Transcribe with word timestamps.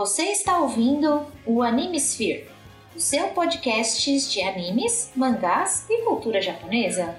Você 0.00 0.22
está 0.30 0.58
ouvindo 0.58 1.26
o 1.44 1.62
Animesphere, 1.62 2.48
o 2.96 2.98
seu 2.98 3.28
podcast 3.34 4.30
de 4.30 4.40
animes, 4.40 5.12
mangás 5.14 5.84
e 5.90 6.02
cultura 6.06 6.40
japonesa. 6.40 7.14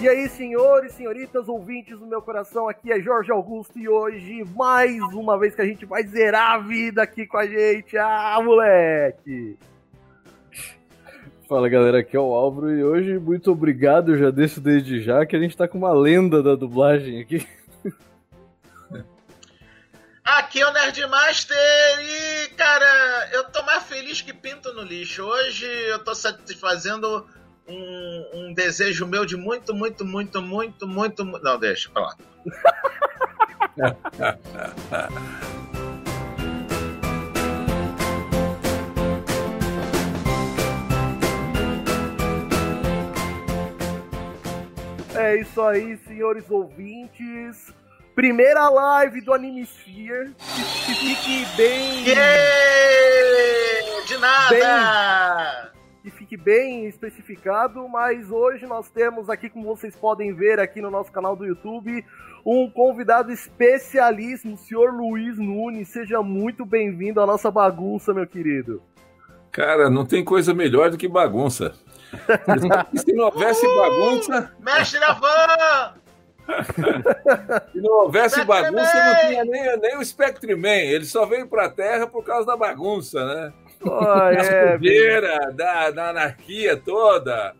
E 0.00 0.08
aí, 0.08 0.30
senhores, 0.30 0.94
senhoritas, 0.94 1.46
ouvintes 1.46 1.98
do 1.98 2.06
meu 2.06 2.22
coração, 2.22 2.70
aqui 2.70 2.90
é 2.90 2.98
Jorge 3.02 3.30
Augusto 3.30 3.78
e 3.78 3.86
hoje, 3.86 4.42
mais 4.56 4.98
uma 5.12 5.38
vez 5.38 5.54
que 5.54 5.60
a 5.60 5.66
gente 5.66 5.84
vai 5.84 6.02
zerar 6.04 6.52
a 6.52 6.58
vida 6.58 7.02
aqui 7.02 7.26
com 7.26 7.36
a 7.36 7.46
gente. 7.46 7.98
Ah, 7.98 8.40
moleque! 8.42 9.58
Fala 11.48 11.68
galera, 11.68 11.98
aqui 11.98 12.16
é 12.16 12.20
o 12.20 12.32
Álvaro 12.32 12.70
e 12.74 12.82
hoje, 12.82 13.18
muito 13.18 13.50
obrigado, 13.52 14.16
já 14.16 14.30
deixo 14.30 14.58
desde 14.60 15.02
já, 15.02 15.26
que 15.26 15.36
a 15.36 15.40
gente 15.40 15.56
tá 15.56 15.68
com 15.68 15.76
uma 15.78 15.92
lenda 15.92 16.42
da 16.42 16.54
dublagem 16.54 17.20
aqui. 17.20 17.46
Aqui 20.24 20.60
é 20.62 20.66
o 20.68 20.72
Nerdmaster 20.72 21.56
e, 22.00 22.48
cara, 22.54 23.28
eu 23.32 23.44
tô 23.50 23.62
mais 23.64 23.82
feliz 23.82 24.22
que 24.22 24.32
pinto 24.32 24.72
no 24.72 24.82
lixo. 24.82 25.24
Hoje 25.24 25.66
eu 25.66 25.98
tô 26.04 26.14
satisfazendo 26.14 27.26
um, 27.68 28.30
um 28.34 28.54
desejo 28.54 29.04
meu 29.06 29.26
de 29.26 29.36
muito, 29.36 29.74
muito, 29.74 30.04
muito, 30.06 30.40
muito, 30.40 30.86
muito. 30.86 31.24
mu- 31.24 31.40
Não, 31.42 31.58
deixa 31.58 31.90
pra 31.90 32.02
lá. 32.02 32.16
É 45.14 45.36
isso 45.36 45.60
aí, 45.60 45.98
senhores 46.06 46.50
ouvintes. 46.50 47.72
Primeira 48.14 48.68
live 48.68 49.20
do 49.20 49.32
Animesphere. 49.32 50.34
Que, 50.38 50.62
que 50.86 50.94
fique 50.94 51.46
bem. 51.56 52.04
Yeah! 52.06 52.22
De 54.06 54.18
nada! 54.18 55.72
que 56.02 56.10
fique 56.10 56.36
bem 56.36 56.86
especificado, 56.86 57.88
mas 57.88 58.28
hoje 58.28 58.66
nós 58.66 58.90
temos 58.90 59.30
aqui, 59.30 59.48
como 59.48 59.64
vocês 59.64 59.94
podem 59.94 60.34
ver 60.34 60.58
aqui 60.58 60.80
no 60.80 60.90
nosso 60.90 61.12
canal 61.12 61.36
do 61.36 61.46
YouTube, 61.46 62.04
um 62.44 62.68
convidado 62.68 63.30
especialíssimo, 63.30 64.54
o 64.54 64.58
senhor 64.58 64.92
Luiz 64.92 65.38
Nunes. 65.38 65.88
Seja 65.88 66.20
muito 66.20 66.66
bem-vindo 66.66 67.20
à 67.20 67.26
nossa 67.26 67.52
bagunça, 67.52 68.12
meu 68.12 68.26
querido. 68.26 68.82
Cara, 69.52 69.88
não 69.88 70.04
tem 70.04 70.24
coisa 70.24 70.52
melhor 70.52 70.90
do 70.90 70.98
que 70.98 71.06
bagunça. 71.06 71.72
Se 72.94 73.12
não 73.12 73.24
houvesse 73.24 73.66
bagunça, 73.66 74.52
Mestre 74.60 75.00
da 75.00 75.12
van! 75.14 75.94
se 77.72 77.80
não 77.80 77.92
houvesse 78.00 78.40
Spectre 78.40 78.46
bagunça, 78.46 78.94
Man! 78.94 79.04
não 79.04 79.28
tinha 79.28 79.44
nem, 79.44 79.76
nem 79.78 79.96
o 79.96 80.04
Spectre 80.04 80.54
Man. 80.54 80.68
Ele 80.68 81.04
só 81.04 81.24
veio 81.24 81.46
pra 81.46 81.68
Terra 81.68 82.06
por 82.06 82.24
causa 82.24 82.46
da 82.46 82.56
bagunça, 82.56 83.24
né? 83.24 83.52
Da 83.84 84.32
é, 84.32 85.52
da, 85.52 85.90
da 85.90 86.10
anarquia 86.10 86.76
toda. 86.76 87.54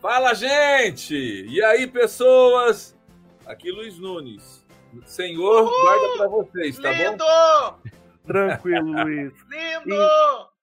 Fala, 0.00 0.32
gente! 0.34 1.14
E 1.14 1.62
aí, 1.62 1.86
pessoas? 1.86 2.96
Aqui 3.44 3.70
Luiz 3.70 3.98
Nunes. 3.98 4.66
Senhor, 5.04 5.68
guarda 5.68 6.16
pra 6.16 6.28
vocês, 6.28 6.78
tá 6.78 6.92
bom? 6.92 7.10
Lindo! 7.10 7.98
tranquilo, 8.26 9.02
Luiz. 9.02 9.32
Lindo! 9.50 10.08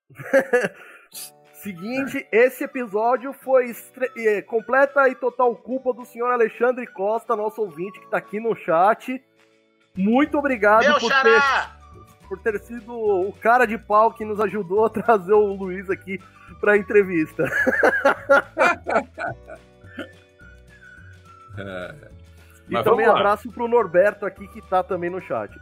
Seguinte, 1.65 2.27
esse 2.31 2.64
episódio 2.64 3.33
foi 3.33 3.65
estre- 3.71 4.11
eh, 4.15 4.42
completa 4.43 5.09
e 5.09 5.15
total 5.15 5.55
culpa 5.55 5.92
do 5.93 6.05
senhor 6.05 6.31
Alexandre 6.31 6.86
Costa, 6.86 7.36
nosso 7.36 7.59
ouvinte 7.59 7.99
que 7.99 8.08
tá 8.08 8.17
aqui 8.17 8.39
no 8.39 8.55
chat. 8.55 9.20
Muito 9.98 10.37
obrigado 10.37 10.83
Meu 10.83 10.99
por 10.99 11.11
ter, 11.23 11.42
por 12.30 12.37
ter 12.39 12.59
sido 12.59 12.93
o 12.93 13.33
cara 13.42 13.65
de 13.65 13.80
pau 13.80 14.14
que 14.14 14.23
nos 14.23 14.39
ajudou 14.39 14.86
a 14.86 14.89
trazer 14.92 15.33
o 15.33 15.53
Luiz 15.55 15.89
aqui 15.89 16.20
pra 16.59 16.77
entrevista. 16.77 17.43
E 22.67 22.73
Mas 22.73 22.83
também 22.83 23.05
vamos 23.05 23.08
lá. 23.08 23.20
abraço 23.20 23.52
pro 23.52 23.67
Norberto 23.67 24.26
aqui 24.26 24.47
que 24.47 24.61
tá 24.61 24.83
também 24.83 25.09
no 25.09 25.21
chat. 25.21 25.55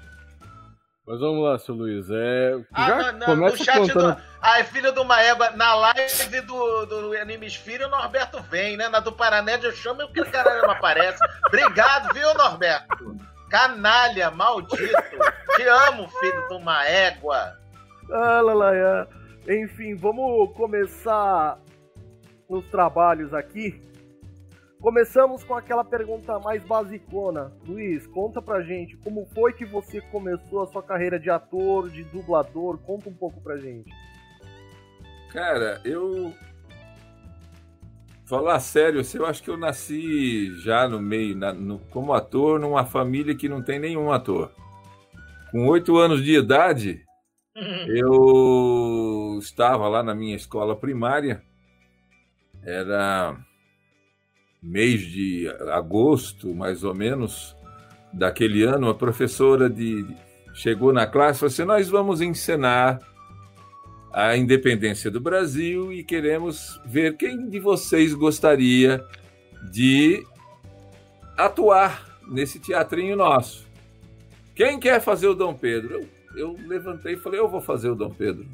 Mas 1.06 1.20
vamos 1.20 1.44
lá, 1.44 1.60
seu 1.60 1.76
Luiz. 1.76 2.10
É... 2.10 2.54
Ah, 2.74 2.88
já 2.88 3.12
não, 3.12 3.20
não, 3.20 3.26
começa 3.26 3.58
no 3.58 3.64
chat 3.64 3.78
contando. 3.80 4.16
do. 4.16 4.22
Ai, 4.42 4.64
filho 4.64 4.92
de 4.94 5.00
uma 5.00 5.22
égua, 5.22 5.52
na 5.52 5.76
live 5.76 6.42
do, 6.42 6.86
do 6.86 7.18
Animesphere, 7.18 7.84
o 7.84 7.90
Norberto 7.90 8.42
vem, 8.44 8.78
né? 8.78 8.88
Na 8.88 9.00
do 9.00 9.12
Paranédia 9.12 9.68
eu 9.68 9.74
chamo 9.74 10.02
e 10.02 10.22
o 10.22 10.32
caralho 10.32 10.62
não 10.62 10.72
aparece. 10.72 11.20
Obrigado, 11.48 12.14
viu, 12.14 12.34
Norberto? 12.36 13.18
Canalha, 13.50 14.32
maldito. 14.32 14.80
Te 15.56 15.64
amo, 15.64 16.08
filho 16.08 16.48
de 16.48 16.56
uma 16.56 16.86
égua. 16.86 17.58
Ah, 18.10 18.42
lalaia. 18.42 19.08
Enfim, 19.48 19.96
vamos 19.96 20.56
começar 20.56 21.60
os 22.48 22.66
trabalhos 22.68 23.34
aqui. 23.34 23.82
Começamos 24.84 25.46
com 25.46 25.56
aquela 25.56 25.86
pergunta 25.86 26.38
mais 26.40 26.62
basicona. 26.62 27.54
Luiz, 27.66 28.06
conta 28.08 28.42
pra 28.42 28.62
gente 28.62 28.98
como 28.98 29.26
foi 29.34 29.54
que 29.54 29.64
você 29.64 30.02
começou 30.02 30.62
a 30.62 30.68
sua 30.68 30.84
carreira 30.84 31.18
de 31.18 31.30
ator, 31.30 31.90
de 31.90 32.04
dublador. 32.04 32.78
Conta 32.80 33.08
um 33.10 33.14
pouco 33.14 33.40
pra 33.40 33.56
gente. 33.56 33.90
Cara, 35.32 35.80
eu. 35.86 36.34
Falar 38.26 38.60
sério, 38.60 39.00
assim, 39.00 39.18
eu 39.20 39.26
acho 39.26 39.42
que 39.42 39.50
eu 39.50 39.56
nasci 39.56 40.54
já 40.60 40.86
no 40.86 41.00
meio, 41.00 41.34
na- 41.34 41.54
no- 41.54 41.80
como 41.90 42.12
ator, 42.12 42.60
numa 42.60 42.86
família 42.86 43.34
que 43.34 43.48
não 43.48 43.64
tem 43.64 43.80
nenhum 43.80 44.12
ator. 44.12 44.52
Com 45.50 45.66
oito 45.68 45.96
anos 45.98 46.22
de 46.22 46.36
idade, 46.38 47.06
eu 47.88 49.38
estava 49.40 49.88
lá 49.88 50.04
na 50.04 50.14
minha 50.14 50.36
escola 50.36 50.76
primária, 50.76 51.42
era 52.62 53.38
mês 54.64 55.02
de 55.02 55.48
agosto, 55.72 56.56
mais 56.56 56.84
ou 56.84 56.96
menos, 56.96 57.56
daquele 58.14 58.64
ano, 58.64 58.90
a 58.90 58.96
professora 58.96 59.70
de, 59.70 60.06
chegou 60.54 60.94
na 60.94 61.06
classe 61.06 61.38
e 61.38 61.40
falou 61.40 61.52
assim: 61.52 61.66
Nós 61.66 61.90
vamos 61.90 62.22
encenar 62.22 63.00
a 64.14 64.38
independência 64.38 65.12
do 65.12 65.20
Brasil 65.20 65.92
e 65.92 66.04
queremos 66.04 66.80
ver 66.86 67.18
quem 67.18 67.50
de 67.50 67.60
vocês 67.60 68.14
gostaria 68.14 69.04
de 69.72 70.24
atuar 71.38 72.20
nesse 72.30 72.60
teatrinho 72.60 73.18
nosso. 73.18 73.68
Quem 74.56 74.80
quer 74.80 75.02
fazer 75.02 75.28
o 75.28 75.34
Dom 75.34 75.54
Pedro? 75.54 75.96
Eu, 75.96 76.08
eu 76.36 76.58
levantei 76.68 77.16
e 77.16 77.18
falei: 77.18 77.40
Eu 77.40 77.50
vou 77.50 77.60
fazer 77.60 77.90
o 77.90 77.96
Dom 77.96 78.12
Pedro. 78.12 78.46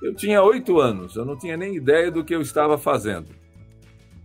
Eu 0.00 0.14
tinha 0.14 0.42
oito 0.42 0.80
anos, 0.80 1.14
eu 1.14 1.24
não 1.24 1.38
tinha 1.38 1.56
nem 1.56 1.76
ideia 1.76 2.10
do 2.10 2.24
que 2.24 2.34
eu 2.34 2.40
estava 2.40 2.76
fazendo. 2.76 3.28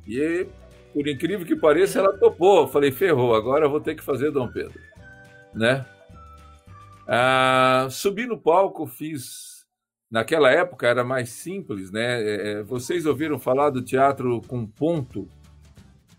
E, 0.07 0.47
por 0.93 1.07
incrível 1.07 1.45
que 1.45 1.55
pareça, 1.55 1.99
ela 1.99 2.17
topou. 2.17 2.61
Eu 2.61 2.67
falei: 2.67 2.91
Ferrou, 2.91 3.35
agora 3.35 3.65
eu 3.65 3.69
vou 3.69 3.81
ter 3.81 3.95
que 3.95 4.03
fazer 4.03 4.31
Dom 4.31 4.47
Pedro. 4.47 4.79
Né? 5.53 5.85
Ah, 7.07 7.87
subi 7.89 8.25
no 8.25 8.37
palco, 8.37 8.85
fiz 8.85 9.57
Naquela 10.09 10.49
época 10.49 10.87
era 10.87 11.03
mais 11.03 11.29
simples, 11.29 11.91
né? 11.91 12.21
É, 12.23 12.51
é, 12.51 12.63
vocês 12.63 13.05
ouviram 13.05 13.37
falar 13.37 13.69
do 13.69 13.81
teatro 13.81 14.41
com 14.47 14.65
ponto? 14.65 15.27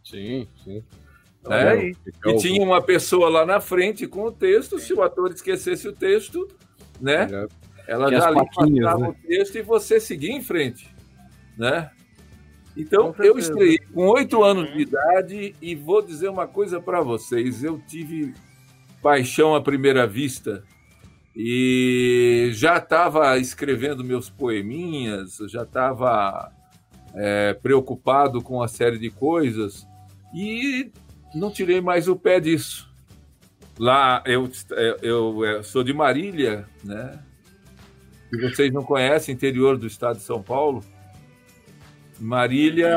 Sim, 0.04 0.46
sim. 0.62 0.84
Olha 1.44 1.56
É, 1.56 1.70
aí. 1.70 1.96
E 2.26 2.36
tinha 2.36 2.62
uma 2.62 2.82
pessoa 2.82 3.30
lá 3.30 3.46
na 3.46 3.60
frente 3.60 4.06
com 4.06 4.24
o 4.24 4.32
texto, 4.32 4.78
se 4.78 4.92
o 4.92 5.02
ator 5.02 5.32
esquecesse 5.32 5.88
o 5.88 5.92
texto, 5.92 6.46
né? 7.00 7.28
Ela 7.86 8.10
já 8.10 8.28
ali 8.28 8.46
passava 8.54 8.98
né? 8.98 9.08
o 9.08 9.26
texto 9.26 9.56
e 9.56 9.62
você 9.62 9.98
seguia 9.98 10.32
em 10.32 10.42
frente, 10.42 10.94
né? 11.56 11.90
Então, 12.78 13.12
eu 13.18 13.36
estreiei 13.36 13.78
com 13.92 14.06
oito 14.06 14.44
anos 14.44 14.72
de 14.72 14.82
idade 14.82 15.52
e 15.60 15.74
vou 15.74 16.00
dizer 16.00 16.28
uma 16.28 16.46
coisa 16.46 16.80
para 16.80 17.00
vocês. 17.00 17.64
Eu 17.64 17.82
tive 17.88 18.32
paixão 19.02 19.52
à 19.56 19.60
primeira 19.60 20.06
vista 20.06 20.62
e 21.34 22.50
já 22.52 22.76
estava 22.76 23.36
escrevendo 23.36 24.04
meus 24.04 24.30
poeminhas, 24.30 25.38
já 25.48 25.64
estava 25.64 26.52
é, 27.14 27.52
preocupado 27.54 28.40
com 28.40 28.58
uma 28.58 28.68
série 28.68 28.96
de 28.96 29.10
coisas 29.10 29.84
e 30.32 30.92
não 31.34 31.50
tirei 31.50 31.80
mais 31.80 32.06
o 32.06 32.14
pé 32.14 32.38
disso. 32.38 32.88
Lá 33.76 34.22
eu, 34.24 34.48
eu, 35.02 35.44
eu 35.44 35.62
sou 35.64 35.82
de 35.82 35.92
Marília, 35.92 36.64
né? 36.84 37.18
Se 38.30 38.40
vocês 38.40 38.72
não 38.72 38.84
conhecem, 38.84 39.34
interior 39.34 39.76
do 39.76 39.86
estado 39.86 40.18
de 40.18 40.22
São 40.22 40.40
Paulo. 40.40 40.84
Marília 42.18 42.90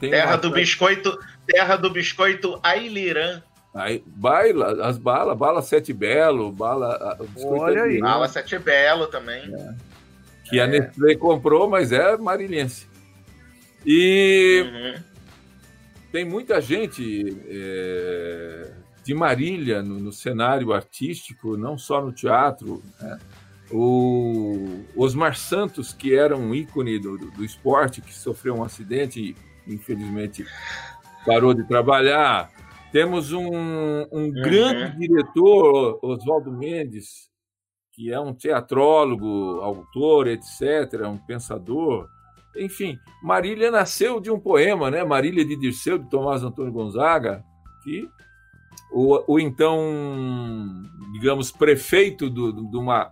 tem 0.00 0.10
Terra 0.10 0.32
uma- 0.32 0.36
do 0.38 0.50
biscoito, 0.50 1.18
terra 1.46 1.76
do 1.76 1.90
biscoito 1.90 2.58
Ailirã. 2.62 3.42
Aí, 3.74 4.02
baila, 4.06 4.86
as 4.86 4.98
balas, 4.98 5.36
bala 5.38 5.62
Sete 5.62 5.92
Belo, 5.92 6.52
bala. 6.52 7.18
Olha 7.42 7.78
é 7.78 7.82
aí. 7.82 8.00
Bala 8.00 8.28
Sete 8.28 8.58
Belo 8.58 9.06
também. 9.06 9.50
que 10.44 10.60
a 10.60 10.66
Nestlé 10.66 11.14
comprou, 11.14 11.68
mas 11.68 11.90
é 11.92 12.16
marilhense. 12.18 12.86
E 13.86 14.62
Uhum. 14.66 15.02
tem 16.12 16.24
muita 16.24 16.60
gente 16.60 17.36
é, 17.48 18.70
de 19.02 19.14
Marília 19.14 19.82
no, 19.82 19.98
no 19.98 20.12
cenário 20.12 20.72
artístico, 20.72 21.56
não 21.56 21.78
só 21.78 22.00
no 22.02 22.12
teatro. 22.12 22.82
né? 23.00 23.18
O 23.72 24.84
Osmar 24.96 25.36
Santos, 25.36 25.92
que 25.92 26.14
era 26.14 26.36
um 26.36 26.54
ícone 26.54 26.98
do, 26.98 27.16
do- 27.16 27.30
do 27.30 27.44
esporte, 27.44 28.00
que 28.00 28.12
sofreu 28.14 28.54
um 28.56 28.62
acidente 28.64 29.20
e 29.66 29.72
infelizmente 29.72 30.44
parou 31.24 31.54
de 31.54 31.64
trabalhar. 31.66 32.50
Temos 32.92 33.32
um, 33.32 34.02
um 34.12 34.30
grande 34.30 34.98
diretor, 34.98 35.98
Oswaldo 36.02 36.52
Mendes, 36.52 37.30
que 37.92 38.12
é 38.12 38.20
um 38.20 38.34
teatrólogo, 38.34 39.60
autor, 39.60 40.26
etc., 40.28 41.06
um 41.06 41.16
pensador. 41.18 42.06
Enfim, 42.56 42.98
Marília 43.22 43.70
nasceu 43.70 44.20
de 44.20 44.30
um 44.30 44.38
poema, 44.38 44.90
né? 44.90 45.02
Marília 45.04 45.44
de 45.44 45.56
Dirceu, 45.56 45.96
de 45.98 46.08
Tomás 46.10 46.42
Antônio 46.42 46.70
Gonzaga, 46.72 47.42
que 47.82 48.06
o, 48.92 49.34
o 49.34 49.40
então, 49.40 50.82
digamos, 51.14 51.50
prefeito 51.50 52.28
do- 52.28 52.52
do- 52.52 52.70
de, 52.70 52.76
uma, 52.76 53.10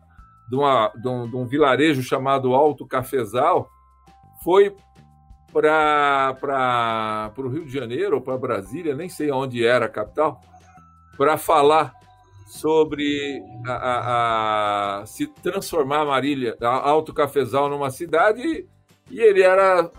de, 0.50 0.56
uma, 0.56 0.88
de, 0.88 1.08
um, 1.08 1.28
de 1.30 1.36
um 1.36 1.46
vilarejo 1.46 2.02
chamado 2.02 2.54
Alto 2.54 2.84
Cafezal 2.86 3.70
foi 4.42 4.74
para 5.52 7.32
o 7.38 7.48
Rio 7.48 7.64
de 7.64 7.72
Janeiro 7.72 8.16
ou 8.16 8.22
para 8.22 8.36
Brasília, 8.38 8.94
nem 8.94 9.08
sei 9.08 9.30
onde 9.30 9.64
era 9.64 9.86
a 9.86 9.88
capital, 9.88 10.40
para 11.16 11.36
falar 11.38 11.92
sobre 12.46 13.42
a, 13.66 13.72
a- 13.72 15.00
a- 15.02 15.06
se 15.06 15.26
transformar 15.26 16.04
Marília, 16.04 16.56
Alto 16.60 17.12
Cafezal 17.14 17.68
numa 17.68 17.90
cidade, 17.90 18.66
e 19.10 19.20
ele 19.20 19.42
era 19.42 19.90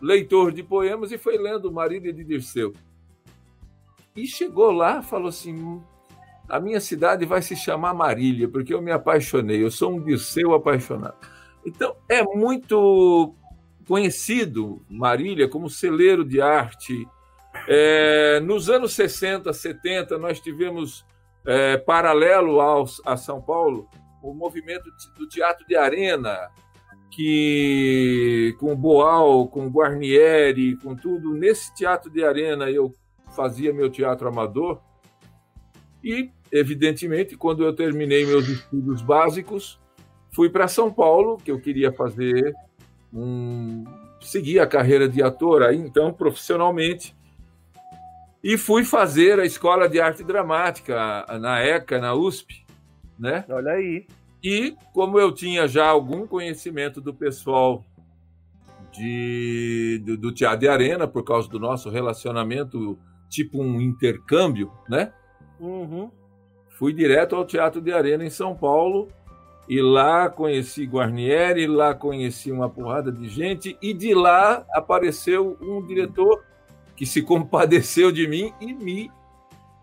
leitor 0.00 0.52
de 0.52 0.62
poemas 0.62 1.12
e 1.12 1.18
foi 1.18 1.38
lendo 1.38 1.72
Marília 1.72 2.12
de 2.12 2.24
Dirceu. 2.24 2.72
E 4.16 4.26
chegou 4.26 4.70
lá, 4.70 5.02
falou 5.02 5.28
assim: 5.28 5.54
"Hum, 5.54 5.82
a 6.48 6.60
minha 6.60 6.80
cidade 6.80 7.24
vai 7.24 7.42
se 7.42 7.56
chamar 7.56 7.94
Marília, 7.94 8.48
porque 8.48 8.74
eu 8.74 8.82
me 8.82 8.90
apaixonei, 8.90 9.62
eu 9.62 9.70
sou 9.70 9.92
um 9.92 10.02
Dirceu 10.02 10.54
apaixonado. 10.54 11.16
Então, 11.64 11.96
é 12.08 12.22
muito 12.22 13.34
conhecido 13.86 14.84
Marília 14.88 15.48
como 15.48 15.70
celeiro 15.70 16.24
de 16.24 16.40
arte. 16.40 17.06
É, 17.68 18.40
nos 18.40 18.68
anos 18.68 18.92
60, 18.94 19.52
70, 19.52 20.18
nós 20.18 20.40
tivemos, 20.40 21.04
é, 21.46 21.78
paralelo 21.78 22.60
ao, 22.60 22.84
a 23.06 23.16
São 23.16 23.40
Paulo, 23.40 23.88
o 24.22 24.34
movimento 24.34 24.90
do 25.16 25.28
teatro 25.28 25.66
de 25.66 25.76
arena, 25.76 26.50
que 27.10 28.56
com 28.58 28.74
Boal, 28.74 29.46
com 29.46 29.68
Guarnieri, 29.68 30.76
com 30.76 30.96
tudo, 30.96 31.32
nesse 31.32 31.72
teatro 31.74 32.10
de 32.10 32.24
arena 32.24 32.70
eu 32.70 32.92
fazia 33.34 33.72
meu 33.72 33.88
teatro 33.88 34.28
amador. 34.28 34.80
E, 36.04 36.30
evidentemente, 36.52 37.36
quando 37.36 37.64
eu 37.64 37.74
terminei 37.74 38.26
meus 38.26 38.46
estudos 38.46 39.00
básicos, 39.00 39.80
fui 40.30 40.50
para 40.50 40.68
São 40.68 40.92
Paulo, 40.92 41.38
que 41.38 41.50
eu 41.50 41.58
queria 41.58 41.90
fazer 41.90 42.54
um 43.12 43.84
seguir 44.20 44.58
a 44.58 44.66
carreira 44.66 45.08
de 45.08 45.22
ator 45.22 45.62
aí 45.62 45.78
então 45.78 46.12
profissionalmente. 46.12 47.16
E 48.42 48.58
fui 48.58 48.84
fazer 48.84 49.40
a 49.40 49.46
escola 49.46 49.88
de 49.88 49.98
arte 50.00 50.22
dramática 50.22 51.26
na 51.40 51.60
ECA 51.60 51.98
na 51.98 52.14
USP 52.14 52.64
né? 53.18 53.44
Olha 53.48 53.72
aí. 53.72 54.06
e 54.42 54.76
como 54.92 55.18
eu 55.18 55.32
tinha 55.32 55.66
já 55.66 55.86
algum 55.86 56.26
conhecimento 56.26 57.00
do 57.00 57.14
pessoal 57.14 57.84
de 58.92 60.02
do, 60.04 60.16
do 60.16 60.32
teatro 60.32 60.60
de 60.60 60.68
arena 60.68 61.06
por 61.06 61.24
causa 61.24 61.48
do 61.48 61.58
nosso 61.58 61.90
relacionamento 61.90 62.98
tipo 63.28 63.62
um 63.62 63.80
intercâmbio 63.80 64.72
né 64.88 65.12
Uhum. 65.60 66.10
fui 66.68 66.92
direto 66.92 67.36
ao 67.36 67.44
Teatro 67.44 67.80
de 67.80 67.92
Arena 67.92 68.24
em 68.24 68.30
São 68.30 68.54
Paulo 68.56 69.08
e 69.68 69.80
lá 69.80 70.28
conheci 70.28 70.84
Guarnieri, 70.84 71.66
lá 71.66 71.94
conheci 71.94 72.50
uma 72.52 72.68
porrada 72.68 73.10
de 73.12 73.28
gente 73.28 73.78
e 73.80 73.94
de 73.94 74.12
lá 74.14 74.66
apareceu 74.72 75.56
um 75.60 75.80
diretor 75.86 76.44
que 76.96 77.06
se 77.06 77.22
compadeceu 77.22 78.12
de 78.12 78.26
mim 78.28 78.52
e 78.60 78.72
me 78.74 79.10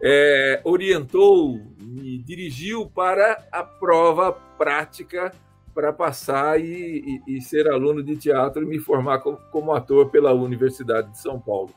é, 0.04 0.62
orientou, 0.64 1.60
me 1.82 2.18
dirigiu 2.20 2.88
para 2.90 3.44
a 3.52 3.64
prova 3.64 4.32
prática 4.58 5.32
para 5.74 5.94
passar 5.94 6.60
e, 6.60 7.22
e- 7.28 7.38
e 7.38 7.42
ser 7.42 7.68
aluno 7.70 8.04
de 8.04 8.18
teatro 8.18 8.62
e 8.64 8.66
me 8.66 8.78
formar 8.80 9.20
como, 9.20 9.38
como 9.52 9.72
ator 9.72 10.10
pela 10.10 10.34
Universidade 10.34 11.12
de 11.12 11.18
São 11.20 11.40
Paulo. 11.40 11.72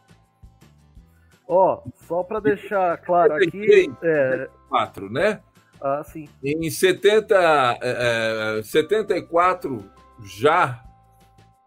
Ó, 1.46 1.82
só 2.06 2.22
pra 2.22 2.40
deixar 2.40 2.96
claro 2.98 3.34
aqui, 3.34 3.92
é, 4.02 4.48
Quatro, 4.68 5.10
né? 5.10 5.40
ah, 5.80 6.02
sim. 6.02 6.28
Em 6.42 6.70
70, 6.70 7.34
eh, 7.82 8.58
eh, 8.58 8.62
74, 8.62 9.84
já 10.22 10.82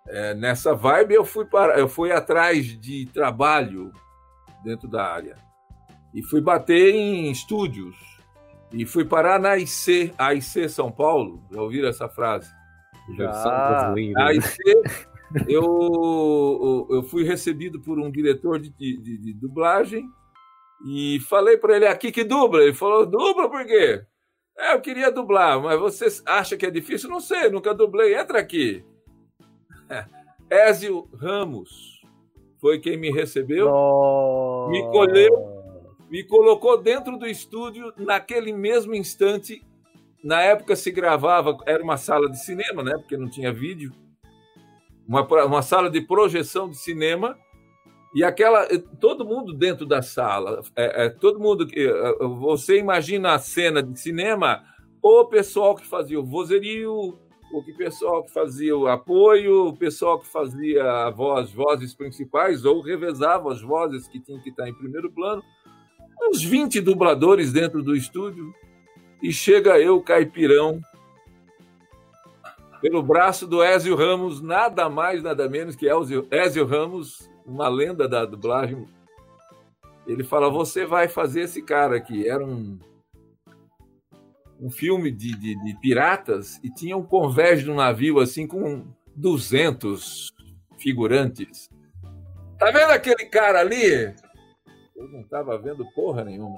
eh, 0.07 0.33
nessa 0.33 0.73
vibe, 0.73 1.13
eu 1.13 1.25
fui, 1.25 1.45
para, 1.45 1.77
eu 1.77 1.87
fui 1.87 2.11
atrás 2.11 2.65
de 2.79 3.05
trabalho 3.13 3.91
dentro 4.63 4.87
da 4.87 5.03
área. 5.05 5.35
E 6.13 6.23
fui 6.23 6.41
bater 6.41 6.95
em 6.95 7.31
estúdios. 7.31 7.95
E 8.71 8.85
fui 8.85 9.05
parar 9.05 9.39
na 9.39 9.57
IC, 9.57 10.13
AIC 10.17 10.67
São 10.69 10.91
Paulo. 10.91 11.43
Já 11.51 11.61
ouviram 11.61 11.89
essa 11.89 12.09
frase? 12.09 12.49
Já. 13.15 13.31
brasileira. 13.31 14.21
A 14.21 14.33
né? 14.33 14.39
Eu, 15.47 16.87
eu 16.89 17.03
fui 17.03 17.23
recebido 17.23 17.81
por 17.81 17.99
um 17.99 18.09
diretor 18.09 18.59
de, 18.59 18.69
de- 18.69 18.97
de- 18.97 19.17
de 19.17 19.33
dublagem 19.33 20.07
e 20.87 21.19
falei 21.27 21.57
para 21.57 21.75
ele 21.75 21.87
aqui 21.87 22.11
que 22.11 22.23
dubla. 22.23 22.63
Ele 22.63 22.73
falou: 22.73 23.05
dubla 23.05 23.49
por 23.49 23.65
quê? 23.65 24.03
É, 24.57 24.73
eu 24.73 24.81
queria 24.81 25.11
dublar, 25.11 25.61
mas 25.61 25.79
você 25.79 26.07
acha 26.25 26.57
que 26.57 26.65
é 26.65 26.71
difícil? 26.71 27.09
Não 27.09 27.19
sei, 27.19 27.49
nunca 27.49 27.73
dublei. 27.73 28.15
Entra 28.15 28.39
aqui. 28.39 28.83
Ézio 30.49 31.07
Ramos 31.13 32.01
foi 32.59 32.79
quem 32.79 32.97
me 32.97 33.11
recebeu, 33.11 33.65
Nossa. 33.67 34.71
Me 34.71 34.81
colheu. 34.91 35.63
me 36.09 36.23
colocou 36.23 36.77
dentro 36.81 37.17
do 37.17 37.27
estúdio 37.27 37.93
naquele 37.97 38.51
mesmo 38.53 38.95
instante. 38.95 39.61
Na 40.23 40.41
época 40.41 40.75
se 40.75 40.89
gravava, 40.89 41.55
era 41.67 41.83
uma 41.83 41.95
sala 41.97 42.29
de 42.29 42.39
cinema, 42.43 42.81
né? 42.81 42.93
Porque 42.97 43.15
não 43.15 43.29
tinha 43.29 43.53
vídeo. 43.53 43.91
Uma, 45.07 45.25
uma 45.45 45.61
sala 45.61 45.89
de 45.89 46.01
projeção 46.01 46.69
de 46.69 46.77
cinema. 46.77 47.37
E 48.15 48.23
aquela. 48.23 48.67
Todo 48.99 49.25
mundo 49.25 49.53
dentro 49.53 49.85
da 49.85 50.01
sala. 50.01 50.61
É, 50.75 51.05
é, 51.05 51.09
todo 51.09 51.39
mundo. 51.39 51.65
que- 51.67 51.87
é, 51.87 52.13
Você 52.39 52.77
imagina 52.77 53.33
a 53.33 53.39
cena 53.39 53.81
de 53.81 53.99
cinema, 53.99 54.63
o 55.01 55.25
pessoal 55.25 55.75
que 55.75 55.85
fazia 55.85 56.19
o 56.19 56.25
vozerio, 56.25 56.91
o 57.53 57.63
que 57.63 57.73
pessoal 57.73 58.23
que 58.23 58.33
fazia 58.33 58.75
o 58.75 58.87
apoio, 58.87 59.67
o 59.67 59.77
pessoal 59.77 60.19
que 60.19 60.27
fazia 60.27 60.83
a 61.05 61.09
voz, 61.09 61.51
vozes 61.53 61.93
principais, 61.93 62.65
ou 62.65 62.81
revezava 62.81 63.51
as 63.51 63.61
vozes 63.61 64.07
que 64.07 64.19
tinham 64.19 64.41
que 64.41 64.49
estar 64.49 64.67
em 64.67 64.73
primeiro 64.73 65.11
plano 65.11 65.41
uns 66.29 66.43
20 66.43 66.81
dubladores 66.81 67.53
dentro 67.53 67.81
do 67.83 67.95
estúdio 67.95 68.51
e 69.21 69.31
chega 69.31 69.79
eu, 69.79 70.01
caipirão, 70.01 70.81
pelo 72.81 73.01
braço 73.01 73.47
do 73.47 73.63
Ézio 73.63 73.95
Ramos, 73.95 74.41
nada 74.41 74.89
mais, 74.89 75.23
nada 75.23 75.49
menos 75.49 75.75
que 75.75 75.87
Ézio, 76.31 76.65
Ramos, 76.65 77.29
uma 77.45 77.67
lenda 77.67 78.07
da 78.07 78.25
dublagem. 78.25 78.87
Ele 80.05 80.23
fala: 80.23 80.49
Você 80.49 80.85
vai 80.85 81.07
fazer 81.07 81.41
esse 81.41 81.61
cara 81.61 81.97
aqui. 81.97 82.27
Era 82.27 82.45
um, 82.45 82.79
um 84.59 84.69
filme 84.69 85.11
de, 85.11 85.35
de, 85.35 85.55
de 85.63 85.79
piratas 85.79 86.59
e 86.63 86.69
tinha 86.69 86.95
um 86.95 87.03
convés 87.03 87.63
de 87.63 87.69
um 87.69 87.75
navio 87.75 88.19
assim 88.19 88.47
com 88.47 88.85
200 89.15 90.31
figurantes. 90.77 91.69
Tá 92.57 92.71
vendo 92.71 92.91
aquele 92.91 93.25
cara 93.25 93.59
ali? 93.59 94.13
Eu 94.95 95.07
não 95.09 95.21
estava 95.21 95.57
vendo 95.57 95.85
porra 95.93 96.23
nenhuma. 96.23 96.57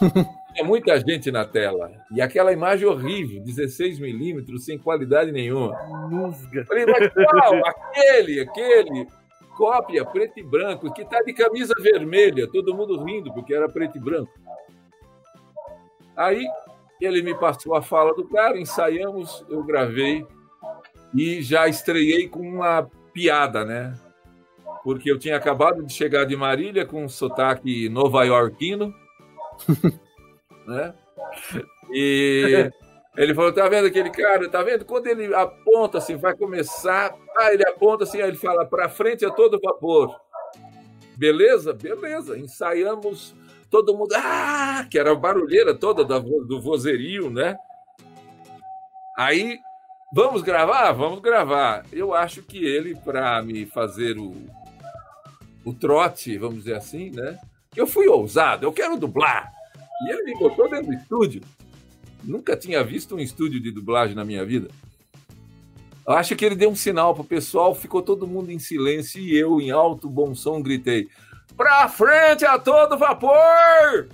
Tinha 0.54 0.64
muita 0.64 0.98
gente 1.00 1.32
na 1.32 1.44
tela. 1.44 1.90
E 2.12 2.22
aquela 2.22 2.52
imagem 2.52 2.86
horrível, 2.86 3.42
16 3.42 3.98
milímetros, 3.98 4.64
sem 4.64 4.78
qualidade 4.78 5.32
nenhuma. 5.32 5.76
Musga. 6.08 6.64
Falei, 6.64 6.86
mas 6.86 7.12
qual? 7.12 7.66
Aquele, 7.66 8.40
aquele. 8.40 9.06
Cópia, 9.56 10.04
preto 10.04 10.38
e 10.38 10.42
branco, 10.42 10.92
que 10.92 11.04
tá 11.04 11.20
de 11.22 11.32
camisa 11.32 11.74
vermelha. 11.80 12.48
Todo 12.48 12.74
mundo 12.74 13.02
rindo, 13.04 13.32
porque 13.32 13.52
era 13.52 13.68
preto 13.68 13.98
e 13.98 14.00
branco. 14.00 14.32
Aí 16.16 16.46
ele 17.00 17.22
me 17.22 17.34
passou 17.34 17.74
a 17.74 17.82
fala 17.82 18.14
do 18.14 18.28
cara, 18.28 18.58
ensaiamos, 18.58 19.44
eu 19.48 19.62
gravei 19.64 20.24
e 21.14 21.42
já 21.42 21.68
estreiei 21.68 22.28
com 22.28 22.40
uma 22.40 22.88
piada, 23.12 23.64
né? 23.64 23.94
Porque 24.82 25.10
eu 25.10 25.18
tinha 25.18 25.36
acabado 25.36 25.82
de 25.82 25.92
chegar 25.92 26.24
de 26.24 26.36
Marília 26.36 26.86
com 26.86 27.04
um 27.04 27.08
sotaque 27.08 27.88
nova-iorquino, 27.88 28.94
né? 30.66 30.94
E 31.92 32.70
Ele 33.16 33.34
falou: 33.34 33.52
tá 33.52 33.68
vendo 33.68 33.86
aquele 33.86 34.10
cara? 34.10 34.48
Tá 34.48 34.62
vendo? 34.62 34.84
Quando 34.84 35.06
ele 35.06 35.32
aponta 35.34 35.98
assim, 35.98 36.16
vai 36.16 36.36
começar, 36.36 37.14
ah, 37.38 37.52
ele 37.52 37.66
aponta 37.66 38.04
assim, 38.04 38.20
ele 38.20 38.36
fala: 38.36 38.66
para 38.66 38.88
frente 38.88 39.24
a 39.24 39.30
todo 39.30 39.60
vapor. 39.60 40.20
Beleza? 41.16 41.72
Beleza. 41.72 42.36
Ensaiamos, 42.36 43.34
todo 43.70 43.96
mundo, 43.96 44.14
ah, 44.16 44.86
que 44.90 44.98
era 44.98 45.12
a 45.12 45.14
barulheira 45.14 45.74
toda 45.74 46.04
do 46.04 46.60
vozerio, 46.60 47.30
né? 47.30 47.56
Aí, 49.16 49.60
vamos 50.12 50.42
gravar? 50.42 50.90
Vamos 50.90 51.20
gravar. 51.20 51.86
Eu 51.92 52.12
acho 52.12 52.42
que 52.42 52.64
ele, 52.64 52.96
para 52.96 53.40
me 53.42 53.64
fazer 53.64 54.18
o, 54.18 54.34
o 55.64 55.72
trote, 55.72 56.36
vamos 56.36 56.64
dizer 56.64 56.74
assim, 56.74 57.10
né? 57.10 57.38
Eu 57.76 57.86
fui 57.86 58.08
ousado, 58.08 58.66
eu 58.66 58.72
quero 58.72 58.96
dublar. 58.96 59.53
E 60.04 60.10
ele 60.10 60.22
me 60.22 60.38
botou 60.38 60.68
dentro 60.68 60.86
do 60.86 60.94
estúdio. 60.94 61.42
Nunca 62.22 62.56
tinha 62.56 62.82
visto 62.82 63.14
um 63.14 63.18
estúdio 63.18 63.60
de 63.60 63.70
dublagem 63.70 64.14
na 64.14 64.24
minha 64.24 64.44
vida. 64.44 64.68
Eu 66.06 66.14
acho 66.14 66.36
que 66.36 66.44
ele 66.44 66.54
deu 66.54 66.70
um 66.70 66.76
sinal 66.76 67.14
pro 67.14 67.24
pessoal, 67.24 67.74
ficou 67.74 68.02
todo 68.02 68.26
mundo 68.26 68.50
em 68.50 68.58
silêncio 68.58 69.20
e 69.20 69.36
eu, 69.36 69.60
em 69.60 69.70
alto 69.70 70.08
bom 70.08 70.34
som, 70.34 70.60
gritei: 70.60 71.08
Pra 71.56 71.88
frente 71.88 72.44
a 72.44 72.58
todo 72.58 72.98
vapor! 72.98 74.08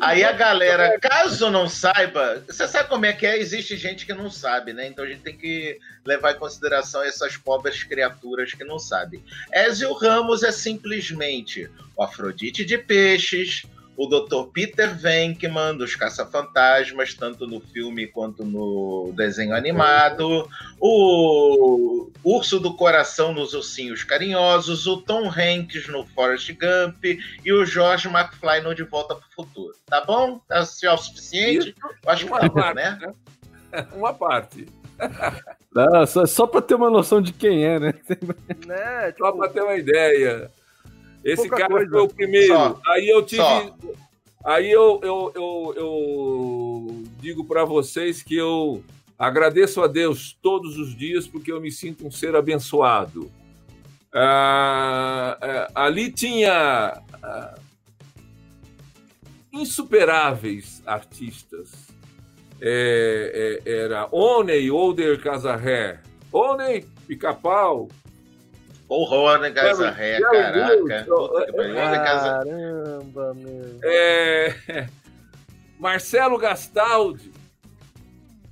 Aí 0.00 0.24
a 0.24 0.32
galera, 0.32 0.98
caso 1.00 1.50
não 1.50 1.68
saiba, 1.68 2.42
você 2.46 2.66
sabe 2.66 2.88
como 2.88 3.06
é 3.06 3.12
que 3.12 3.26
é? 3.26 3.38
Existe 3.38 3.76
gente 3.76 4.06
que 4.06 4.14
não 4.14 4.30
sabe, 4.30 4.72
né? 4.72 4.86
Então 4.86 5.04
a 5.04 5.08
gente 5.08 5.22
tem 5.22 5.36
que 5.36 5.78
levar 6.04 6.32
em 6.32 6.38
consideração 6.38 7.02
essas 7.02 7.36
pobres 7.36 7.82
criaturas 7.82 8.52
que 8.52 8.64
não 8.64 8.78
sabem. 8.78 9.22
Ezio 9.52 9.92
Ramos 9.92 10.42
é 10.42 10.52
simplesmente 10.52 11.70
o 11.96 12.02
Afrodite 12.02 12.64
de 12.64 12.78
peixes, 12.78 13.66
o 13.96 14.06
Dr. 14.06 14.50
Peter 14.52 14.94
Venkman, 14.94 15.74
dos 15.76 15.96
Caça-Fantasmas, 15.96 17.14
tanto 17.14 17.46
no 17.46 17.60
filme 17.60 18.06
quanto 18.06 18.44
no 18.44 19.12
desenho 19.16 19.54
animado, 19.54 20.48
o 20.80 22.10
Urso 22.22 22.60
do 22.60 22.74
Coração 22.74 23.32
nos 23.32 23.54
Ursinhos 23.54 24.04
Carinhosos, 24.04 24.86
o 24.86 24.98
Tom 24.98 25.28
Hanks 25.28 25.88
no 25.88 26.04
Forrest 26.06 26.50
Gump 26.52 27.04
e 27.44 27.52
o 27.52 27.64
George 27.64 28.08
McFly 28.08 28.60
no 28.62 28.74
De 28.74 28.82
Volta 28.82 29.14
para 29.14 29.26
o 29.26 29.34
Futuro. 29.34 29.74
Tá 29.86 30.04
bom? 30.04 30.40
Tá 30.48 30.56
é 30.82 30.92
o 30.92 30.98
suficiente? 30.98 31.74
Eu 32.04 32.10
acho 32.10 32.26
que 32.26 32.30
tá 32.30 32.48
bom, 32.48 32.74
né? 32.74 33.14
Uma 33.94 34.12
parte. 34.12 34.66
Não, 35.74 36.06
só, 36.06 36.24
só 36.26 36.46
para 36.46 36.62
ter 36.62 36.74
uma 36.74 36.88
noção 36.88 37.20
de 37.20 37.32
quem 37.32 37.64
é, 37.64 37.78
né? 37.78 37.94
né? 38.66 39.12
Tipo... 39.12 39.26
Só 39.26 39.32
para 39.32 39.48
ter 39.50 39.60
uma 39.60 39.74
ideia. 39.74 40.50
Esse 41.22 41.48
cara 41.50 41.68
coisa. 41.68 41.90
foi 41.90 42.00
o 42.00 42.08
primeiro. 42.08 42.54
Só. 42.54 42.80
Aí 42.86 43.08
eu 43.08 43.22
tive. 43.22 43.42
Só. 43.42 43.76
Aí 44.44 44.70
eu, 44.70 45.00
eu, 45.02 45.32
eu, 45.34 45.74
eu 45.76 47.04
digo 47.20 47.44
para 47.44 47.64
vocês 47.64 48.22
que 48.22 48.36
eu 48.36 48.82
agradeço 49.18 49.82
a 49.82 49.86
Deus 49.86 50.36
todos 50.42 50.78
os 50.78 50.96
dias 50.96 51.26
porque 51.26 51.50
eu 51.50 51.60
me 51.60 51.70
sinto 51.70 52.06
um 52.06 52.10
ser 52.10 52.34
abençoado. 52.36 53.30
Ah, 54.14 55.38
ah, 55.40 55.70
ali 55.74 56.10
tinha 56.10 57.02
ah, 57.22 57.54
insuperáveis 59.52 60.82
artistas. 60.86 61.86
É, 62.58 63.60
é, 63.66 63.82
era 63.82 64.08
Oney 64.10 64.70
Oder 64.70 65.20
Casarré, 65.20 66.00
Oney 66.32 66.86
Pica-Pau, 67.06 67.88
Porra, 68.88 69.38
né, 69.38 69.50
Gazarré, 69.50 70.20
caraca. 70.20 71.06
Caramba, 72.04 73.34
meu. 73.34 73.80
É... 73.82 74.54
Marcelo 75.78 76.38
Gastaldi. 76.38 77.32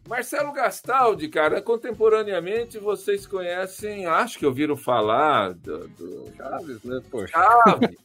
Marcelo 0.06 0.52
Gastaldi, 0.52 1.28
cara, 1.28 1.62
contemporaneamente 1.62 2.78
vocês 2.78 3.26
conhecem, 3.26 4.04
acho 4.04 4.38
que 4.38 4.44
ouviram 4.44 4.76
falar 4.76 5.54
do, 5.54 5.88
do... 5.88 6.30
Chaves, 6.36 6.82
né? 6.84 7.00
Poxa. 7.10 7.32
Chaves. 7.32 7.96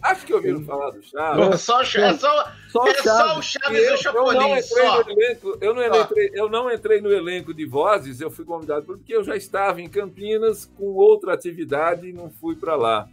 Acho 0.00 0.24
que 0.24 0.32
ouviram 0.32 0.64
falar 0.64 0.90
do 0.90 1.02
Chaves. 1.02 1.60
Só, 1.60 1.82
é 1.82 2.14
só, 2.14 2.52
só, 2.68 2.86
é 2.86 2.94
só 3.02 3.38
o 3.38 3.42
Chaves 3.42 3.82
e 3.82 3.92
o 3.92 3.96
Chapolin. 3.98 4.38
Eu 4.38 4.40
não, 4.40 4.56
entrei 4.56 4.86
no 4.86 5.10
elenco, 5.10 5.58
eu, 5.60 5.74
não 5.74 6.00
entrei, 6.00 6.30
eu 6.32 6.48
não 6.48 6.72
entrei 6.72 7.00
no 7.00 7.12
elenco 7.12 7.52
de 7.52 7.66
vozes, 7.66 8.20
eu 8.20 8.30
fui 8.30 8.44
convidado 8.44 8.86
porque 8.86 9.14
eu 9.14 9.22
já 9.22 9.36
estava 9.36 9.82
em 9.82 9.88
Campinas 9.88 10.70
com 10.78 10.86
outra 10.94 11.34
atividade 11.34 12.08
e 12.08 12.12
não 12.12 12.30
fui 12.30 12.56
para 12.56 12.74
lá. 12.74 13.08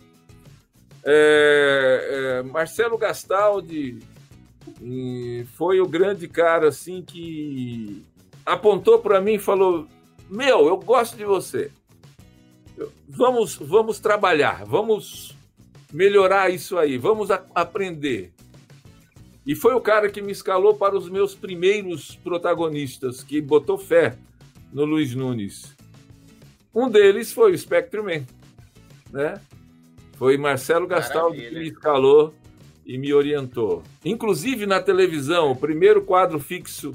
É, 1.04 2.40
é, 2.40 2.44
Marcelo 2.44 2.98
Gastaldi 2.98 4.00
foi 5.54 5.80
o 5.80 5.88
grande 5.88 6.28
cara 6.28 6.68
assim 6.68 7.02
que 7.02 8.04
apontou 8.46 9.00
para 9.00 9.22
mim 9.22 9.34
e 9.34 9.40
falou: 9.40 9.88
Meu, 10.30 10.68
eu 10.68 10.78
gosto 10.78 11.18
de 11.18 11.26
você. 11.26 11.72
Vamos, 13.08 13.56
vamos 13.56 14.00
trabalhar, 14.00 14.66
vamos 14.66 15.36
melhorar 15.94 16.50
isso 16.50 16.78
aí, 16.78 16.98
vamos 16.98 17.30
aprender. 17.32 18.34
E 19.46 19.56
foi 19.56 19.74
o 19.74 19.82
cara 19.82 20.10
que 20.10 20.22
me 20.22 20.32
escalou 20.32 20.76
para 20.76 20.98
os 20.98 21.08
meus 21.08 21.36
primeiros 21.36 22.16
protagonistas, 22.16 23.24
que 23.24 23.40
botou 23.40 23.78
fé 23.78 24.18
no 24.74 24.84
Luiz 24.84 25.14
Nunes. 25.16 25.76
Um 26.74 26.90
deles 26.90 27.32
foi 27.32 27.54
o 27.54 27.58
Spectrum 27.58 28.04
Man, 28.04 28.26
né? 29.12 29.40
Foi 30.18 30.38
Marcelo 30.38 30.88
Gastaldi 30.88 31.50
que 31.50 31.56
me 31.56 31.68
escalou 31.70 32.34
e 32.86 32.98
me 32.98 33.14
orientou. 33.14 33.82
Inclusive 34.04 34.66
na 34.66 34.82
televisão, 34.82 35.52
o 35.52 35.56
primeiro 35.56 36.04
quadro 36.04 36.40
fixo 36.40 36.92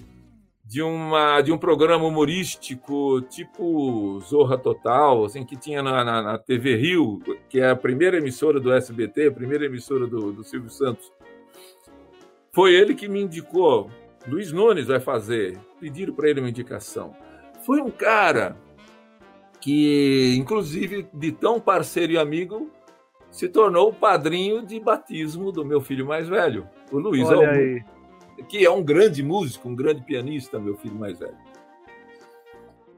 de, 0.65 0.81
uma, 0.83 1.41
de 1.41 1.51
um 1.51 1.59
programa 1.59 2.05
humorístico 2.05 3.21
tipo 3.23 4.21
Zorra 4.21 4.57
Total, 4.57 5.25
assim, 5.25 5.45
que 5.45 5.57
tinha 5.57 5.83
na, 5.83 6.05
na, 6.05 6.23
na, 6.23 6.39
TV 6.39 6.77
Rio, 6.77 7.21
que 7.49 7.59
é 7.59 7.71
a 7.71 7.77
primeira 7.77 8.19
emissora 8.19 8.61
do 8.61 8.73
SBT, 8.73 9.27
a 9.27 9.33
primeira 9.33 9.67
emissora 9.67 10.07
do, 10.07 10.33
do 10.33 10.45
Silvio 10.45 10.71
Santos. 10.71 11.13
Foi 12.53 12.73
ele 12.73 12.95
que 12.95 13.09
me 13.09 13.21
indicou. 13.21 13.91
Luiz 14.29 14.53
Nunes 14.53 14.87
vai 14.87 15.01
fazer. 15.01 15.59
Pediram 15.81 16.15
para 16.15 16.31
ele 16.31 16.41
uma 16.41 16.49
indicação. 16.49 17.17
Foi 17.65 17.81
um 17.81 17.91
cara 17.91 18.57
que, 19.61 20.37
inclusive, 20.39 21.09
de 21.13 21.33
tão 21.33 21.61
parceiro 21.61 22.13
e 22.13 22.19
amigo, 22.19 22.71
se 23.31 23.49
tornou 23.49 23.91
o 23.91 23.95
padrinho 23.95 24.65
de 24.65 24.79
batismo 24.81 25.53
do 25.53 25.65
meu 25.65 25.81
filho 25.81 26.07
mais 26.07 26.29
velho, 26.29 26.69
o 26.91 26.99
Luiz 26.99 27.29
Olha. 27.29 27.51
Aí 27.51 27.83
que 28.43 28.65
é 28.65 28.71
um 28.71 28.83
grande 28.83 29.23
músico, 29.23 29.69
um 29.69 29.75
grande 29.75 30.03
pianista, 30.03 30.59
meu 30.59 30.77
filho 30.77 30.95
mais 30.95 31.19
velho. 31.19 31.37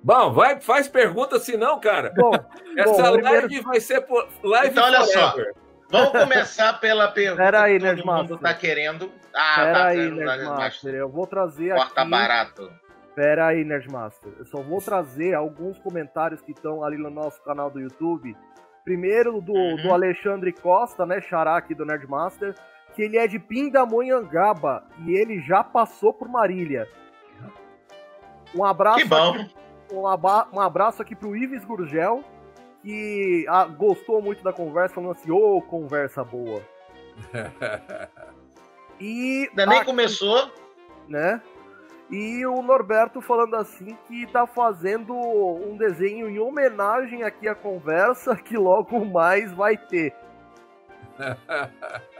Bom, 0.02 0.32
vai, 0.32 0.60
faz 0.60 0.88
pergunta, 0.88 1.38
senão, 1.38 1.78
cara. 1.78 2.12
Bom, 2.16 2.32
essa 2.76 3.02
bom, 3.02 3.20
live 3.20 3.46
primeiro... 3.46 3.62
vai 3.62 3.80
ser 3.80 4.00
por, 4.00 4.28
live 4.42 4.70
Então, 4.70 4.84
olha 4.84 5.04
forever. 5.04 5.54
só. 5.54 5.62
Vamos 5.90 6.12
começar 6.12 6.80
pela 6.80 7.08
pergunta 7.08 7.42
Pera 7.42 7.62
aí, 7.62 7.78
que 7.78 7.94
todo 7.94 8.06
mundo 8.06 8.34
está 8.36 8.54
querendo. 8.54 9.12
Ah, 9.34 9.54
Pera 9.56 9.72
tá, 9.74 9.86
aí, 9.86 10.10
Nerdmaster. 10.10 10.94
Eu 10.94 11.08
vou 11.08 11.26
trazer 11.26 11.74
Corta 11.74 12.00
aqui... 12.00 12.10
barato. 12.10 12.72
Pera 13.14 13.46
aí, 13.48 13.62
Nerdmaster. 13.62 14.32
Eu 14.38 14.46
só 14.46 14.62
vou 14.62 14.80
trazer 14.80 15.34
alguns 15.34 15.78
comentários 15.78 16.40
que 16.40 16.52
estão 16.52 16.82
ali 16.82 16.96
no 16.96 17.10
nosso 17.10 17.42
canal 17.42 17.70
do 17.70 17.78
YouTube. 17.78 18.34
Primeiro, 18.84 19.40
do, 19.40 19.52
uhum. 19.52 19.76
do 19.76 19.92
Alexandre 19.92 20.52
Costa, 20.52 21.06
né? 21.06 21.20
Xará 21.20 21.56
aqui 21.56 21.74
do 21.74 21.84
Nerdmaster 21.84 22.54
que 22.94 23.02
ele 23.02 23.16
é 23.16 23.26
de 23.26 23.38
Pindamonhangaba 23.38 24.84
e 25.06 25.12
ele 25.12 25.40
já 25.40 25.64
passou 25.64 26.12
por 26.12 26.28
Marília. 26.28 26.88
Um 28.54 28.64
abraço 28.64 28.98
que 28.98 29.04
bom. 29.06 29.34
Aqui, 29.34 29.54
um, 29.92 30.06
aba, 30.06 30.48
um 30.52 30.60
abraço 30.60 31.00
aqui 31.00 31.16
pro 31.16 31.34
Ives 31.34 31.64
Gurgel, 31.64 32.22
que 32.82 33.46
ah, 33.48 33.64
gostou 33.64 34.20
muito 34.20 34.42
da 34.44 34.52
conversa, 34.52 34.94
falando 34.94 35.12
assim, 35.12 35.30
ô, 35.30 35.56
oh, 35.56 35.62
conversa 35.62 36.22
boa. 36.22 36.62
e 39.00 39.48
Ainda 39.50 39.66
nem 39.66 39.78
aqui, 39.78 39.86
começou. 39.86 40.50
Né? 41.08 41.40
E 42.12 42.44
o 42.44 42.60
Norberto 42.60 43.22
falando 43.22 43.56
assim 43.56 43.96
que 44.06 44.26
tá 44.26 44.46
fazendo 44.46 45.14
um 45.14 45.78
desenho 45.78 46.28
em 46.28 46.38
homenagem 46.38 47.22
aqui 47.22 47.48
à 47.48 47.54
conversa 47.54 48.36
que 48.44 48.56
logo 48.56 49.02
mais 49.04 49.50
vai 49.52 49.76
ter. 49.76 50.14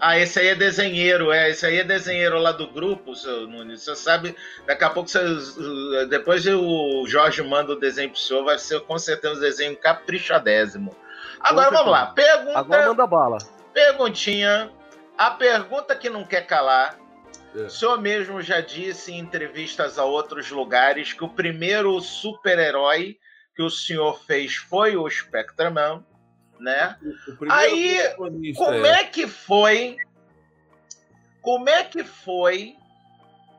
Ah, 0.00 0.18
esse 0.18 0.38
aí 0.38 0.48
é 0.48 0.54
desenheiro, 0.54 1.32
é. 1.32 1.48
Esse 1.48 1.64
aí 1.64 1.78
é 1.78 1.84
desenheiro 1.84 2.38
lá 2.38 2.52
do 2.52 2.66
grupo, 2.68 3.14
seu 3.14 3.46
Nunes. 3.46 3.84
Você 3.84 3.96
sabe, 3.96 4.36
daqui 4.66 4.84
a 4.84 4.90
pouco, 4.90 5.08
você, 5.08 6.06
depois 6.10 6.46
o 6.46 7.06
Jorge 7.06 7.42
manda 7.42 7.72
o 7.72 7.78
desenho 7.78 8.10
pro 8.10 8.18
senhor, 8.18 8.44
vai 8.44 8.58
ser 8.58 8.80
com 8.80 8.98
certeza 8.98 9.34
um 9.34 9.40
desenho 9.40 9.74
caprichadésimo. 9.76 10.94
Agora 11.40 11.70
vamos 11.70 11.90
lá. 11.90 12.06
Pergunta. 12.08 12.58
Agora 12.58 12.88
manda 12.88 13.06
bala. 13.06 13.38
Perguntinha. 13.72 14.70
A 15.16 15.30
pergunta 15.30 15.94
que 15.94 16.10
não 16.10 16.24
quer 16.24 16.46
calar. 16.46 16.98
É. 17.54 17.62
O 17.62 17.70
senhor 17.70 18.00
mesmo 18.00 18.42
já 18.42 18.60
disse 18.60 19.12
em 19.12 19.18
entrevistas 19.18 19.98
a 19.98 20.04
outros 20.04 20.50
lugares 20.50 21.12
que 21.12 21.24
o 21.24 21.28
primeiro 21.28 22.00
super-herói 22.00 23.18
que 23.54 23.62
o 23.62 23.70
senhor 23.70 24.20
fez 24.24 24.56
foi 24.56 24.96
o 24.96 25.08
Spectreman 25.08 26.04
né? 26.58 26.96
Aí, 27.50 27.98
como 28.56 28.86
é. 28.86 29.00
é 29.00 29.04
que 29.04 29.26
foi 29.26 29.96
como 31.40 31.68
é 31.68 31.84
que 31.84 32.02
foi 32.02 32.74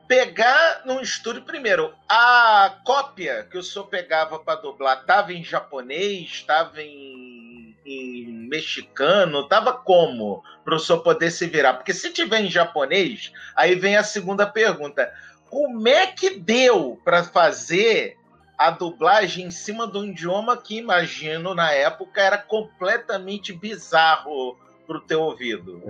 pegar 0.08 0.82
num 0.84 1.00
estúdio 1.00 1.42
primeiro 1.42 1.94
a 2.08 2.78
cópia 2.84 3.46
que 3.50 3.58
o 3.58 3.62
senhor 3.62 3.86
pegava 3.86 4.38
para 4.38 4.60
dublar 4.60 5.00
estava 5.00 5.32
em 5.32 5.42
japonês, 5.42 6.28
estava 6.28 6.82
em, 6.82 7.76
em, 7.84 8.26
mexicano, 8.48 9.40
estava 9.40 9.72
como 9.72 10.42
para 10.66 10.74
o 10.74 10.78
senhor 10.80 10.98
poder 10.98 11.30
se 11.30 11.46
virar? 11.46 11.74
Porque 11.74 11.94
se 11.94 12.12
tiver 12.12 12.40
em 12.40 12.50
japonês, 12.50 13.32
aí 13.54 13.76
vem 13.76 13.96
a 13.96 14.02
segunda 14.02 14.44
pergunta: 14.44 15.10
como 15.48 15.86
é 15.86 16.08
que 16.08 16.40
deu 16.40 17.00
para 17.04 17.22
fazer 17.22 18.18
a 18.58 18.72
dublagem 18.72 19.46
em 19.46 19.50
cima 19.50 19.86
de 19.86 19.96
um 19.96 20.06
idioma 20.06 20.56
que 20.56 20.78
imagino 20.78 21.54
na 21.54 21.70
época 21.70 22.20
era 22.20 22.36
completamente 22.36 23.52
bizarro 23.52 24.58
para 24.84 24.96
o 24.96 25.00
teu 25.00 25.20
ouvido? 25.22 25.80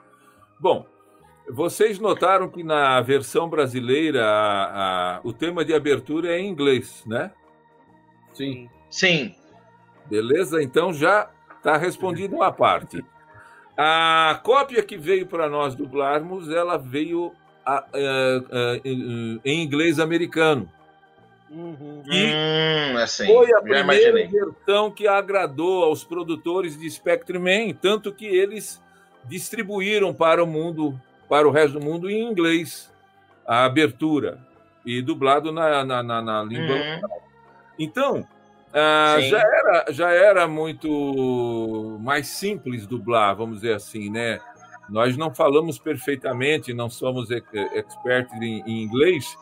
Bom, 0.58 0.86
vocês 1.46 1.98
notaram 1.98 2.48
que 2.48 2.64
na 2.64 3.02
versão 3.02 3.50
brasileira 3.50 4.24
a, 4.24 5.16
a, 5.16 5.20
o 5.24 5.32
tema 5.34 5.62
de 5.62 5.74
abertura 5.74 6.32
é 6.32 6.38
em 6.38 6.48
inglês, 6.48 7.04
né? 7.04 7.32
Sim. 8.32 8.70
Sim. 8.88 9.34
Beleza? 10.06 10.62
Então 10.62 10.90
já 10.90 11.28
está 11.58 11.76
respondido 11.76 12.36
uma 12.36 12.50
parte. 12.50 13.04
A 13.76 14.40
cópia 14.42 14.82
que 14.82 14.96
veio 14.96 15.26
para 15.26 15.48
nós 15.48 15.74
dublarmos, 15.74 16.50
ela 16.50 16.76
veio 16.76 17.32
a, 17.64 17.84
em 19.44 19.62
inglês 19.62 19.98
americano. 19.98 20.70
Uhum. 21.50 22.02
E 22.06 22.32
hum, 22.32 22.96
assim, 22.98 23.26
foi 23.26 23.52
a 23.52 23.60
primeira 23.60 24.26
versão 24.26 24.90
que 24.90 25.06
agradou 25.06 25.84
aos 25.84 26.02
produtores 26.02 26.78
de 26.78 26.90
Spectre 26.90 27.38
Man, 27.38 27.74
tanto 27.74 28.12
que 28.12 28.24
eles 28.24 28.80
distribuíram 29.24 30.14
para 30.14 30.42
o 30.42 30.46
mundo 30.46 30.98
para 31.28 31.48
o 31.48 31.50
resto 31.50 31.78
do 31.78 31.84
mundo 31.84 32.10
em 32.10 32.30
inglês, 32.30 32.92
a 33.46 33.64
abertura, 33.64 34.38
e 34.84 35.00
dublado 35.00 35.50
na, 35.50 35.82
na, 35.84 36.02
na, 36.02 36.20
na 36.20 36.42
língua 36.42 36.76
uhum. 36.76 37.00
Então, 37.78 38.28
ah, 38.72 39.18
já, 39.20 39.38
era, 39.38 39.84
já 39.90 40.10
era 40.10 40.48
muito 40.48 41.98
mais 42.00 42.26
simples 42.26 42.86
dublar, 42.86 43.36
vamos 43.36 43.56
dizer 43.56 43.74
assim, 43.74 44.10
né? 44.10 44.40
Nós 44.88 45.16
não 45.16 45.34
falamos 45.34 45.78
perfeitamente, 45.78 46.72
não 46.72 46.88
somos 46.88 47.30
expertos 47.30 48.34
em, 48.40 48.62
em 48.66 48.82
inglês, 48.82 49.36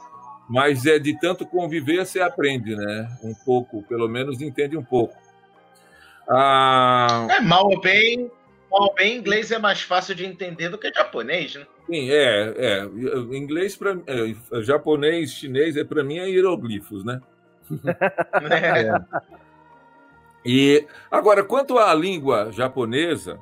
mas 0.49 0.84
é 0.84 0.99
de 0.99 1.18
tanto 1.18 1.46
conviver 1.46 2.04
você 2.04 2.20
aprende, 2.20 2.75
né? 2.75 3.08
Um 3.22 3.34
pouco, 3.44 3.82
pelo 3.84 4.08
menos 4.08 4.40
entende 4.42 4.76
um 4.76 4.84
pouco. 4.84 5.14
Ah... 6.28 7.26
É 7.30 7.40
mal 7.40 7.66
ou 7.66 7.80
bem, 7.80 8.30
mal 8.70 8.92
bem, 8.94 9.16
inglês 9.16 9.50
é 9.52 9.58
mais 9.58 9.80
fácil 9.80 10.14
de 10.14 10.26
entender 10.26 10.68
do 10.68 10.78
que 10.78 10.92
japonês, 10.92 11.54
né? 11.54 11.66
Sim, 11.87 12.10
é, 12.10 12.54
é. 12.56 12.84
Inglês 13.37 13.76
para 13.76 13.99
é, 14.06 14.62
japonês, 14.62 15.32
chinês 15.32 15.76
é 15.76 15.84
para 15.84 16.04
mim 16.04 16.18
é 16.18 16.28
hieroglifos, 16.28 17.04
né? 17.04 17.20
é. 18.50 18.93
E 20.45 20.87
agora 21.11 21.45
quanto 21.45 21.79
à 21.79 21.93
língua 21.95 22.50
japonesa, 22.50 23.39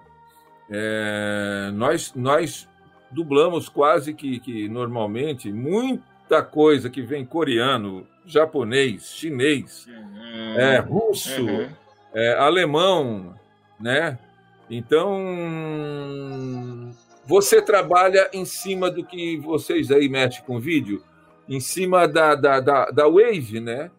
é, 0.71 1.71
nós 1.73 2.13
nós 2.15 2.69
dublamos 3.11 3.69
quase 3.69 4.13
que, 4.13 4.39
que 4.41 4.69
normalmente 4.69 5.53
muita 5.53 6.43
coisa 6.43 6.91
que 6.91 7.01
vem 7.03 7.25
coreano, 7.25 8.07
japonês, 8.27 9.13
chinês, 9.15 9.87
uhum. 9.87 10.59
é, 10.59 10.79
russo, 10.79 11.43
uhum. 11.43 11.69
é, 12.13 12.35
alemão, 12.35 13.35
né? 13.81 14.19
Então 14.69 15.25
você 17.25 17.63
trabalha 17.63 18.29
em 18.33 18.45
cima 18.45 18.91
do 18.91 19.05
que 19.05 19.37
vocês 19.39 19.91
aí 19.91 20.09
mexem 20.09 20.43
com 20.45 20.59
vídeo, 20.59 21.03
em 21.49 21.61
cima 21.61 22.07
da, 22.07 22.35
da, 22.35 22.61
da, 22.61 22.91
da 22.91 23.09
Wave, 23.09 23.61
né? 23.61 23.91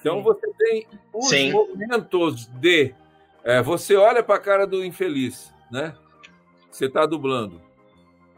Então 0.00 0.16
Sim. 0.16 0.22
você 0.22 0.52
tem 0.58 0.86
os 1.12 1.28
Sim. 1.28 1.52
momentos 1.52 2.46
de. 2.46 2.94
É, 3.44 3.62
você 3.62 3.96
olha 3.96 4.22
para 4.22 4.36
a 4.36 4.40
cara 4.40 4.66
do 4.66 4.84
infeliz, 4.84 5.54
né? 5.70 5.94
Você 6.70 6.86
está 6.86 7.06
dublando. 7.06 7.60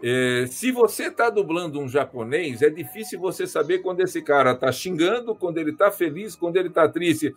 É, 0.05 0.47
se 0.49 0.73
você 0.73 1.07
está 1.07 1.31
dublando 1.31 1.79
um 1.79 1.89
japonês, 1.89 2.61
é 2.61 2.69
difícil 2.69 3.21
você 3.21 3.47
saber 3.47 3.79
quando 3.79 4.01
esse 4.01 4.21
cara 4.21 4.51
está 4.51 4.73
xingando, 4.73 5.35
quando 5.35 5.59
ele 5.59 5.71
está 5.71 5.93
feliz, 5.93 6.35
quando 6.35 6.57
ele 6.57 6.69
está 6.69 6.89
triste. 6.89 7.33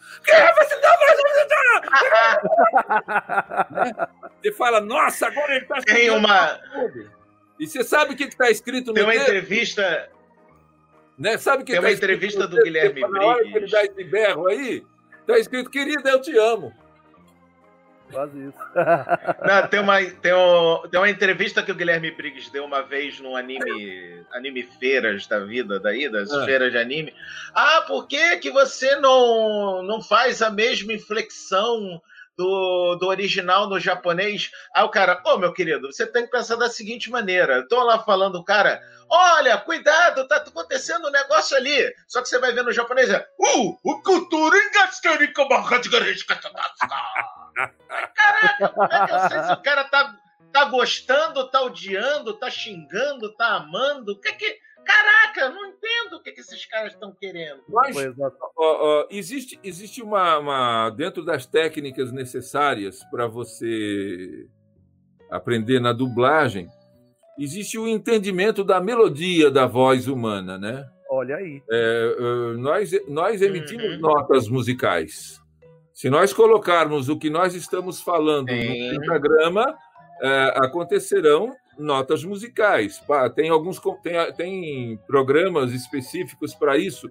né? 3.71 4.07
Você 4.41 4.51
fala, 4.51 4.81
nossa, 4.81 5.27
agora 5.27 5.55
ele 5.55 5.63
está 5.63 5.81
Tem 5.81 6.09
uma. 6.09 6.59
E 7.59 7.67
você 7.67 7.83
sabe 7.83 8.13
o 8.13 8.17
que 8.17 8.23
está 8.23 8.49
escrito 8.49 8.88
no 8.88 8.93
Tem 8.93 9.03
uma 9.03 9.15
entrevista. 9.15 10.09
Né? 11.17 11.38
Sabe 11.38 11.63
que 11.63 11.71
Tem 11.71 11.82
tá 11.82 11.88
uma 11.88 11.93
entrevista 11.93 12.47
do 12.47 12.62
Guilherme 12.62 13.01
Briggs. 13.01 13.12
Na 13.12 13.25
hora 13.25 13.43
que 13.43 13.56
ele 13.56 13.67
dá 13.67 13.84
esse 13.84 14.04
berro 14.04 14.47
aí, 14.47 14.84
está 15.21 15.39
escrito, 15.39 15.69
querida, 15.69 16.10
eu 16.10 16.21
te 16.21 16.38
amo. 16.38 16.73
Quase 18.12 18.38
isso. 18.49 18.58
Não, 19.47 19.67
tem, 19.67 19.80
uma, 19.80 20.04
tem, 20.04 20.34
um, 20.34 20.88
tem 20.89 20.99
uma 20.99 21.10
entrevista 21.10 21.63
que 21.63 21.71
o 21.71 21.75
Guilherme 21.75 22.12
Briggs 22.12 22.51
deu 22.51 22.65
uma 22.65 22.82
vez 22.82 23.19
no 23.19 23.36
anime, 23.36 24.23
anime 24.32 24.63
feiras 24.63 25.25
da 25.28 25.39
vida, 25.39 25.80
daí, 25.80 26.10
das 26.10 26.32
é. 26.32 26.45
feiras 26.45 26.71
de 26.71 26.78
anime. 26.78 27.13
Ah, 27.54 27.84
por 27.88 28.08
que, 28.08 28.38
que 28.38 28.51
você 28.51 28.95
não, 28.97 29.82
não 29.84 30.01
faz 30.01 30.41
a 30.41 30.51
mesma 30.51 30.93
inflexão 30.93 32.01
do, 32.37 32.95
do 32.95 33.07
original 33.07 33.67
no 33.69 33.79
japonês. 33.79 34.51
Aí 34.75 34.83
o 34.83 34.89
cara, 34.89 35.21
ô 35.25 35.33
oh, 35.33 35.37
meu 35.37 35.53
querido, 35.53 35.91
você 35.91 36.05
tem 36.05 36.25
que 36.25 36.31
pensar 36.31 36.55
da 36.55 36.69
seguinte 36.69 37.09
maneira: 37.09 37.55
eu 37.55 37.67
tô 37.67 37.83
lá 37.83 37.99
falando, 37.99 38.43
cara, 38.43 38.81
olha, 39.09 39.57
cuidado, 39.57 40.27
tá 40.27 40.37
acontecendo 40.37 41.07
um 41.07 41.11
negócio 41.11 41.55
ali. 41.57 41.93
Só 42.07 42.21
que 42.21 42.29
você 42.29 42.39
vai 42.39 42.51
ver 42.51 42.63
no 42.63 42.73
japonês, 42.73 43.09
é, 43.09 43.25
uh, 43.39 43.79
o 43.83 44.01
cultura 44.01 44.57
Caraca, 48.13 48.69
como 48.69 48.93
é 48.93 49.07
que 49.07 49.13
eu 49.13 49.29
sei 49.29 49.43
se 49.43 49.53
o 49.53 49.61
cara 49.61 49.83
tá, 49.85 50.15
tá 50.51 50.65
gostando, 50.65 51.49
tá 51.49 51.61
odiando, 51.61 52.33
tá 52.33 52.49
xingando, 52.49 53.33
tá 53.35 53.55
amando? 53.55 54.13
O 54.13 54.19
que 54.19 54.33
que. 54.33 54.59
Caraca, 54.85 55.49
não 55.49 55.65
entendo 55.65 56.17
o 56.17 56.21
que, 56.21 56.31
que 56.31 56.41
esses 56.41 56.65
caras 56.67 56.93
estão 56.93 57.11
querendo. 57.11 57.61
Mas, 57.67 57.95
ó, 58.17 58.31
ó, 58.57 59.07
existe, 59.09 59.59
existe 59.63 60.01
uma, 60.01 60.37
uma. 60.37 60.89
Dentro 60.91 61.25
das 61.25 61.45
técnicas 61.45 62.11
necessárias 62.11 63.03
para 63.05 63.27
você 63.27 64.47
aprender 65.29 65.79
na 65.79 65.91
dublagem, 65.91 66.67
existe 67.37 67.77
o 67.77 67.87
entendimento 67.87 68.63
da 68.63 68.79
melodia 68.79 69.49
da 69.49 69.65
voz 69.65 70.07
humana, 70.07 70.57
né? 70.57 70.87
Olha 71.09 71.37
aí. 71.37 71.61
É, 71.69 72.15
é 72.17 72.57
nós, 72.57 72.91
nós 73.07 73.41
emitimos 73.41 73.95
uhum. 73.95 73.99
notas 73.99 74.47
musicais. 74.47 75.41
Se 75.93 76.09
nós 76.09 76.33
colocarmos 76.33 77.09
o 77.09 77.17
que 77.17 77.29
nós 77.29 77.55
estamos 77.55 78.01
falando 78.01 78.49
Sim. 78.49 78.93
no 78.93 78.99
pentagrama, 78.99 79.75
é, 80.21 80.53
acontecerão 80.57 81.55
notas 81.77 82.23
musicais. 82.23 83.01
Tem 83.35 83.49
alguns 83.49 83.79
tem, 84.01 84.33
tem 84.33 84.99
programas 85.07 85.71
específicos 85.71 86.53
para 86.53 86.77
isso 86.77 87.09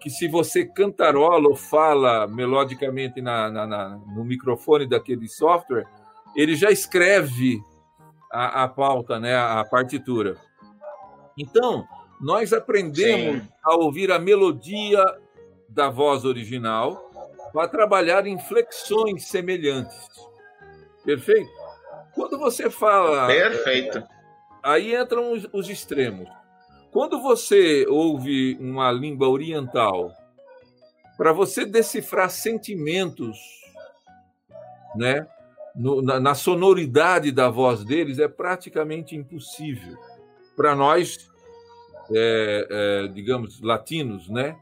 que 0.00 0.10
se 0.10 0.26
você 0.26 0.64
cantarola 0.64 1.48
ou 1.48 1.54
fala 1.54 2.26
melodicamente 2.26 3.22
na, 3.22 3.48
na, 3.48 3.66
na, 3.66 3.88
no 4.16 4.24
microfone 4.24 4.84
daquele 4.84 5.28
software, 5.28 5.86
ele 6.34 6.56
já 6.56 6.72
escreve 6.72 7.62
a, 8.32 8.64
a 8.64 8.68
pauta, 8.68 9.20
né, 9.20 9.36
a 9.36 9.64
partitura. 9.64 10.36
Então, 11.38 11.86
nós 12.20 12.52
aprendemos 12.52 13.42
Sim. 13.42 13.48
a 13.62 13.76
ouvir 13.76 14.10
a 14.10 14.18
melodia 14.18 15.04
da 15.68 15.88
voz 15.88 16.24
original 16.24 17.10
para 17.52 17.68
trabalhar 17.68 18.26
em 18.26 18.38
flexões 18.38 19.28
semelhantes. 19.28 20.08
Perfeito? 21.04 21.61
Quando 22.14 22.38
você 22.38 22.70
fala. 22.70 23.26
Perfeito. 23.26 24.02
Aí 24.62 24.94
entram 24.94 25.32
os, 25.32 25.48
os 25.52 25.68
extremos. 25.68 26.28
Quando 26.90 27.20
você 27.20 27.86
ouve 27.88 28.56
uma 28.60 28.92
língua 28.92 29.28
oriental, 29.28 30.12
para 31.16 31.32
você 31.32 31.64
decifrar 31.64 32.30
sentimentos, 32.30 33.38
né, 34.94 35.26
no, 35.74 36.02
na, 36.02 36.20
na, 36.20 36.34
sonoridade 36.34 37.32
da 37.32 37.48
voz 37.48 37.82
deles 37.84 38.18
é 38.18 38.28
praticamente 38.28 39.16
impossível. 39.16 39.96
Para 40.54 40.76
nós, 40.76 41.30
é, 42.14 42.66
é, 42.70 43.08
digamos, 43.08 43.60
latinos, 43.62 44.28
né, 44.28 44.54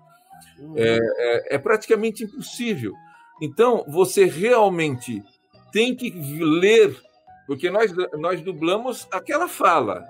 é, 0.77 0.99
é, 1.19 1.55
é 1.57 1.59
praticamente 1.59 2.25
impossível. 2.25 2.95
Então, 3.41 3.85
você 3.89 4.25
realmente 4.25 5.23
tem 5.73 5.97
que 5.97 6.11
ler 6.11 6.97
porque 7.51 7.69
nós, 7.69 7.93
nós 8.13 8.41
dublamos 8.41 9.09
aquela 9.11 9.49
fala. 9.49 10.07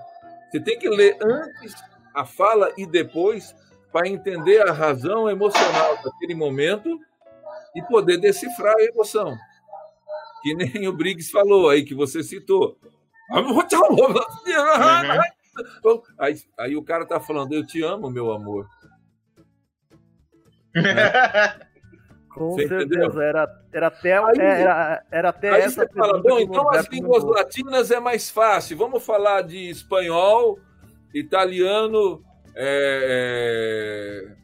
Você 0.51 0.59
tem 0.59 0.77
que 0.77 0.87
ler 0.87 1.17
antes 1.19 1.73
a 2.13 2.23
fala 2.23 2.71
e 2.77 2.85
depois 2.85 3.55
para 3.91 4.07
entender 4.07 4.61
a 4.61 4.71
razão 4.71 5.27
emocional 5.27 5.97
daquele 6.03 6.35
momento 6.35 6.99
e 7.75 7.81
poder 7.81 8.17
decifrar 8.17 8.75
a 8.77 8.83
emoção. 8.83 9.35
Que 10.43 10.53
nem 10.53 10.87
o 10.87 10.93
Briggs 10.93 11.31
falou 11.31 11.67
aí, 11.67 11.83
que 11.83 11.95
você 11.95 12.21
citou. 12.21 12.77
Uhum. 15.83 16.01
Aí, 16.19 16.39
aí 16.59 16.75
o 16.75 16.83
cara 16.83 17.07
tá 17.07 17.19
falando, 17.19 17.53
eu 17.53 17.65
te 17.65 17.81
amo, 17.81 18.11
meu 18.11 18.31
amor. 18.31 18.67
Com 22.33 22.51
Você 22.51 22.67
certeza, 22.67 22.83
entendeu? 22.85 23.21
era, 23.21 23.61
era 23.73 23.87
até, 23.87 24.17
Aí- 24.17 24.39
era, 24.39 25.03
era 25.11 25.29
até 25.29 25.49
Aí 25.51 25.61
essa 25.63 25.81
você 25.85 25.93
fala, 25.93 26.21
bom, 26.21 26.39
então 26.39 26.69
as 26.71 26.87
línguas 26.87 27.23
latinas 27.23 27.91
é 27.91 27.99
mais 27.99 28.29
fácil. 28.29 28.77
Vamos 28.77 29.05
falar 29.05 29.41
de 29.41 29.69
espanhol, 29.69 30.57
italiano, 31.13 32.23
é, 32.55 34.27
é, 34.37 34.41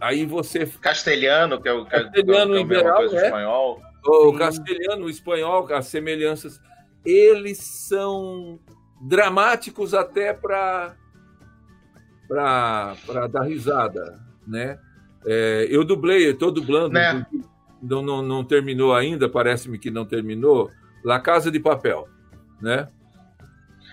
Aí 0.00 0.26
você 0.26 0.66
Castelhano, 0.66 1.60
que 1.60 1.68
é 1.68 1.72
o 1.72 1.86
Castelhano 1.86 2.52
que 2.52 2.58
é 2.58 2.58
a 2.58 2.62
em 2.62 2.68
geral, 2.68 2.96
coisa 2.98 3.14
né? 3.16 3.24
espanhol. 3.24 3.82
O 4.06 4.32
Sim. 4.32 4.38
castelhano, 4.38 5.06
o 5.06 5.10
espanhol, 5.10 5.66
as 5.72 5.86
semelhanças, 5.86 6.60
eles 7.04 7.58
são 7.88 8.60
dramáticos 9.00 9.94
até 9.94 10.34
para 10.34 10.94
para 12.28 13.26
dar 13.30 13.42
risada, 13.42 14.20
né? 14.46 14.78
É, 15.26 15.66
eu 15.70 15.84
dublei, 15.84 16.30
estou 16.30 16.50
dublando, 16.50 16.94
Né? 16.94 17.24
não, 17.82 18.02
não, 18.02 18.22
não 18.22 18.44
terminou 18.44 18.94
ainda, 18.94 19.28
parece-me 19.28 19.78
que 19.78 19.90
não 19.90 20.04
terminou. 20.04 20.70
La 21.04 21.20
Casa 21.20 21.50
de 21.50 21.60
Papel, 21.60 22.08
né? 22.60 22.88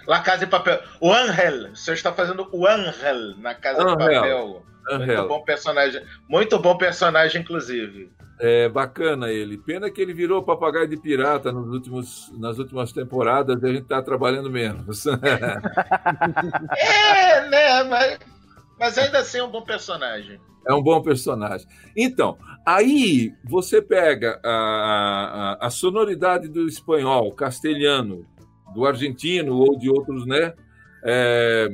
La 0.07 0.19
Casa 0.21 0.45
de 0.45 0.47
Papel. 0.51 0.79
O 0.99 1.11
Angel. 1.13 1.71
O 1.71 1.75
senhor 1.75 1.95
está 1.95 2.11
fazendo 2.11 2.47
o 2.51 2.65
Angel 2.67 3.37
na 3.37 3.53
Casa 3.53 3.83
de 3.83 3.91
Angel. 3.91 4.21
Papel. 4.21 4.65
Muito 4.89 5.03
Angel. 5.03 5.27
bom 5.27 5.43
personagem. 5.43 6.01
Muito 6.27 6.59
bom 6.59 6.77
personagem, 6.77 7.41
inclusive. 7.41 8.11
É 8.39 8.67
bacana 8.67 9.29
ele. 9.29 9.55
Pena 9.57 9.91
que 9.91 10.01
ele 10.01 10.13
virou 10.15 10.41
papagaio 10.41 10.87
de 10.87 10.97
pirata 10.97 11.51
nos 11.51 11.67
últimos, 11.69 12.31
nas 12.39 12.57
últimas 12.57 12.91
temporadas 12.91 13.61
e 13.61 13.65
a 13.65 13.69
gente 13.69 13.83
está 13.83 14.01
trabalhando 14.01 14.49
menos. 14.49 15.03
É, 16.77 17.49
né? 17.49 17.83
Mas, 17.83 18.19
mas 18.81 18.97
ainda 18.97 19.19
assim 19.19 19.37
é 19.37 19.43
um 19.43 19.51
bom 19.51 19.61
personagem. 19.61 20.41
É 20.67 20.73
um 20.73 20.81
bom 20.81 20.99
personagem. 21.03 21.67
Então, 21.95 22.35
aí 22.65 23.31
você 23.43 23.79
pega 23.79 24.41
a, 24.43 25.57
a, 25.61 25.67
a 25.67 25.69
sonoridade 25.69 26.47
do 26.47 26.67
espanhol, 26.67 27.31
castelhano, 27.31 28.25
do 28.73 28.83
argentino 28.83 29.55
ou 29.55 29.77
de 29.77 29.87
outros, 29.87 30.25
né? 30.25 30.55
É, 31.03 31.69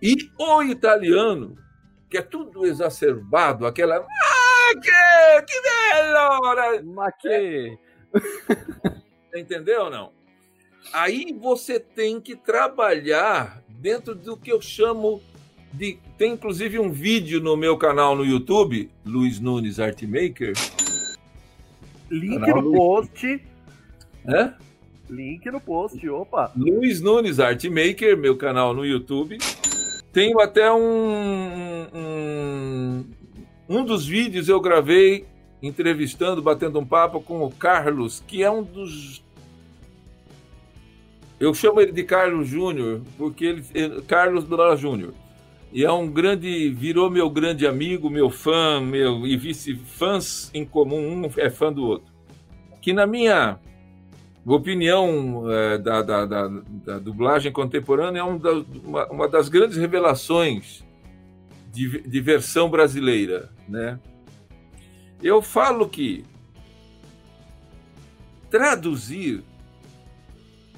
e 0.00 0.30
o 0.38 0.62
italiano, 0.62 1.56
que 2.08 2.16
é 2.16 2.22
tudo 2.22 2.64
exacerbado, 2.64 3.66
aquela. 3.66 3.96
Ah, 3.96 4.74
que, 4.74 5.42
que 5.46 5.62
bello! 5.62 6.94
Mas 6.94 7.14
que... 7.20 7.78
Entendeu 9.34 9.86
ou 9.86 9.90
não? 9.90 10.12
Aí 10.92 11.36
você 11.40 11.80
tem 11.80 12.20
que 12.20 12.36
trabalhar 12.36 13.64
dentro 13.68 14.14
do 14.14 14.36
que 14.36 14.52
eu 14.52 14.60
chamo 14.60 15.20
de. 15.72 15.98
Tem 16.16 16.32
inclusive 16.32 16.78
um 16.78 16.90
vídeo 16.90 17.40
no 17.40 17.56
meu 17.56 17.76
canal 17.76 18.16
no 18.16 18.24
YouTube, 18.24 18.90
Luiz 19.04 19.38
Nunes 19.40 19.78
Artmaker. 19.78 20.52
Link 22.10 22.40
Canal 22.40 22.62
no 22.62 22.72
post. 22.72 23.40
Né? 24.24 24.54
Link 25.08 25.50
no 25.50 25.60
post, 25.60 26.08
opa. 26.08 26.50
Luiz 26.56 27.00
Nunes 27.00 27.38
Artmaker, 27.40 28.16
meu 28.16 28.36
canal 28.36 28.74
no 28.74 28.84
YouTube. 28.84 29.38
Tenho 30.12 30.40
até 30.40 30.72
um, 30.72 31.86
um. 31.94 33.04
Um 33.68 33.84
dos 33.84 34.06
vídeos 34.06 34.48
eu 34.48 34.60
gravei 34.60 35.26
entrevistando, 35.62 36.40
batendo 36.40 36.78
um 36.78 36.84
papo 36.86 37.20
com 37.20 37.44
o 37.44 37.50
Carlos, 37.50 38.22
que 38.26 38.42
é 38.42 38.50
um 38.50 38.62
dos. 38.62 39.22
Eu 41.38 41.54
chamo 41.54 41.80
ele 41.80 41.92
de 41.92 42.02
Carlos 42.02 42.48
Júnior, 42.48 43.02
porque 43.16 43.44
ele. 43.44 43.64
ele- 43.74 44.02
Carlos 44.02 44.44
Dora 44.44 44.76
Júnior. 44.76 45.12
E 45.72 45.84
é 45.84 45.92
um 45.92 46.10
grande. 46.10 46.70
Virou 46.70 47.10
meu 47.10 47.28
grande 47.28 47.66
amigo, 47.66 48.08
meu 48.10 48.30
fã, 48.30 48.80
meu. 48.80 49.26
E 49.26 49.36
vice 49.36 49.74
fãs 49.74 50.50
em 50.54 50.64
comum, 50.64 51.24
um 51.26 51.30
é 51.36 51.50
fã 51.50 51.72
do 51.72 51.84
outro. 51.84 52.12
Que 52.80 52.92
na 52.92 53.06
minha 53.06 53.58
opinião 54.46 55.50
é, 55.50 55.76
da, 55.78 56.00
da, 56.02 56.24
da, 56.24 56.48
da 56.48 56.98
dublagem 56.98 57.52
contemporânea 57.52 58.20
é 58.20 58.24
um 58.24 58.38
da- 58.38 58.64
uma, 58.82 59.06
uma 59.08 59.28
das 59.28 59.48
grandes 59.50 59.76
revelações 59.76 60.82
de, 61.70 62.00
de 62.00 62.20
versão 62.20 62.70
brasileira, 62.70 63.50
né? 63.68 64.00
Eu 65.22 65.42
falo 65.42 65.86
que 65.88 66.24
traduzir 68.50 69.42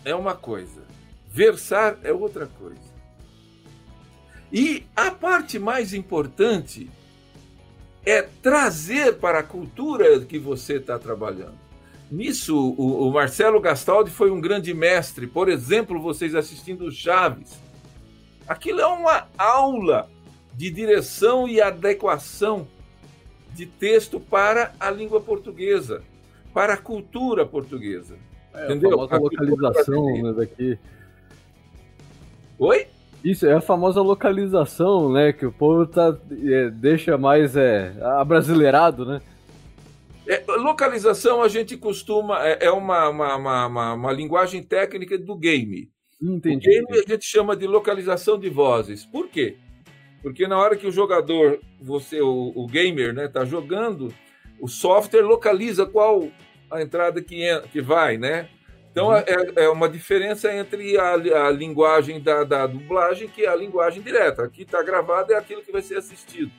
é 0.04 0.14
uma 0.14 0.34
coisa, 0.34 0.82
versar 1.28 1.98
é 2.02 2.12
outra 2.12 2.46
coisa. 2.46 2.89
E 4.52 4.84
a 4.96 5.10
parte 5.10 5.58
mais 5.58 5.94
importante 5.94 6.90
é 8.04 8.22
trazer 8.22 9.16
para 9.16 9.40
a 9.40 9.42
cultura 9.42 10.20
que 10.20 10.38
você 10.38 10.74
está 10.74 10.98
trabalhando. 10.98 11.58
Nisso, 12.10 12.56
o, 12.56 13.08
o 13.08 13.12
Marcelo 13.12 13.60
Gastaldi 13.60 14.10
foi 14.10 14.30
um 14.30 14.40
grande 14.40 14.74
mestre. 14.74 15.26
Por 15.26 15.48
exemplo, 15.48 16.00
vocês 16.00 16.34
assistindo 16.34 16.90
Chaves. 16.90 17.60
Aquilo 18.48 18.80
é 18.80 18.86
uma 18.86 19.28
aula 19.38 20.10
de 20.54 20.70
direção 20.70 21.48
e 21.48 21.60
adequação 21.60 22.66
de 23.54 23.64
texto 23.64 24.18
para 24.18 24.74
a 24.80 24.90
língua 24.90 25.20
portuguesa, 25.20 26.02
para 26.52 26.74
a 26.74 26.76
cultura 26.76 27.46
portuguesa. 27.46 28.16
É, 28.52 28.64
Entendeu? 28.64 29.00
A 29.00 29.16
localização 29.16 30.22
né, 30.22 30.32
daqui. 30.32 30.78
Oi? 32.58 32.88
Isso, 33.24 33.46
é 33.46 33.52
a 33.52 33.60
famosa 33.60 34.00
localização, 34.00 35.12
né? 35.12 35.32
Que 35.32 35.44
o 35.44 35.52
povo 35.52 35.86
tá, 35.86 36.16
é, 36.30 36.70
deixa 36.70 37.18
mais 37.18 37.56
é, 37.56 37.92
abrasileirado, 38.18 39.04
né? 39.04 39.20
É, 40.26 40.42
localização 40.46 41.42
a 41.42 41.48
gente 41.48 41.76
costuma. 41.76 42.46
É, 42.46 42.66
é 42.66 42.70
uma, 42.70 43.08
uma, 43.08 43.66
uma, 43.66 43.94
uma, 43.94 44.12
linguagem 44.12 44.62
técnica 44.62 45.18
do 45.18 45.36
game. 45.36 45.90
O 46.22 46.34
Entendi. 46.34 46.68
game 46.68 46.86
a 46.92 47.10
gente 47.10 47.24
chama 47.24 47.56
de 47.56 47.66
localização 47.66 48.38
de 48.38 48.48
vozes. 48.48 49.04
Por 49.04 49.28
quê? 49.28 49.56
Porque 50.22 50.46
na 50.46 50.58
hora 50.58 50.76
que 50.76 50.86
o 50.86 50.92
jogador, 50.92 51.60
você, 51.80 52.20
o, 52.20 52.52
o 52.54 52.66
gamer, 52.66 53.12
né, 53.12 53.26
tá 53.26 53.44
jogando, 53.44 54.14
o 54.60 54.68
software 54.68 55.22
localiza 55.22 55.84
qual 55.84 56.28
a 56.70 56.80
entrada 56.80 57.22
que, 57.22 57.42
en- 57.42 57.62
que 57.72 57.80
vai, 57.80 58.16
né? 58.16 58.48
Então 59.00 59.16
é, 59.16 59.64
é 59.64 59.68
uma 59.68 59.88
diferença 59.88 60.52
entre 60.54 60.96
a, 60.98 61.12
a 61.14 61.50
linguagem 61.50 62.20
da, 62.20 62.44
da 62.44 62.66
dublagem, 62.66 63.28
que 63.28 63.44
é 63.44 63.48
a 63.48 63.56
linguagem 63.56 64.02
direta. 64.02 64.42
Aqui 64.44 64.62
está 64.62 64.82
gravado, 64.82 65.32
é 65.32 65.36
aquilo 65.36 65.62
que 65.62 65.72
vai 65.72 65.82
ser 65.82 65.96
assistido. 65.98 66.50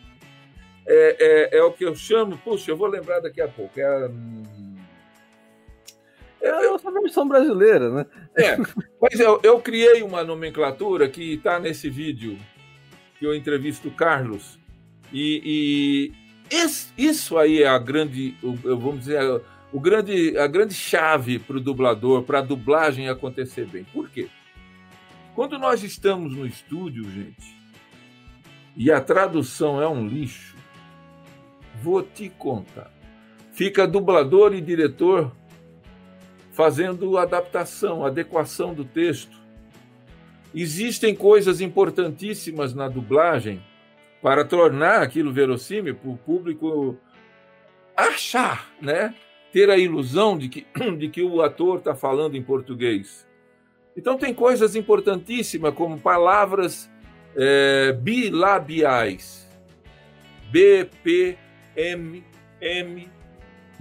É, 0.87 1.49
é, 1.53 1.57
é 1.59 1.63
o 1.63 1.71
que 1.71 1.85
eu 1.85 1.95
chamo, 1.95 2.37
puxa, 2.37 2.71
eu 2.71 2.77
vou 2.77 2.87
lembrar 2.87 3.19
daqui 3.19 3.39
a 3.41 3.47
pouco. 3.47 3.79
É, 3.79 4.07
hum, 4.07 4.43
É 6.41 6.49
a 6.49 6.71
nossa 6.71 6.91
versão 6.91 7.27
brasileira, 7.27 7.89
né? 7.89 8.05
é, 8.35 8.57
mas 8.99 9.19
eu, 9.19 9.39
eu 9.43 9.59
criei 9.61 10.01
uma 10.01 10.23
nomenclatura 10.23 11.07
que 11.07 11.33
está 11.35 11.59
nesse 11.59 11.87
vídeo 11.89 12.35
que 13.19 13.25
eu 13.25 13.35
entrevisto 13.35 13.89
o 13.89 13.91
Carlos. 13.91 14.57
E, 15.13 16.11
e 16.49 16.55
esse- 16.55 16.91
isso 16.97 17.37
aí 17.37 17.61
é 17.61 17.67
a 17.67 17.77
grande, 17.77 18.35
vamos 18.63 18.99
dizer, 19.01 19.19
o 19.71 19.79
grande, 19.79 20.37
a 20.37 20.47
grande 20.47 20.73
chave 20.73 21.39
para 21.39 21.57
o 21.57 21.61
dublador, 21.61 22.23
para 22.23 22.39
a 22.39 22.41
dublagem 22.41 23.07
acontecer 23.07 23.65
bem. 23.65 23.83
Por 23.85 24.09
quê? 24.09 24.27
Quando 25.33 25.57
nós 25.57 25.83
estamos 25.83 26.35
no 26.35 26.45
estúdio, 26.45 27.09
gente, 27.09 27.55
e 28.75 28.91
a 28.91 28.99
tradução 28.99 29.81
é 29.81 29.87
um 29.87 30.05
lixo, 30.07 30.55
vou 31.81 32.03
te 32.03 32.29
contar. 32.29 32.91
Fica 33.53 33.87
dublador 33.87 34.53
e 34.53 34.61
diretor 34.61 35.31
fazendo 36.51 37.17
adaptação, 37.17 38.05
adequação 38.05 38.73
do 38.73 38.83
texto. 38.83 39.39
Existem 40.53 41.15
coisas 41.15 41.61
importantíssimas 41.61 42.73
na 42.73 42.89
dublagem 42.89 43.63
para 44.21 44.43
tornar 44.43 45.01
aquilo 45.01 45.31
verossímil 45.31 45.95
para 45.95 46.09
o 46.09 46.17
público 46.17 46.97
achar, 47.95 48.69
né? 48.81 49.15
Ter 49.51 49.69
a 49.69 49.77
ilusão 49.77 50.37
de 50.37 50.49
que, 50.49 50.67
de 50.97 51.09
que 51.09 51.21
o 51.21 51.41
ator 51.41 51.79
está 51.79 51.95
falando 51.95 52.35
em 52.35 52.43
português. 52.43 53.27
Então 53.95 54.17
tem 54.17 54.33
coisas 54.33 54.75
importantíssimas 54.75 55.73
como 55.73 55.99
palavras 55.99 56.89
é, 57.35 57.91
bilabiais. 57.93 59.49
B, 60.51 60.89
P, 61.03 61.37
M, 61.75 62.23
M, 62.59 63.09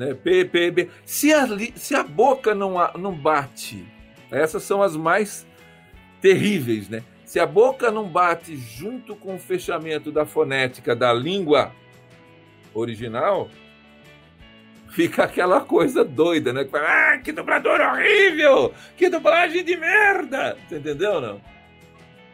né? 0.01 0.15
P, 0.15 0.45
P, 0.47 0.71
B. 0.71 0.89
Se 1.05 1.33
a, 1.33 1.47
se 1.75 1.95
a 1.95 2.03
boca 2.03 2.55
não, 2.55 2.75
não 2.97 3.13
bate, 3.13 3.87
essas 4.31 4.63
são 4.63 4.83
as 4.83 4.97
mais 4.97 5.47
terríveis, 6.21 6.89
né? 6.89 7.03
Se 7.25 7.39
a 7.39 7.47
boca 7.47 7.91
não 7.91 8.09
bate 8.09 8.57
junto 8.57 9.15
com 9.15 9.37
o 9.37 9.39
fechamento 9.39 10.11
da 10.11 10.25
fonética 10.25 10.97
da 10.97 11.13
língua 11.13 11.73
original, 12.75 13.49
fica 14.91 15.25
aquela 15.25 15.61
coisa 15.61 16.05
doida, 16.05 16.53
né? 16.53 16.67
Ah, 16.75 17.19
que 17.19 17.33
dublador 17.33 17.81
horrível! 17.81 18.75
Que 18.97 19.09
dublagem 19.09 19.65
de 19.65 19.77
merda! 19.77 20.57
Você 20.69 20.77
entendeu, 20.77 21.21
não? 21.21 21.41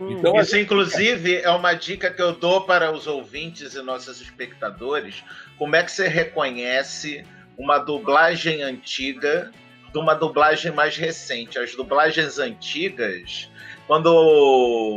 Hum. 0.01 0.11
Então, 0.11 0.39
Isso, 0.39 0.57
inclusive, 0.57 1.37
é 1.37 1.51
uma 1.51 1.75
dica 1.75 2.11
que 2.11 2.21
eu 2.21 2.33
dou 2.33 2.63
para 2.63 2.93
os 2.93 3.07
ouvintes 3.07 3.75
e 3.75 3.83
nossos 3.83 4.21
espectadores. 4.21 5.25
Como 5.59 5.75
é 5.75 5.83
que 5.83 5.91
você 5.91 6.09
reconhece 6.09 7.25
uma 7.57 7.79
dublagem 7.79 8.63
antiga 8.63 9.51
de 9.93 9.99
uma 9.99 10.15
dublagem 10.15 10.73
mais 10.73 10.97
recente? 10.97 11.59
As 11.59 11.75
dublagens 11.75 12.39
antigas, 12.39 13.51
quando 13.87 14.13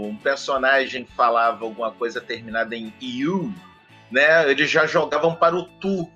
um 0.03 0.15
personagem 0.17 1.07
falava 1.15 1.63
alguma 1.63 1.91
coisa 1.91 2.19
terminada 2.19 2.75
em 2.75 2.93
you, 3.01 3.53
né, 4.11 4.49
eles 4.49 4.69
já 4.69 4.85
jogavam 4.85 5.35
para 5.35 5.55
o 5.55 5.63
tu. 5.63 6.09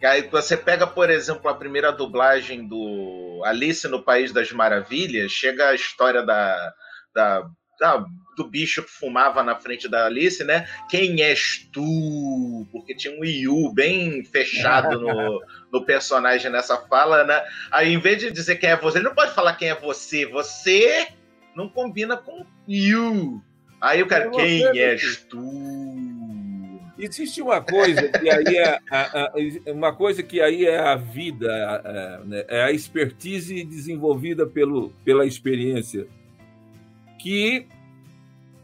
E 0.00 0.06
aí 0.06 0.22
você 0.22 0.56
pega, 0.56 0.86
por 0.86 1.10
exemplo, 1.10 1.48
a 1.48 1.54
primeira 1.54 1.90
dublagem 1.90 2.66
do 2.66 3.42
Alice 3.44 3.86
no 3.88 4.02
País 4.02 4.32
das 4.32 4.52
Maravilhas, 4.52 5.32
chega 5.32 5.68
a 5.68 5.74
história 5.74 6.22
da, 6.22 6.72
da 7.14 7.46
ah, 7.82 8.04
do 8.36 8.48
bicho 8.48 8.82
que 8.82 8.90
fumava 8.90 9.42
na 9.42 9.54
frente 9.54 9.88
da 9.88 10.06
Alice, 10.06 10.42
né? 10.44 10.68
Quem 10.88 11.22
és 11.22 11.68
tu? 11.72 12.66
Porque 12.70 12.94
tinha 12.94 13.18
um 13.18 13.24
Yu 13.24 13.72
bem 13.72 14.24
fechado 14.24 15.00
no, 15.00 15.40
no 15.72 15.84
personagem 15.84 16.50
nessa 16.50 16.76
fala, 16.76 17.24
né? 17.24 17.42
Aí, 17.70 17.92
em 17.92 17.98
vez 17.98 18.18
de 18.18 18.30
dizer 18.30 18.56
quem 18.56 18.70
é 18.70 18.76
você, 18.76 18.98
ele 18.98 19.08
não 19.08 19.14
pode 19.14 19.34
falar 19.34 19.54
quem 19.54 19.68
é 19.68 19.74
você. 19.74 20.26
Você 20.26 21.08
não 21.54 21.68
combina 21.68 22.16
com 22.16 22.44
Yu. 22.68 23.42
Aí 23.80 24.02
o 24.02 24.06
cara, 24.06 24.26
é 24.26 24.30
quem 24.30 24.78
és 24.78 25.16
tu? 25.28 25.42
Existe 26.98 27.42
uma 27.42 27.60
coisa 27.60 28.08
que 28.08 28.30
aí 28.30 28.56
é 28.56 28.80
a, 28.90 29.00
a, 29.24 29.32
uma 29.72 29.94
coisa 29.94 30.22
que 30.22 30.40
aí 30.40 30.64
é 30.64 30.78
a 30.78 30.96
vida, 30.96 31.50
a, 31.50 32.24
né? 32.24 32.44
é 32.48 32.62
a 32.62 32.72
expertise 32.72 33.62
desenvolvida 33.64 34.46
pelo, 34.46 34.90
pela 35.04 35.26
experiência 35.26 36.06
que 37.18 37.66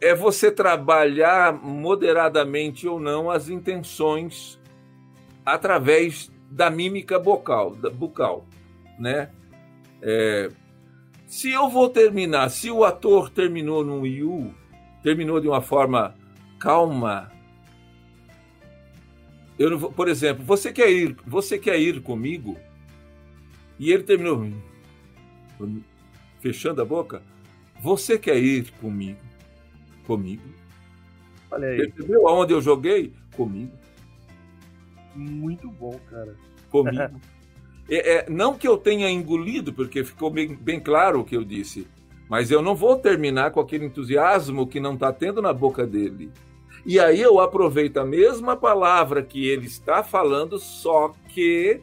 é 0.01 0.15
você 0.15 0.51
trabalhar 0.51 1.53
moderadamente 1.53 2.87
ou 2.87 3.01
não 3.01 3.31
as 3.31 3.49
intenções 3.49 4.59
através 5.45 6.31
da 6.51 6.71
mímica 6.71 7.19
bucal, 7.19 7.75
da 7.75 7.91
bucal, 7.91 8.47
né? 8.99 9.31
É, 10.01 10.49
se 11.27 11.51
eu 11.51 11.69
vou 11.69 11.89
terminar, 11.89 12.51
se 12.51 12.71
o 12.71 12.85
ator 12.85 13.31
terminou 13.31 13.85
no 13.85 14.07
Yu, 14.07 14.55
terminou 15.03 15.41
de 15.41 15.49
uma 15.49 15.61
forma 15.61 16.15
calma, 16.59 17.33
eu 19.59 19.71
não 19.71 19.79
vou, 19.79 19.93
por 19.93 20.09
exemplo, 20.09 20.45
você 20.45 20.73
quer 20.73 20.91
ir, 20.91 21.17
você 21.27 21.59
quer 21.59 21.79
ir 21.79 22.01
comigo? 22.01 22.57
E 23.79 23.93
ele 23.93 24.03
terminou 24.03 24.51
fechando 26.41 26.83
a 26.83 26.85
boca. 26.85 27.23
Você 27.81 28.19
quer 28.19 28.37
ir 28.37 28.71
comigo? 28.73 29.19
Comigo? 30.07 30.43
Olha 31.51 31.69
aí. 31.69 31.77
Percebeu 31.77 32.29
aonde 32.29 32.53
eu 32.53 32.61
joguei? 32.61 33.13
Comigo. 33.37 33.73
Muito 35.15 35.69
bom, 35.69 35.99
cara. 36.11 36.37
Comigo. 36.71 37.21
é, 37.89 38.15
é, 38.15 38.31
não 38.31 38.57
que 38.57 38.67
eu 38.67 38.77
tenha 38.79 39.11
engolido, 39.11 39.73
porque 39.73 40.05
ficou 40.05 40.31
bem, 40.31 40.55
bem 40.55 40.81
claro 40.81 41.21
o 41.21 41.25
que 41.25 41.37
eu 41.37 41.45
disse, 41.45 41.87
mas 42.29 42.51
eu 42.51 42.63
não 42.63 42.75
vou 42.75 42.97
terminar 42.97 43.51
com 43.51 43.61
aquele 43.61 43.85
entusiasmo 43.85 44.67
que 44.67 44.81
não 44.81 44.95
está 44.95 45.13
tendo 45.13 45.43
na 45.43 45.53
boca 45.53 45.87
dele. 45.87 46.31
E 46.85 46.99
aí 46.99 47.21
eu 47.21 47.39
aproveito 47.39 47.99
a 47.99 48.05
mesma 48.05 48.57
palavra 48.57 49.23
que 49.23 49.47
ele 49.49 49.67
está 49.67 50.03
falando, 50.03 50.59
só 50.59 51.15
que 51.29 51.81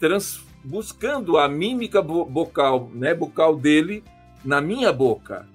trans, 0.00 0.44
buscando 0.64 1.38
a 1.38 1.48
mímica 1.48 2.02
bucal, 2.02 2.90
né, 2.92 3.14
bucal 3.14 3.54
dele 3.56 4.02
na 4.44 4.60
minha 4.60 4.92
boca. 4.92 5.46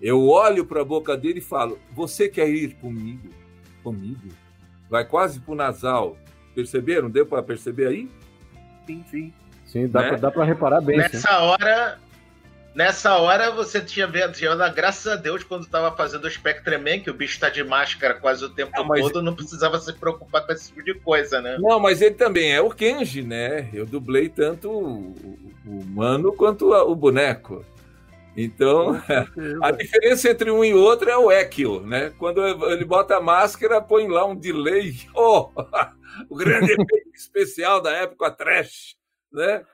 Eu 0.00 0.28
olho 0.28 0.64
para 0.64 0.82
a 0.82 0.84
boca 0.84 1.16
dele 1.16 1.38
e 1.38 1.42
falo: 1.42 1.78
Você 1.92 2.28
quer 2.28 2.48
ir 2.48 2.74
comigo? 2.76 3.30
Comigo? 3.82 4.28
Vai 4.88 5.04
quase 5.04 5.40
pro 5.40 5.54
nasal. 5.54 6.16
Perceberam? 6.54 7.10
Deu 7.10 7.26
para 7.26 7.42
perceber 7.42 7.88
aí? 7.88 8.10
Sim, 8.86 9.04
sim. 9.10 9.32
Sim, 9.64 9.88
dá 9.88 10.12
né? 10.12 10.18
para 10.18 10.44
reparar 10.44 10.80
bem. 10.80 10.98
Nessa 10.98 11.18
sim. 11.18 11.34
hora, 11.34 11.98
nessa 12.76 13.16
hora 13.16 13.50
você 13.50 13.80
tinha 13.80 14.06
vendo, 14.06 14.34
graças 14.74 15.06
a 15.10 15.16
Deus, 15.16 15.42
quando 15.42 15.64
estava 15.64 15.96
fazendo 15.96 16.26
o 16.26 16.30
Spectreman, 16.30 17.00
que 17.00 17.10
o 17.10 17.14
bicho 17.14 17.32
está 17.32 17.48
de 17.48 17.64
máscara 17.64 18.14
quase 18.14 18.44
o 18.44 18.50
tempo 18.50 18.70
não, 18.76 18.86
todo, 18.86 19.22
não 19.22 19.34
precisava 19.34 19.78
se 19.80 19.92
preocupar 19.94 20.46
com 20.46 20.52
esse 20.52 20.68
tipo 20.68 20.84
de 20.84 20.94
coisa, 20.94 21.40
né? 21.40 21.56
Não, 21.58 21.80
mas 21.80 22.02
ele 22.02 22.14
também 22.14 22.52
é 22.52 22.60
o 22.60 22.70
Kenji, 22.70 23.22
né? 23.22 23.70
Eu 23.72 23.86
dublei 23.86 24.28
tanto 24.28 24.70
o, 24.70 25.14
o 25.66 25.80
humano 25.80 26.32
quanto 26.34 26.72
o 26.72 26.94
boneco. 26.94 27.64
Então, 28.36 29.02
a 29.62 29.70
diferença 29.70 30.30
entre 30.30 30.50
um 30.50 30.62
e 30.62 30.74
outro 30.74 31.08
é 31.08 31.16
o 31.16 31.32
equio, 31.32 31.80
né? 31.80 32.12
Quando 32.18 32.46
ele 32.70 32.84
bota 32.84 33.16
a 33.16 33.20
máscara, 33.20 33.80
põe 33.80 34.06
lá 34.06 34.26
um 34.26 34.36
delay. 34.36 34.94
Oh, 35.14 35.50
o 36.28 36.36
grande 36.36 36.72
efeito 36.72 37.10
especial 37.14 37.80
da 37.80 37.90
época 37.90 38.30
trash, 38.30 38.94
né? 39.32 39.64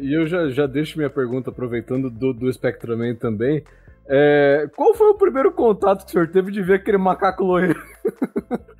E 0.00 0.14
eu 0.14 0.26
já, 0.26 0.48
já 0.48 0.66
deixo 0.66 0.96
minha 0.96 1.10
pergunta, 1.10 1.50
aproveitando 1.50 2.10
do, 2.10 2.32
do 2.32 2.52
Spectraman 2.52 3.14
também. 3.14 3.62
É, 4.08 4.68
qual 4.74 4.94
foi 4.94 5.08
o 5.08 5.14
primeiro 5.14 5.52
contato 5.52 6.04
que 6.04 6.10
o 6.10 6.12
senhor 6.12 6.28
teve 6.28 6.52
de 6.52 6.62
ver 6.62 6.74
aquele 6.74 6.98
macaco 6.98 7.44
loiro? 7.44 7.74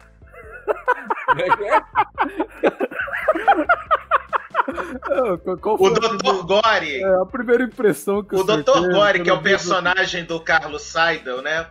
O 5.64 5.90
Dr. 5.90 6.44
Gore. 6.44 7.02
É, 7.02 7.22
a 7.22 7.26
primeira 7.26 7.64
impressão 7.64 8.22
que 8.22 8.34
o 8.34 8.42
Dr. 8.42 8.92
Gore, 8.92 9.22
que 9.22 9.30
é 9.30 9.32
o 9.32 9.42
personagem 9.42 10.24
do 10.24 10.40
Carlos 10.40 10.82
Seidel, 10.82 11.40
né? 11.40 11.66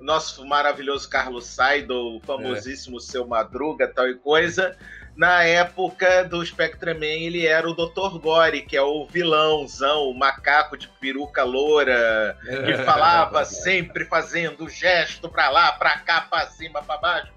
O 0.00 0.04
nosso 0.04 0.44
maravilhoso 0.46 1.08
Carlos 1.08 1.46
Seidel, 1.46 2.16
o 2.16 2.20
famosíssimo 2.20 2.96
é. 2.96 3.00
Seu 3.00 3.26
Madruga, 3.26 3.86
tal 3.86 4.08
e 4.08 4.14
coisa. 4.14 4.76
Na 5.14 5.44
época 5.44 6.24
do 6.24 6.44
Spectreman, 6.44 7.24
ele 7.24 7.46
era 7.46 7.68
o 7.68 7.74
Dr. 7.74 8.18
Gore, 8.18 8.62
que 8.62 8.76
é 8.76 8.82
o 8.82 9.06
vilãozão, 9.06 10.04
o 10.04 10.18
macaco 10.18 10.76
de 10.76 10.88
peruca 10.88 11.44
loura, 11.44 12.36
que 12.64 12.74
falava 12.84 13.44
sempre 13.44 14.06
fazendo 14.06 14.68
gesto 14.68 15.28
pra 15.28 15.50
lá, 15.50 15.72
pra 15.72 15.98
cá, 15.98 16.22
pra 16.22 16.46
cima, 16.46 16.82
pra 16.82 16.96
baixo. 16.96 17.32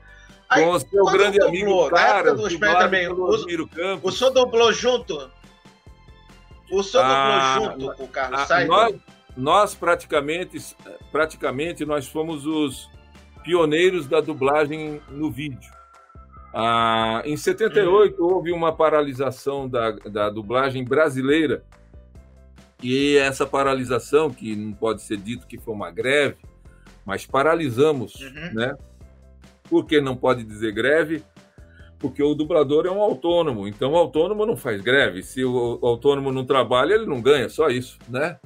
Aí, 0.50 0.64
com 0.64 0.72
o 0.72 0.80
seu 0.80 1.06
grande 1.06 1.40
dublou, 1.40 1.50
amigo, 1.50 1.90
cara, 1.90 2.34
do 2.34 2.60
também. 2.60 3.08
O, 3.10 3.24
o 4.04 4.12
senhor 4.12 4.32
dublou 4.32 4.72
junto? 4.72 5.30
O 6.72 6.84
senhor 6.84 7.04
ah, 7.04 7.56
dublou 7.58 7.72
junto 7.72 7.98
com 7.98 8.04
o 8.04 8.08
Carlos 8.08 8.40
ah, 8.40 8.46
Sainz? 8.46 8.70
Nós, 8.70 8.96
nós, 9.36 9.76
praticamente, 9.76 10.76
praticamente 11.12 11.86
nós 11.86 12.08
fomos 12.08 12.46
os 12.46 12.90
pioneiros 13.44 14.08
da 14.08 14.22
dublagem 14.22 15.02
no 15.10 15.30
vídeo. 15.30 15.74
Ah, 16.58 17.22
em 17.26 17.36
78 17.36 18.16
hum. 18.18 18.28
houve 18.34 18.54
uma 18.54 18.74
paralisação 18.74 19.68
da, 19.68 19.92
da 19.92 20.30
dublagem 20.30 20.86
brasileira 20.86 21.66
e 22.82 23.18
essa 23.18 23.46
paralisação, 23.46 24.30
que 24.30 24.56
não 24.56 24.72
pode 24.72 25.02
ser 25.02 25.18
dito 25.18 25.48
que 25.48 25.58
foi 25.58 25.74
uma 25.74 25.92
greve, 25.92 26.38
mas 27.06 27.26
paralisamos, 27.26 28.16
uhum. 28.16 28.54
né? 28.54 28.78
Por 29.70 29.86
que 29.86 30.00
não 30.00 30.16
pode 30.16 30.46
dizer 30.46 30.72
greve? 30.72 31.24
Porque 32.00 32.24
o 32.24 32.34
dublador 32.34 32.86
é 32.86 32.92
um 32.92 33.02
autônomo, 33.02 33.68
então 33.68 33.92
o 33.92 33.98
autônomo 33.98 34.46
não 34.46 34.56
faz 34.56 34.80
greve. 34.80 35.24
Se 35.24 35.44
o 35.44 35.80
autônomo 35.82 36.32
não 36.32 36.46
trabalha, 36.46 36.94
ele 36.94 37.06
não 37.06 37.22
ganha, 37.22 37.50
só 37.50 37.68
isso, 37.68 37.98
né? 38.08 38.40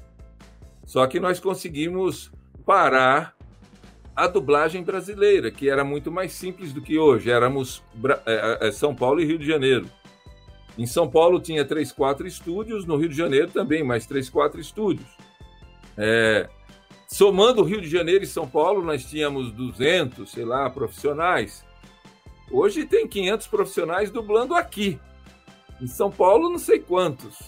Só 0.83 1.05
que 1.05 1.19
nós 1.19 1.39
conseguimos 1.39 2.31
parar 2.65 3.35
a 4.19 4.27
dublagem 4.27 4.83
brasileira, 4.83 5.49
que 5.49 5.69
era 5.69 5.83
muito 5.83 6.11
mais 6.11 6.33
simples 6.33 6.73
do 6.73 6.81
que 6.81 6.97
hoje. 6.97 7.31
Éramos 7.31 7.81
é, 8.25 8.67
é, 8.67 8.71
São 8.71 8.93
Paulo 8.93 9.21
e 9.21 9.25
Rio 9.25 9.39
de 9.39 9.47
Janeiro. 9.47 9.89
Em 10.77 10.85
São 10.85 11.09
Paulo 11.09 11.39
tinha 11.39 11.63
três, 11.63 11.89
quatro 11.91 12.27
estúdios, 12.27 12.85
no 12.85 12.97
Rio 12.97 13.07
de 13.07 13.15
Janeiro 13.15 13.49
também 13.49 13.81
mais 13.81 14.05
três, 14.05 14.29
quatro 14.29 14.59
estúdios. 14.59 15.07
É, 15.97 16.49
Somando 17.07 17.63
Rio 17.63 17.79
de 17.79 17.89
Janeiro 17.89 18.25
e 18.25 18.27
São 18.27 18.47
Paulo, 18.47 18.83
nós 18.83 19.05
tínhamos 19.05 19.53
200, 19.53 20.29
sei 20.29 20.43
lá, 20.43 20.69
profissionais. 20.69 21.65
Hoje 22.51 22.85
tem 22.85 23.07
500 23.07 23.47
profissionais 23.47 24.11
dublando 24.11 24.53
aqui. 24.53 24.99
Em 25.81 25.87
São 25.87 26.11
Paulo, 26.11 26.49
não 26.49 26.59
sei 26.59 26.79
quantos. 26.79 27.39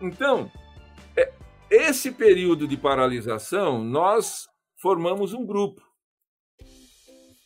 Então, 0.00 0.50
é, 1.16 1.32
esse 1.70 2.10
período 2.10 2.66
de 2.66 2.76
paralisação, 2.76 3.82
nós 3.82 4.51
formamos 4.82 5.32
um 5.32 5.46
grupo. 5.46 5.80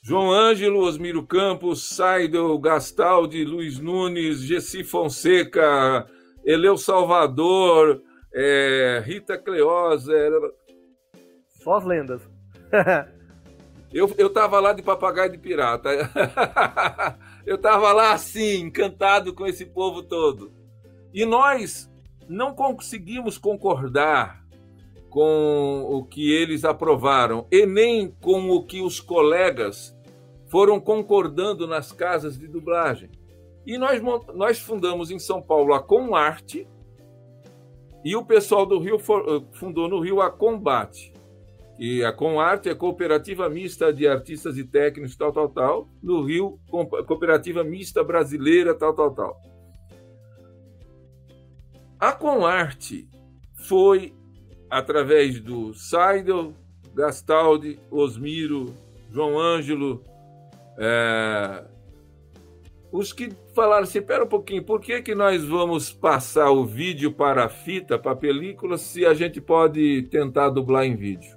João 0.02 0.32
Ângelo, 0.32 0.80
Osmiro 0.80 1.26
Campos, 1.26 1.82
Saidel, 1.94 2.58
Gastaldi, 2.58 3.44
Luiz 3.44 3.78
Nunes, 3.78 4.40
Gessi 4.40 4.82
Fonseca, 4.82 6.08
Eleu 6.42 6.78
Salvador, 6.78 8.02
é, 8.32 9.02
Rita 9.04 9.36
Cleosa, 9.36 10.14
só 11.62 11.74
as 11.74 11.84
lendas. 11.84 12.22
eu, 13.92 14.08
eu 14.16 14.30
tava 14.30 14.60
lá 14.60 14.72
de 14.72 14.82
papagaio 14.82 15.32
de 15.32 15.38
pirata. 15.38 15.90
Eu 17.44 17.54
estava 17.54 17.92
lá 17.92 18.12
assim, 18.12 18.62
encantado 18.62 19.32
com 19.32 19.46
esse 19.46 19.64
povo 19.66 20.02
todo. 20.02 20.52
E 21.14 21.24
nós 21.24 21.88
não 22.28 22.52
conseguimos 22.52 23.38
concordar 23.38 24.44
com 25.16 25.86
o 25.88 26.04
que 26.04 26.30
eles 26.30 26.62
aprovaram 26.62 27.46
e 27.50 27.64
nem 27.64 28.10
com 28.20 28.50
o 28.50 28.62
que 28.66 28.82
os 28.82 29.00
colegas 29.00 29.96
foram 30.46 30.78
concordando 30.78 31.66
nas 31.66 31.90
casas 31.90 32.38
de 32.38 32.46
dublagem. 32.46 33.10
E 33.66 33.78
nós, 33.78 34.02
nós 34.34 34.58
fundamos 34.60 35.10
em 35.10 35.18
São 35.18 35.40
Paulo 35.40 35.72
a 35.72 35.82
Comarte 35.82 36.68
e 38.04 38.14
o 38.14 38.26
pessoal 38.26 38.66
do 38.66 38.78
Rio 38.78 38.96
eh, 38.96 39.42
fundou 39.52 39.88
no 39.88 40.00
Rio 40.00 40.20
a 40.20 40.30
Combate. 40.30 41.14
E 41.78 42.04
a 42.04 42.12
Comarte 42.12 42.68
é 42.68 42.74
Cooperativa 42.74 43.48
Mista 43.48 43.90
de 43.90 44.06
Artistas 44.06 44.58
e 44.58 44.64
Técnicos, 44.64 45.16
tal, 45.16 45.32
tal, 45.32 45.48
tal. 45.48 45.88
No 46.02 46.26
Rio, 46.26 46.60
Cooperativa 47.06 47.64
Mista 47.64 48.04
Brasileira, 48.04 48.74
tal, 48.74 48.92
tal, 48.92 49.14
tal. 49.14 49.40
A 51.98 52.12
Comarte 52.12 53.08
foi 53.54 54.12
através 54.70 55.40
do 55.40 55.74
Seidel, 55.74 56.52
Gastaldi, 56.94 57.78
Osmiro, 57.90 58.74
João 59.10 59.38
Ângelo, 59.38 60.02
é, 60.78 61.64
os 62.90 63.12
que 63.12 63.30
falaram 63.54 63.82
assim, 63.82 63.98
espera 63.98 64.24
um 64.24 64.28
pouquinho, 64.28 64.62
por 64.62 64.80
que, 64.80 65.02
que 65.02 65.14
nós 65.14 65.44
vamos 65.44 65.92
passar 65.92 66.50
o 66.50 66.64
vídeo 66.64 67.12
para 67.12 67.44
a 67.44 67.48
fita, 67.48 67.98
para 67.98 68.12
a 68.12 68.16
película, 68.16 68.78
se 68.78 69.04
a 69.04 69.12
gente 69.12 69.40
pode 69.40 70.02
tentar 70.04 70.50
dublar 70.50 70.86
em 70.86 70.96
vídeo? 70.96 71.36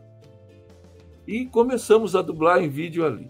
E 1.27 1.45
começamos 1.45 2.15
a 2.15 2.21
dublar 2.21 2.63
em 2.63 2.69
vídeo 2.69 3.05
ali. 3.05 3.29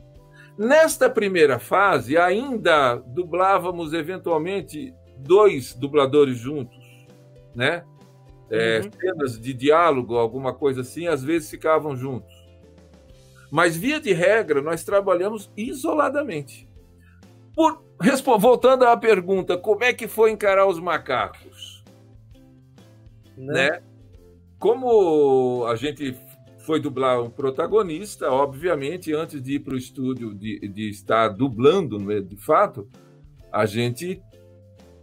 Nesta 0.58 1.10
primeira 1.10 1.58
fase, 1.58 2.18
ainda 2.18 2.96
dublávamos 2.96 3.94
eventualmente 3.94 4.94
dois 5.18 5.74
dubladores 5.74 6.38
juntos, 6.38 6.78
né? 7.56 7.84
É, 8.50 8.82
uhum. 8.84 8.92
cenas 9.00 9.40
de 9.40 9.54
diálogo, 9.54 10.18
alguma 10.18 10.54
coisa 10.54 10.82
assim, 10.82 11.08
às 11.08 11.24
vezes 11.24 11.50
ficavam 11.50 11.96
juntos. 11.96 12.34
Mas, 13.52 13.76
via 13.76 14.00
de 14.00 14.14
regra, 14.14 14.62
nós 14.62 14.84
trabalhamos 14.84 15.52
isoladamente. 15.58 16.70
Por, 17.56 17.84
voltando 18.40 18.86
à 18.86 18.96
pergunta, 18.96 19.58
como 19.58 19.84
é 19.84 19.94
que 19.94 20.08
foi 20.08 20.32
encarar 20.32 20.68
os 20.68 20.80
macacos? 20.80 21.84
Né? 23.36 23.70
né? 23.72 23.82
Como 24.60 25.66
a 25.66 25.76
gente 25.76 26.16
foi 26.60 26.80
dublar 26.80 27.22
um 27.22 27.30
protagonista, 27.30 28.30
obviamente, 28.30 29.14
antes 29.14 29.42
de 29.42 29.56
ir 29.56 29.60
para 29.60 29.74
o 29.74 29.78
estúdio, 29.78 30.36
de, 30.36 30.68
de 30.68 30.90
estar 30.90 31.30
dublando, 31.30 31.98
né, 31.98 32.20
de 32.20 32.36
fato, 32.36 32.88
a 33.52 33.66
gente 33.66 34.22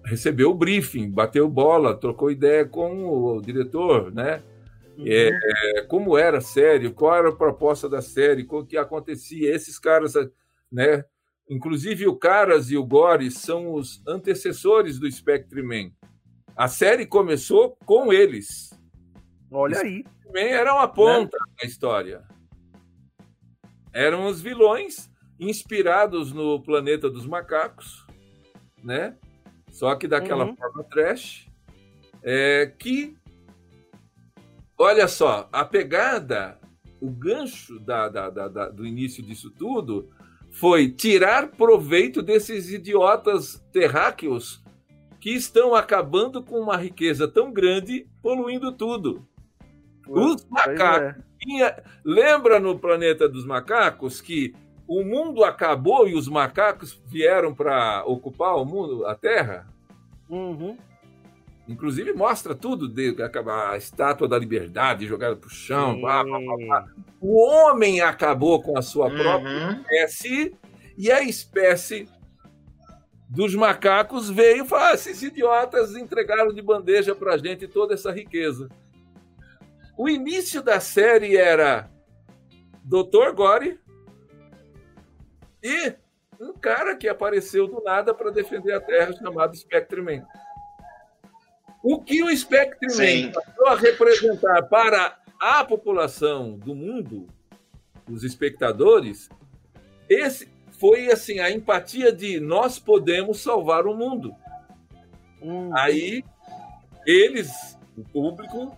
recebeu 0.06 0.50
o 0.50 0.54
briefing, 0.54 1.10
bateu 1.10 1.48
bola, 1.48 1.96
trocou 1.96 2.30
ideia 2.30 2.64
com 2.64 3.04
o 3.06 3.42
diretor, 3.42 4.14
né? 4.14 4.40
Uhum. 4.96 5.04
É, 5.06 5.82
como 5.88 6.16
era 6.16 6.38
a 6.38 6.40
série, 6.40 6.90
qual 6.90 7.14
era 7.14 7.28
a 7.28 7.36
proposta 7.36 7.88
da 7.88 8.00
série, 8.00 8.46
o 8.48 8.64
que 8.64 8.78
acontecia. 8.78 9.52
Esses 9.52 9.78
caras, 9.78 10.14
né? 10.70 11.04
Inclusive 11.50 12.06
o 12.06 12.16
Caras 12.16 12.70
e 12.70 12.76
o 12.76 12.84
Gore 12.84 13.30
são 13.30 13.72
os 13.74 14.02
antecessores 14.06 14.98
do 14.98 15.10
Spectreman. 15.10 15.92
A 16.56 16.66
série 16.66 17.06
começou 17.06 17.76
com 17.84 18.12
eles. 18.12 18.70
Olha 19.50 19.78
aí. 19.80 19.98
Spectreman 19.98 20.52
era 20.52 20.74
uma 20.74 20.88
ponta 20.88 21.36
né? 21.36 21.54
na 21.62 21.68
história. 21.68 22.24
Eram 23.92 24.26
os 24.26 24.40
vilões 24.40 25.10
inspirados 25.38 26.32
no 26.32 26.60
planeta 26.62 27.10
dos 27.10 27.26
macacos, 27.26 28.06
né? 28.82 29.16
Só 29.76 29.94
que 29.94 30.08
daquela 30.08 30.46
uhum. 30.46 30.56
forma 30.56 30.82
trash. 30.84 31.50
É, 32.22 32.72
que, 32.78 33.14
olha 34.78 35.06
só, 35.06 35.50
a 35.52 35.66
pegada, 35.66 36.58
o 36.98 37.10
gancho 37.10 37.78
da, 37.80 38.08
da, 38.08 38.30
da, 38.30 38.68
do 38.70 38.86
início 38.86 39.22
disso 39.22 39.50
tudo 39.50 40.08
foi 40.50 40.88
tirar 40.88 41.48
proveito 41.48 42.22
desses 42.22 42.72
idiotas 42.72 43.62
terráqueos 43.70 44.64
que 45.20 45.34
estão 45.34 45.74
acabando 45.74 46.42
com 46.42 46.58
uma 46.58 46.78
riqueza 46.78 47.28
tão 47.28 47.52
grande, 47.52 48.08
poluindo 48.22 48.72
tudo. 48.72 49.28
Os 50.08 50.42
macacos. 50.48 51.22
É. 51.60 51.84
Lembra 52.02 52.58
no 52.58 52.78
planeta 52.78 53.28
dos 53.28 53.44
macacos 53.44 54.22
que 54.22 54.54
o 54.88 55.02
mundo 55.02 55.44
acabou 55.44 56.08
e 56.08 56.14
os 56.14 56.28
macacos 56.28 57.00
vieram 57.06 57.54
para 57.54 58.04
ocupar 58.06 58.56
o 58.56 58.64
mundo, 58.64 59.06
a 59.06 59.14
Terra. 59.14 59.66
Uhum. 60.28 60.76
Inclusive 61.68 62.12
mostra 62.12 62.54
tudo, 62.54 62.88
de, 62.88 63.16
a 63.20 63.76
estátua 63.76 64.28
da 64.28 64.38
liberdade 64.38 65.06
jogada 65.06 65.34
para 65.34 65.48
o 65.48 65.50
chão. 65.50 66.00
Blá, 66.00 66.22
blá, 66.22 66.38
blá, 66.38 66.86
o 67.20 67.36
homem 67.36 68.00
acabou 68.00 68.62
com 68.62 68.78
a 68.78 68.82
sua 68.82 69.08
uhum. 69.08 69.16
própria 69.16 69.72
espécie 69.72 70.56
e 70.96 71.10
a 71.10 71.22
espécie 71.22 72.08
dos 73.28 73.54
macacos 73.56 74.30
veio 74.30 74.64
e 74.64 74.68
falou: 74.68 74.86
ah, 74.86 74.94
esses 74.94 75.20
idiotas 75.22 75.96
entregaram 75.96 76.52
de 76.52 76.62
bandeja 76.62 77.14
para 77.14 77.34
a 77.34 77.38
gente 77.38 77.66
toda 77.66 77.94
essa 77.94 78.12
riqueza. 78.12 78.68
O 79.98 80.08
início 80.08 80.62
da 80.62 80.78
série 80.78 81.36
era 81.36 81.90
Dr. 82.84 83.32
Gore 83.34 83.80
e 85.66 85.94
um 86.40 86.52
cara 86.52 86.94
que 86.94 87.08
apareceu 87.08 87.66
do 87.66 87.82
nada 87.82 88.14
para 88.14 88.30
defender 88.30 88.72
a 88.72 88.80
Terra 88.80 89.12
chamado 89.12 89.56
Spectreman. 89.56 90.24
O 91.82 92.00
que 92.02 92.22
o 92.22 92.36
Spectreman 92.36 93.32
passou 93.32 93.66
a 93.66 93.76
representar 93.76 94.62
para 94.64 95.18
a 95.40 95.64
população 95.64 96.56
do 96.56 96.74
mundo, 96.74 97.26
os 98.08 98.22
espectadores, 98.22 99.28
esse 100.08 100.48
foi 100.78 101.10
assim 101.10 101.40
a 101.40 101.50
empatia 101.50 102.12
de 102.12 102.38
nós 102.38 102.78
podemos 102.78 103.40
salvar 103.40 103.86
o 103.86 103.94
mundo. 103.94 104.34
Hum. 105.42 105.70
Aí 105.74 106.22
eles, 107.04 107.76
o 107.96 108.04
público, 108.04 108.76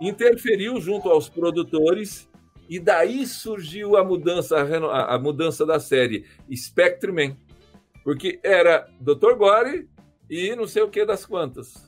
interferiu 0.00 0.80
junto 0.80 1.10
aos 1.10 1.28
produtores 1.28 2.25
e 2.68 2.80
daí 2.80 3.26
surgiu 3.26 3.96
a 3.96 4.04
mudança, 4.04 4.56
a, 4.58 5.18
mudança 5.18 5.64
da 5.64 5.78
série 5.78 6.26
Spectreman. 6.54 7.36
Porque 8.02 8.38
era 8.42 8.88
Dr. 9.00 9.34
Gore 9.36 9.88
e 10.30 10.54
não 10.54 10.66
sei 10.66 10.82
o 10.82 10.88
que 10.88 11.04
das 11.04 11.26
quantas. 11.26 11.86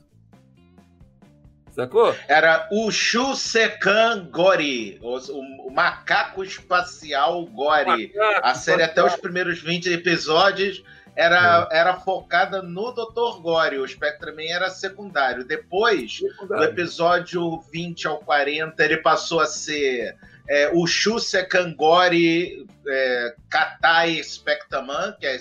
Sacou? 1.70 2.12
Era 2.26 2.68
o 2.72 2.90
Shusekan 2.90 4.28
Gori, 4.32 4.98
o, 5.00 5.16
o, 5.16 5.70
macaco 5.70 6.42
espacial 6.42 7.46
Gori. 7.46 8.12
Macaco 8.16 8.46
a 8.46 8.54
série, 8.54 8.82
espacial. 8.82 9.06
até 9.06 9.14
os 9.14 9.20
primeiros 9.20 9.62
20 9.62 9.92
episódios, 9.92 10.82
era, 11.14 11.68
é. 11.70 11.78
era 11.78 11.96
focada 12.00 12.62
no 12.62 12.92
Dr. 12.92 13.40
Gore. 13.40 13.78
O 13.78 13.86
Spectreman 13.86 14.50
era 14.50 14.70
secundário. 14.70 15.44
Depois, 15.44 16.18
secundário. 16.18 16.64
do 16.66 16.72
episódio 16.72 17.60
20 17.72 18.08
ao 18.08 18.18
40, 18.18 18.84
ele 18.84 18.96
passou 18.98 19.40
a 19.40 19.46
ser 19.46 20.16
é, 20.48 20.70
o 20.72 20.86
Shusha 20.86 21.44
Kangori 21.44 22.66
é, 22.86 23.34
Katai 23.50 24.22
Spectraman, 24.22 25.14
que 25.20 25.26
é 25.26 25.38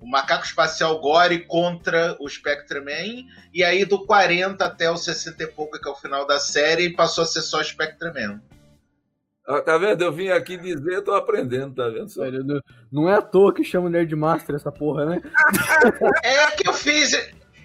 o 0.00 0.06
macaco 0.06 0.44
espacial 0.44 1.00
Gore 1.00 1.46
contra 1.46 2.16
o 2.18 2.28
Spectreman, 2.28 3.24
e 3.54 3.62
aí 3.62 3.84
do 3.84 4.04
40 4.04 4.64
até 4.64 4.90
o 4.90 4.96
60 4.96 5.44
e 5.44 5.46
pouco, 5.46 5.80
que 5.80 5.88
é 5.88 5.92
o 5.92 5.96
final 5.96 6.26
da 6.26 6.40
série, 6.40 6.90
passou 6.90 7.22
a 7.22 7.26
ser 7.26 7.42
só 7.42 7.62
Spectreman. 7.62 8.42
tá 9.64 9.78
vendo? 9.78 10.02
Eu 10.02 10.12
vim 10.12 10.28
aqui 10.28 10.56
dizer, 10.56 11.02
tô 11.02 11.14
aprendendo, 11.14 11.76
tá 11.76 11.88
vendo? 11.88 12.08
Só? 12.08 12.22
Não 12.90 13.08
é 13.08 13.14
à 13.14 13.22
toa 13.22 13.54
que 13.54 13.62
chama 13.62 13.88
Nerd 13.88 14.14
Master 14.16 14.56
essa 14.56 14.72
porra, 14.72 15.04
né? 15.04 15.22
é 16.24 16.50
que 16.56 16.68
eu 16.68 16.72
fiz. 16.72 17.12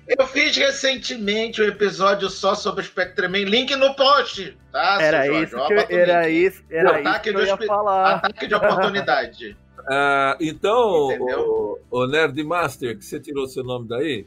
Eu 0.08 0.26
fiz 0.26 0.56
recentemente 0.56 1.62
um 1.62 1.66
episódio 1.66 2.30
só 2.30 2.56
sobre 2.56 2.86
Spectreman, 2.86 3.44
link 3.44 3.76
no 3.76 3.94
post, 3.94 4.58
tá? 4.72 5.00
Era 5.02 5.44
isso, 5.44 5.58
que 5.68 5.74
eu, 5.74 6.00
era 6.00 6.30
isso, 6.30 6.64
era 6.70 7.02
isso 7.02 7.22
que 7.22 7.30
eu 7.30 7.46
ia 7.46 7.58
falar. 7.58 8.16
Ataque 8.16 8.48
de 8.48 8.56
oportunidade. 8.56 9.58
ah, 9.90 10.38
então, 10.40 11.10
o, 11.20 11.80
o 11.92 12.08
Nerd 12.08 12.42
Master, 12.42 12.98
que 12.98 13.04
você 13.04 13.20
tirou 13.20 13.48
seu 13.48 13.66
nome 13.66 13.90
daí? 13.90 14.26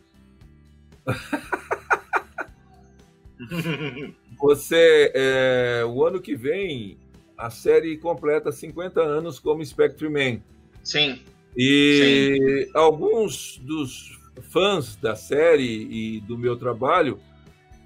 você, 4.38 5.10
é, 5.14 5.82
o 5.86 6.04
ano 6.04 6.20
que 6.20 6.36
vem, 6.36 6.98
a 7.38 7.48
série 7.48 7.96
completa 7.96 8.52
50 8.52 9.00
anos 9.00 9.38
como 9.38 9.64
Spectreman. 9.64 10.42
Sim. 10.84 11.22
E 11.56 12.66
Sim. 12.66 12.70
alguns 12.74 13.56
dos 13.58 14.19
fãs 14.40 14.96
da 14.96 15.14
série 15.14 15.86
e 15.90 16.20
do 16.20 16.36
meu 16.38 16.56
trabalho 16.56 17.18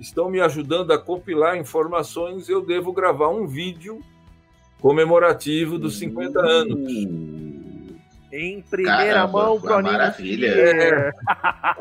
estão 0.01 0.29
me 0.31 0.41
ajudando 0.41 0.93
a 0.93 0.99
compilar 0.99 1.57
informações. 1.57 2.49
Eu 2.49 2.65
devo 2.65 2.93
gravar 2.93 3.29
um 3.29 3.47
vídeo 3.47 4.01
comemorativo 4.81 5.79
dos 5.79 5.99
50 5.99 6.41
anos. 6.41 6.93
Em 8.33 8.61
primeira 8.63 9.15
Caramba, 9.15 9.33
mão 9.33 9.57
anime. 9.73 9.93
maravilha. 9.93 10.49
Sphere. 10.49 11.13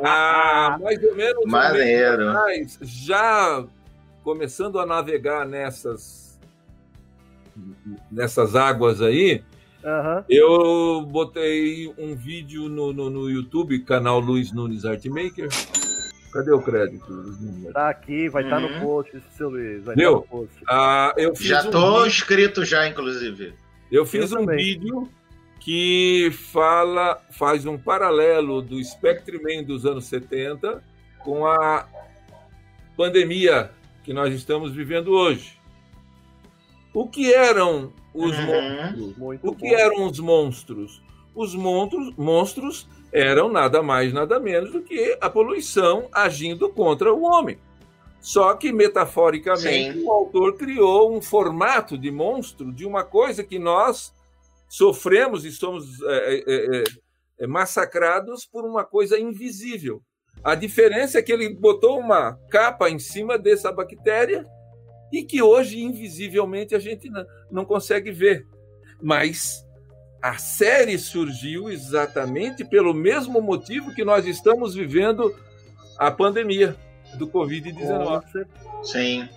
Ah, 0.06 0.78
mais 0.80 1.04
ou 1.04 1.16
menos 1.16 1.38
um 1.38 1.50
mês 1.50 1.52
Maneiro. 1.52 2.30
atrás, 2.30 2.78
já 2.82 3.66
começando 4.24 4.80
a 4.80 4.86
navegar 4.86 5.46
nessas 5.48 6.40
nessas 8.12 8.56
águas 8.56 9.02
aí, 9.02 9.44
Aham. 9.84 10.24
eu 10.30 11.02
botei 11.02 11.94
um 11.98 12.16
vídeo 12.16 12.70
no, 12.70 12.94
no, 12.94 13.10
no 13.10 13.30
YouTube, 13.30 13.80
canal 13.80 14.20
Luiz 14.20 14.52
Nunes 14.54 14.86
Artmaker. 14.86 15.50
Cadê 16.32 16.52
o 16.52 16.62
crédito? 16.62 17.06
Tá 17.74 17.90
aqui, 17.90 18.28
vai 18.30 18.44
estar 18.44 18.60
no 18.60 18.68
Uhum. 18.68 18.80
post, 18.82 19.22
seu 19.38 19.50
Luiz. 19.50 19.84
Vai 19.84 19.94
estar 19.96 20.10
no 20.12 20.22
post. 20.24 20.56
Ah, 20.70 21.14
eu 21.18 21.36
fiz 21.36 21.48
Já 21.48 21.62
um 21.62 21.70
tô 21.72 21.92
vídeo- 21.94 22.08
inscrito 22.08 22.66
já, 22.66 22.88
inclusive. 22.88 23.54
Eu 23.92 24.06
fiz 24.06 24.32
Eu 24.32 24.40
um 24.40 24.46
também. 24.46 24.58
vídeo 24.58 25.10
que 25.60 26.32
fala, 26.52 27.22
faz 27.32 27.66
um 27.66 27.78
paralelo 27.78 28.62
do 28.62 28.84
Spectreman 28.84 29.64
dos 29.64 29.86
anos 29.86 30.06
70 30.06 30.84
com 31.20 31.46
a 31.46 31.88
pandemia 32.98 33.72
que 34.04 34.12
nós 34.14 34.34
estamos 34.34 34.72
vivendo 34.74 35.10
hoje. 35.12 35.58
O 36.94 37.08
que 37.08 37.34
eram 37.34 37.94
os 38.14 38.38
Uhum. 38.38 38.46
monstros? 38.46 39.18
Muito 39.18 39.48
O 39.48 39.52
bom. 39.52 39.58
que 39.58 39.74
eram 39.74 40.06
os 40.06 40.20
monstros? 40.20 41.02
Os 41.36 41.56
monstros, 41.56 42.14
monstros 42.16 42.88
eram 43.12 43.50
nada 43.50 43.82
mais, 43.82 44.14
nada 44.14 44.40
menos 44.40 44.72
do 44.72 44.82
que 44.82 45.18
a 45.20 45.30
poluição 45.30 46.08
agindo 46.12 46.70
contra 46.70 47.14
o 47.14 47.24
homem. 47.24 47.58
Só 48.20 48.54
que, 48.54 48.72
metaforicamente, 48.72 50.00
Sim. 50.00 50.04
o 50.06 50.12
autor 50.12 50.56
criou 50.56 51.14
um 51.16 51.22
formato 51.22 51.98
de 51.98 52.10
monstro 52.10 52.72
de 52.72 52.86
uma 52.86 53.04
coisa 53.04 53.44
que 53.44 53.60
nós 53.60 54.14
sofremos 54.70 55.44
e 55.46 55.52
somos 55.52 56.02
é, 56.04 56.36
é, 56.36 56.78
é, 56.80 56.84
é, 57.42 57.48
massacrados 57.48 58.46
por 58.46 58.64
uma 58.64 58.84
coisa 58.86 59.20
invisível. 59.20 60.02
A 60.44 60.56
diferença 60.56 61.20
é 61.20 61.22
que 61.22 61.32
ele 61.32 61.54
botou 61.54 62.00
uma 62.00 62.38
capa 62.50 62.90
em 62.90 62.98
cima 62.98 63.38
dessa 63.38 63.72
bactéria 63.72 64.46
e 65.14 65.24
que 65.24 65.42
hoje, 65.44 65.80
invisivelmente, 65.80 66.74
a 66.74 66.80
gente 66.80 67.08
não, 67.52 67.64
consegue 67.64 68.12
ver. 68.12 68.48
Mas 69.00 69.64
a 70.20 70.38
série 70.38 70.98
surgiu 70.98 71.70
exatamente 71.70 72.66
pelo 72.66 72.96
mesmo 72.96 73.40
motivo 73.40 73.94
que 73.94 74.04
nós 74.04 74.26
estamos 74.26 74.74
vivendo 74.74 75.34
a 76.00 76.10
pandemia 76.10 76.76
do 77.20 77.28
Covid-19. 77.28 77.88
Nossa, 77.88 78.48
Sim, 78.82 79.30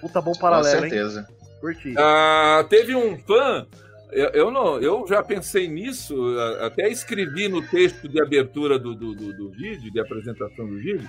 Puta 0.00 0.20
bom 0.20 0.32
com 0.32 0.40
paralelo, 0.40 0.84
hein? 0.84 0.90
certeza. 0.90 1.28
Curti. 1.60 1.94
Ah, 1.96 2.66
teve 2.68 2.94
um 2.96 3.16
fã, 3.18 3.66
eu, 4.10 4.50
não, 4.50 4.80
eu 4.80 5.06
já 5.06 5.22
pensei 5.22 5.68
nisso, 5.68 6.16
até 6.60 6.88
escrevi 6.88 7.46
no 7.48 7.62
texto 7.62 8.08
de 8.08 8.20
abertura 8.20 8.78
do, 8.78 8.94
do, 8.94 9.14
do- 9.14 9.32
do 9.36 9.50
vídeo, 9.50 9.92
de 9.92 10.00
apresentação 10.00 10.66
do 10.66 10.76
vídeo. 10.78 11.08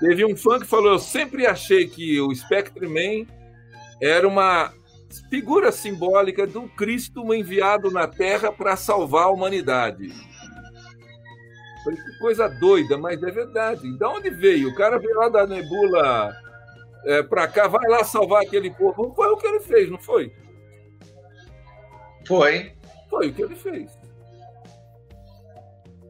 Teve 0.00 0.24
um 0.24 0.36
fã 0.36 0.60
que 0.60 0.66
falou: 0.66 0.92
Eu 0.92 0.98
sempre 0.98 1.46
achei 1.46 1.86
que 1.88 2.20
o 2.20 2.32
Spectreman 2.34 3.26
era 4.00 4.26
uma 4.26 4.72
figura 5.28 5.72
simbólica 5.72 6.46
do 6.46 6.68
Cristo 6.68 7.34
enviado 7.34 7.90
na 7.90 8.06
Terra 8.06 8.52
para 8.52 8.76
salvar 8.76 9.24
a 9.24 9.30
humanidade. 9.30 10.08
Falei, 11.84 11.98
que 11.98 12.18
coisa 12.18 12.48
doida, 12.48 12.98
mas 12.98 13.22
é 13.22 13.30
verdade. 13.30 13.96
De 13.96 14.04
onde 14.04 14.30
veio? 14.30 14.68
O 14.68 14.74
cara 14.74 14.98
veio 14.98 15.16
lá 15.16 15.28
da 15.28 15.46
nebula 15.46 16.34
é, 17.04 17.22
para 17.22 17.48
cá, 17.48 17.66
vai 17.66 17.88
lá 17.88 18.04
salvar 18.04 18.42
aquele 18.42 18.70
povo. 18.70 19.12
Foi 19.14 19.28
o 19.28 19.36
que 19.36 19.46
ele 19.46 19.60
fez, 19.60 19.90
não 19.90 19.98
foi? 19.98 20.32
Foi. 22.26 22.72
Foi 23.08 23.28
o 23.28 23.32
que 23.32 23.42
ele 23.42 23.56
fez. 23.56 23.98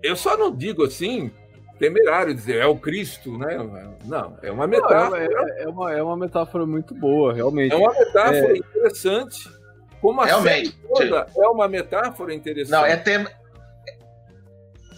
Eu 0.02 0.16
só 0.16 0.36
não 0.36 0.54
digo 0.54 0.84
assim, 0.84 1.30
temerário, 1.80 2.34
dizer 2.34 2.58
é 2.58 2.66
o 2.66 2.76
Cristo, 2.76 3.36
né? 3.36 3.56
Não, 4.04 4.36
é 4.42 4.50
uma 4.52 4.66
Não, 4.66 4.76
é, 4.76 4.80
metáfora. 4.80 5.24
é- 5.24 5.62
é 5.64 5.68
uma, 5.68 5.92
é 5.92 6.02
uma 6.02 6.16
metáfora 6.16 6.66
muito 6.66 6.94
boa, 6.94 7.32
realmente. 7.32 7.72
É 7.72 7.76
uma 7.76 7.92
metáfora 7.92 8.56
interessante. 8.56 9.48
Como 10.00 10.20
a 10.20 10.26
Realmente. 10.26 10.72
toda 10.88 11.26
é 11.36 11.46
uma 11.48 11.68
metáfora 11.68 12.32
interessante. 12.32 12.70
Não, 12.70 12.86
é, 12.86 12.96
tem, 12.96 13.26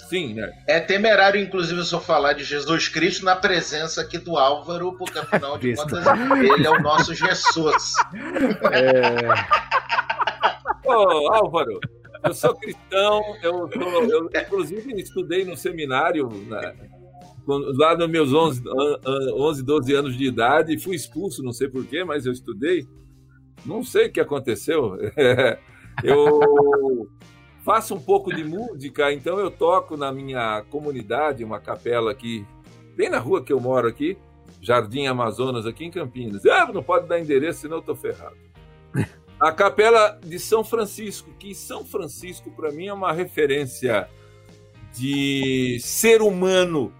Sim, 0.08 0.34
né? 0.34 0.52
é 0.68 0.78
temerário, 0.78 1.40
inclusive, 1.40 1.82
se 1.84 1.92
eu 1.92 2.00
falar 2.00 2.34
de 2.34 2.44
Jesus 2.44 2.86
Cristo 2.88 3.24
na 3.24 3.34
presença 3.34 4.02
aqui 4.02 4.18
do 4.18 4.36
Álvaro, 4.36 4.92
porque 4.98 5.18
afinal 5.18 5.56
de 5.58 5.74
contas 5.74 6.04
ele 6.38 6.66
é 6.66 6.70
o 6.70 6.80
nosso 6.82 7.14
Jesus. 7.14 7.94
É, 8.72 10.88
Ô, 10.88 11.32
Álvaro, 11.32 11.80
eu 12.24 12.34
sou 12.34 12.54
cristão, 12.54 13.22
eu, 13.42 13.68
sou- 13.72 14.04
eu 14.04 14.30
inclusive 14.34 14.92
estudei 15.00 15.44
no 15.44 15.56
seminário 15.56 16.28
né, 16.28 16.74
quando- 17.44 17.76
lá 17.76 17.96
nos 17.96 18.08
meus 18.08 18.32
11, 18.32 18.62
an- 18.66 18.98
an- 19.06 19.34
11, 19.34 19.62
12 19.62 19.92
anos 19.94 20.16
de 20.16 20.24
idade, 20.24 20.78
fui 20.78 20.94
expulso, 20.96 21.42
não 21.42 21.52
sei 21.52 21.68
porquê, 21.68 22.04
mas 22.04 22.24
eu 22.26 22.32
estudei. 22.32 22.86
Não 23.64 23.84
sei 23.84 24.06
o 24.08 24.12
que 24.12 24.20
aconteceu. 24.20 24.96
Eu 26.02 27.08
faço 27.64 27.94
um 27.94 28.00
pouco 28.00 28.34
de 28.34 28.42
música, 28.42 29.12
então 29.12 29.38
eu 29.38 29.50
toco 29.50 29.94
na 29.96 30.10
minha 30.10 30.64
comunidade, 30.70 31.44
uma 31.44 31.60
capela 31.60 32.10
aqui, 32.10 32.44
bem 32.96 33.10
na 33.10 33.18
rua 33.18 33.42
que 33.44 33.52
eu 33.52 33.60
moro 33.60 33.86
aqui, 33.86 34.16
Jardim 34.60 35.06
Amazonas, 35.06 35.66
aqui 35.66 35.84
em 35.84 35.90
Campinas. 35.90 36.44
Ah, 36.46 36.70
não 36.72 36.82
pode 36.82 37.06
dar 37.06 37.20
endereço, 37.20 37.60
senão 37.60 37.76
eu 37.76 37.82
tô 37.82 37.94
ferrado. 37.94 38.34
A 39.42 39.50
Capela 39.50 40.20
de 40.24 40.38
São 40.38 40.62
Francisco, 40.62 41.30
que 41.38 41.52
São 41.54 41.84
Francisco, 41.84 42.50
para 42.52 42.70
mim, 42.70 42.86
é 42.86 42.92
uma 42.92 43.12
referência 43.12 44.08
de 44.94 45.78
ser 45.80 46.22
humano, 46.22 46.92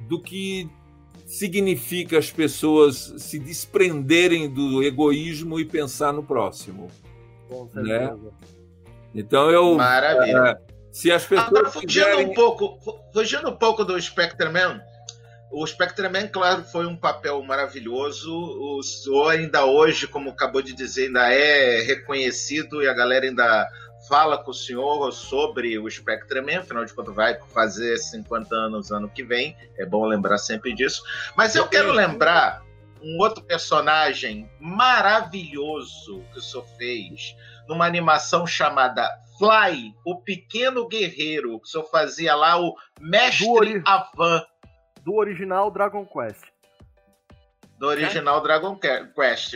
do 0.00 0.20
que 0.20 0.68
significa 1.24 2.18
as 2.18 2.30
pessoas 2.30 3.14
se 3.18 3.38
desprenderem 3.38 4.48
do 4.52 4.82
egoísmo 4.82 5.58
e 5.60 5.64
pensar 5.64 6.12
no 6.12 6.22
próximo. 6.24 6.90
Com 7.48 7.68
né? 7.74 7.98
certeza. 8.08 8.32
Então, 9.14 9.50
eu. 9.50 9.76
Maravilha. 9.76 10.58
é, 10.60 10.74
se 10.90 11.10
as 11.12 11.24
Agora, 11.30 11.46
pessoas 11.66 11.72
fugindo 11.74 11.86
quiserem. 11.86 12.26
um 12.26 12.34
pouco, 12.34 12.78
fu- 12.82 12.98
fugindo 13.12 13.48
um 13.48 13.56
pouco 13.56 13.84
do 13.84 14.00
Spectreman, 14.00 14.80
o 15.54 15.64
Spectreman, 15.66 16.26
claro, 16.26 16.64
foi 16.64 16.84
um 16.86 16.96
papel 16.96 17.40
maravilhoso. 17.42 18.32
O 18.32 18.82
senhor 18.82 19.30
ainda 19.30 19.64
hoje, 19.64 20.08
como 20.08 20.30
acabou 20.30 20.60
de 20.60 20.72
dizer, 20.72 21.06
ainda 21.06 21.32
é 21.32 21.80
reconhecido 21.82 22.82
e 22.82 22.88
a 22.88 22.92
galera 22.92 23.24
ainda 23.24 23.68
fala 24.08 24.36
com 24.36 24.50
o 24.50 24.54
senhor 24.54 25.12
sobre 25.12 25.78
o 25.78 25.88
Spectreman, 25.88 26.58
afinal 26.58 26.84
de 26.84 26.92
contas 26.92 27.14
vai 27.14 27.38
fazer 27.54 27.96
50 27.96 28.54
anos 28.54 28.90
ano 28.90 29.08
que 29.08 29.22
vem, 29.22 29.56
é 29.78 29.86
bom 29.86 30.04
lembrar 30.06 30.38
sempre 30.38 30.74
disso. 30.74 31.02
Mas 31.36 31.54
eu 31.54 31.68
quero 31.68 31.92
lembrar 31.92 32.62
um 33.00 33.18
outro 33.18 33.42
personagem 33.44 34.50
maravilhoso 34.58 36.22
que 36.32 36.38
o 36.38 36.42
senhor 36.42 36.66
fez 36.76 37.36
numa 37.68 37.86
animação 37.86 38.46
chamada 38.46 39.08
Fly, 39.38 39.94
o 40.04 40.16
Pequeno 40.20 40.86
Guerreiro, 40.86 41.58
que 41.60 41.66
o 41.66 41.70
senhor 41.70 41.84
fazia 41.84 42.34
lá 42.34 42.60
o 42.60 42.74
Mestre 43.00 43.82
Avan, 43.84 44.42
Do 45.04 45.14
original 45.16 45.70
Dragon 45.70 46.04
Quest. 46.06 46.44
do 47.78 47.86
original 47.88 48.40
Dragon 48.42 48.76
Que- 48.76 49.04
Quest. 49.14 49.54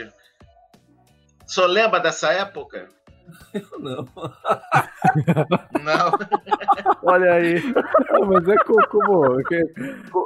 O 1.46 1.48
senhor 1.50 1.66
lembra 1.68 2.00
dessa 2.00 2.32
época? 2.32 2.88
Não. 3.78 4.08
Não. 5.82 6.12
Olha 7.04 7.32
aí. 7.34 7.62
não, 8.10 8.26
mas 8.26 8.48
é 8.48 8.56
co- 8.56 8.88
como. 8.88 9.42
que- 9.44 9.74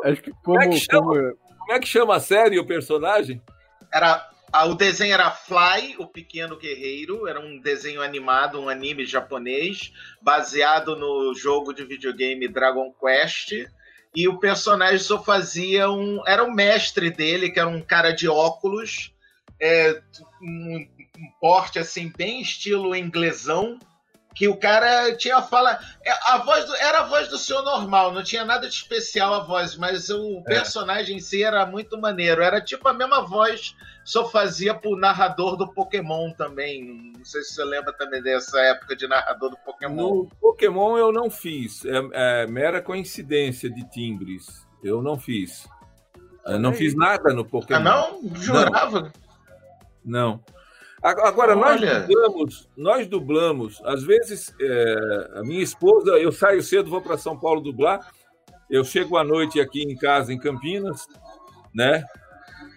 acho 0.05 0.23
que 0.23 0.33
como. 0.45 0.61
é 0.63 0.69
que 0.69 0.79
chama? 0.81 1.01
como- 1.15 1.37
Como 1.59 1.73
é 1.73 1.79
que 1.81 1.87
chama 1.89 2.17
a 2.17 2.21
série 2.21 2.59
o 2.59 2.67
personagem? 2.67 3.41
Era, 3.93 4.29
ah, 4.53 4.67
o 4.67 4.75
desenho 4.75 5.15
era 5.15 5.31
Fly, 5.31 5.97
o 5.99 6.07
Pequeno 6.07 6.57
Guerreiro. 6.57 7.29
Era 7.29 7.39
um 7.41 7.61
desenho 7.61 8.03
animado, 8.03 8.61
um 8.61 8.69
anime 8.69 9.05
japonês, 9.05 9.93
baseado 10.21 10.97
no 10.97 11.35
jogo 11.35 11.73
de 11.73 11.85
videogame 11.85 12.49
Dragon 12.49 12.93
Quest. 13.01 13.53
E 14.15 14.29
o 14.29 14.39
personagem 14.39 14.99
só 14.99 15.23
fazia 15.23 15.91
um. 15.91 16.23
Era 16.27 16.45
o 16.45 16.53
mestre 16.53 17.11
dele, 17.11 17.51
que 17.51 17.59
era 17.59 17.69
um 17.69 17.81
cara 17.81 18.13
de 18.13 18.29
óculos, 18.29 19.13
é, 19.61 20.03
um, 20.41 20.87
um 21.19 21.31
porte 21.41 21.79
assim, 21.79 22.13
bem 22.17 22.41
estilo 22.41 22.95
inglesão. 22.95 23.79
Que 24.35 24.49
o 24.49 24.57
cara 24.57 25.15
tinha 25.17 25.43
fala. 25.43 25.79
é, 26.05 26.11
A 26.33 26.39
voz 26.39 26.65
do- 26.65 26.75
era 26.77 27.01
a 27.01 27.05
voz 27.07 27.29
do 27.29 27.37
senhor 27.37 27.63
normal, 27.63 28.13
não 28.13 28.23
tinha 28.23 28.45
nada 28.45 28.67
de 28.67 28.75
especial 28.75 29.35
a 29.35 29.41
voz, 29.41 29.77
mas 29.77 30.09
o 30.09 30.43
personagem 30.43 31.17
em 31.17 31.21
si 31.21 31.43
era 31.43 31.67
muito 31.67 32.01
maneiro. 32.01 32.43
Era 32.43 32.61
tipo 32.61 32.89
a 32.89 32.95
mesma 32.95 33.21
voz 33.27 33.75
só 34.05 34.29
fazia 34.29 34.75
pro 34.75 34.97
narrador 34.97 35.57
do 35.57 35.73
Pokémon 35.73 36.33
também. 36.33 37.13
Não 37.17 37.25
sei 37.25 37.43
se 37.43 37.55
você 37.55 37.65
lembra 37.65 37.93
também 37.93 38.23
dessa 38.23 38.59
época 38.61 38.97
de 38.97 39.07
narrador 39.07 39.51
do 39.51 39.57
Pokémon. 39.59 39.95
No 40.25 40.29
Pokémon 40.41 40.97
eu 40.97 41.13
não 41.13 41.31
fiz. 41.31 41.85
É, 41.85 42.43
é 42.43 42.47
mera 42.47 42.81
coincidência 42.83 43.69
de 43.71 43.85
timbres. 43.91 44.67
Eu 44.83 45.03
não 45.03 45.19
fiz. 45.19 45.69
Eu 46.47 46.59
não 46.59 46.73
fiz 46.73 46.97
nada 46.97 47.33
no 47.35 47.45
Pokémon. 47.45 47.79
Ah, 47.79 47.81
não? 47.81 48.35
Jurava? 48.35 49.13
Não. 50.05 50.43
Agora, 51.03 51.57
nós 51.57 51.81
dublamos, 51.81 52.69
nós 52.77 53.07
dublamos, 53.09 53.83
às 53.85 54.05
vezes, 54.05 54.55
é, 54.61 55.31
a 55.35 55.43
minha 55.43 55.63
esposa, 55.63 56.13
eu 56.13 56.31
saio 56.31 56.63
cedo, 56.63 56.89
vou 56.89 57.03
para 57.03 57.19
São 57.19 57.37
Paulo 57.37 57.61
dublar, 57.61 58.09
eu 58.71 58.85
chego 58.85 59.17
à 59.17 59.25
noite 59.25 59.61
aqui 59.61 59.83
em 59.83 59.97
casa, 59.97 60.33
em 60.33 60.39
Campinas, 60.39 61.09
né? 61.75 62.05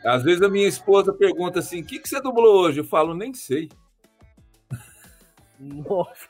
Às 0.04 0.24
vezes 0.24 0.42
a 0.42 0.50
minha 0.50 0.68
esposa 0.68 1.14
pergunta 1.14 1.60
assim: 1.60 1.82
o 1.82 1.86
que, 1.86 2.00
que 2.00 2.10
você 2.10 2.20
dublou 2.20 2.62
hoje? 2.62 2.80
Eu 2.80 2.86
falo, 2.86 3.14
nem 3.14 3.34
sei. 3.34 3.70
Nossa. 5.60 6.28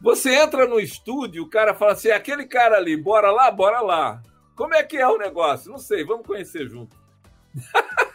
Você 0.00 0.34
entra 0.34 0.66
no 0.66 0.80
estúdio, 0.80 1.44
o 1.44 1.48
cara 1.48 1.74
fala 1.74 1.92
assim: 1.92 2.10
aquele 2.10 2.46
cara 2.46 2.76
ali, 2.76 2.96
bora 2.96 3.30
lá, 3.30 3.50
bora 3.50 3.80
lá. 3.80 4.22
Como 4.56 4.74
é 4.74 4.82
que 4.82 4.96
é 4.96 5.06
o 5.06 5.18
negócio? 5.18 5.70
Não 5.70 5.78
sei, 5.78 6.04
vamos 6.04 6.26
conhecer 6.26 6.68
junto. 6.68 6.96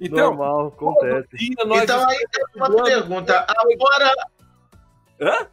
então, 0.00 0.34
Normal, 0.34 0.68
acontece. 0.68 1.28
então 1.52 2.08
aí 2.08 2.26
tem 2.32 2.44
uma 2.56 2.84
pergunta. 2.84 3.46
Agora. 3.46 4.14
Hã? 5.20 5.46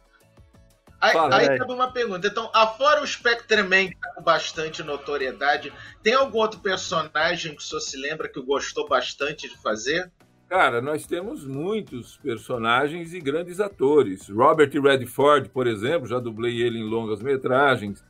Aí, 1.00 1.12
Fala, 1.12 1.36
aí 1.36 1.58
cabe 1.58 1.72
uma 1.72 1.92
pergunta. 1.92 2.26
Então, 2.26 2.50
afora 2.52 3.02
o 3.02 3.06
Spectreman, 3.06 3.90
que 3.90 3.96
tá 3.96 4.14
com 4.14 4.22
bastante 4.22 4.82
notoriedade, 4.82 5.72
tem 6.02 6.14
algum 6.14 6.38
outro 6.38 6.58
personagem 6.60 7.54
que 7.54 7.62
o 7.62 7.64
senhor 7.64 7.80
se 7.80 7.96
lembra 7.96 8.28
que 8.28 8.40
gostou 8.40 8.88
bastante 8.88 9.48
de 9.48 9.56
fazer? 9.58 10.10
Cara, 10.48 10.80
nós 10.80 11.06
temos 11.06 11.46
muitos 11.46 12.16
personagens 12.16 13.12
e 13.12 13.20
grandes 13.20 13.60
atores. 13.60 14.28
Robert 14.28 14.70
Redford, 14.72 15.50
por 15.50 15.66
exemplo, 15.66 16.08
já 16.08 16.18
dublei 16.18 16.62
ele 16.62 16.78
em 16.78 16.88
longas 16.88 17.22
metragens. 17.22 18.02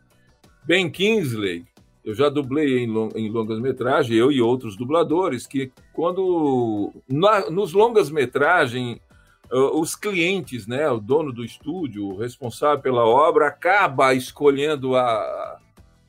Ben 0.64 0.88
Kingsley, 0.88 1.66
eu 2.04 2.14
já 2.14 2.28
dublei 2.28 2.78
em, 2.78 2.86
long, 2.86 3.10
em 3.14 3.30
longas 3.30 3.60
metragens, 3.60 4.18
eu 4.18 4.32
e 4.32 4.40
outros 4.40 4.76
dubladores, 4.76 5.46
que 5.46 5.72
quando 5.92 6.92
na, 7.08 7.50
nos 7.50 7.72
longas 7.72 8.10
metragens 8.10 8.98
os 9.50 9.96
clientes, 9.96 10.66
né, 10.66 10.90
o 10.90 11.00
dono 11.00 11.32
do 11.32 11.44
estúdio, 11.44 12.06
o 12.06 12.18
responsável 12.18 12.80
pela 12.80 13.06
obra, 13.06 13.46
acaba 13.46 14.12
escolhendo 14.12 14.94
a, 14.94 15.58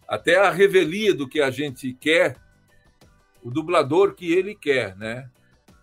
até 0.07 0.37
a 0.37 0.49
revelia 0.49 1.13
do 1.13 1.27
que 1.27 1.39
a 1.39 1.49
gente 1.49 1.93
quer, 1.93 2.35
o 3.41 3.49
dublador 3.49 4.13
que 4.13 4.33
ele 4.33 4.53
quer, 4.53 4.95
né? 4.97 5.29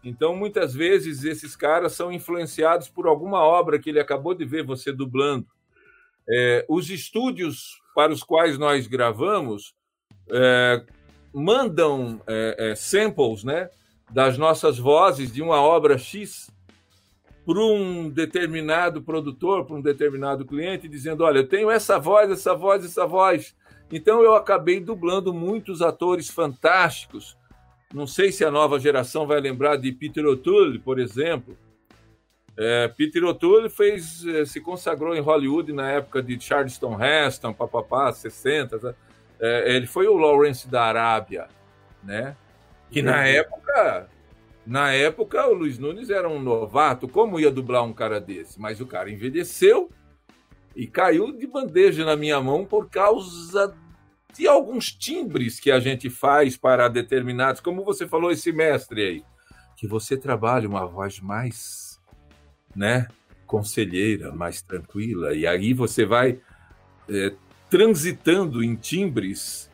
Então, 0.05 0.37
muitas 0.37 0.75
vezes, 0.75 1.25
esses 1.25 1.57
caras 1.57 1.93
são 1.93 2.13
influenciados 2.13 2.89
por 2.89 3.07
alguma 3.07 3.41
obra 3.41 3.79
que 3.79 3.91
ele 3.91 3.99
acabou 3.99 4.35
de 4.35 4.45
ver 4.45 4.63
você 4.63 4.93
dublando. 4.93 5.47
É, 6.29 6.65
os 6.69 6.91
estúdios 6.91 7.81
para 7.95 8.13
os 8.13 8.23
quais 8.23 8.59
nós 8.59 8.87
gravamos 8.87 9.75
é, 10.31 10.83
mandam 11.33 12.21
é, 12.27 12.71
é 12.71 12.75
samples 12.75 13.45
né, 13.45 13.71
das 14.11 14.39
nossas 14.39 14.79
vozes 14.79 15.33
de 15.33 15.43
uma 15.43 15.61
obra 15.61 15.99
X 15.99 16.51
para 17.45 17.61
um 17.61 18.11
determinado 18.11 19.01
produtor, 19.01 19.65
para 19.65 19.77
um 19.77 19.81
determinado 19.81 20.45
cliente, 20.45 20.89
dizendo: 20.89 21.23
Olha, 21.23 21.39
eu 21.39 21.49
tenho 21.49 21.71
essa 21.71 21.99
voz, 21.99 22.31
essa 22.31 22.55
voz, 22.55 22.85
essa 22.85 23.07
voz. 23.07 23.55
Então 23.91 24.21
eu 24.21 24.35
acabei 24.35 24.81
dublando 24.81 25.33
muitos 25.33 25.81
atores 25.81 26.29
fantásticos. 26.29 27.37
Não 27.95 28.07
sei 28.07 28.33
se 28.33 28.45
a 28.45 28.51
nova 28.51 28.81
geração 28.81 29.27
vai 29.29 29.41
lembrar 29.41 29.77
de 29.77 29.93
Peter 29.93 30.27
O'Toole, 30.27 30.81
por 30.81 30.99
exemplo. 30.99 31.57
É, 32.59 32.89
Peter 32.89 33.23
O'Toole 33.23 33.69
fez, 33.69 34.27
é, 34.27 34.45
se 34.45 34.61
consagrou 34.61 35.15
em 35.15 35.21
Hollywood 35.21 35.73
na 35.73 35.91
época 35.91 36.21
de 36.21 36.41
Charleston 36.41 37.01
Heston, 37.01 37.53
papapá, 37.53 38.13
60. 38.13 38.97
É, 39.41 39.77
ele 39.77 39.87
foi 39.87 40.07
o 40.07 40.17
Lawrence 40.17 40.69
da 40.69 40.85
Arábia, 40.85 41.49
né? 42.03 42.37
Que 42.91 43.03
na 43.03 43.17
uhum. 43.17 43.25
época 43.25 44.09
na 44.67 44.91
época, 44.93 45.47
o 45.47 45.55
Luiz 45.55 45.79
Nunes 45.79 46.11
era 46.11 46.29
um 46.29 46.43
novato, 46.43 47.07
como 47.07 47.39
ia 47.39 47.53
dublar 47.53 47.85
um 47.85 47.93
cara 47.93 48.21
desse? 48.21 48.61
Mas 48.61 48.81
o 48.81 48.87
cara 48.87 49.09
envelheceu 49.09 49.89
e 50.75 50.89
caiu 50.89 51.31
de 51.31 51.47
bandeja 51.47 52.05
na 52.05 52.17
minha 52.17 52.41
mão 52.41 52.65
por 52.65 52.91
causa 52.91 53.73
de 54.37 54.47
alguns 54.49 54.91
timbres 54.91 55.61
que 55.61 55.71
a 55.71 55.79
gente 55.79 56.11
faz 56.11 56.57
para 56.57 56.89
determinados, 56.89 57.61
como 57.61 57.85
você 57.85 58.09
falou 58.09 58.31
esse 58.31 58.51
mestre 58.51 59.03
aí, 59.03 59.25
que 59.77 59.87
você 59.87 60.17
trabalha 60.17 60.69
uma 60.69 60.85
voz 60.85 61.21
mais, 61.21 62.01
né, 62.75 63.07
conselheira, 63.47 64.33
mais 64.33 64.61
tranquila, 64.61 65.33
e 65.33 65.47
aí 65.47 65.73
você 65.73 66.05
vai 66.05 66.41
é, 67.09 67.33
transitando 67.71 68.63
em 68.63 68.75
timbres 68.75 69.71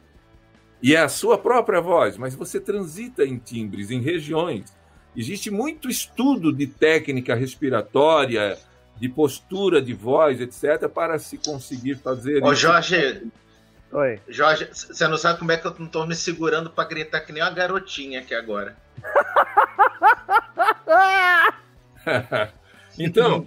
e 0.82 0.94
é 0.94 1.00
a 1.00 1.08
sua 1.08 1.38
própria 1.38 1.80
voz, 1.80 2.16
mas 2.16 2.34
você 2.34 2.58
transita 2.58 3.24
em 3.24 3.38
timbres, 3.38 3.90
em 3.90 4.00
regiões 4.00 4.64
Existe 5.14 5.50
muito 5.50 5.90
estudo 5.90 6.52
de 6.52 6.66
técnica 6.66 7.34
respiratória, 7.34 8.58
de 8.96 9.08
postura 9.08 9.82
de 9.82 9.92
voz, 9.92 10.40
etc., 10.40 10.88
para 10.88 11.18
se 11.18 11.36
conseguir 11.36 11.96
fazer. 11.96 12.42
Ô, 12.42 12.54
Jorge. 12.54 13.30
Oi. 13.92 14.18
Jorge, 14.26 14.70
você 14.72 15.06
não 15.06 15.18
sabe 15.18 15.38
como 15.38 15.52
é 15.52 15.58
que 15.58 15.66
eu 15.66 15.74
não 15.78 15.84
estou 15.84 16.06
me 16.06 16.14
segurando 16.14 16.70
para 16.70 16.88
gritar 16.88 17.20
que 17.20 17.30
nem 17.30 17.42
uma 17.42 17.50
garotinha 17.50 18.20
aqui 18.20 18.34
agora. 18.34 18.74
então, 22.98 23.46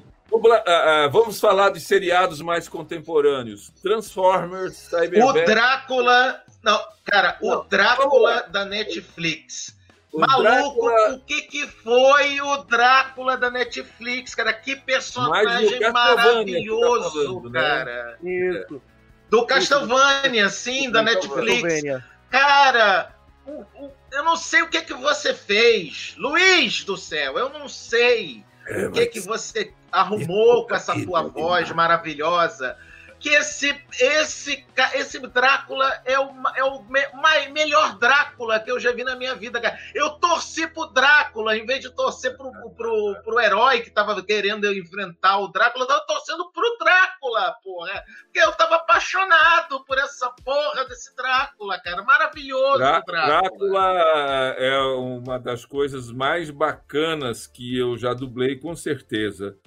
ah, 0.52 0.64
ah, 0.68 1.08
vamos 1.08 1.40
falar 1.40 1.70
de 1.70 1.80
seriados 1.80 2.42
mais 2.42 2.68
contemporâneos. 2.68 3.72
Transformers, 3.82 4.76
Cyberpunk. 4.76 5.40
O 5.40 5.46
Drácula. 5.46 6.42
Não, 6.64 6.80
cara, 7.04 7.38
o 7.42 7.64
Drácula 7.64 8.44
da 8.50 8.66
Netflix 8.66 9.76
o 10.16 10.20
Maluco, 10.22 10.86
Drácula... 10.86 11.16
o 11.16 11.20
que, 11.20 11.42
que 11.42 11.68
foi 11.68 12.40
o 12.40 12.58
Drácula 12.64 13.36
da 13.36 13.52
Netflix, 13.52 14.34
cara? 14.34 14.54
Que 14.54 14.74
personagem 14.74 15.92
maravilhoso, 15.92 17.04
tá 17.04 17.26
falando, 17.26 17.50
né? 17.50 17.62
cara. 17.62 18.18
Né? 18.22 18.32
Isso. 18.32 18.82
Do 19.30 19.46
Castlevania, 19.46 20.48
sim, 20.48 20.90
da 20.90 21.02
Netflix. 21.02 21.84
Cara, 22.30 23.14
eu 23.46 24.24
não 24.24 24.38
sei 24.38 24.62
o 24.62 24.70
que, 24.70 24.82
que 24.82 24.94
você 24.94 25.34
fez. 25.34 26.16
Luiz 26.18 26.86
do 26.86 26.96
céu, 26.96 27.38
eu 27.38 27.50
não 27.50 27.68
sei 27.68 28.46
é, 28.68 28.88
o 28.88 28.92
que, 28.92 29.06
que 29.08 29.20
você 29.20 29.74
arrumou 29.92 30.68
com 30.68 30.76
essa 30.76 30.94
tua 31.04 31.24
voz 31.24 31.72
maravilhosa 31.72 32.78
que 33.20 33.30
esse, 33.30 33.76
esse, 34.00 34.66
esse 34.94 35.20
Drácula 35.20 36.02
é 36.06 36.20
o, 36.20 36.30
é 36.56 36.64
o 36.64 36.84
me, 36.84 37.08
mais, 37.14 37.52
melhor 37.52 37.98
Drácula 37.98 38.60
que 38.60 38.72
eu 38.72 38.80
já 38.80 38.92
vi 38.92 39.04
na 39.04 39.16
minha 39.16 39.36
vida, 39.36 39.60
cara. 39.60 39.78
Eu 39.94 40.12
torci 40.12 40.68
pro 40.68 40.88
Drácula, 40.88 41.58
em 41.58 41.66
vez 41.66 41.82
de 41.82 41.90
torcer 41.90 42.36
pro, 42.38 42.52
pro, 42.72 43.16
pro 43.24 43.40
herói 43.40 43.82
que 43.82 43.90
tava 43.90 44.22
querendo 44.24 44.72
enfrentar 44.72 45.40
o 45.40 45.48
Drácula, 45.48 45.86
eu 45.86 45.88
tava 45.88 46.06
torcendo 46.06 46.52
pro 46.52 46.78
Drácula, 46.80 47.56
porra. 47.64 48.04
Porque 48.26 48.40
eu 48.40 48.52
tava 48.54 48.76
apaixonado 48.76 49.84
por 49.86 49.98
essa 49.98 50.30
porra 50.44 50.86
desse 50.86 51.16
Drácula, 51.16 51.80
cara. 51.80 52.04
Maravilhoso, 52.04 52.78
Drá 52.78 53.00
Drácula. 53.00 53.42
Drácula 53.42 54.56
é 54.58 54.80
uma 54.80 55.40
das 55.40 55.66
coisas 55.66 56.12
mais 56.12 56.50
bacanas 56.50 57.48
que 57.48 57.78
eu 57.78 57.98
já 57.98 58.14
dublei, 58.14 58.58
com 58.58 58.76
certeza. 58.76 59.58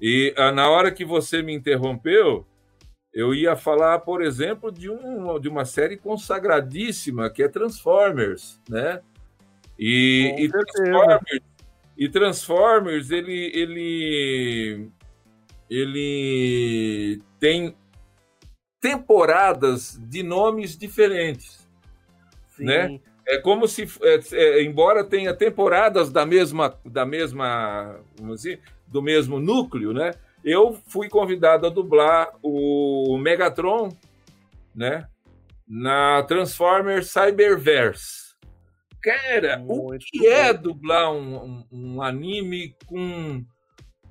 E 0.00 0.34
ah, 0.36 0.50
na 0.50 0.68
hora 0.68 0.90
que 0.90 1.04
você 1.04 1.42
me 1.42 1.54
interrompeu, 1.54 2.46
eu 3.12 3.34
ia 3.34 3.56
falar, 3.56 3.98
por 4.00 4.22
exemplo, 4.22 4.70
de, 4.70 4.88
um, 4.88 5.38
de 5.38 5.48
uma 5.48 5.64
série 5.64 5.96
consagradíssima 5.96 7.28
que 7.28 7.42
é 7.42 7.48
Transformers, 7.48 8.60
né? 8.68 9.00
E, 9.78 10.34
e 10.38 10.48
Transformers, 10.48 11.42
e 11.96 12.08
Transformers 12.08 13.10
ele, 13.10 13.50
ele, 13.54 14.88
ele 15.68 17.22
tem 17.38 17.74
temporadas 18.80 19.98
de 20.02 20.22
nomes 20.22 20.76
diferentes, 20.76 21.68
Sim. 22.56 22.64
né? 22.64 23.00
É 23.26 23.38
como 23.38 23.68
se, 23.68 23.86
é, 24.02 24.20
é, 24.32 24.62
embora 24.62 25.04
tenha 25.04 25.32
temporadas 25.34 26.10
da 26.10 26.26
mesma, 26.26 26.74
da 26.84 27.06
mesma, 27.06 28.00
vamos 28.18 28.36
dizer, 28.38 28.60
do 28.86 29.00
mesmo 29.00 29.38
núcleo, 29.38 29.92
né? 29.92 30.12
Eu 30.44 30.78
fui 30.86 31.08
convidado 31.08 31.66
a 31.66 31.70
dublar 31.70 32.30
o 32.42 33.18
Megatron, 33.18 33.90
né? 34.74 35.06
Na 35.68 36.22
Transformers 36.24 37.10
Cyberverse. 37.10 38.30
Cara, 39.02 39.58
Muito 39.58 40.02
o 40.02 40.06
que 40.06 40.26
é 40.26 40.44
bom. 40.44 40.48
é 40.48 40.52
dublar 40.52 41.12
um, 41.12 41.36
um, 41.36 41.64
um, 41.72 42.02
anime 42.02 42.74
com, 42.86 43.44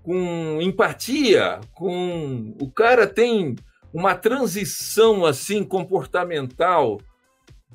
com 0.01 0.59
empatia? 0.61 1.59
Com 1.73 2.55
o 2.59 2.71
cara 2.71 3.05
tem 3.05 3.55
uma 3.93 4.15
transição 4.15 5.25
assim 5.25 5.63
comportamental 5.63 6.99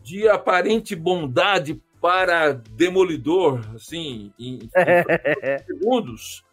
de 0.02 0.28
aparente 0.28 0.94
bondade 0.94 1.80
para 2.00 2.52
demolidor, 2.52 3.60
assim, 3.74 4.32
em, 4.38 4.58
em 4.58 4.68
segundos, 5.66 6.44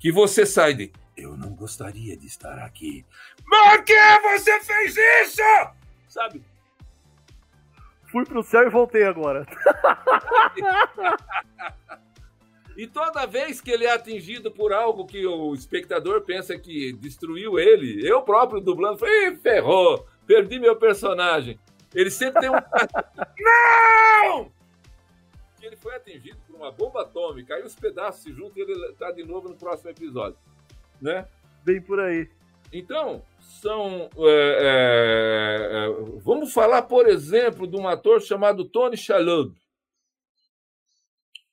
que 0.00 0.10
você 0.10 0.46
sai 0.46 0.72
de 0.72 0.92
eu 1.16 1.36
não 1.36 1.54
gostaria 1.54 2.16
de 2.16 2.26
estar 2.26 2.58
aqui. 2.58 3.04
Por 3.48 3.84
que 3.84 4.20
você 4.20 4.60
fez 4.60 4.96
isso? 4.96 5.42
Sabe? 6.08 6.42
Fui 8.10 8.24
pro 8.24 8.42
céu 8.42 8.66
e 8.66 8.70
voltei 8.70 9.04
agora. 9.04 9.46
E 12.76 12.86
toda 12.86 13.26
vez 13.26 13.58
que 13.58 13.70
ele 13.70 13.86
é 13.86 13.92
atingido 13.92 14.50
por 14.50 14.70
algo 14.70 15.06
que 15.06 15.26
o 15.26 15.54
espectador 15.54 16.20
pensa 16.20 16.58
que 16.58 16.92
destruiu 16.92 17.58
ele, 17.58 18.06
eu 18.06 18.20
próprio 18.20 18.60
dublando, 18.60 18.98
falei, 18.98 19.34
ferrou, 19.36 20.06
perdi 20.26 20.58
meu 20.58 20.76
personagem. 20.76 21.58
Ele 21.94 22.10
sempre 22.10 22.42
tem 22.42 22.50
um. 22.50 22.52
Não! 23.40 24.52
Que 25.58 25.64
ele 25.64 25.76
foi 25.76 25.96
atingido 25.96 26.36
por 26.46 26.56
uma 26.56 26.70
bomba 26.70 27.00
atômica, 27.00 27.54
aí 27.54 27.62
os 27.62 27.74
pedaços 27.74 28.22
se 28.22 28.30
juntam 28.30 28.58
e 28.58 28.60
ele 28.60 28.72
está 28.90 29.10
de 29.10 29.24
novo 29.24 29.48
no 29.48 29.56
próximo 29.56 29.88
episódio. 29.88 30.36
Né? 31.00 31.26
Bem 31.64 31.80
por 31.80 32.00
aí. 32.00 32.28
Então, 32.72 33.22
são. 33.60 34.08
É, 34.18 34.58
é, 34.60 35.86
é, 35.88 36.18
vamos 36.20 36.52
falar, 36.52 36.82
por 36.82 37.08
exemplo, 37.08 37.66
de 37.66 37.76
um 37.76 37.86
ator 37.88 38.20
chamado 38.20 38.64
Tony 38.64 38.96
Shalhoub. 38.96 39.54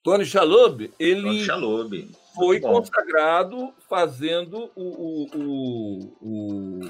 Tony 0.02 0.24
Shalhoub, 0.26 0.92
ele 0.98 1.22
Tony 1.22 1.44
Shalhoub. 1.44 2.10
foi 2.34 2.60
Bom. 2.60 2.72
consagrado 2.74 3.72
fazendo 3.88 4.70
o, 4.76 4.82
o, 4.82 5.28
o, 5.34 6.16
o- 6.20 6.80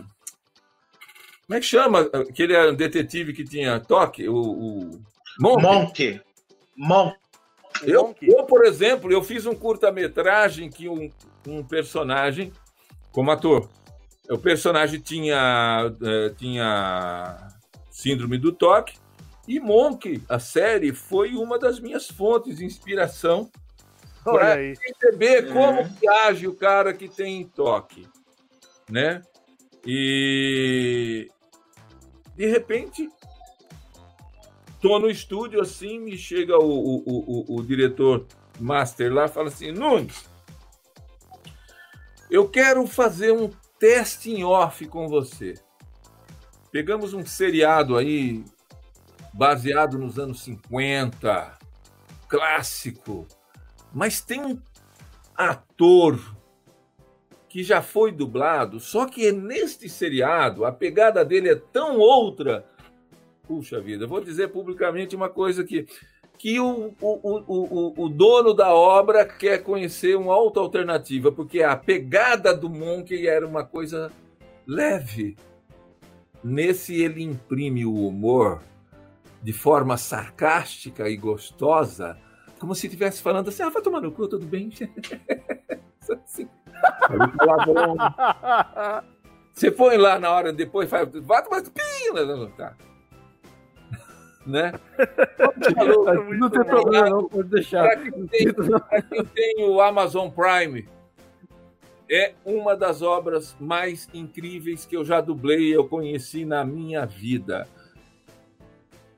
Como 1.47 1.57
é 1.57 1.61
que 1.61 1.67
chama? 1.67 2.01
Aquele 2.13 2.55
era 2.55 2.73
um 2.73 2.75
detetive 2.75 3.33
que 3.33 3.45
tinha 3.45 3.79
toque? 3.79 4.29
O, 4.29 4.35
o... 4.37 4.91
Monk. 5.39 5.63
Monk. 5.63 6.21
Monk. 6.77 7.17
Eu, 7.83 8.15
eu, 8.23 8.45
por 8.45 8.65
exemplo, 8.65 9.13
eu 9.13 9.23
fiz 9.23 9.47
um 9.47 9.55
curta-metragem 9.55 10.69
que 10.71 10.89
um, 10.89 11.11
um 11.47 11.63
personagem, 11.65 12.53
como 13.13 13.31
ator, 13.31 13.69
o 14.29 14.39
personagem 14.39 15.01
tinha, 15.01 15.93
eh, 16.03 16.35
tinha 16.37 17.49
síndrome 17.91 18.39
do 18.39 18.53
toque, 18.53 18.97
e 19.47 19.61
Monk, 19.61 20.23
a 20.29 20.39
série, 20.39 20.93
foi 20.93 21.35
uma 21.35 21.59
das 21.59 21.79
minhas 21.79 22.09
fontes 22.09 22.57
de 22.57 22.65
inspiração 22.65 23.51
aí. 24.41 24.75
perceber 24.79 25.47
Uhum. 25.49 25.53
como 25.53 25.95
que 25.95 26.09
age 26.09 26.49
o 26.49 26.55
cara 26.55 26.95
que 26.95 27.09
tem 27.09 27.47
toque, 27.47 28.09
né? 28.91 29.23
E 29.87 31.29
de 32.35 32.47
repente 32.47 33.09
tô 34.81 34.99
no 34.99 35.11
estúdio 35.11 35.61
assim, 35.61 35.99
me 36.01 36.17
chega 36.17 36.59
o, 36.59 36.65
o, 36.71 36.97
o, 37.07 37.55
o- 37.55 37.59
o 37.59 37.63
diretor 37.63 38.27
master 38.59 39.13
lá, 39.13 39.29
fala 39.29 39.49
assim, 39.49 39.73
Nunes, 39.73 40.25
eu 42.35 42.49
quero 42.49 42.85
fazer 42.85 43.31
um 43.31 43.49
teste 43.79 44.33
em 44.33 44.43
off 44.43 44.85
com 44.89 45.07
você. 45.07 45.55
Pegamos 46.73 47.15
um 47.15 47.25
seriado 47.25 47.97
aí 47.97 48.45
baseado 49.33 49.97
nos 49.97 50.19
anos 50.19 50.43
50, 50.43 51.57
clássico, 52.27 53.25
mas 53.93 54.21
tem 54.21 54.45
um 54.45 54.59
ator 55.37 56.19
que 57.49 57.63
já 57.63 57.81
foi 57.81 58.11
dublado, 58.11 58.81
só 58.81 59.07
que 59.07 59.31
neste 59.31 59.89
seriado 59.89 60.65
a 60.65 60.73
pegada 60.73 61.25
dele 61.25 61.51
é 61.51 61.55
tão 61.55 61.99
outra. 61.99 62.67
Puxa 63.45 63.81
vida, 63.81 64.09
vou 64.09 64.21
dizer 64.21 64.49
publicamente 64.49 65.15
uma 65.15 65.29
coisa 65.29 65.63
aqui. 65.63 65.87
Que 66.45 66.61
o, 66.61 66.95
o, 67.01 67.19
o, 67.49 68.05
o, 68.05 68.09
dono 68.11 68.53
da 68.53 68.75
obra 68.75 69.25
quer 69.25 69.63
conhecer 69.63 70.15
uma 70.15 70.37
outra 70.37 70.61
alternativa, 70.61 71.33
porque 71.33 71.63
a 71.63 71.75
pegada 71.75 72.55
do 72.55 72.69
Monk 72.69 73.27
era 73.27 73.47
uma 73.47 73.65
coisa 73.65 74.13
leve. 74.67 75.39
Nesse 76.45 77.01
ele 77.03 77.23
imprime 77.23 77.87
o 77.87 77.95
humor 77.95 78.61
de 79.43 79.55
forma 79.55 79.97
sarcástica 79.97 81.09
e 81.09 81.17
gostosa, 81.17 82.19
como 82.59 82.75
se 82.75 82.89
estivesse 82.89 83.23
falando 83.23 83.49
assim, 83.49 83.63
ah, 83.63 83.71
vai 83.71 83.81
tomar 83.81 84.03
no 84.03 84.13
cu, 84.13 84.29
tudo 84.29 84.45
bem? 84.45 84.69
Você 89.51 89.71
põe 89.71 89.97
lá 89.97 90.19
na 90.19 90.31
hora 90.31 90.53
depois, 90.53 90.91
faz, 90.91 91.09
vai 91.11 91.43
tomar 91.43 91.63
tá. 92.51 92.77
Né? 94.47 94.73
Não 96.39 96.51
tem 96.51 96.63
bom. 96.63 96.69
problema, 96.69 97.09
não, 97.09 97.29
pode 97.29 97.49
deixar. 97.49 97.83
Pra 97.85 97.97
quem 97.97 98.27
tem, 98.27 98.53
pra 98.53 99.03
quem 99.03 99.25
tem 99.25 99.69
o 99.69 99.81
Amazon 99.81 100.29
Prime, 100.29 100.87
é 102.11 102.35
uma 102.45 102.77
das 102.77 103.03
obras 103.03 103.57
mais 103.59 104.09
incríveis 104.13 104.85
que 104.85 104.97
eu 104.97 105.05
já 105.05 105.21
dublei 105.21 105.71
e 105.71 105.73
eu 105.73 105.89
conheci 105.89 106.45
na 106.45 106.65
minha 106.65 107.07
vida. 107.07 107.67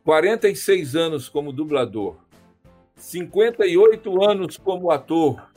46 0.05 0.95
anos 0.95 1.29
como 1.29 1.53
dublador, 1.53 2.17
58 2.95 4.25
anos 4.25 4.57
como 4.57 4.91
ator. 4.91 5.51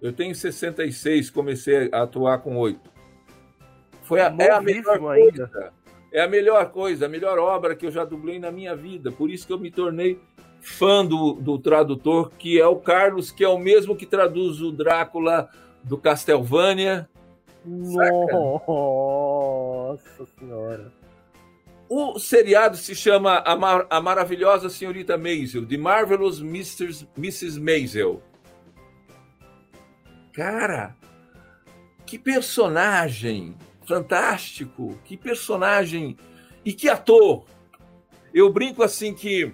Eu 0.00 0.12
tenho 0.12 0.34
66, 0.34 1.30
comecei 1.30 1.88
a 1.92 2.02
atuar 2.02 2.38
com 2.38 2.56
8. 2.56 2.90
Foi 4.02 4.20
a, 4.20 4.34
é 4.38 4.50
a 4.50 4.60
melhor 4.60 4.98
Novíssimo 4.98 5.08
ainda. 5.08 5.72
É 6.12 6.20
a 6.22 6.28
melhor 6.28 6.70
coisa, 6.70 7.06
a 7.06 7.08
melhor 7.08 7.38
obra 7.38 7.74
que 7.74 7.86
eu 7.86 7.90
já 7.90 8.04
dublei 8.04 8.38
na 8.38 8.52
minha 8.52 8.76
vida. 8.76 9.10
Por 9.10 9.30
isso 9.30 9.46
que 9.46 9.52
eu 9.52 9.58
me 9.58 9.70
tornei 9.70 10.20
fã 10.60 11.04
do, 11.04 11.32
do 11.32 11.58
tradutor, 11.58 12.30
que 12.38 12.60
é 12.60 12.66
o 12.66 12.76
Carlos, 12.76 13.30
que 13.32 13.42
é 13.42 13.48
o 13.48 13.58
mesmo 13.58 13.96
que 13.96 14.04
traduz 14.06 14.60
o 14.60 14.70
Drácula 14.70 15.48
do 15.82 15.96
Castlevania. 15.96 17.08
Nossa 19.02 20.26
senhora. 20.38 20.92
O 21.88 22.18
seriado 22.18 22.76
se 22.76 22.94
chama 22.94 23.38
A, 23.44 23.56
Mar- 23.56 23.86
A 23.90 24.00
Maravilhosa 24.00 24.68
Senhorita 24.70 25.16
Maisel, 25.18 25.66
The 25.66 25.76
Marvelous 25.76 26.40
Mrs. 26.40 27.06
Mrs. 27.16 27.58
Maisel. 27.60 28.22
Cara, 30.32 30.96
que 32.06 32.18
personagem 32.18 33.54
fantástico, 33.86 34.98
que 35.04 35.16
personagem 35.16 36.16
e 36.64 36.72
que 36.72 36.88
ator. 36.88 37.44
Eu 38.32 38.52
brinco 38.52 38.82
assim 38.82 39.14
que 39.14 39.52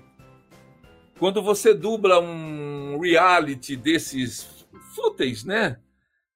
quando 1.19 1.43
você 1.43 1.75
dubla 1.75 2.21
um 2.21 2.99
reality 3.01 3.77
desses 3.77 4.67
fúteis, 4.95 5.45
né? 5.45 5.79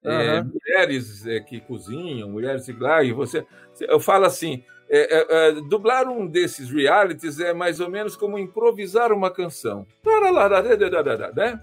É, 0.04 0.38
Aham. 0.38 0.50
mulheres 0.52 1.26
é, 1.26 1.38
que 1.38 1.60
cozinham, 1.60 2.28
mulheres 2.28 2.66
que 2.66 2.72
lá, 2.72 3.04
e 3.04 3.12
você, 3.12 3.46
eu 3.82 4.00
falo 4.00 4.24
assim, 4.24 4.64
é, 4.90 4.98
é, 4.98 5.26
é, 5.30 5.52
dublar 5.52 6.08
um 6.08 6.26
desses 6.26 6.70
realities 6.70 7.38
é 7.38 7.54
mais 7.54 7.78
ou 7.78 7.88
menos 7.88 8.16
como 8.16 8.38
improvisar 8.38 9.12
uma 9.12 9.30
canção, 9.30 9.86
né? 11.34 11.60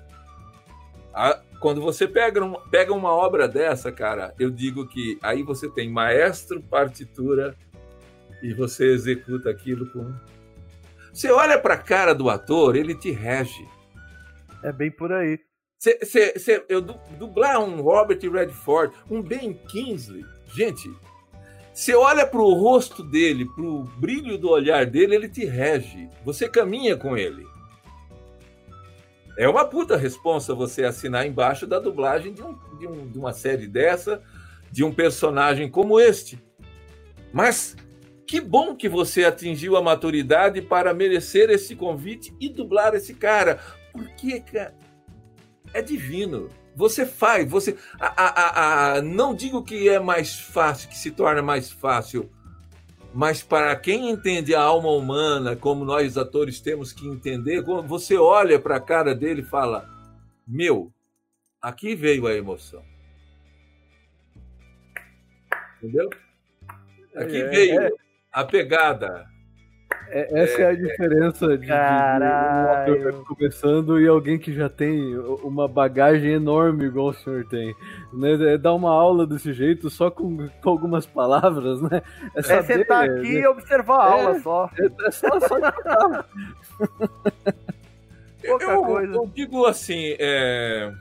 Quando 1.59 1.81
você 1.81 2.07
pega, 2.07 2.43
um- 2.43 2.59
pega 2.69 2.93
uma 2.93 3.11
obra 3.11 3.47
dessa, 3.47 3.91
cara, 3.91 4.33
eu 4.39 4.49
digo 4.49 4.87
que 4.87 5.17
aí 5.21 5.43
você 5.43 5.69
tem 5.69 5.89
maestro, 5.89 6.61
partitura 6.63 7.55
e 8.41 8.53
você 8.53 8.91
executa 8.93 9.49
aquilo 9.49 9.89
com. 9.91 10.13
Você 11.13 11.29
olha 11.31 11.59
para 11.59 11.73
a 11.73 11.77
cara 11.77 12.13
do 12.15 12.29
ator, 12.29 12.75
ele 12.75 12.95
te 12.95 13.11
rege. 13.11 13.67
É 14.63 14.71
bem 14.71 14.89
por 14.91 15.11
aí. 15.11 15.39
Cê, 15.77 15.99
cê- 16.03 16.37
cê- 16.39 16.65
eu 16.69 16.81
du- 16.81 16.99
dublar 17.17 17.59
um 17.61 17.81
Robert 17.81 18.19
Redford, 18.21 18.93
um 19.09 19.21
Ben 19.21 19.53
Kingsley, 19.53 20.25
gente, 20.53 20.89
você 21.73 21.95
olha 21.95 22.27
para 22.27 22.41
o 22.41 22.53
rosto 22.53 23.01
dele, 23.01 23.45
para 23.45 23.63
o 23.63 23.83
brilho 23.83 24.37
do 24.37 24.49
olhar 24.49 24.85
dele, 24.85 25.15
ele 25.15 25.29
te 25.29 25.45
rege. 25.45 26.09
Você 26.25 26.49
caminha 26.49 26.97
com 26.97 27.17
ele. 27.17 27.45
É 29.39 29.47
uma 29.47 29.63
puta 29.63 29.95
responsa 29.95 30.53
você 30.53 30.83
assinar 30.83 31.25
embaixo 31.25 31.65
da 31.65 31.79
dublagem 31.79 32.33
de, 32.33 32.43
um- 32.43 32.57
de 32.77 32.85
um- 32.87 33.07
de 33.09 33.17
uma 33.17 33.31
série 33.31 33.67
dessa, 33.67 34.21
de 34.69 34.83
um 34.83 34.93
personagem 34.93 35.69
como 35.69 35.97
este. 35.97 36.37
Mas 37.31 37.73
que 38.27 38.41
bom 38.41 38.75
que 38.75 38.89
você 38.89 39.23
atingiu 39.23 39.77
a 39.77 39.81
maturidade 39.81 40.61
para 40.61 40.93
merecer 40.93 41.49
esse 41.49 41.73
convite 41.73 42.35
e 42.37 42.49
dublar 42.49 42.93
esse 42.95 43.13
cara. 43.13 43.59
Porque, 43.93 44.41
cara, 44.41 44.75
é 45.73 45.81
divino. 45.81 46.49
Você 46.75 47.05
faz, 47.05 47.49
você. 47.49 47.77
a- 47.97 48.13
a- 48.23 48.95
a- 48.97 49.01
não 49.01 49.33
digo 49.33 49.63
que 49.63 49.87
é 49.87 49.99
mais 49.99 50.37
fácil, 50.37 50.89
que 50.89 50.97
se 50.97 51.11
torna 51.11 51.41
mais 51.41 51.71
fácil, 51.71 52.29
mas 53.13 53.41
para 53.41 53.75
quem 53.75 54.09
entende 54.09 54.53
a 54.53 54.61
alma 54.61 54.89
humana, 54.89 55.55
como 55.55 55.83
nós 55.83 56.17
atores 56.17 56.59
temos 56.59 56.93
que 56.93 57.07
entender, 57.07 57.63
quando 57.63 57.87
você 57.87 58.15
olha 58.17 58.59
para 58.59 58.75
a 58.75 58.81
cara 58.81 59.15
dele 59.15 59.41
e 59.41 59.45
fala: 59.45 59.89
Meu, 60.47 60.91
aqui 61.61 61.95
veio 61.95 62.27
a 62.27 62.33
emoção. 62.33 62.83
Entendeu? 65.77 66.09
Aqui 67.15 67.41
É, 67.41 67.47
veio 67.47 67.81
é. 67.81 67.91
a 68.31 68.43
pegada. 68.43 69.27
É, 70.11 70.41
essa 70.41 70.61
é, 70.61 70.63
é 70.63 70.67
a 70.69 70.73
diferença 70.73 71.47
de, 71.49 71.57
de, 71.57 71.65
de 71.67 71.71
um 71.71 71.75
ator 71.75 73.25
começando 73.25 74.01
e 74.01 74.07
alguém 74.07 74.39
que 74.39 74.51
já 74.51 74.67
tem 74.67 75.15
uma 75.43 75.67
bagagem 75.67 76.33
enorme 76.33 76.85
igual 76.85 77.09
o 77.09 77.13
senhor 77.13 77.45
tem. 77.45 77.75
Né? 78.11 78.53
É 78.53 78.57
dar 78.57 78.73
uma 78.73 78.89
aula 78.91 79.27
desse 79.27 79.53
jeito 79.53 79.87
só 79.89 80.09
com, 80.09 80.49
com 80.61 80.69
algumas 80.69 81.05
palavras, 81.05 81.79
né? 81.81 82.01
É, 82.33 82.41
saber, 82.41 82.59
é 82.59 82.63
sentar 82.63 83.03
aqui 83.03 83.33
né? 83.33 83.41
e 83.41 83.47
observar 83.47 83.97
a 83.97 84.11
aula 84.11 84.35
é, 84.35 84.39
só. 84.39 84.69
É, 84.79 84.85
é 85.07 85.11
só, 85.11 85.39
só 85.39 85.57
eu, 88.43 88.59
eu, 88.59 89.31
digo 89.33 89.65
assim, 89.65 90.15
é... 90.17 90.91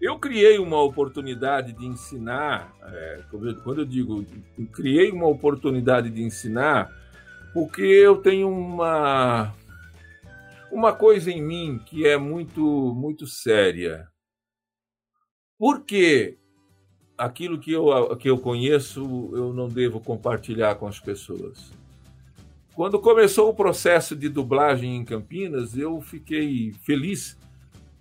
eu 0.00 0.18
criei 0.18 0.58
uma 0.58 0.80
oportunidade 0.80 1.74
de 1.74 1.84
ensinar, 1.84 2.72
é, 2.82 3.20
quando 3.62 3.80
eu 3.80 3.84
digo 3.84 4.24
criei 4.72 5.10
uma 5.10 5.26
oportunidade 5.26 6.08
de 6.08 6.22
ensinar, 6.22 7.01
porque 7.52 7.82
eu 7.82 8.16
tenho 8.16 8.48
uma 8.48 9.54
uma 10.70 10.92
coisa 10.92 11.30
em 11.30 11.42
mim 11.42 11.80
que 11.84 12.06
é 12.06 12.16
muito 12.16 12.62
muito 12.94 13.26
séria. 13.26 14.08
Porque 15.58 16.38
aquilo 17.16 17.58
que 17.58 17.70
eu, 17.70 18.16
que 18.16 18.28
eu 18.28 18.38
conheço 18.38 19.30
eu 19.34 19.52
não 19.52 19.68
devo 19.68 20.00
compartilhar 20.00 20.74
com 20.76 20.86
as 20.86 20.98
pessoas. 20.98 21.72
Quando 22.74 22.98
começou 22.98 23.50
o 23.50 23.54
processo 23.54 24.16
de 24.16 24.30
dublagem 24.30 24.96
em 24.96 25.04
Campinas, 25.04 25.76
eu 25.76 26.00
fiquei 26.00 26.72
feliz. 26.84 27.38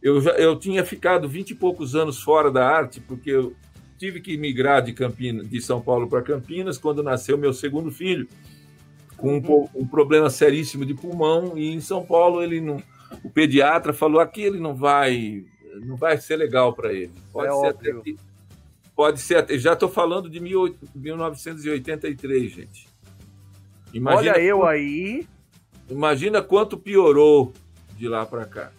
Eu, 0.01 0.21
já, 0.21 0.31
eu 0.31 0.57
tinha 0.57 0.83
ficado 0.85 1.27
vinte 1.27 1.51
e 1.51 1.55
poucos 1.55 1.93
anos 1.93 2.23
fora 2.23 2.49
da 2.49 2.65
arte, 2.65 3.01
porque 3.01 3.29
eu 3.29 3.53
tive 3.97 4.21
que 4.21 4.37
migrar 4.37 4.81
de, 4.81 4.93
Campinas, 4.93 5.47
de 5.47 5.61
São 5.61 5.81
Paulo 5.81 6.07
para 6.07 6.21
Campinas 6.21 6.77
quando 6.77 7.03
nasceu 7.03 7.37
meu 7.37 7.53
segundo 7.53 7.91
filho 7.91 8.27
com 9.21 9.37
um, 9.37 9.81
um, 9.81 9.87
problema 9.87 10.29
seríssimo 10.29 10.85
de 10.85 10.95
pulmão 10.95 11.53
e 11.55 11.73
em 11.73 11.79
São 11.79 12.03
Paulo 12.03 12.41
ele 12.41 12.59
não, 12.59 12.81
o 13.23 13.29
pediatra 13.29 13.93
falou 13.93 14.19
aqui 14.19 14.41
ele 14.41 14.59
não 14.59 14.75
vai 14.75 15.45
não 15.85 15.95
vai 15.95 16.17
ser 16.17 16.35
legal 16.35 16.73
para 16.73 16.91
ele. 16.91 17.13
Pode 17.31 17.47
é 17.47 17.51
ser 17.51 17.55
óbvio. 17.55 17.99
até 17.99 18.03
que, 18.03 18.17
pode 18.95 19.21
ser 19.21 19.37
até, 19.37 19.57
já 19.57 19.71
estou 19.73 19.89
falando 19.89 20.29
de 20.29 20.39
1983, 20.39 22.51
gente. 22.51 22.87
Imagina 23.93 24.33
Olha 24.33 24.41
eu 24.41 24.65
aí. 24.65 25.27
Imagina 25.89 26.41
quanto 26.41 26.77
piorou 26.77 27.53
de 27.97 28.07
lá 28.07 28.25
para 28.25 28.45
cá. 28.45 28.71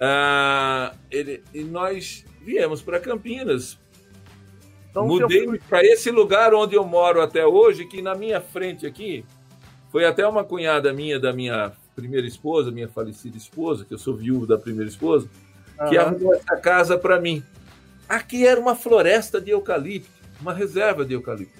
Ah, 0.00 0.94
ele, 1.10 1.42
e 1.54 1.62
nós 1.62 2.24
viemos 2.42 2.82
para 2.82 3.00
Campinas. 3.00 3.78
Então, 4.90 5.06
Mudei 5.06 5.46
para 5.68 5.84
esse 5.84 6.10
lugar 6.10 6.54
onde 6.54 6.74
eu 6.74 6.84
moro 6.84 7.20
até 7.20 7.46
hoje, 7.46 7.86
que 7.86 8.00
na 8.00 8.14
minha 8.14 8.40
frente 8.40 8.86
aqui 8.86 9.24
foi 9.90 10.04
até 10.04 10.26
uma 10.26 10.44
cunhada 10.44 10.92
minha, 10.92 11.18
da 11.18 11.32
minha 11.32 11.72
primeira 11.94 12.26
esposa, 12.26 12.70
minha 12.70 12.88
falecida 12.88 13.36
esposa, 13.36 13.84
que 13.84 13.94
eu 13.94 13.98
sou 13.98 14.14
viúvo 14.14 14.46
da 14.46 14.58
primeira 14.58 14.88
esposa, 14.88 15.28
uhum. 15.80 15.88
que 15.88 15.96
arrumou 15.96 16.34
essa 16.34 16.56
casa 16.56 16.98
para 16.98 17.20
mim. 17.20 17.42
Aqui 18.08 18.46
era 18.46 18.60
uma 18.60 18.76
floresta 18.76 19.40
de 19.40 19.50
eucalipto, 19.50 20.10
uma 20.40 20.52
reserva 20.52 21.04
de 21.04 21.14
eucalipto. 21.14 21.58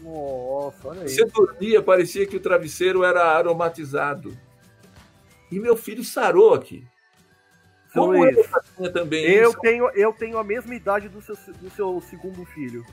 Nossa, 0.00 0.88
olha 0.88 1.02
aí. 1.02 1.08
Você 1.08 1.24
dormia, 1.24 1.82
parecia 1.82 2.26
que 2.26 2.36
o 2.36 2.40
travesseiro 2.40 3.04
era 3.04 3.24
aromatizado. 3.24 4.36
E 5.50 5.58
meu 5.58 5.76
filho 5.76 6.04
sarou 6.04 6.54
aqui. 6.54 6.84
Como 7.92 8.14
eu 8.26 8.92
também. 8.92 9.24
Eu 9.24 9.54
tenho, 9.54 9.88
eu 9.94 10.12
tenho 10.12 10.38
a 10.38 10.44
mesma 10.44 10.74
idade 10.74 11.08
do 11.08 11.22
seu, 11.22 11.36
do 11.60 11.70
seu 11.70 12.00
segundo 12.02 12.44
filho. 12.44 12.84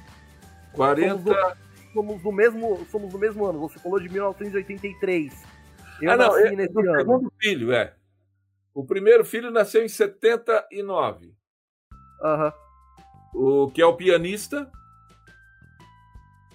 40 0.71 1.57
somos 1.93 2.21
do 2.21 2.31
mesmo, 2.31 2.85
somos 2.89 3.11
do 3.11 3.19
mesmo 3.19 3.45
ano. 3.45 3.59
Você 3.59 3.79
falou 3.79 3.99
de 3.99 4.09
1983. 4.09 5.33
Eu 6.01 6.11
ah, 6.11 6.17
não, 6.17 6.37
é, 6.37 6.51
nesse 6.51 6.77
ano. 6.77 6.97
segundo 6.97 7.33
filho, 7.39 7.71
é. 7.71 7.93
O 8.73 8.83
primeiro 8.83 9.23
filho 9.23 9.51
nasceu 9.51 9.85
em 9.85 9.87
79. 9.87 11.33
Aham. 12.21 12.53
O 13.33 13.71
que 13.71 13.81
é 13.81 13.85
o 13.85 13.95
pianista. 13.95 14.69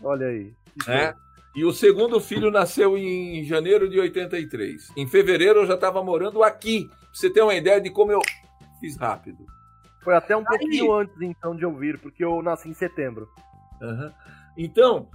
Olha 0.02 0.26
aí. 0.26 0.52
É. 0.86 1.14
E 1.54 1.64
o 1.64 1.72
segundo 1.72 2.20
filho 2.20 2.50
nasceu 2.50 2.96
em 2.96 3.42
janeiro 3.44 3.88
de 3.88 3.98
83. 3.98 4.92
Em 4.96 5.06
fevereiro 5.06 5.60
eu 5.60 5.66
já 5.66 5.74
estava 5.74 6.02
morando 6.02 6.42
aqui. 6.42 6.88
Pra 6.88 6.98
você 7.12 7.30
ter 7.30 7.42
uma 7.42 7.54
ideia 7.54 7.80
de 7.80 7.90
como 7.90 8.12
eu 8.12 8.20
fiz 8.80 8.96
rápido. 8.96 9.44
Foi 10.02 10.14
até 10.14 10.36
um 10.36 10.40
aí... 10.40 10.46
pouquinho 10.46 10.92
antes, 10.92 11.20
então, 11.20 11.56
de 11.56 11.64
eu 11.64 11.74
vir, 11.74 11.98
porque 11.98 12.24
eu 12.24 12.42
nasci 12.42 12.68
em 12.68 12.74
setembro. 12.74 13.28
Uhum. 13.80 14.12
Então, 14.56 15.08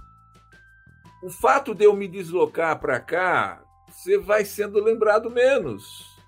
o 1.24 1.30
fato 1.30 1.74
de 1.74 1.86
eu 1.86 1.96
me 1.96 2.06
deslocar 2.06 2.78
para 2.78 3.00
cá, 3.00 3.64
você 3.88 4.18
vai 4.18 4.44
sendo 4.44 4.78
lembrado 4.78 5.30
menos, 5.30 6.20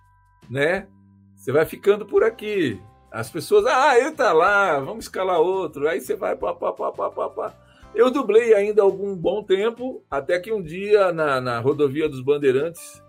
né? 0.49 0.89
Você 1.35 1.53
vai 1.53 1.67
ficando 1.67 2.07
por 2.07 2.25
aqui. 2.25 2.81
As 3.13 3.29
pessoas, 3.29 3.67
ah, 3.67 3.99
ele 3.99 4.13
tá 4.13 4.33
lá, 4.33 4.81
vamos 4.81 5.05
escalar 5.05 5.39
outro. 5.39 5.87
Aí 5.87 6.01
você 6.01 6.17
vai, 6.17 6.35
pá, 6.35 6.55
pá, 6.55 6.73
pá, 6.73 6.91
pá, 6.91 7.11
pá, 7.11 7.29
pá. 7.29 7.55
Eu 7.95 8.11
dublei 8.11 8.55
ainda 8.55 8.81
algum 8.81 9.15
bom 9.15 9.43
tempo, 9.43 10.03
até 10.11 10.41
que 10.41 10.51
um 10.51 10.63
dia 10.63 11.13
na, 11.13 11.43
na 11.43 11.61
rodovia 11.61 12.09
dos 12.09 12.23
Bandeirantes, 12.23 13.03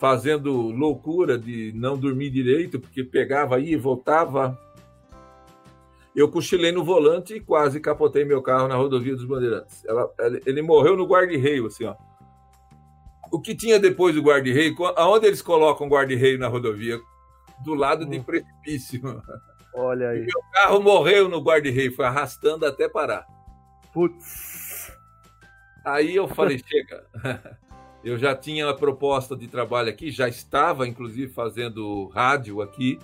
fazendo 0.00 0.50
loucura 0.70 1.36
de 1.36 1.72
não 1.74 1.98
dormir 1.98 2.30
direito, 2.30 2.80
porque 2.80 3.04
pegava 3.04 3.56
aí 3.56 3.72
e 3.72 3.76
voltava 3.76 4.58
eu 6.16 6.30
cochilei 6.30 6.72
no 6.72 6.82
volante 6.82 7.34
e 7.34 7.40
quase 7.40 7.78
capotei 7.78 8.24
meu 8.24 8.40
carro 8.40 8.66
na 8.66 8.74
rodovia 8.74 9.14
dos 9.14 9.26
Bandeirantes. 9.26 9.84
Ela, 9.84 10.10
ele 10.46 10.62
morreu 10.62 10.96
no 10.96 11.06
guarda-reio, 11.06 11.66
assim, 11.66 11.84
ó. 11.84 11.94
O 13.30 13.38
que 13.38 13.54
tinha 13.54 13.78
depois 13.78 14.14
do 14.14 14.22
guarda-reio? 14.22 14.74
Aonde 14.96 15.26
eles 15.26 15.42
colocam 15.42 15.88
guarda-reio 15.88 16.38
na 16.38 16.48
rodovia? 16.48 16.98
Do 17.62 17.74
lado 17.74 18.06
de 18.06 18.18
hum. 18.18 18.22
precipício. 18.22 19.22
Olha 19.74 20.08
aí. 20.08 20.22
E 20.22 20.26
meu 20.26 20.40
carro 20.52 20.80
morreu 20.80 21.28
no 21.28 21.42
guarda-reio, 21.42 21.94
foi 21.94 22.06
arrastando 22.06 22.64
até 22.64 22.88
parar. 22.88 23.26
Putz. 23.92 24.90
Aí 25.84 26.16
eu 26.16 26.26
falei, 26.26 26.58
chega. 26.66 27.04
Eu 28.04 28.16
já 28.16 28.36
tinha 28.36 28.70
a 28.70 28.74
proposta 28.74 29.34
de 29.34 29.48
trabalho 29.48 29.90
aqui, 29.90 30.12
já 30.12 30.28
estava, 30.28 30.86
inclusive, 30.86 31.32
fazendo 31.32 32.06
rádio 32.14 32.62
aqui. 32.62 33.00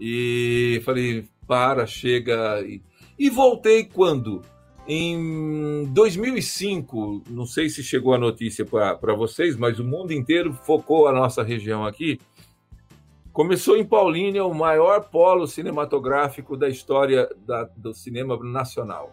E 0.00 0.80
falei, 0.86 1.28
para, 1.46 1.86
chega. 1.86 2.62
E, 2.62 2.82
e 3.18 3.30
voltei 3.30 3.84
quando? 3.84 4.42
Em 4.86 5.86
2005, 5.92 7.22
não 7.30 7.46
sei 7.46 7.70
se 7.70 7.82
chegou 7.82 8.12
a 8.12 8.18
notícia 8.18 8.66
para 8.66 9.14
vocês, 9.14 9.56
mas 9.56 9.78
o 9.78 9.84
mundo 9.84 10.12
inteiro 10.12 10.52
focou 10.52 11.08
a 11.08 11.12
nossa 11.12 11.42
região 11.42 11.86
aqui. 11.86 12.20
Começou 13.32 13.76
em 13.76 13.84
Paulínia 13.84 14.44
o 14.44 14.54
maior 14.54 15.08
polo 15.08 15.46
cinematográfico 15.46 16.56
da 16.56 16.68
história 16.68 17.28
da, 17.46 17.64
do 17.76 17.94
cinema 17.94 18.38
nacional. 18.44 19.10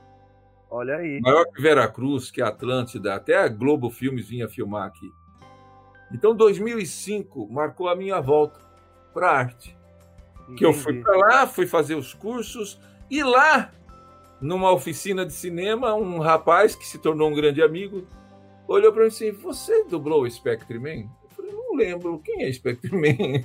Olha 0.69 0.97
aí. 0.97 1.19
Maior 1.21 1.45
que 1.45 1.61
Veracruz, 1.61 2.29
que 2.29 2.41
Atlântida, 2.41 3.15
até 3.15 3.37
a 3.37 3.47
Globo 3.47 3.89
Filmes 3.89 4.27
vinha 4.27 4.47
filmar 4.47 4.87
aqui. 4.87 5.09
Então, 6.13 6.35
2005 6.35 7.47
marcou 7.49 7.87
a 7.87 7.95
minha 7.95 8.19
volta 8.19 8.59
para 9.13 9.31
a 9.31 9.37
arte. 9.37 9.77
Que 10.55 10.65
eu 10.65 10.73
fui 10.73 11.01
para 11.01 11.17
lá, 11.17 11.47
fui 11.47 11.65
fazer 11.65 11.95
os 11.95 12.13
cursos, 12.13 12.79
e 13.09 13.23
lá, 13.23 13.71
numa 14.39 14.71
oficina 14.71 15.25
de 15.25 15.33
cinema, 15.33 15.93
um 15.93 16.19
rapaz 16.19 16.75
que 16.75 16.85
se 16.85 16.97
tornou 16.97 17.29
um 17.29 17.33
grande 17.33 17.61
amigo 17.61 18.07
olhou 18.73 18.91
para 18.91 19.01
mim 19.03 19.07
assim: 19.07 19.31
Você 19.31 19.83
dublou 19.85 20.23
o 20.23 20.29
Spectre 20.29 20.79
Man? 20.79 21.09
Eu 21.23 21.29
falei: 21.35 21.51
Não 21.51 21.75
lembro, 21.75 22.19
quem 22.23 22.43
é 22.43 22.51
Spectre 22.51 22.91
Man? 22.91 23.43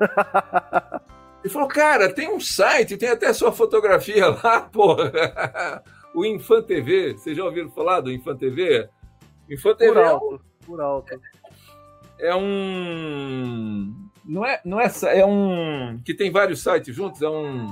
Ele 1.42 1.52
falou: 1.52 1.68
Cara, 1.68 2.12
tem 2.12 2.32
um 2.32 2.40
site, 2.40 2.96
tem 2.96 3.08
até 3.08 3.32
sua 3.32 3.52
fotografia 3.52 4.28
lá, 4.28 4.60
porra. 4.60 5.82
o 6.14 6.24
Infan 6.24 6.62
TV, 6.62 7.14
vocês 7.14 7.36
já 7.36 7.44
ouviram 7.44 7.70
falar 7.70 8.00
do 8.00 8.12
Infan 8.12 8.36
TV? 8.36 8.88
Infan 9.50 9.74
TV 9.74 9.92
por 9.92 10.00
é 10.00 10.08
alto, 10.08 10.34
é 10.34 10.66
por 10.66 10.80
alto. 10.80 11.20
É 12.18 12.34
um 12.36 14.01
não 14.24 14.44
é, 14.44 14.60
não 14.64 14.80
é, 14.80 14.90
é 15.16 15.26
um 15.26 16.00
que 16.04 16.14
tem 16.14 16.30
vários 16.30 16.62
sites 16.62 16.94
juntos, 16.94 17.22
é 17.22 17.28
um 17.28 17.66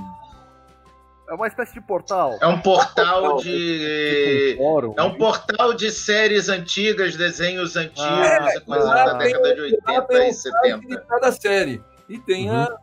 é 1.31 1.33
uma 1.33 1.47
espécie 1.47 1.73
de 1.73 1.79
portal. 1.79 2.37
É 2.41 2.45
um 2.45 2.59
portal 2.59 3.37
de. 3.37 4.57
Tipo 4.57 4.93
é 4.97 5.01
um 5.01 5.17
portal 5.17 5.73
de 5.73 5.89
séries 5.89 6.49
antigas, 6.49 7.15
desenhos 7.15 7.77
antigos, 7.77 8.01
ah, 8.03 8.61
coisa 8.65 8.85
da 8.85 9.13
década 9.13 9.55
de 9.55 9.61
80 9.61 10.25
e 10.25 10.33
70. 10.33 10.87
De 10.87 11.07
cada 11.07 11.31
série. 11.31 11.81
E 12.09 12.19
tem 12.19 12.49
uhum. 12.49 12.57
a 12.57 12.77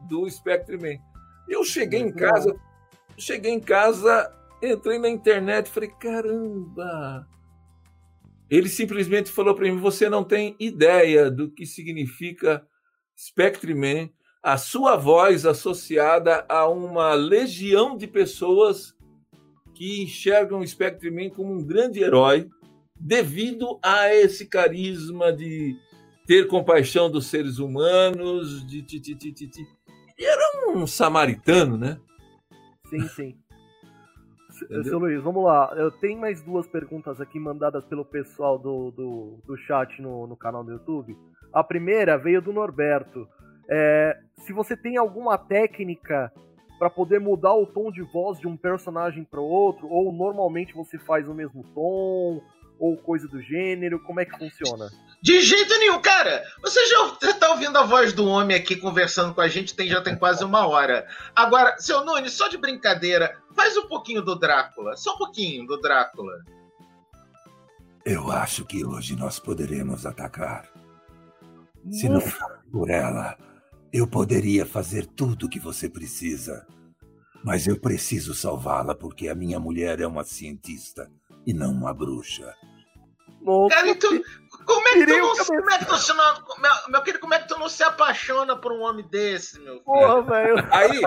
do 0.00 0.28
Spectre 0.28 0.76
Man. 0.76 1.00
Eu 1.48 1.62
cheguei 1.64 2.00
em 2.00 2.10
casa, 2.10 2.56
cheguei 3.16 3.52
em 3.52 3.60
casa, 3.60 4.34
entrei 4.60 4.98
na 4.98 5.08
internet 5.08 5.66
e 5.66 5.70
falei: 5.70 5.90
caramba! 6.00 7.24
Ele 8.50 8.68
simplesmente 8.68 9.30
falou 9.30 9.54
para 9.54 9.64
mim: 9.64 9.78
você 9.78 10.08
não 10.08 10.24
tem 10.24 10.56
ideia 10.58 11.30
do 11.30 11.48
que 11.48 11.64
significa 11.64 12.66
Spectreman, 13.22 14.10
a 14.42 14.56
sua 14.56 14.96
voz 14.96 15.46
associada 15.46 16.44
a 16.48 16.66
uma 16.66 17.14
legião 17.14 17.96
de 17.96 18.08
pessoas 18.08 18.96
que 19.74 20.02
enxergam 20.02 20.58
o 20.58 20.66
Spectreman 20.66 21.30
como 21.30 21.52
um 21.52 21.64
grande 21.64 22.02
herói 22.02 22.50
devido 22.98 23.78
a 23.80 24.12
esse 24.12 24.46
carisma 24.46 25.32
de 25.32 25.76
ter 26.26 26.48
compaixão 26.48 27.08
dos 27.08 27.26
seres 27.26 27.60
humanos, 27.60 28.66
de, 28.66 28.82
de, 28.82 28.98
de, 28.98 29.14
de, 29.14 29.32
de. 29.32 29.66
era 30.18 30.70
um 30.70 30.84
samaritano, 30.84 31.76
né? 31.76 32.00
Sim, 32.90 33.06
sim. 33.08 33.38
Seu 34.82 34.98
Luiz, 34.98 35.22
vamos 35.22 35.44
lá. 35.44 35.72
Eu 35.76 35.92
tenho 35.92 36.20
mais 36.20 36.42
duas 36.42 36.66
perguntas 36.66 37.20
aqui 37.20 37.38
mandadas 37.38 37.84
pelo 37.84 38.04
pessoal 38.04 38.58
do, 38.58 38.90
do, 38.90 39.38
do 39.46 39.56
chat 39.58 40.02
no, 40.02 40.26
no 40.26 40.36
canal 40.36 40.64
do 40.64 40.72
YouTube. 40.72 41.16
A 41.52 41.62
primeira 41.62 42.16
veio 42.16 42.40
do 42.40 42.52
Norberto. 42.52 43.28
É, 43.68 44.18
se 44.38 44.52
você 44.52 44.76
tem 44.76 44.96
alguma 44.96 45.38
técnica 45.38 46.32
para 46.78 46.90
poder 46.90 47.20
mudar 47.20 47.54
o 47.54 47.66
tom 47.66 47.92
de 47.92 48.02
voz 48.02 48.38
de 48.38 48.48
um 48.48 48.56
personagem 48.56 49.24
para 49.24 49.40
outro, 49.40 49.88
ou 49.88 50.12
normalmente 50.12 50.74
você 50.74 50.98
faz 50.98 51.28
o 51.28 51.34
mesmo 51.34 51.62
tom, 51.74 52.42
ou 52.78 52.96
coisa 52.96 53.28
do 53.28 53.40
gênero, 53.40 54.00
como 54.00 54.18
é 54.18 54.24
que 54.24 54.36
funciona? 54.36 54.90
De 55.22 55.40
jeito 55.40 55.78
nenhum, 55.78 56.02
cara. 56.02 56.42
Você 56.60 56.84
já 56.86 57.30
está 57.30 57.50
ouvindo 57.54 57.78
a 57.78 57.84
voz 57.84 58.12
do 58.12 58.26
homem 58.26 58.56
aqui 58.56 58.74
conversando 58.74 59.32
com 59.32 59.40
a 59.40 59.46
gente, 59.46 59.76
tem, 59.76 59.88
já 59.88 60.02
tem 60.02 60.16
quase 60.16 60.42
uma 60.42 60.66
hora. 60.66 61.06
Agora, 61.36 61.76
seu 61.78 62.04
Nunes, 62.04 62.32
só 62.32 62.48
de 62.48 62.58
brincadeira, 62.58 63.38
faz 63.54 63.76
um 63.76 63.86
pouquinho 63.86 64.20
do 64.20 64.34
Drácula. 64.34 64.96
Só 64.96 65.14
um 65.14 65.18
pouquinho 65.18 65.64
do 65.64 65.80
Drácula. 65.80 66.32
Eu 68.04 68.32
acho 68.32 68.64
que 68.64 68.84
hoje 68.84 69.14
nós 69.14 69.38
poderemos 69.38 70.04
atacar. 70.04 70.71
Se 71.90 72.08
não 72.08 72.20
for 72.20 72.60
por 72.70 72.90
ela, 72.90 73.36
eu 73.92 74.06
poderia 74.06 74.64
fazer 74.64 75.06
tudo 75.06 75.46
o 75.46 75.48
que 75.48 75.58
você 75.58 75.88
precisa. 75.88 76.66
Mas 77.44 77.66
eu 77.66 77.78
preciso 77.78 78.34
salvá-la 78.34 78.94
porque 78.94 79.28
a 79.28 79.34
minha 79.34 79.58
mulher 79.58 80.00
é 80.00 80.06
uma 80.06 80.24
cientista 80.24 81.10
e 81.46 81.52
não 81.52 81.72
uma 81.72 81.92
bruxa. 81.92 82.54
Cara, 83.70 83.88
então, 83.88 84.22
como 84.64 84.88
é 84.88 84.92
que 84.92 85.06
tu 85.06 85.18
não, 85.18 85.34
como 85.44 85.70
é 85.70 85.78
que 85.78 85.86
tu 85.86 85.96
se, 85.98 86.12
meu, 86.14 86.24
meu 86.88 87.02
querido, 87.02 87.20
como 87.20 87.34
é 87.34 87.40
que 87.40 87.48
tu 87.48 87.58
não 87.58 87.68
se 87.68 87.82
apaixona 87.82 88.56
por 88.56 88.72
um 88.72 88.82
homem 88.82 89.04
desse, 89.08 89.58
meu 89.58 89.74
filho? 89.74 89.84
Porra, 89.84 90.22
velho. 90.22 90.54
Aí, 90.70 91.02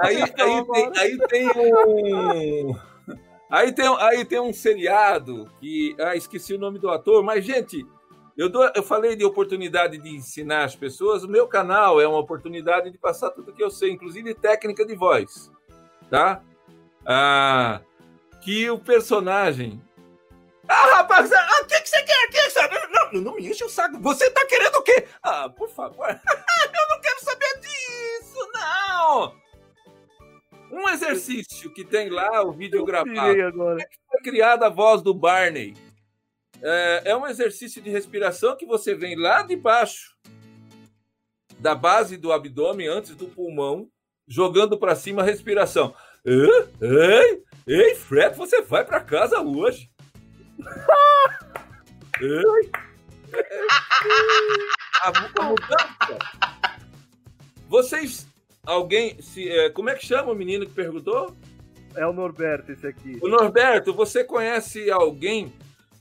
aí, 0.00 0.22
aí, 0.22 0.32
tem, 0.32 0.92
aí 0.96 1.18
tem 1.28 1.48
um. 1.48 2.76
Aí 3.50 3.72
tem, 3.72 3.96
aí 4.00 4.24
tem 4.24 4.40
um 4.40 4.52
seriado 4.52 5.50
que. 5.60 5.94
Ah, 6.00 6.16
esqueci 6.16 6.54
o 6.54 6.58
nome 6.58 6.78
do 6.78 6.88
ator, 6.88 7.22
mas, 7.22 7.44
gente, 7.44 7.86
eu, 8.36 8.48
dou, 8.48 8.70
eu 8.74 8.82
falei 8.82 9.16
de 9.16 9.24
oportunidade 9.24 9.98
de 9.98 10.08
ensinar 10.10 10.64
as 10.64 10.76
pessoas. 10.76 11.24
O 11.24 11.28
meu 11.28 11.46
canal 11.46 12.00
é 12.00 12.06
uma 12.06 12.18
oportunidade 12.18 12.90
de 12.90 12.98
passar 12.98 13.30
tudo 13.30 13.52
que 13.52 13.62
eu 13.62 13.70
sei, 13.70 13.90
inclusive 13.90 14.34
técnica 14.34 14.84
de 14.84 14.94
voz. 14.94 15.50
Tá? 16.10 16.42
Ah, 17.04 17.80
que 18.42 18.70
o 18.70 18.78
personagem 18.78 19.80
ah, 20.68 20.96
rapaz, 20.96 21.32
ah, 21.32 21.48
o 21.62 21.66
que, 21.66 21.80
que 21.80 21.88
você 21.88 22.02
quer 22.02 22.24
aqui? 22.24 22.36
Não, 23.12 23.20
não 23.20 23.34
me 23.36 23.48
enche 23.48 23.64
o 23.64 23.68
saco. 23.68 23.98
Você 24.00 24.30
tá 24.30 24.44
querendo 24.46 24.76
o 24.76 24.82
quê? 24.82 25.06
Ah, 25.22 25.48
por 25.48 25.68
favor. 25.68 26.08
eu 26.08 26.88
não 26.88 27.00
quero 27.00 27.24
saber 27.24 27.60
disso, 27.60 28.50
não. 28.52 29.34
Um 30.72 30.88
exercício 30.88 31.72
que 31.72 31.84
tem 31.84 32.10
lá, 32.10 32.42
o 32.42 32.52
vídeo 32.52 32.84
gravado. 32.84 33.40
Agora. 33.42 33.82
É 33.82 33.86
foi 34.10 34.20
criada 34.22 34.66
a 34.66 34.70
voz 34.70 35.02
do 35.02 35.14
Barney. 35.14 35.74
É, 36.62 37.02
é 37.06 37.16
um 37.16 37.26
exercício 37.26 37.82
de 37.82 37.90
respiração 37.90 38.56
que 38.56 38.66
você 38.66 38.94
vem 38.94 39.16
lá 39.16 39.42
de 39.42 39.56
baixo, 39.56 40.16
da 41.58 41.74
base 41.74 42.16
do 42.16 42.32
abdômen, 42.32 42.88
antes 42.88 43.14
do 43.14 43.26
pulmão, 43.26 43.88
jogando 44.26 44.78
para 44.78 44.94
cima 44.94 45.22
a 45.22 45.24
respiração. 45.24 45.94
Ei, 46.24 46.68
ei, 46.80 47.44
ei, 47.66 47.94
Fred, 47.94 48.36
você 48.36 48.62
vai 48.62 48.84
para 48.84 49.00
casa 49.00 49.40
hoje. 49.40 49.90
a, 55.02 55.42
mudança. 55.44 56.18
Vocês. 57.68 58.26
Alguém. 58.64 59.20
Se, 59.22 59.48
é, 59.48 59.70
como 59.70 59.90
é 59.90 59.94
que 59.94 60.04
chama 60.04 60.32
o 60.32 60.34
menino 60.34 60.66
que 60.66 60.72
perguntou? 60.72 61.36
É 61.94 62.06
o 62.06 62.12
Norberto, 62.12 62.72
esse 62.72 62.86
aqui. 62.86 63.18
O 63.22 63.28
Norberto, 63.28 63.94
você 63.94 64.24
conhece 64.24 64.90
alguém 64.90 65.52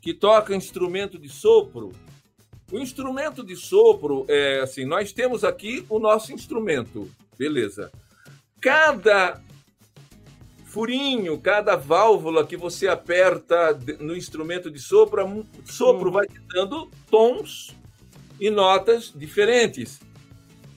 que 0.06 0.14
toca 0.14 0.56
instrumento 0.56 1.18
de 1.18 1.28
sopro? 1.28 1.92
O 2.72 2.78
instrumento 2.78 3.44
de 3.44 3.56
sopro 3.56 4.24
é 4.30 4.60
assim: 4.60 4.86
nós 4.86 5.12
temos 5.12 5.44
aqui 5.44 5.84
o 5.90 5.98
nosso 5.98 6.32
instrumento, 6.32 7.10
beleza. 7.36 7.92
Cada 8.62 9.42
furinho, 10.68 11.40
cada 11.40 11.76
válvula 11.76 12.46
que 12.46 12.56
você 12.56 12.88
aperta 12.88 13.74
no 14.00 14.16
instrumento 14.16 14.70
de 14.70 14.78
sopro, 14.78 15.44
sopro 15.66 16.12
vai 16.12 16.28
te 16.28 16.40
dando 16.54 16.88
tons 17.10 17.76
e 18.40 18.52
notas 18.52 19.12
diferentes. 19.16 20.00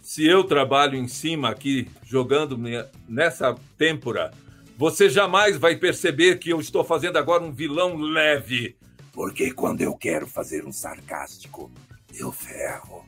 Se 0.00 0.26
eu 0.26 0.42
trabalho 0.42 0.96
em 0.96 1.06
cima 1.06 1.50
aqui, 1.50 1.86
jogando 2.02 2.58
nessa 3.06 3.54
têmpora, 3.76 4.32
você 4.78 5.10
jamais 5.10 5.58
vai 5.58 5.76
perceber 5.76 6.38
que 6.38 6.48
eu 6.48 6.60
estou 6.60 6.82
fazendo 6.82 7.18
agora 7.18 7.42
um 7.42 7.52
vilão 7.52 7.94
leve. 7.94 8.77
Porque 9.18 9.50
quando 9.52 9.80
eu 9.80 9.96
quero 9.96 10.28
fazer 10.28 10.64
um 10.64 10.70
sarcástico, 10.70 11.68
eu 12.16 12.30
ferro. 12.30 13.04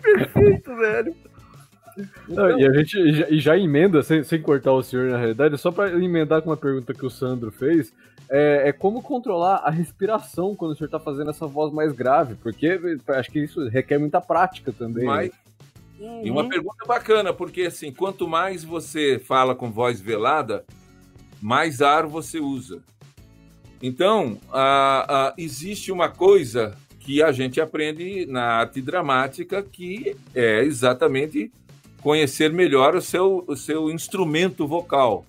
Perfeito, 0.00 0.76
velho. 0.76 1.16
Não, 2.28 2.56
e 2.56 2.64
a 2.64 2.72
gente 2.72 3.12
já, 3.12 3.28
e 3.28 3.40
já 3.40 3.58
emenda, 3.58 4.00
sem, 4.04 4.22
sem, 4.22 4.40
cortar 4.40 4.70
o 4.70 4.80
senhor 4.80 5.10
na 5.10 5.18
realidade, 5.18 5.58
só 5.58 5.72
para 5.72 5.90
emendar 5.90 6.40
com 6.40 6.50
uma 6.50 6.56
pergunta 6.56 6.94
que 6.94 7.04
o 7.04 7.10
Sandro 7.10 7.50
fez, 7.50 7.92
é, 8.30 8.68
é, 8.68 8.72
como 8.72 9.02
controlar 9.02 9.62
a 9.64 9.70
respiração 9.70 10.54
quando 10.54 10.70
o 10.70 10.76
senhor 10.76 10.86
está 10.86 11.00
fazendo 11.00 11.30
essa 11.30 11.48
voz 11.48 11.72
mais 11.72 11.92
grave, 11.92 12.36
porque 12.36 12.78
acho 13.08 13.28
que 13.28 13.40
isso 13.40 13.68
requer 13.68 13.98
muita 13.98 14.20
prática 14.20 14.72
também. 14.72 15.04
Mas, 15.04 15.32
né? 15.98 16.08
uhum. 16.08 16.26
E 16.26 16.30
uma 16.30 16.48
pergunta 16.48 16.84
bacana, 16.86 17.34
porque 17.34 17.62
assim, 17.62 17.90
quanto 17.90 18.28
mais 18.28 18.62
você 18.62 19.18
fala 19.18 19.52
com 19.52 19.72
voz 19.72 20.00
velada, 20.00 20.64
mais 21.40 21.80
ar 21.80 22.06
você 22.06 22.38
usa. 22.38 22.82
Então, 23.82 24.38
a, 24.52 25.28
a, 25.28 25.34
existe 25.38 25.90
uma 25.90 26.08
coisa 26.08 26.76
que 26.98 27.22
a 27.22 27.32
gente 27.32 27.60
aprende 27.60 28.26
na 28.26 28.44
arte 28.44 28.80
dramática 28.80 29.62
que 29.62 30.14
é 30.34 30.62
exatamente 30.62 31.50
conhecer 32.02 32.52
melhor 32.52 32.94
o 32.94 33.00
seu, 33.00 33.44
o 33.46 33.56
seu 33.56 33.90
instrumento 33.90 34.66
vocal. 34.66 35.24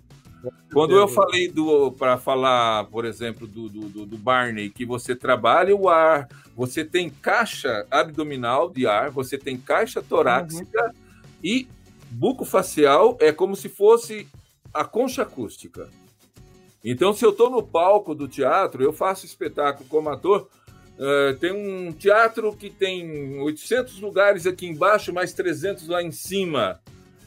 Quando 0.73 0.97
eu 0.97 1.07
falei 1.07 1.49
do 1.49 1.91
para 1.91 2.17
falar, 2.17 2.85
por 2.85 3.05
exemplo, 3.05 3.45
do, 3.45 3.69
do, 3.69 4.05
do, 4.05 4.17
Barney, 4.17 4.69
que 4.69 4.85
você 4.85 5.15
trabalha 5.15 5.75
o 5.75 5.87
ar, 5.87 6.27
você 6.55 6.83
tem 6.83 7.09
caixa 7.09 7.85
abdominal 7.91 8.69
de 8.69 8.87
ar, 8.87 9.11
você 9.11 9.37
tem 9.37 9.57
caixa 9.57 10.01
torácica 10.01 10.85
uhum. 10.85 10.93
e 11.43 11.67
bucofacial 12.09 13.17
é 13.19 13.31
como 13.31 13.55
se 13.55 13.69
fosse 13.69 14.27
a 14.73 14.83
concha 14.83 15.21
acústica. 15.21 15.89
Então, 16.83 17.13
se 17.13 17.23
eu 17.23 17.29
estou 17.29 17.49
no 17.49 17.61
palco 17.61 18.15
do 18.15 18.27
teatro, 18.27 18.83
eu 18.83 18.91
faço 18.91 19.25
espetáculo 19.25 19.87
como 19.89 20.09
ator, 20.09 20.47
Uh, 21.01 21.35
tem 21.37 21.51
um 21.51 21.91
teatro 21.91 22.55
que 22.55 22.69
tem 22.69 23.39
800 23.39 23.99
lugares 23.99 24.45
aqui 24.45 24.67
embaixo, 24.67 25.11
mais 25.11 25.33
300 25.33 25.87
lá 25.87 26.03
em 26.03 26.11
cima. 26.11 26.79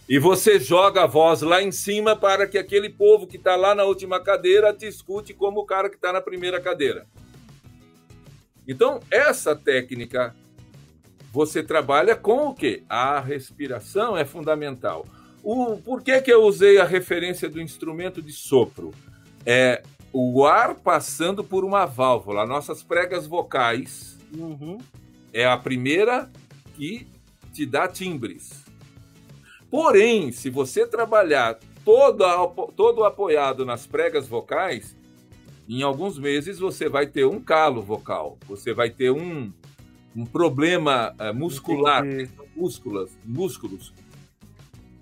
E 0.09 0.17
você 0.17 0.61
joga 0.61 1.03
a 1.03 1.07
voz 1.09 1.43
lá 1.43 1.61
em 1.61 1.73
cima 1.73 2.15
para 2.15 2.47
que 2.47 2.57
aquele 2.57 2.89
povo 2.89 3.27
que 3.27 3.37
está 3.37 3.57
lá 3.57 3.75
na 3.75 3.83
última 3.83 4.21
cadeira 4.21 4.73
te 4.73 4.87
escute 4.87 5.35
como 5.35 5.61
o 5.61 5.67
cara 5.67 5.89
que 5.89 5.97
está 5.97 6.13
na 6.13 6.21
primeira 6.21 6.61
cadeira. 6.61 7.05
Então, 8.69 9.01
essa 9.11 9.57
técnica 9.57 10.37
você 11.33 11.61
trabalha 11.61 12.15
com 12.15 12.47
o 12.47 12.55
quê? 12.55 12.85
A 12.89 13.19
respiração 13.19 14.17
é 14.17 14.25
fundamental. 14.25 15.05
O, 15.43 15.79
por 15.79 16.01
que, 16.01 16.21
que 16.21 16.33
eu 16.33 16.45
usei 16.45 16.79
a 16.79 16.85
referência 16.85 17.49
do 17.49 17.61
instrumento 17.61 18.23
de 18.23 18.31
sopro? 18.31 18.93
É, 19.47 19.83
o 20.13 20.47
ar 20.47 20.77
passando 20.77 21.43
por 21.43 21.65
uma 21.65 21.87
válvula. 21.87 22.47
Nossas 22.47 22.83
pregas 22.83 23.27
vocais 23.27 24.17
uhum. 24.37 24.79
é 25.33 25.45
a 25.45 25.57
primeira 25.57 26.31
que 26.75 27.07
te 27.53 27.67
dá 27.67 27.89
timbres. 27.89 28.65
Porém, 29.71 30.31
se 30.31 30.51
você 30.51 30.87
trabalhar 30.87 31.59
todo, 31.85 32.25
todo 32.77 33.05
apoiado 33.05 33.67
nas 33.67 33.87
pregas 33.87 34.29
vocais, 34.29 34.97
em 35.69 35.83
alguns 35.83 36.19
meses 36.19 36.59
você 36.59 36.89
vai 36.89 37.07
ter 37.07 37.27
um 37.27 37.41
calo 37.41 37.83
vocal, 37.83 38.39
você 38.47 38.73
vai 38.73 38.91
ter 38.91 39.11
um, 39.11 39.53
um 40.15 40.25
problema 40.25 41.15
uh, 41.19 41.35
muscular, 41.35 42.05
músculos, 42.55 43.11
músculos. 43.25 43.93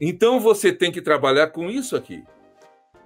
Então 0.01 0.41
você 0.41 0.73
tem 0.73 0.91
que 0.91 1.03
trabalhar 1.03 1.49
com 1.49 1.69
isso 1.69 1.95
aqui. 1.95 2.25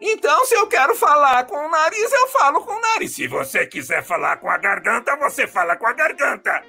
Então, 0.01 0.45
se 0.45 0.55
eu 0.55 0.67
quero 0.67 0.95
falar 0.95 1.45
com 1.47 1.57
o 1.57 1.71
nariz, 1.71 2.13
eu 2.13 2.29
falo 2.29 2.63
com 2.63 2.73
o 2.73 2.81
nariz. 2.81 3.15
Se 3.15 3.27
você 3.27 3.67
quiser 3.67 4.03
falar 4.03 4.37
com 4.37 4.51
a 4.51 4.59
garganta, 4.59 5.17
você 5.17 5.47
fala 5.47 5.77
com 5.77 5.87
a 5.87 5.93
garganta. 5.93 6.63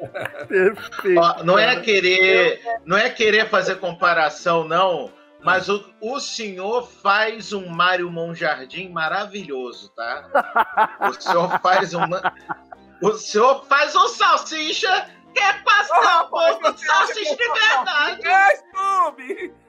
Perfeito. 0.48 1.20
Ó, 1.20 1.42
não 1.42 1.58
é 1.58 1.80
querer, 1.80 2.60
não 2.84 2.96
é 2.96 3.10
querer 3.10 3.48
fazer 3.48 3.76
comparação, 3.76 4.64
não. 4.64 5.12
Mas 5.42 5.68
o, 5.68 5.84
o 6.00 6.18
senhor 6.20 6.88
faz 6.88 7.52
um 7.52 7.68
Mário 7.68 8.10
Monjardim 8.10 8.88
maravilhoso, 8.88 9.90
tá? 9.90 10.88
O 11.00 11.12
senhor 11.20 11.60
faz 11.60 11.92
um. 11.92 12.00
O 13.02 13.12
senhor 13.12 13.66
faz 13.66 13.94
um 13.94 14.08
salsicha 14.08 15.10
que 15.34 15.40
é 15.40 15.52
pastel, 15.54 16.28
oh, 16.30 16.76
salsicha 16.78 17.36
de 17.36 17.46
verdade. 17.46 18.26
É, 18.26 18.62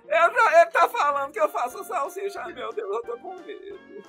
Scooby! 0.05 0.55
Ele 0.55 0.71
tá 0.71 0.89
falando 0.89 1.31
que 1.31 1.39
eu 1.39 1.49
faço 1.49 1.83
salsicha. 1.83 2.41
Ai, 2.41 2.53
meu 2.53 2.71
Deus, 2.71 2.95
eu 2.95 3.03
tô 3.03 3.17
com 3.17 3.35
medo. 3.35 4.03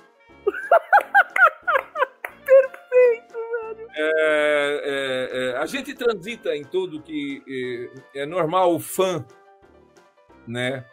Perfeito, 2.45 3.33
velho. 3.33 3.87
É, 3.95 4.81
é, 4.83 5.29
é, 5.31 5.57
a 5.57 5.65
gente 5.65 5.93
transita 5.93 6.55
em 6.55 6.63
tudo 6.63 7.01
que 7.01 7.43
é, 8.15 8.21
é 8.21 8.25
normal 8.25 8.73
o 8.73 8.79
fã, 8.79 9.25
né? 10.47 10.85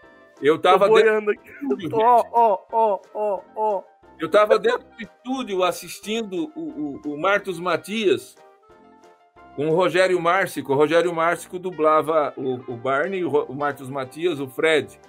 Eu 0.42 0.59
tava 0.59 0.88
dentro 0.88 1.30
aqui. 1.30 1.50
Ó, 1.92 2.24
ó, 2.32 2.59
ó, 2.72 3.00
ó, 3.14 3.40
ó. 3.55 3.82
Eu 4.18 4.28
tava 4.30 4.59
dentro 4.59 4.88
do 4.88 5.02
estúdio 5.02 5.62
assistindo 5.62 6.50
o, 6.57 7.00
o, 7.07 7.14
o 7.14 7.20
Marcos 7.20 7.61
Matias 7.61 8.34
com 9.57 9.68
o 9.68 9.74
Rogério 9.74 10.20
Márcico. 10.20 10.72
O 10.72 10.76
Rogério 10.76 11.12
Márcico 11.14 11.59
dublava 11.59 12.32
o, 12.36 12.55
o 12.72 12.76
Barney, 12.76 13.24
o, 13.24 13.30
o 13.44 13.55
Marcos 13.55 13.88
Matias, 13.88 14.40
o 14.40 14.48
Fred. 14.48 15.00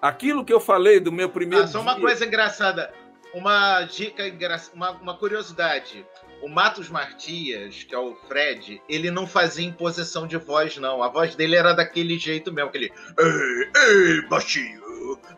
Aquilo 0.00 0.44
que 0.44 0.52
eu 0.52 0.60
falei 0.60 1.00
do 1.00 1.10
meu 1.10 1.28
primeiro. 1.28 1.64
Ah, 1.64 1.68
só 1.68 1.80
uma 1.80 1.98
coisa 1.98 2.26
engraçada. 2.26 2.92
Uma 3.32 3.82
dica, 3.82 4.28
engraçada, 4.28 4.76
uma, 4.76 4.90
uma 4.92 5.16
curiosidade. 5.16 6.06
O 6.42 6.48
Matos 6.48 6.90
Matias, 6.90 7.84
que 7.84 7.94
é 7.94 7.98
o 7.98 8.14
Fred, 8.28 8.80
ele 8.88 9.10
não 9.10 9.26
fazia 9.26 9.66
imposição 9.66 10.26
de 10.26 10.36
voz, 10.36 10.76
não. 10.76 11.02
A 11.02 11.08
voz 11.08 11.34
dele 11.34 11.56
era 11.56 11.72
daquele 11.72 12.18
jeito 12.18 12.52
mesmo, 12.52 12.68
aquele. 12.68 12.92
Ei, 13.18 13.70
ei, 13.76 14.28
baixinho. 14.28 14.84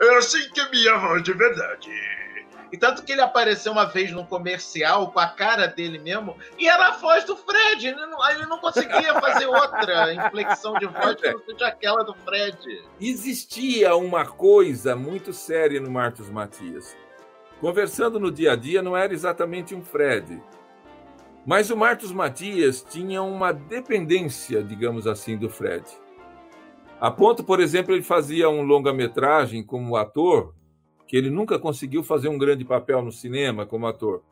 É 0.00 0.16
assim 0.16 0.50
que 0.50 0.60
é 0.60 0.68
minha 0.70 0.96
voz 0.98 1.22
de 1.22 1.32
verdade. 1.32 1.90
E 2.72 2.76
tanto 2.76 3.04
que 3.04 3.12
ele 3.12 3.20
apareceu 3.20 3.72
uma 3.72 3.84
vez 3.84 4.10
num 4.10 4.24
comercial 4.24 5.10
com 5.12 5.20
a 5.20 5.28
cara 5.28 5.66
dele 5.66 5.98
mesmo, 5.98 6.36
e 6.58 6.68
era 6.68 6.88
a 6.88 6.96
voz 6.96 7.24
do 7.24 7.36
Fred. 7.36 7.86
Ele 7.88 8.06
não, 8.06 8.30
ele 8.30 8.46
não 8.46 8.58
conseguia 8.58 9.14
fazer 9.20 9.46
outra 9.46 10.12
inflexão 10.12 10.74
de 10.74 10.86
voz 10.86 11.14
que 11.16 11.30
não 11.30 11.40
seja 11.44 11.68
aquela 11.68 12.02
do 12.02 12.14
Fred. 12.14 12.84
Existia 13.00 13.94
uma 13.94 14.26
coisa 14.26 14.96
muito 14.96 15.32
séria 15.32 15.80
no 15.80 15.90
Marcos 15.90 16.28
Matias. 16.28 16.96
Conversando 17.60 18.18
no 18.18 18.30
dia 18.30 18.52
a 18.52 18.56
dia, 18.56 18.82
não 18.82 18.96
era 18.96 19.12
exatamente 19.14 19.74
um 19.74 19.82
Fred. 19.82 20.42
Mas 21.46 21.70
o 21.70 21.76
Marcos 21.76 22.10
Matias 22.10 22.82
tinha 22.82 23.22
uma 23.22 23.52
dependência, 23.52 24.62
digamos 24.62 25.06
assim, 25.06 25.36
do 25.38 25.48
Fred. 25.48 25.84
A 27.00 27.10
ponto, 27.10 27.44
por 27.44 27.60
exemplo, 27.60 27.94
ele 27.94 28.02
fazia 28.02 28.50
um 28.50 28.62
longa-metragem 28.62 29.62
como 29.62 29.96
ator 29.96 30.55
que 31.06 31.16
ele 31.16 31.30
nunca 31.30 31.58
conseguiu 31.58 32.02
fazer 32.02 32.28
um 32.28 32.38
grande 32.38 32.64
papel 32.64 33.02
no 33.02 33.12
cinema 33.12 33.64
como 33.64 33.86
ator. 33.86 34.22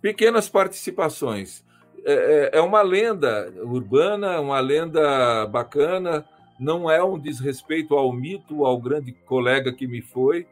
Pequenas 0.00 0.48
participações. 0.48 1.64
É, 2.04 2.50
é, 2.54 2.58
é 2.58 2.60
uma 2.60 2.82
lenda 2.82 3.52
urbana, 3.62 4.40
uma 4.40 4.60
lenda 4.60 5.46
bacana, 5.46 6.26
não 6.60 6.90
é 6.90 7.02
um 7.02 7.18
desrespeito 7.18 7.94
ao 7.94 8.12
mito, 8.12 8.64
ao 8.64 8.78
grande 8.78 9.12
colega 9.12 9.72
que 9.72 9.86
me 9.86 10.02
foi, 10.02 10.46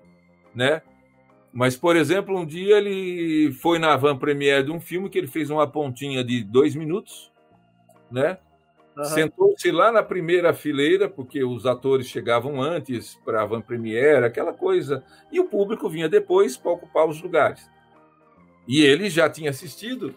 né? 0.55 0.83
Mas, 1.53 1.77
por 1.77 1.97
exemplo, 1.97 2.35
um 2.35 2.47
dia 2.47 2.79
ele 2.79 3.53
foi 3.53 3.79
na 3.79 3.95
van 3.97 4.17
premiere 4.17 4.65
de 4.65 4.73
um 4.73 4.81
filme 4.81 5.11
que 5.11 5.19
ele 5.19 5.27
fez 5.27 5.51
uma 5.51 5.67
pontinha 5.67 6.25
de 6.25 6.43
dois 6.43 6.75
minutos, 6.75 7.31
né? 8.11 8.39
Uhum. 8.97 9.05
Sentou-se 9.05 9.71
lá 9.71 9.91
na 9.91 10.03
primeira 10.03 10.53
fileira, 10.53 11.09
porque 11.09 11.43
os 11.43 11.65
atores 11.67 12.07
chegavam 12.07 12.61
antes 12.61 13.15
para 13.25 13.43
a 13.43 13.47
van 13.47 13.61
premiere, 13.61 14.25
aquela 14.25 14.53
coisa, 14.53 15.03
e 15.31 15.41
o 15.41 15.47
público 15.47 15.89
vinha 15.89 16.09
depois 16.09 16.57
para 16.57 16.73
ocupar 16.73 17.09
os 17.09 17.21
lugares. 17.23 17.71
E 18.69 18.83
ele 18.83 19.09
já 19.09 19.29
tinha 19.29 19.51
assistido. 19.51 20.15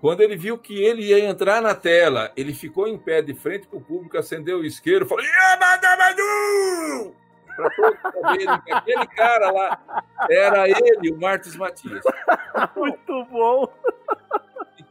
Quando 0.00 0.20
ele 0.20 0.36
viu 0.36 0.58
que 0.58 0.82
ele 0.82 1.04
ia 1.04 1.24
entrar 1.24 1.62
na 1.62 1.76
tela, 1.76 2.32
ele 2.36 2.52
ficou 2.52 2.88
em 2.88 2.98
pé 2.98 3.22
de 3.22 3.34
frente 3.34 3.68
para 3.68 3.78
o 3.78 3.82
público, 3.82 4.18
acendeu 4.18 4.58
o 4.58 4.64
isqueiro 4.64 5.04
e 5.04 5.08
falou: 5.08 5.24
Yamadamadu! 5.24 7.14
Para 7.54 7.70
todos 7.70 8.00
saberem 8.00 8.60
que 8.62 8.72
aquele 8.72 9.06
cara 9.08 9.50
lá 9.52 10.04
era 10.28 10.68
ele, 10.68 11.12
o 11.12 11.20
Martins 11.20 11.54
Matias. 11.54 12.02
Muito 12.74 13.24
bom! 13.26 13.72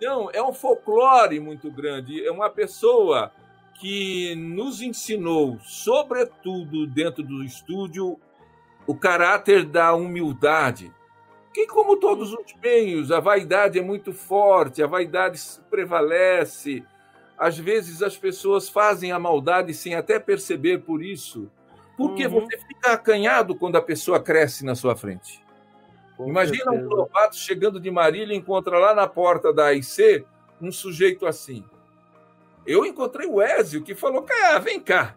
Então, 0.01 0.31
é 0.33 0.41
um 0.41 0.51
folclore 0.51 1.39
muito 1.39 1.69
grande. 1.69 2.25
É 2.25 2.31
uma 2.31 2.49
pessoa 2.49 3.31
que 3.75 4.33
nos 4.33 4.81
ensinou, 4.81 5.59
sobretudo 5.61 6.87
dentro 6.87 7.21
do 7.21 7.43
estúdio, 7.43 8.19
o 8.87 8.95
caráter 8.95 9.63
da 9.63 9.93
humildade. 9.93 10.91
Que, 11.53 11.67
como 11.67 11.97
todos 11.97 12.33
os 12.33 12.55
meios, 12.63 13.11
a 13.11 13.19
vaidade 13.19 13.77
é 13.77 13.81
muito 13.83 14.11
forte, 14.11 14.81
a 14.81 14.87
vaidade 14.87 15.39
prevalece. 15.69 16.83
Às 17.37 17.59
vezes 17.59 18.01
as 18.01 18.17
pessoas 18.17 18.67
fazem 18.67 19.11
a 19.11 19.19
maldade 19.19 19.71
sem 19.71 19.93
até 19.93 20.17
perceber 20.17 20.79
por 20.79 21.03
isso. 21.03 21.47
Porque 21.95 22.25
uhum. 22.25 22.41
você 22.41 22.57
fica 22.57 22.93
acanhado 22.93 23.53
quando 23.53 23.75
a 23.75 23.81
pessoa 23.81 24.19
cresce 24.19 24.65
na 24.65 24.73
sua 24.73 24.95
frente. 24.95 25.43
Com 26.21 26.29
Imagina 26.29 26.71
certeza. 26.71 26.85
um 26.85 26.89
Lobato 26.89 27.35
chegando 27.35 27.79
de 27.79 27.89
Marília 27.89 28.35
e 28.35 28.37
encontra 28.37 28.77
lá 28.77 28.93
na 28.93 29.07
porta 29.07 29.51
da 29.51 29.65
AIC 29.67 30.23
um 30.61 30.71
sujeito 30.71 31.25
assim. 31.25 31.65
Eu 32.65 32.85
encontrei 32.85 33.27
o 33.27 33.41
Ézio 33.41 33.81
que 33.81 33.95
falou: 33.95 34.21
Cara, 34.21 34.59
vem 34.59 34.79
cá, 34.79 35.15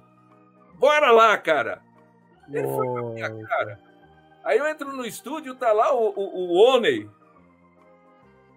bora 0.75 1.11
lá, 1.11 1.37
cara. 1.37 1.83
Ele 2.51 2.67
foi 2.67 2.89
pra 2.89 3.03
minha 3.03 3.47
cara. 3.47 3.81
Aí 4.43 4.59
eu 4.59 4.67
entro 4.67 4.93
no 4.93 5.05
estúdio, 5.05 5.55
tá 5.55 5.73
lá 5.73 5.95
o, 5.95 6.09
o, 6.09 6.53
o 6.53 6.75
Oney. 6.75 7.09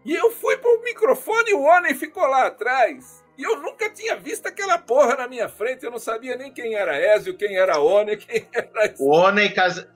E 0.06 0.14
eu 0.14 0.32
fui 0.32 0.56
pro 0.58 0.82
microfone 0.84 1.52
e 1.52 1.54
o 1.54 1.64
Oney 1.64 1.94
ficou 1.94 2.26
lá 2.28 2.48
atrás. 2.48 3.26
E 3.38 3.44
eu 3.44 3.62
nunca 3.62 3.90
tinha 3.90 4.16
visto 4.16 4.48
aquela 4.48 4.78
porra 4.78 5.16
na 5.16 5.28
minha 5.28 5.50
frente. 5.50 5.84
Eu 5.84 5.92
não 5.92 6.00
sabia 6.00 6.38
nem 6.38 6.52
quem 6.52 6.76
era 6.76 6.98
Ézio, 6.98 7.38
quem 7.38 7.58
era 7.58 7.80
Oney, 7.80 8.16
quem 8.18 8.48
era. 8.54 8.94
O 9.00 9.14
Oney, 9.14 9.54
casa... 9.54 9.94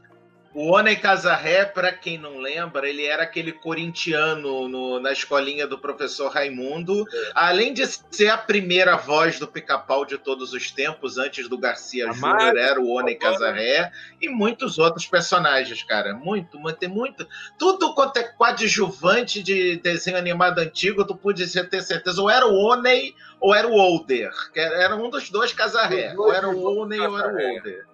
O 0.53 0.71
Oney 0.75 0.97
Casarré, 0.97 1.63
para 1.63 1.93
quem 1.93 2.17
não 2.17 2.37
lembra, 2.37 2.87
ele 2.87 3.05
era 3.05 3.23
aquele 3.23 3.53
corintiano 3.53 4.67
no, 4.67 4.99
na 4.99 5.11
escolinha 5.11 5.65
do 5.65 5.79
professor 5.79 6.29
Raimundo. 6.29 7.05
É. 7.09 7.31
Além 7.33 7.73
de 7.73 7.85
ser 7.87 8.29
a 8.29 8.37
primeira 8.37 8.97
voz 8.97 9.39
do 9.39 9.47
pica-pau 9.47 10.05
de 10.05 10.17
todos 10.17 10.51
os 10.53 10.69
tempos, 10.69 11.17
antes 11.17 11.47
do 11.47 11.57
Garcia 11.57 12.11
Júnior, 12.11 12.57
era 12.57 12.81
o 12.81 12.89
Oney 12.89 13.15
Casarré. 13.15 13.91
E 14.21 14.27
muitos 14.27 14.77
outros 14.77 15.05
personagens, 15.05 15.83
cara. 15.83 16.13
Muito, 16.13 16.57
tem 16.73 16.89
muito. 16.89 17.25
Tudo 17.57 17.95
quanto 17.95 18.17
é 18.17 18.23
coadjuvante 18.23 19.41
de 19.41 19.77
desenho 19.77 20.17
animado 20.17 20.59
antigo, 20.59 21.05
tu 21.05 21.15
podia 21.15 21.47
ter 21.65 21.81
certeza. 21.81 22.21
Ou 22.21 22.29
era 22.29 22.45
o 22.45 22.55
Oney 22.55 23.15
ou 23.39 23.55
era 23.55 23.67
o 23.67 23.73
Older. 23.73 24.31
Era 24.53 24.97
um 24.97 25.09
dos 25.09 25.29
dois 25.29 25.53
Casarré. 25.53 26.13
Ou 26.17 26.33
era 26.33 26.49
o 26.49 26.81
Oney 26.81 26.99
ou 26.99 27.17
era 27.17 27.29
o 27.29 27.35
Older. 27.35 27.90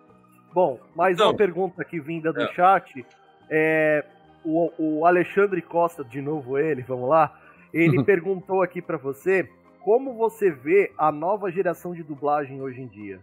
Bom, 0.57 0.79
mais 0.95 1.19
Não. 1.19 1.27
uma 1.27 1.35
pergunta 1.35 1.83
aqui 1.83 1.99
vinda 1.99 2.33
do 2.33 2.41
é. 2.41 2.51
chat. 2.51 3.05
É, 3.47 4.03
o, 4.43 4.71
o, 4.79 5.05
Alexandre 5.05 5.61
Costa, 5.61 6.03
de 6.03 6.19
novo 6.19 6.57
ele, 6.57 6.81
vamos 6.81 7.07
lá. 7.07 7.39
Ele 7.71 8.01
perguntou 8.03 8.63
aqui 8.63 8.81
para 8.81 8.97
você 8.97 9.47
como 9.81 10.15
você 10.15 10.49
vê 10.49 10.91
a 10.97 11.11
nova 11.11 11.51
geração 11.51 11.93
de 11.93 12.01
dublagem 12.01 12.59
hoje 12.59 12.81
em 12.81 12.87
dia. 12.87 13.19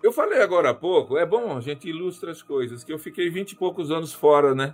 Eu 0.00 0.12
falei 0.12 0.40
agora 0.40 0.70
há 0.70 0.74
pouco, 0.74 1.18
é 1.18 1.26
bom 1.26 1.56
a 1.56 1.60
gente 1.60 1.88
ilustra 1.88 2.30
as 2.30 2.40
coisas, 2.40 2.84
que 2.84 2.92
eu 2.92 2.98
fiquei 2.98 3.28
vinte 3.28 3.50
e 3.50 3.56
poucos 3.56 3.90
anos 3.90 4.14
fora, 4.14 4.54
né? 4.54 4.72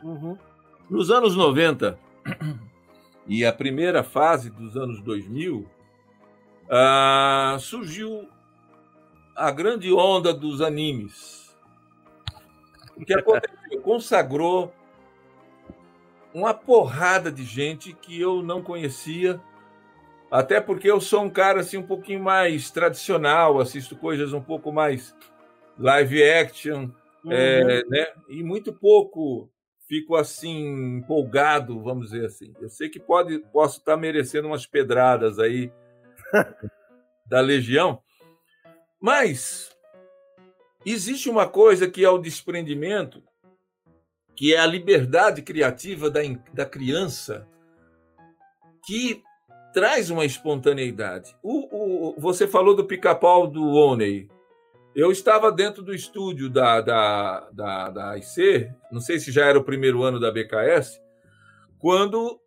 Uhum. 0.00 0.38
Nos 0.88 1.10
anos 1.10 1.34
90 1.34 1.98
e 3.26 3.44
a 3.44 3.52
primeira 3.52 4.04
fase 4.04 4.48
dos 4.48 4.76
anos 4.76 5.02
2000, 5.02 5.66
ah, 6.70 7.56
surgiu 7.58 8.28
a 9.36 9.50
grande 9.50 9.92
onda 9.92 10.32
dos 10.32 10.60
animes. 10.60 11.54
O 12.96 13.04
que 13.04 13.12
aconteceu? 13.12 13.80
Consagrou 13.82 14.72
uma 16.32 16.54
porrada 16.54 17.30
de 17.30 17.44
gente 17.44 17.92
que 17.92 18.20
eu 18.20 18.42
não 18.42 18.62
conhecia, 18.62 19.40
até 20.30 20.60
porque 20.60 20.90
eu 20.90 21.00
sou 21.00 21.22
um 21.22 21.30
cara 21.30 21.60
assim 21.60 21.76
um 21.76 21.86
pouquinho 21.86 22.22
mais 22.22 22.70
tradicional, 22.70 23.60
assisto 23.60 23.94
coisas 23.96 24.32
um 24.32 24.40
pouco 24.40 24.72
mais 24.72 25.14
live 25.78 26.22
action, 26.22 26.90
uhum. 27.24 27.32
é, 27.32 27.84
né? 27.84 28.06
E 28.28 28.42
muito 28.42 28.72
pouco 28.72 29.50
fico 29.86 30.16
assim 30.16 30.96
empolgado, 30.98 31.80
vamos 31.80 32.10
dizer 32.10 32.26
assim. 32.26 32.52
Eu 32.60 32.68
sei 32.68 32.88
que 32.88 32.98
pode, 32.98 33.38
posso 33.52 33.78
estar 33.78 33.96
merecendo 33.96 34.48
umas 34.48 34.66
pedradas 34.66 35.38
aí 35.38 35.70
da 37.26 37.40
legião, 37.40 38.02
mas 39.06 39.70
existe 40.84 41.30
uma 41.30 41.46
coisa 41.46 41.88
que 41.88 42.04
é 42.04 42.10
o 42.10 42.18
desprendimento, 42.18 43.22
que 44.34 44.52
é 44.52 44.58
a 44.58 44.66
liberdade 44.66 45.42
criativa 45.42 46.10
da, 46.10 46.22
da 46.52 46.66
criança, 46.66 47.46
que 48.84 49.22
traz 49.72 50.10
uma 50.10 50.24
espontaneidade. 50.24 51.36
O, 51.40 52.14
o, 52.16 52.20
você 52.20 52.48
falou 52.48 52.74
do 52.74 52.84
pica-pau 52.84 53.46
do 53.46 53.62
Oney. 53.64 54.28
Eu 54.92 55.12
estava 55.12 55.52
dentro 55.52 55.84
do 55.84 55.94
estúdio 55.94 56.50
da, 56.50 56.80
da, 56.80 57.48
da, 57.52 57.90
da 57.90 58.10
AIC, 58.10 58.72
não 58.90 59.00
sei 59.00 59.20
se 59.20 59.30
já 59.30 59.46
era 59.46 59.56
o 59.56 59.64
primeiro 59.64 60.02
ano 60.02 60.18
da 60.18 60.32
BKS, 60.32 61.00
quando 61.78 62.40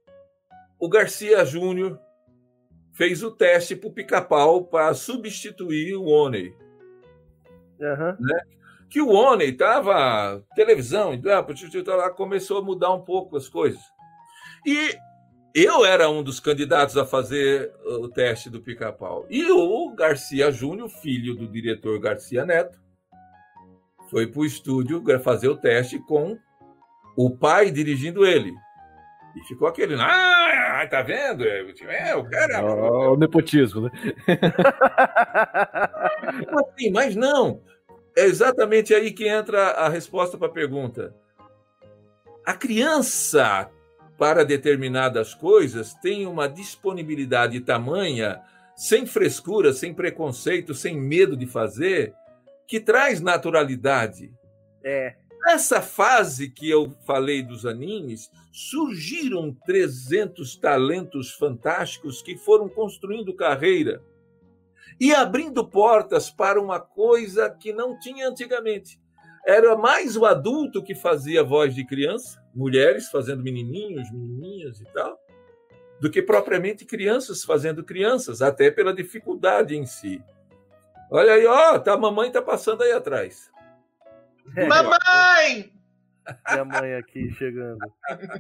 o 0.78 0.90
Garcia 0.90 1.46
Júnior 1.46 1.98
fez 3.00 3.24
o 3.24 3.32
teste 3.32 3.78
para 3.78 3.88
o 3.88 3.94
pica-pau 3.94 4.66
para 4.66 4.94
substituir 4.94 5.96
o 5.96 6.04
Oney. 6.04 6.54
Aham. 7.82 8.18
né? 8.20 8.42
Que 8.90 9.00
o 9.00 9.08
Oney 9.08 9.52
estava 9.52 10.44
televisão, 10.54 11.14
começou 12.10 12.58
a 12.58 12.62
mudar 12.62 12.94
um 12.94 13.00
pouco 13.00 13.38
as 13.38 13.48
coisas. 13.48 13.82
E 14.66 14.98
eu 15.56 15.86
era 15.86 16.10
um 16.10 16.22
dos 16.22 16.42
candidatos 16.42 16.98
a 16.98 17.06
fazer 17.06 17.74
o 17.86 18.10
teste 18.10 18.50
do 18.50 18.60
pica-pau. 18.60 19.26
E 19.30 19.50
o 19.50 19.96
Garcia 19.96 20.52
Júnior, 20.52 20.90
filho 20.90 21.36
do 21.36 21.48
diretor 21.48 21.98
Garcia 22.02 22.46
Neto, 22.46 22.78
foi 24.10 24.28
para 24.28 24.42
o 24.42 24.46
estúdio 24.46 25.02
fazer 25.24 25.48
o 25.48 25.56
teste 25.56 26.00
com 26.00 26.38
o 27.16 27.30
pai 27.30 27.72
dirigindo 27.72 28.26
ele. 28.26 28.54
E 29.38 29.48
ficou 29.48 29.70
aquele, 29.70 29.96
ah, 29.96 30.69
tá 30.88 31.02
vendo? 31.02 31.44
É, 31.44 32.16
o 32.16 32.24
cara. 32.30 32.64
Ó, 32.64 33.14
O 33.14 33.18
nepotismo, 33.18 33.82
né? 33.82 33.92
Assim, 36.56 36.92
mas 36.92 37.16
não. 37.16 37.62
É 38.18 38.26
exatamente 38.26 38.94
aí 38.94 39.12
que 39.12 39.28
entra 39.28 39.72
a 39.72 39.90
resposta 39.90 40.38
para 40.38 40.48
a 40.48 40.52
pergunta. 40.52 41.16
A 42.46 42.54
criança, 42.54 43.70
para 44.18 44.44
determinadas 44.44 45.34
coisas, 45.34 45.94
tem 45.96 46.28
uma 46.28 46.48
disponibilidade 46.48 47.60
tamanha, 47.62 48.42
sem 48.76 49.06
frescura, 49.06 49.74
sem 49.74 49.94
preconceito, 49.94 50.74
sem 50.74 51.00
medo 51.00 51.36
de 51.36 51.46
fazer, 51.46 52.14
que 52.68 52.80
traz 52.80 53.22
naturalidade. 53.22 54.32
É. 54.84 55.16
Nessa 55.46 55.82
fase 55.82 56.50
que 56.50 56.70
eu 56.70 56.92
falei 57.06 57.42
dos 57.42 57.66
animes, 57.66 58.30
surgiram 58.52 59.56
300 59.66 60.58
talentos 60.58 61.32
fantásticos 61.32 62.22
que 62.22 62.38
foram 62.38 62.68
construindo 62.68 63.34
carreira 63.34 64.04
e 65.00 65.14
abrindo 65.14 65.66
portas 65.66 66.30
para 66.30 66.62
uma 66.62 66.80
coisa 66.80 67.50
que 67.50 67.72
não 67.72 67.98
tinha 67.98 68.28
antigamente. 68.28 69.00
Era 69.48 69.78
mais 69.78 70.18
o 70.18 70.26
adulto 70.26 70.84
que 70.84 70.94
fazia 70.94 71.44
voz 71.44 71.74
de 71.74 71.86
criança, 71.86 72.44
mulheres 72.54 73.10
fazendo 73.10 73.42
menininhos, 73.42 74.12
menininhas 74.12 74.82
e 74.82 74.86
tal, 74.94 75.18
do 76.02 76.12
que 76.12 76.22
propriamente 76.22 76.86
crianças 76.86 77.44
fazendo 77.44 77.84
crianças, 77.84 78.42
até 78.42 78.70
pela 78.70 78.94
dificuldade 78.94 79.76
em 79.76 79.86
si. 79.86 80.22
Olha 81.10 81.34
aí, 81.34 81.46
ó, 81.46 81.80
tá, 81.80 81.94
a 81.94 81.98
mamãe 81.98 82.32
tá 82.32 82.42
passando 82.42 82.84
aí 82.84 82.92
atrás. 82.92 83.50
Mamãe! 84.68 85.72
Minha 86.52 86.66
mãe 86.66 86.96
aqui 86.96 87.32
chegando. 87.36 87.80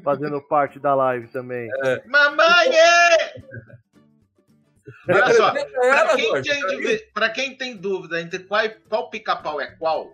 Fazendo 0.03 0.41
parte 0.41 0.79
da 0.79 0.93
live 0.95 1.27
também. 1.29 1.67
Mamãe! 2.07 2.69
é! 2.75 3.33
Olha 5.07 5.33
só, 5.33 5.53
Ela, 5.55 6.05
pra 6.05 6.15
quem, 6.15 6.41
tem, 6.41 6.61
dúvida- 6.61 7.03
pra 7.13 7.29
quem 7.29 7.57
tem 7.57 7.77
dúvida 7.77 8.21
entre 8.21 8.39
qual, 8.39 8.61
qual 8.87 9.09
pica-pau 9.09 9.59
é 9.61 9.67
qual, 9.75 10.11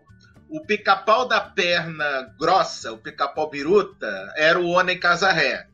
o 0.50 0.62
pica-pau 0.66 1.28
da 1.28 1.42
perna 1.42 2.34
grossa, 2.40 2.92
o 2.94 2.98
pica-pau 2.98 3.50
biruta, 3.50 4.34
era 4.38 4.60
o 4.60 4.68
Oney 4.70 4.98
Casarré. 4.98 5.68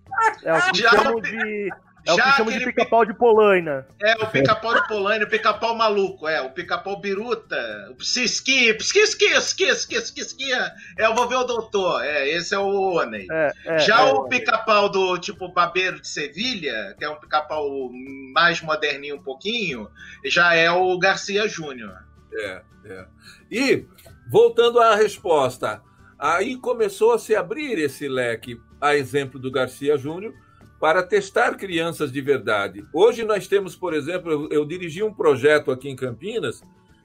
É 0.43 0.53
o 0.53 0.71
que 0.71 0.77
Já- 0.81 0.89
chamam 0.91 1.21
de. 1.21 1.69
É 2.05 2.13
o 2.13 2.15
que 2.15 2.21
Já 2.21 2.31
chamam 2.31 2.51
de 2.51 2.57
aquele 2.57 2.71
pica-pau 2.71 3.05
de 3.05 3.13
Polaina. 3.13 3.85
É, 4.01 4.13
o 4.15 4.27
pica-pau 4.27 4.73
de 4.73 4.87
Polônia, 4.87 5.25
o 5.25 5.29
pica-pau 5.29 5.75
maluco, 5.75 6.27
é, 6.27 6.41
o 6.41 6.49
pica-pau 6.49 6.99
biruta, 6.99 7.87
o 7.91 7.95
psiski, 7.95 8.73
psiski, 8.73 9.29
psiski, 9.29 10.01
psiski, 10.01 10.51
é, 10.51 10.73
eu 10.97 11.13
vou 11.13 11.27
ver 11.27 11.35
o 11.35 11.43
doutor, 11.43 12.03
é, 12.03 12.27
esse 12.27 12.55
é 12.55 12.59
o 12.59 12.93
Oney. 12.95 13.27
É, 13.29 13.51
é, 13.65 13.79
Já 13.79 14.01
é. 14.01 14.11
o 14.11 14.23
pica-pau 14.27 14.89
do 14.89 15.17
tipo 15.19 15.47
Babeiro 15.49 16.01
de 16.01 16.07
Sevilha, 16.07 16.95
que 16.97 17.05
é 17.05 17.09
um 17.09 17.15
pica-pau 17.17 17.91
mais 18.33 18.61
moderninho 18.61 19.17
um 19.17 19.23
pouquinho, 19.23 19.87
já 20.25 20.55
é 20.55 20.71
o 20.71 20.97
Garcia 20.97 21.47
Júnior. 21.47 21.93
É, 22.33 22.61
é. 22.85 23.05
E, 23.51 23.85
voltando 24.31 24.79
à 24.79 24.95
resposta, 24.95 25.81
aí 26.17 26.57
começou 26.57 27.13
a 27.13 27.19
se 27.19 27.35
abrir 27.35 27.77
esse 27.77 28.07
leque, 28.07 28.59
a 28.79 28.95
exemplo 28.95 29.39
do 29.39 29.51
Garcia 29.51 29.95
Júnior, 29.97 30.33
para 30.81 31.01
testar 31.03 31.55
crianças 31.57 32.11
de 32.11 32.19
verdade. 32.21 32.83
Hoje 32.91 33.23
nós 33.23 33.47
temos, 33.47 33.75
por 33.75 33.93
exemplo, 33.93 34.31
eu, 34.31 34.49
eu 34.49 34.65
dirigi 34.65 35.03
um 35.03 35.13
projeto 35.13 35.69
aqui 35.69 35.87
em 35.87 35.95
Campinas 35.95 36.63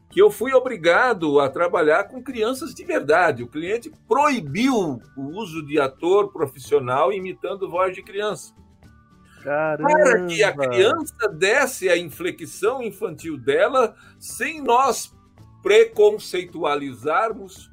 que 0.09 0.23
eu 0.23 0.31
fui 0.31 0.55
obrigado 0.55 1.41
a 1.41 1.51
trabalhar 1.51 2.05
com 2.05 2.23
crianças 2.23 2.73
de 2.75 2.87
verdade. 2.87 3.43
O 3.43 3.49
cliente 3.49 3.93
proibiu 4.09 4.99
o 5.15 5.21
uso 5.21 5.63
de 5.67 5.79
ator 5.79 6.33
profissional 6.33 7.13
imitando 7.13 7.69
voz 7.69 7.95
de 7.95 8.03
criança 8.03 8.55
Caramba. 9.43 9.91
para 9.91 10.25
que 10.25 10.43
a 10.43 10.57
criança 10.57 11.29
desse 11.29 11.91
a 11.91 11.99
inflexão 11.99 12.83
infantil 12.83 13.37
dela 13.37 13.95
sem 14.19 14.63
nós 14.63 15.15
preconceitualizarmos, 15.63 17.71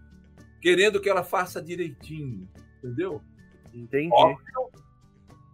querendo 0.60 1.00
que 1.00 1.10
ela 1.10 1.24
faça 1.24 1.62
direitinho, 1.62 2.46
entendeu? 2.80 3.22
Entendi. 3.74 4.12
Óbvio 4.12 4.73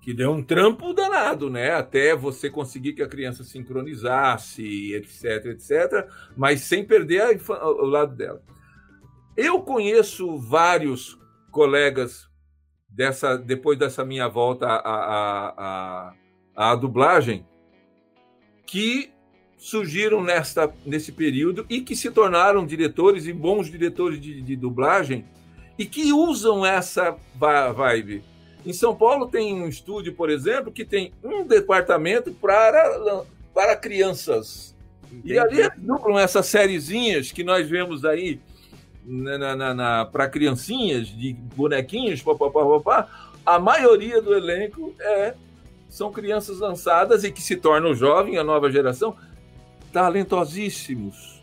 que 0.09 0.13
deu 0.15 0.31
um 0.31 0.41
trampo 0.41 0.91
danado, 0.91 1.51
né? 1.51 1.69
Até 1.69 2.15
você 2.15 2.49
conseguir 2.49 2.93
que 2.93 3.03
a 3.03 3.07
criança 3.07 3.43
sincronizasse, 3.43 4.91
etc, 4.95 5.45
etc, 5.45 6.09
mas 6.35 6.61
sem 6.61 6.83
perder 6.83 7.39
o 7.47 7.85
lado 7.85 8.15
dela. 8.15 8.41
Eu 9.37 9.61
conheço 9.61 10.35
vários 10.35 11.15
colegas 11.51 12.27
dessa 12.89 13.37
depois 13.37 13.77
dessa 13.77 14.03
minha 14.03 14.27
volta 14.27 14.65
à, 14.65 14.79
à, 14.79 16.13
à, 16.55 16.71
à 16.71 16.75
dublagem 16.75 17.45
que 18.65 19.11
surgiram 19.59 20.23
nesta, 20.23 20.73
nesse 20.87 21.11
período 21.11 21.67
e 21.69 21.81
que 21.81 21.95
se 21.95 22.09
tornaram 22.09 22.65
diretores 22.65 23.27
e 23.27 23.31
bons 23.31 23.69
diretores 23.69 24.19
de, 24.19 24.41
de 24.41 24.55
dublagem 24.55 25.23
e 25.77 25.85
que 25.85 26.11
usam 26.11 26.65
essa 26.65 27.15
vibe. 27.75 28.23
Em 28.65 28.73
São 28.73 28.95
Paulo 28.95 29.27
tem 29.27 29.53
um 29.53 29.67
estúdio, 29.67 30.13
por 30.13 30.29
exemplo, 30.29 30.71
que 30.71 30.83
tem 30.83 31.13
um 31.23 31.45
departamento 31.45 32.31
para, 32.31 33.23
para 33.53 33.75
crianças. 33.75 34.75
E 35.23 35.37
ali 35.39 35.61
eles 35.61 35.71
dublam 35.77 36.19
essas 36.19 36.45
sériezinhas 36.45 37.31
que 37.31 37.43
nós 37.43 37.67
vemos 37.67 38.05
aí 38.05 38.39
na, 39.05 39.55
na, 39.55 39.73
na, 39.73 40.05
para 40.05 40.29
criancinhas, 40.29 41.07
de 41.07 41.33
bonequinhos, 41.33 42.21
papapá, 42.21 42.63
papá. 42.65 43.31
A 43.45 43.57
maioria 43.57 44.21
do 44.21 44.33
elenco 44.35 44.93
é, 44.99 45.33
são 45.89 46.11
crianças 46.11 46.59
lançadas 46.59 47.23
e 47.23 47.31
que 47.31 47.41
se 47.41 47.55
tornam 47.55 47.95
jovem, 47.95 48.37
a 48.37 48.43
nova 48.43 48.69
geração, 48.71 49.15
talentosíssimos, 49.91 51.41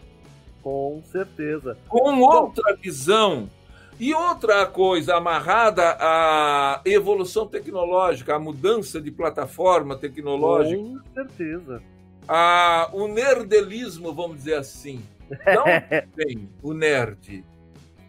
Com 0.63 1.03
certeza. 1.11 1.77
com 1.89 2.21
outra 2.21 2.77
visão. 2.77 3.51
E 3.99 4.13
outra 4.15 4.67
coisa 4.67 5.17
amarrada 5.17 5.97
à 5.99 6.81
evolução 6.85 7.47
tecnológica, 7.47 8.35
à 8.35 8.39
mudança 8.39 9.01
de 9.01 9.11
plataforma 9.11 9.97
tecnológica, 9.97 10.77
Com 10.83 11.01
certeza. 11.15 11.83
a, 12.29 12.91
o 12.93 13.09
nerdelismo, 13.09 14.13
vamos 14.13 14.37
dizer 14.39 14.57
assim. 14.57 15.03
Não 15.47 15.65
tem 16.15 16.49
o 16.63 16.75
nerd. 16.75 17.43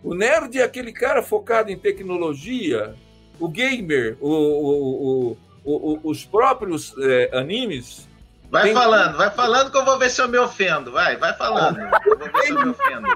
O 0.03 0.14
nerd 0.14 0.60
é 0.60 0.64
aquele 0.64 0.91
cara 0.91 1.24
focado 1.24 1.72
em 1.72 1.78
tecnologia, 1.78 2.94
o 3.40 3.48
gamer, 3.48 4.18
o, 4.20 4.30
o- 4.30 5.32
o- 5.32 5.38
o- 5.64 5.94
o- 5.94 5.99
os 6.03 6.26
próprios 6.26 6.94
é, 6.99 7.30
animes. 7.38 8.07
Vai 8.49 8.64
Tem- 8.64 8.74
falando, 8.74 9.18
vai 9.18 9.30
falando 9.32 9.72
que 9.72 9.78
eu 9.78 9.84
vou 9.84 9.98
ver 9.99 10.10
se 10.10 10.22
eu 10.22 10.28
me 10.28 10.38
ofendo. 10.38 10.91
Vai, 10.91 11.18
vai 11.18 11.34
falando. 11.36 11.80
Eu 12.06 12.18
vou 12.18 12.32
ver 12.32 12.41
se 12.44 12.52
eu 12.52 12.64
me 12.64 12.70
ofendo. 12.72 13.07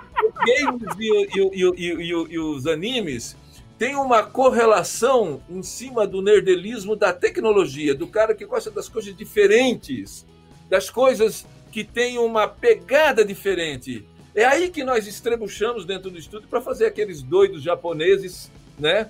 Games 0.46 0.96
e, 1.00 1.28
e 1.36 1.72
e 1.78 2.34
e 2.34 2.40
os 2.40 2.68
animes 2.68 3.36
têm 3.78 3.96
uma 3.96 4.22
correlação 4.22 5.42
em 5.50 5.64
cima 5.64 6.06
do 6.06 6.22
nerdelismo 6.22 6.96
da 6.96 7.12
tecnologia, 7.12 7.96
do 7.96 8.06
cara 8.06 8.36
que 8.36 8.46
gosta 8.46 8.70
das 8.70 8.88
coisas 8.88 9.16
diferentes, 9.16 10.26
das 10.70 10.90
coisas 10.90 11.46
que 11.72 11.84
têm 11.84 12.20
uma 12.20 12.48
pegada 12.48 13.26
diferente. 13.26 14.06
É 14.36 14.46
aí 14.46 14.70
que 14.70 14.84
nós 14.84 15.08
estrebuchamos 15.08 15.84
dentro 15.84 16.12
do 16.12 16.18
estúdio 16.18 16.48
para 16.48 16.62
fazer 16.62 16.86
aqueles 16.86 17.22
doidos 17.22 17.64
japoneses, 17.64 18.52
né? 18.78 19.10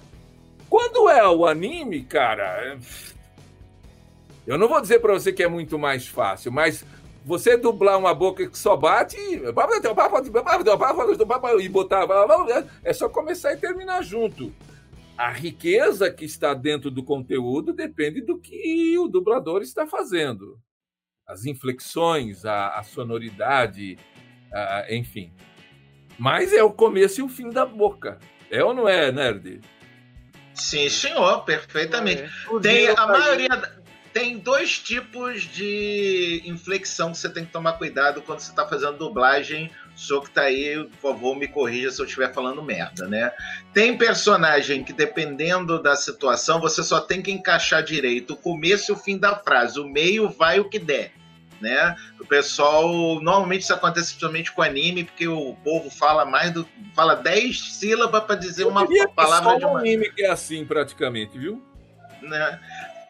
Quando 0.69 1.09
é 1.09 1.27
o 1.27 1.45
anime, 1.45 2.03
cara, 2.03 2.79
eu 4.47 4.57
não 4.57 4.67
vou 4.67 4.81
dizer 4.81 4.99
para 4.99 5.13
você 5.13 5.33
que 5.33 5.43
é 5.43 5.47
muito 5.47 5.77
mais 5.77 6.07
fácil, 6.07 6.51
mas 6.51 6.85
você 7.23 7.57
dublar 7.57 7.97
uma 7.97 8.13
boca 8.13 8.47
que 8.47 8.57
só 8.57 8.75
bate 8.75 9.15
e 9.17 9.51
botar. 11.69 12.07
É 12.83 12.93
só 12.93 13.09
começar 13.09 13.53
e 13.53 13.57
terminar 13.57 14.03
junto. 14.03 14.53
A 15.17 15.31
riqueza 15.31 16.11
que 16.11 16.25
está 16.25 16.53
dentro 16.53 16.89
do 16.89 17.03
conteúdo 17.03 17.73
depende 17.73 18.21
do 18.21 18.39
que 18.39 18.97
o 18.97 19.07
dublador 19.07 19.61
está 19.61 19.85
fazendo. 19.85 20.57
As 21.27 21.45
inflexões, 21.45 22.43
a, 22.43 22.69
a 22.79 22.83
sonoridade, 22.83 23.97
a- 24.51 24.85
enfim. 24.89 25.31
Mas 26.17 26.53
é 26.53 26.63
o 26.63 26.71
começo 26.73 27.21
e 27.21 27.23
o 27.23 27.29
fim 27.29 27.49
da 27.49 27.65
boca. 27.65 28.19
É 28.49 28.63
ou 28.63 28.73
não 28.73 28.87
é, 28.87 29.11
Nerd? 29.11 29.61
Sim, 30.53 30.89
senhor, 30.89 31.45
perfeitamente. 31.45 32.23
É. 32.23 32.59
Tem 32.61 32.87
a 32.89 33.07
maioria. 33.07 33.80
Tem 34.13 34.37
dois 34.37 34.77
tipos 34.77 35.43
de 35.43 36.41
inflexão 36.45 37.11
que 37.11 37.17
você 37.17 37.29
tem 37.29 37.45
que 37.45 37.51
tomar 37.51 37.73
cuidado 37.73 38.21
quando 38.21 38.39
você 38.39 38.51
está 38.51 38.67
fazendo 38.67 38.97
dublagem. 38.97 39.71
O 39.95 39.99
senhor 39.99 40.21
que 40.21 40.31
tá 40.31 40.43
aí, 40.43 40.83
por 40.83 41.13
favor, 41.13 41.35
me 41.35 41.47
corrija 41.47 41.91
se 41.91 42.01
eu 42.01 42.05
estiver 42.05 42.33
falando 42.33 42.61
merda, 42.61 43.07
né? 43.07 43.31
Tem 43.73 43.97
personagem 43.97 44.83
que, 44.83 44.91
dependendo 44.91 45.81
da 45.81 45.95
situação, 45.95 46.59
você 46.59 46.83
só 46.83 46.99
tem 46.99 47.21
que 47.21 47.31
encaixar 47.31 47.83
direito 47.83 48.33
o 48.33 48.37
começo 48.37 48.91
e 48.91 48.93
o 48.93 48.97
fim 48.97 49.17
da 49.17 49.35
frase. 49.35 49.79
O 49.79 49.87
meio 49.87 50.29
vai 50.29 50.59
o 50.59 50.69
que 50.69 50.79
der 50.79 51.13
né? 51.61 51.95
O 52.19 52.25
pessoal, 52.25 53.21
normalmente 53.21 53.61
isso 53.61 53.73
acontece 53.73 54.07
principalmente 54.07 54.51
com 54.51 54.61
anime, 54.61 55.03
porque 55.03 55.27
o 55.27 55.55
povo 55.63 55.89
fala 55.89 56.25
mais 56.25 56.51
do 56.51 56.67
fala 56.95 57.15
10 57.15 57.75
sílabas 57.75 58.23
para 58.23 58.35
dizer 58.35 58.65
uma 58.65 58.85
palavra 59.15 59.57
de 59.57 59.65
uma 59.65 59.79
anime 59.79 60.11
que 60.11 60.23
é 60.23 60.31
assim 60.31 60.65
praticamente, 60.65 61.37
viu? 61.37 61.61
Né? 62.21 62.59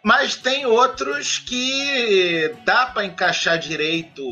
Mas 0.03 0.35
tem 0.35 0.65
outros 0.65 1.37
que 1.37 2.55
dá 2.65 2.87
para 2.87 3.05
encaixar 3.05 3.59
direito 3.59 4.23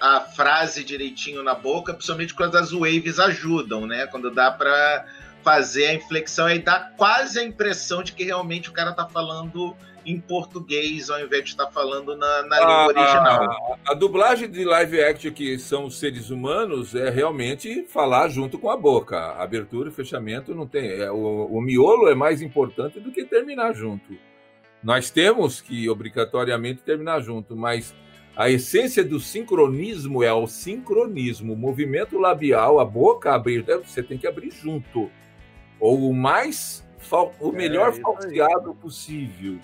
a 0.00 0.20
frase 0.20 0.82
direitinho 0.82 1.42
na 1.42 1.54
boca, 1.54 1.92
principalmente 1.92 2.32
quando 2.32 2.56
as 2.56 2.72
waves 2.72 3.18
ajudam, 3.18 3.86
né? 3.86 4.06
Quando 4.06 4.30
dá 4.30 4.50
para 4.50 5.04
fazer 5.42 5.86
a 5.86 5.94
inflexão 5.94 6.46
aí 6.46 6.58
dá 6.58 6.92
quase 6.96 7.38
a 7.38 7.44
impressão 7.44 8.02
de 8.02 8.12
que 8.12 8.24
realmente 8.24 8.68
o 8.68 8.72
cara 8.72 8.92
tá 8.92 9.06
falando 9.06 9.74
em 10.04 10.18
português 10.18 11.10
ao 11.10 11.20
invés 11.20 11.44
de 11.44 11.50
estar 11.50 11.66
falando 11.70 12.16
na, 12.16 12.42
na 12.42 12.58
língua 12.60 12.86
original. 12.86 13.78
A, 13.86 13.92
a, 13.92 13.94
dublagem 13.94 14.50
de 14.50 14.64
live 14.64 15.02
action, 15.02 15.32
que 15.32 15.58
são 15.58 15.84
os 15.84 15.98
seres 15.98 16.30
humanos, 16.30 16.94
é 16.94 17.10
realmente 17.10 17.84
falar 17.84 18.28
junto 18.28 18.58
com 18.58 18.70
a 18.70 18.76
boca. 18.76 19.16
A 19.16 19.42
abertura 19.42 19.90
e 19.90 19.92
fechamento 19.92 20.54
não 20.54 20.66
tem. 20.66 20.88
É, 20.88 21.10
o, 21.10 21.46
o 21.46 21.60
miolo 21.60 22.08
é 22.08 22.14
mais 22.14 22.40
importante 22.40 22.98
do 22.98 23.12
que 23.12 23.24
terminar 23.24 23.74
junto. 23.74 24.16
Nós 24.82 25.10
temos 25.10 25.60
que 25.60 25.88
obrigatoriamente 25.88 26.82
terminar 26.82 27.20
junto, 27.20 27.56
mas 27.56 27.94
a 28.36 28.48
essência 28.48 29.04
do 29.04 29.18
sincronismo 29.18 30.22
é 30.22 30.32
o 30.32 30.46
sincronismo. 30.46 31.54
O 31.54 31.56
movimento 31.56 32.18
labial, 32.18 32.78
a 32.78 32.84
boca 32.84 33.34
abrir, 33.34 33.64
você 33.64 34.02
tem 34.02 34.16
que 34.16 34.26
abrir 34.26 34.52
junto. 34.52 35.10
Ou 35.80 36.08
o 36.08 36.14
mais 36.14 36.86
o 37.40 37.52
melhor 37.52 37.90
é, 37.90 38.00
falseado 38.00 38.74
possível. 38.74 39.58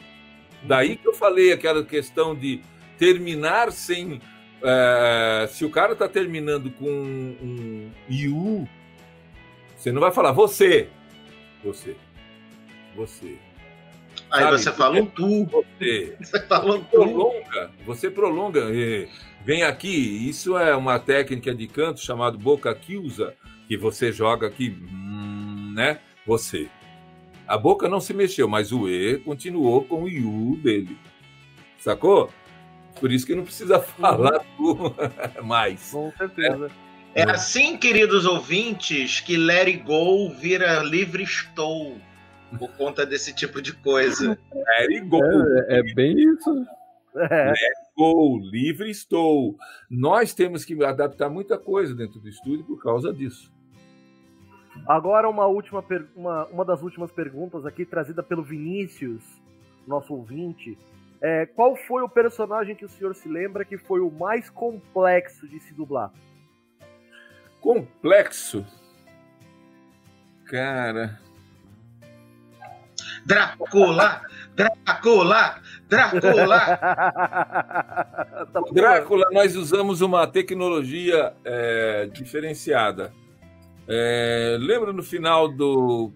Daí 0.62 0.96
que 0.96 1.06
eu 1.06 1.14
falei 1.14 1.52
aquela 1.52 1.84
questão 1.84 2.34
de 2.34 2.62
terminar 2.98 3.70
sem. 3.70 4.20
É, 4.62 5.46
se 5.48 5.64
o 5.64 5.70
cara 5.70 5.92
está 5.92 6.08
terminando 6.08 6.70
com 6.70 6.88
um 6.88 7.90
IU, 8.08 8.66
você 9.76 9.92
não 9.92 10.00
vai 10.00 10.10
falar 10.10 10.32
você. 10.32 10.88
Você. 11.62 11.96
Você. 12.96 13.38
Aí 14.34 14.42
Sabe? 14.42 14.58
você 14.58 14.72
fala 14.72 15.00
um 15.00 15.06
tu. 15.06 15.44
Você. 15.44 16.16
Você 16.20 16.40
fala 16.40 16.74
um 16.74 16.82
tu. 16.82 16.90
Prolonga, 16.90 17.70
você 17.86 18.10
prolonga. 18.10 18.66
Vem 19.44 19.62
aqui. 19.62 20.28
Isso 20.28 20.58
é 20.58 20.74
uma 20.74 20.98
técnica 20.98 21.54
de 21.54 21.68
canto 21.68 22.00
chamada 22.00 22.36
boca 22.36 22.74
Kyusa, 22.74 23.32
que 23.68 23.76
você 23.76 24.10
joga 24.10 24.48
aqui, 24.48 24.76
hum, 24.90 25.72
né? 25.76 26.00
Você. 26.26 26.68
A 27.46 27.56
boca 27.56 27.88
não 27.88 28.00
se 28.00 28.12
mexeu, 28.12 28.48
mas 28.48 28.72
o 28.72 28.88
E 28.88 29.18
continuou 29.18 29.84
com 29.84 30.02
o 30.02 30.08
IU 30.08 30.58
dele. 30.60 30.98
Sacou? 31.78 32.28
Por 32.98 33.12
isso 33.12 33.24
que 33.24 33.36
não 33.36 33.44
precisa 33.44 33.78
falar 33.78 34.44
uhum. 34.58 34.92
mais. 35.44 35.92
Com 35.92 36.12
certeza. 36.18 36.72
É. 37.14 37.22
é 37.22 37.30
assim, 37.30 37.76
queridos 37.76 38.24
ouvintes, 38.24 39.20
que 39.20 39.36
Let 39.36 39.68
It 39.68 39.78
Go 39.84 40.28
vira 40.30 40.82
Livre 40.82 41.22
Estou 41.22 42.00
por 42.58 42.70
conta 42.76 43.04
desse 43.04 43.34
tipo 43.34 43.60
de 43.60 43.72
coisa. 43.72 44.38
Let 44.52 44.90
It 44.90 45.00
Go. 45.08 45.22
É, 45.22 45.78
é 45.80 45.94
bem 45.94 46.16
isso. 46.18 46.66
É. 47.16 47.50
Let 47.50 47.84
Go, 47.96 48.38
Livre 48.50 48.90
Estou. 48.90 49.56
Nós 49.90 50.34
temos 50.34 50.64
que 50.64 50.82
adaptar 50.84 51.28
muita 51.28 51.58
coisa 51.58 51.94
dentro 51.94 52.20
do 52.20 52.28
estúdio 52.28 52.64
por 52.64 52.82
causa 52.82 53.12
disso. 53.12 53.52
Agora 54.86 55.28
uma 55.28 55.46
última 55.46 55.82
per... 55.82 56.06
uma, 56.16 56.46
uma 56.46 56.64
das 56.64 56.82
últimas 56.82 57.12
perguntas 57.12 57.64
aqui 57.64 57.84
trazida 57.84 58.22
pelo 58.22 58.42
Vinícius, 58.42 59.22
nosso 59.86 60.12
ouvinte. 60.14 60.76
É, 61.20 61.46
qual 61.46 61.76
foi 61.76 62.02
o 62.02 62.08
personagem 62.08 62.74
que 62.74 62.84
o 62.84 62.88
senhor 62.88 63.14
se 63.14 63.28
lembra 63.28 63.64
que 63.64 63.78
foi 63.78 64.00
o 64.00 64.10
mais 64.10 64.50
complexo 64.50 65.48
de 65.48 65.60
se 65.60 65.72
dublar? 65.72 66.12
Complexo? 67.60 68.66
Cara. 70.44 71.18
Drácula! 73.24 74.22
Drácula! 74.54 75.60
Drácula! 75.88 76.60
Tá 78.52 78.60
Drácula, 78.72 79.26
nós 79.32 79.56
usamos 79.56 80.00
uma 80.00 80.26
tecnologia 80.26 81.32
é, 81.44 82.08
diferenciada 82.12 83.12
é, 83.86 84.56
lembra 84.60 84.92
no 84.92 85.02
final 85.02 85.48
do. 85.48 86.10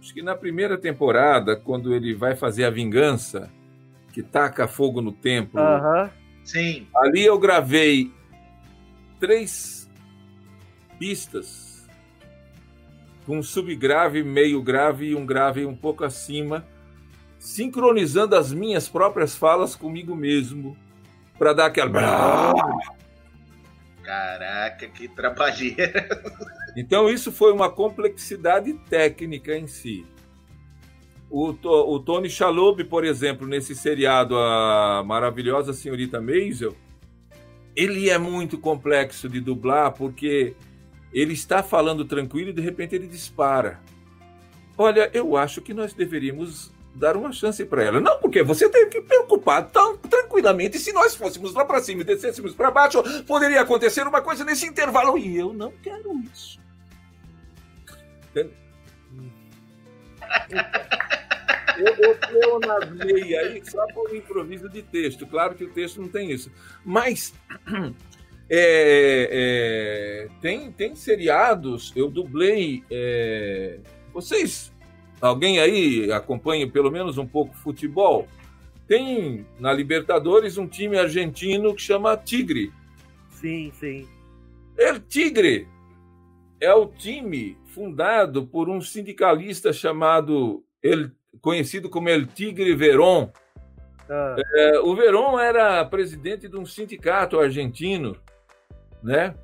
Acho 0.00 0.14
que 0.14 0.22
na 0.22 0.34
primeira 0.34 0.78
temporada, 0.78 1.56
quando 1.56 1.94
ele 1.94 2.14
vai 2.14 2.34
fazer 2.34 2.64
a 2.64 2.70
vingança, 2.70 3.50
que 4.12 4.22
taca 4.22 4.66
fogo 4.66 5.00
no 5.00 5.12
templo. 5.12 5.60
Uhum. 5.60 6.10
Sim. 6.44 6.86
Ali 6.96 7.24
eu 7.24 7.38
gravei 7.38 8.10
três 9.18 9.88
pistas 10.98 11.69
com 13.30 13.38
um 13.38 13.42
subgrave, 13.44 14.24
meio 14.24 14.60
grave 14.60 15.10
e 15.10 15.14
um 15.14 15.24
grave 15.24 15.64
um 15.64 15.76
pouco 15.76 16.02
acima, 16.02 16.66
sincronizando 17.38 18.34
as 18.34 18.52
minhas 18.52 18.88
próprias 18.88 19.36
falas 19.36 19.76
comigo 19.76 20.16
mesmo 20.16 20.76
para 21.38 21.52
dar 21.52 21.66
aquela 21.66 22.52
Caraca, 24.02 24.88
que 24.88 25.06
trabalheira. 25.06 26.08
Então, 26.76 27.08
isso 27.08 27.30
foi 27.30 27.52
uma 27.52 27.70
complexidade 27.70 28.72
técnica 28.90 29.56
em 29.56 29.68
si. 29.68 30.04
O, 31.30 31.50
o 31.50 32.00
Tony 32.00 32.28
Shalhoub, 32.28 32.82
por 32.86 33.04
exemplo, 33.04 33.46
nesse 33.46 33.76
seriado 33.76 34.36
A 34.36 35.04
Maravilhosa 35.06 35.72
Senhorita 35.72 36.20
Maisel, 36.20 36.76
ele 37.76 38.10
é 38.10 38.18
muito 38.18 38.58
complexo 38.58 39.28
de 39.28 39.40
dublar 39.40 39.92
porque 39.92 40.56
ele 41.12 41.32
está 41.32 41.62
falando 41.62 42.04
tranquilo 42.04 42.50
e 42.50 42.52
de 42.52 42.62
repente 42.62 42.94
ele 42.94 43.06
dispara. 43.06 43.80
Olha, 44.76 45.10
eu 45.12 45.36
acho 45.36 45.60
que 45.60 45.74
nós 45.74 45.92
deveríamos 45.92 46.72
dar 46.94 47.16
uma 47.16 47.32
chance 47.32 47.64
para 47.64 47.82
ela. 47.82 48.00
Não, 48.00 48.18
porque 48.18 48.42
você 48.42 48.68
tem 48.68 48.88
que 48.88 49.00
preocupar 49.00 49.68
tão 49.68 49.96
tranquilamente. 49.96 50.78
Se 50.78 50.92
nós 50.92 51.14
fôssemos 51.14 51.54
lá 51.54 51.64
para 51.64 51.80
cima 51.80 52.02
e 52.02 52.04
descêssemos 52.04 52.54
para 52.54 52.70
baixo, 52.70 53.02
poderia 53.24 53.60
acontecer 53.60 54.06
uma 54.06 54.22
coisa 54.22 54.44
nesse 54.44 54.66
intervalo. 54.66 55.18
E 55.18 55.36
eu 55.36 55.52
não 55.52 55.72
quero 55.82 56.12
isso. 56.32 56.60
Eu 58.34 58.50
botei 61.96 62.42
eu 62.42 62.60
nasei 62.60 63.36
aí 63.36 63.62
só 63.64 63.84
por 63.92 64.14
improviso 64.14 64.68
de 64.68 64.82
texto. 64.82 65.26
Claro 65.26 65.54
que 65.54 65.64
o 65.64 65.70
texto 65.70 66.00
não 66.00 66.08
tem 66.08 66.30
isso. 66.30 66.50
Mas 66.84 67.34
é, 68.50 69.28
é, 69.32 70.28
tem, 70.40 70.72
tem 70.72 70.94
seriados, 70.96 71.92
eu 71.94 72.10
dublei. 72.10 72.82
É, 72.90 73.78
vocês 74.12 74.72
Alguém 75.20 75.60
aí 75.60 76.10
acompanha 76.10 76.66
pelo 76.68 76.90
menos 76.90 77.18
um 77.18 77.26
pouco 77.26 77.54
futebol? 77.54 78.26
Tem 78.86 79.46
na 79.58 79.72
Libertadores 79.72 80.56
um 80.56 80.66
time 80.66 80.98
argentino 80.98 81.74
que 81.74 81.82
chama 81.82 82.16
Tigre. 82.16 82.72
Sim, 83.28 83.70
sim. 83.78 84.08
El 84.78 84.98
Tigre 85.00 85.68
é 86.58 86.72
o 86.72 86.86
time 86.86 87.56
fundado 87.66 88.46
por 88.46 88.68
um 88.68 88.80
sindicalista 88.80 89.72
chamado 89.72 90.64
El, 90.82 91.12
conhecido 91.40 91.90
como 91.90 92.08
El 92.08 92.26
Tigre 92.26 92.74
Verón. 92.74 93.30
Ah. 94.08 94.36
É, 94.56 94.80
o 94.80 94.96
Verón 94.96 95.38
era 95.38 95.84
presidente 95.84 96.48
de 96.48 96.56
um 96.56 96.64
sindicato 96.64 97.38
argentino, 97.38 98.16
né? 99.02 99.34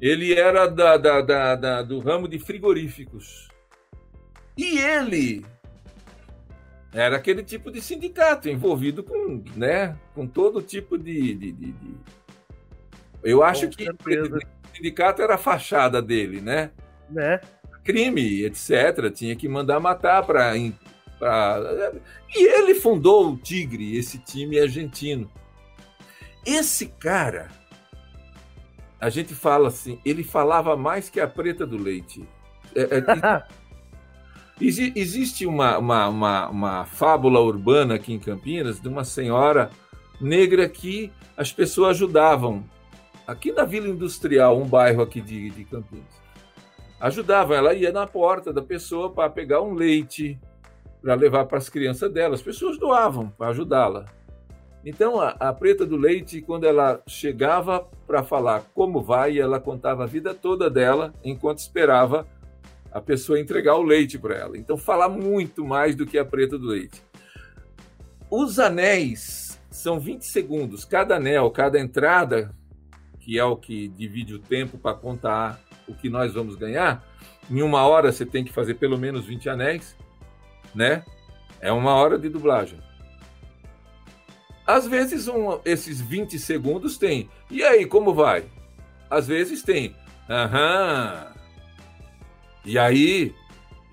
Ele 0.00 0.32
era 0.32 0.66
da, 0.66 0.96
da, 0.96 1.20
da, 1.20 1.56
da 1.56 1.82
do 1.82 1.98
ramo 1.98 2.28
de 2.28 2.38
frigoríficos. 2.38 3.48
E 4.56 4.78
ele 4.78 5.44
era 6.92 7.16
aquele 7.16 7.42
tipo 7.42 7.70
de 7.70 7.80
sindicato 7.80 8.48
envolvido 8.48 9.02
com, 9.02 9.42
né, 9.56 9.96
com 10.14 10.26
todo 10.26 10.62
tipo 10.62 10.96
de. 10.96 11.34
de, 11.34 11.52
de, 11.52 11.72
de... 11.72 11.94
Eu 13.22 13.42
acho 13.42 13.66
com 13.66 13.72
que 13.72 13.90
o 13.90 14.40
sindicato 14.74 15.20
era 15.20 15.34
a 15.34 15.38
fachada 15.38 16.00
dele, 16.00 16.40
né? 16.40 16.70
Né? 17.10 17.40
Crime, 17.84 18.44
etc. 18.44 19.12
Tinha 19.12 19.34
que 19.34 19.48
mandar 19.48 19.80
matar 19.80 20.24
para. 20.24 20.52
Pra... 21.18 21.92
E 22.34 22.46
ele 22.46 22.74
fundou 22.74 23.32
o 23.32 23.36
Tigre, 23.36 23.96
esse 23.96 24.18
time 24.18 24.58
argentino. 24.58 25.30
Esse 26.46 26.86
cara 26.86 27.48
a 29.00 29.08
gente 29.08 29.34
fala 29.34 29.68
assim, 29.68 30.00
ele 30.04 30.24
falava 30.24 30.76
mais 30.76 31.08
que 31.08 31.20
a 31.20 31.28
preta 31.28 31.66
do 31.66 31.76
leite. 31.76 32.26
É, 32.74 32.98
é, 32.98 33.44
existe 34.60 35.46
uma, 35.46 35.78
uma, 35.78 36.08
uma, 36.08 36.48
uma, 36.48 36.84
fábula 36.84 37.40
urbana 37.40 37.94
aqui 37.94 38.12
em 38.12 38.18
Campinas 38.18 38.80
de 38.80 38.88
uma 38.88 39.04
senhora 39.04 39.70
negra 40.20 40.68
que 40.68 41.12
as 41.36 41.52
pessoas 41.52 41.90
ajudavam. 41.90 42.64
Aqui 43.26 43.52
na 43.52 43.64
Vila 43.64 43.88
Industrial, 43.88 44.58
um 44.58 44.66
bairro 44.66 45.02
aqui 45.02 45.20
de, 45.20 45.50
de 45.50 45.64
Campinas. 45.64 46.18
Ajudavam, 47.00 47.56
ela 47.56 47.74
ia 47.74 47.92
na 47.92 48.06
porta 48.06 48.52
da 48.52 48.62
pessoa 48.62 49.12
para 49.12 49.30
pegar 49.30 49.62
um 49.62 49.74
leite, 49.74 50.36
para 51.00 51.14
levar 51.14 51.44
para 51.44 51.58
as 51.58 51.68
crianças 51.68 52.12
dela. 52.12 52.34
As 52.34 52.42
pessoas 52.42 52.78
doavam 52.78 53.28
para 53.28 53.50
ajudá-la. 53.50 54.06
Então, 54.84 55.20
a, 55.20 55.30
a, 55.30 55.52
Preta 55.52 55.84
do 55.84 55.96
Leite, 55.96 56.40
quando 56.40 56.64
ela 56.64 57.02
chegava 57.06 57.88
para 58.06 58.22
falar 58.22 58.64
como 58.74 59.02
vai, 59.02 59.38
ela 59.38 59.60
contava 59.60 60.04
a 60.04 60.06
vida 60.06 60.34
toda 60.34 60.70
dela 60.70 61.12
enquanto 61.24 61.58
esperava 61.58 62.26
a 62.90 63.00
pessoa 63.00 63.40
entregar 63.40 63.74
o 63.76 63.82
leite 63.82 64.18
para 64.18 64.36
ela. 64.36 64.56
Então, 64.56 64.76
fala 64.76 65.08
muito 65.08 65.64
mais 65.64 65.94
do 65.94 66.06
que 66.06 66.16
a 66.16 66.24
Preta 66.24 66.58
do 66.58 66.66
Leite. 66.66 67.02
Os 68.30 68.58
anéis 68.58 69.60
são 69.70 69.98
20 69.98 70.22
segundos. 70.22 70.84
Cada 70.84 71.16
anel, 71.16 71.50
cada 71.50 71.78
entrada, 71.78 72.54
que 73.20 73.38
é 73.38 73.44
o 73.44 73.56
que 73.56 73.88
divide 73.88 74.34
o 74.34 74.38
tempo 74.38 74.78
para 74.78 74.96
contar 74.96 75.60
o 75.86 75.94
que 75.94 76.08
nós 76.08 76.32
vamos 76.32 76.56
ganhar, 76.56 77.04
em 77.50 77.62
uma 77.62 77.86
hora 77.86 78.12
você 78.12 78.24
tem 78.24 78.44
que 78.44 78.52
fazer 78.52 78.74
pelo 78.74 78.98
menos 78.98 79.24
20 79.24 79.48
anéis, 79.48 79.96
né? 80.74 81.04
É 81.60 81.72
uma 81.72 81.94
hora 81.94 82.18
de 82.18 82.28
dublagem. 82.28 82.78
Às 84.68 84.86
vezes, 84.86 85.26
um, 85.28 85.58
esses 85.64 85.98
20 85.98 86.38
segundos 86.38 86.98
tem. 86.98 87.30
E 87.50 87.64
aí, 87.64 87.86
como 87.86 88.12
vai? 88.12 88.44
Às 89.08 89.26
vezes 89.26 89.62
tem. 89.62 89.96
Aham. 90.28 91.32
E 92.66 92.78
aí, 92.78 93.34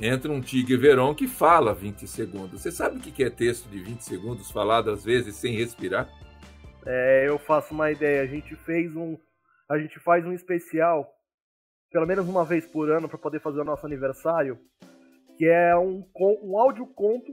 entra 0.01 0.29
um 0.29 0.41
Tigre 0.41 0.75
Veron 0.75 1.15
que 1.15 1.29
fala 1.29 1.73
20 1.73 2.05
segundos. 2.09 2.61
Você 2.61 2.73
sabe 2.73 2.97
o 2.97 2.99
que 2.99 3.23
é 3.23 3.29
texto 3.29 3.69
de 3.69 3.79
20 3.79 4.01
segundos 4.01 4.51
falado 4.51 4.91
às 4.91 5.05
vezes 5.05 5.37
sem 5.37 5.55
respirar? 5.55 6.09
É, 6.85 7.23
eu 7.25 7.39
faço 7.39 7.73
uma 7.73 7.89
ideia. 7.89 8.23
A 8.23 8.27
gente 8.27 8.53
fez 8.57 8.93
um. 8.97 9.17
A 9.69 9.77
gente 9.77 9.97
faz 10.01 10.25
um 10.25 10.33
especial, 10.33 11.09
pelo 11.89 12.05
menos 12.05 12.27
uma 12.27 12.43
vez 12.43 12.65
por 12.65 12.91
ano, 12.91 13.07
para 13.07 13.17
poder 13.17 13.39
fazer 13.39 13.61
o 13.61 13.65
nosso 13.65 13.85
aniversário, 13.85 14.59
que 15.37 15.45
é 15.45 15.73
um, 15.77 16.05
um 16.43 16.59
áudio 16.59 16.85
conto 16.85 17.31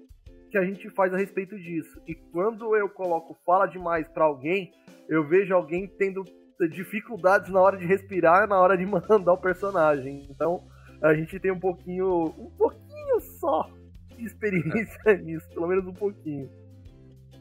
que 0.53 0.59
a 0.59 0.65
gente 0.65 0.91
faz 0.91 1.12
a 1.15 1.16
respeito 1.16 1.59
disso. 1.59 1.99
E 2.07 2.15
quando 2.15 2.77
eu 2.77 2.89
coloco 2.91 3.35
fala 3.45 3.66
demais 3.66 4.07
para 4.09 4.24
alguém, 4.24 4.70
eu 5.09 5.27
vejo 5.27 5.55
alguém 5.55 5.89
tendo 5.99 6.23
dificuldades 6.70 7.51
na 7.51 7.59
hora 7.59 7.79
de 7.79 7.87
respirar, 7.87 8.47
na 8.47 8.61
hora 8.61 8.77
de 8.77 8.85
mandar 9.09 9.33
o 9.33 9.39
personagem. 9.39 10.29
Então, 10.31 10.62
a 11.03 11.15
gente 11.15 11.41
tem 11.41 11.51
um 11.51 11.59
pouquinho, 11.59 12.27
um 12.39 12.51
pouquinho 12.57 13.20
só 13.41 13.69
de 14.15 14.27
experiência 14.27 15.16
nisso, 15.24 15.49
pelo 15.49 15.66
menos 15.66 15.87
um 15.87 15.95
pouquinho. 15.95 16.49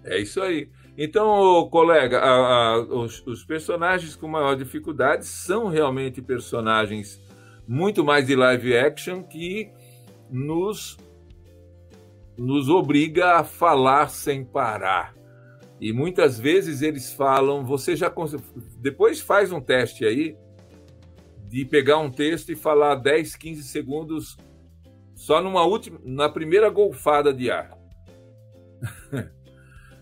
É 0.05 0.17
isso 0.17 0.41
aí. 0.41 0.69
Então, 0.97 1.69
colega, 1.69 2.17
a, 2.17 2.29
a, 2.29 2.79
os, 2.79 3.25
os, 3.27 3.43
personagens 3.43 4.15
com 4.15 4.27
maior 4.27 4.55
dificuldade 4.55 5.25
são 5.25 5.67
realmente 5.67 6.21
personagens 6.21 7.21
muito 7.67 8.03
mais 8.03 8.25
de 8.25 8.35
live 8.35 8.75
action 8.75 9.21
que 9.21 9.69
nos 10.29 10.97
nos 12.37 12.69
obriga 12.69 13.35
a 13.35 13.43
falar 13.43 14.09
sem 14.09 14.43
parar. 14.43 15.13
E 15.79 15.91
muitas 15.91 16.39
vezes 16.39 16.81
eles 16.81 17.11
falam, 17.11 17.65
você 17.65 17.95
já 17.95 18.13
depois 18.77 19.19
faz 19.19 19.51
um 19.51 19.59
teste 19.59 20.05
aí 20.05 20.37
de 21.47 21.65
pegar 21.65 21.97
um 21.97 22.11
texto 22.11 22.51
e 22.51 22.55
falar 22.55 22.95
10, 22.95 23.35
15 23.35 23.63
segundos 23.63 24.37
só 25.15 25.41
numa 25.41 25.65
última, 25.65 25.99
na 26.03 26.29
primeira 26.29 26.69
golfada 26.69 27.33
de 27.33 27.51
ar. 27.51 27.77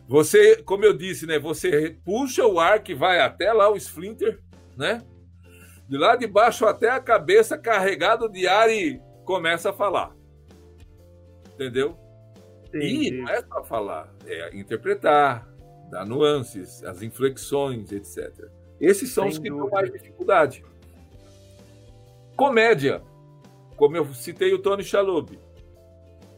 Você, 0.10 0.64
como 0.64 0.84
eu 0.84 0.91
disse, 0.91 1.27
né, 1.27 1.38
você 1.38 1.95
puxa 2.03 2.43
o 2.43 2.60
ar 2.60 2.81
que 2.81 2.95
vai 2.95 3.19
até 3.19 3.53
lá 3.53 3.72
o 3.72 3.76
splinter, 3.76 4.41
né? 4.76 5.03
De 5.88 5.95
lá 5.99 6.15
de 6.15 6.26
baixo 6.26 6.65
até 6.65 6.89
a 6.89 6.99
cabeça 6.99 7.60
carregado 7.60 8.27
de 8.27 8.47
ar 8.47 8.72
e 8.72 8.99
começa 9.23 9.69
a 9.69 9.73
falar. 9.73 10.15
Entendeu? 11.53 11.95
Entendi. 12.69 13.07
E 13.07 13.11
não 13.11 13.29
é 13.29 13.41
só 13.41 13.63
falar, 13.63 14.13
é 14.25 14.55
interpretar, 14.55 15.47
dar 15.89 16.05
nuances, 16.05 16.83
as 16.83 17.01
inflexões, 17.01 17.91
etc. 17.91 18.47
Esses 18.79 19.11
são 19.11 19.23
Sem 19.25 19.31
os 19.31 19.39
que 19.39 19.49
dão 19.49 19.69
mais 19.69 19.91
dificuldade. 19.91 20.63
Comédia, 22.35 23.01
como 23.75 23.97
eu 23.97 24.13
citei 24.13 24.53
o 24.53 24.59
Tony 24.59 24.83
Shalhoub. 24.83 25.37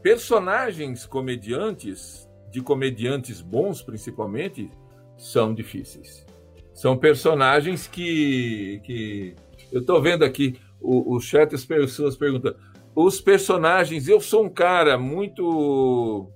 Personagens 0.01 1.05
comediantes, 1.05 2.27
de 2.49 2.61
comediantes 2.61 3.41
bons 3.41 3.81
principalmente, 3.81 4.71
são 5.17 5.53
difíceis. 5.53 6.25
São 6.73 6.97
personagens 6.97 7.87
que. 7.87 8.81
que... 8.83 9.35
Eu 9.71 9.81
estou 9.81 10.01
vendo 10.01 10.25
aqui 10.25 10.59
o, 10.79 11.15
o 11.15 11.19
chat 11.19 11.53
as 11.53 11.63
pessoas 11.63 12.15
perguntando 12.15 12.57
os 12.95 13.21
personagens, 13.21 14.07
eu 14.07 14.19
sou 14.19 14.45
um 14.45 14.49
cara 14.49 14.97
muito 14.97 16.29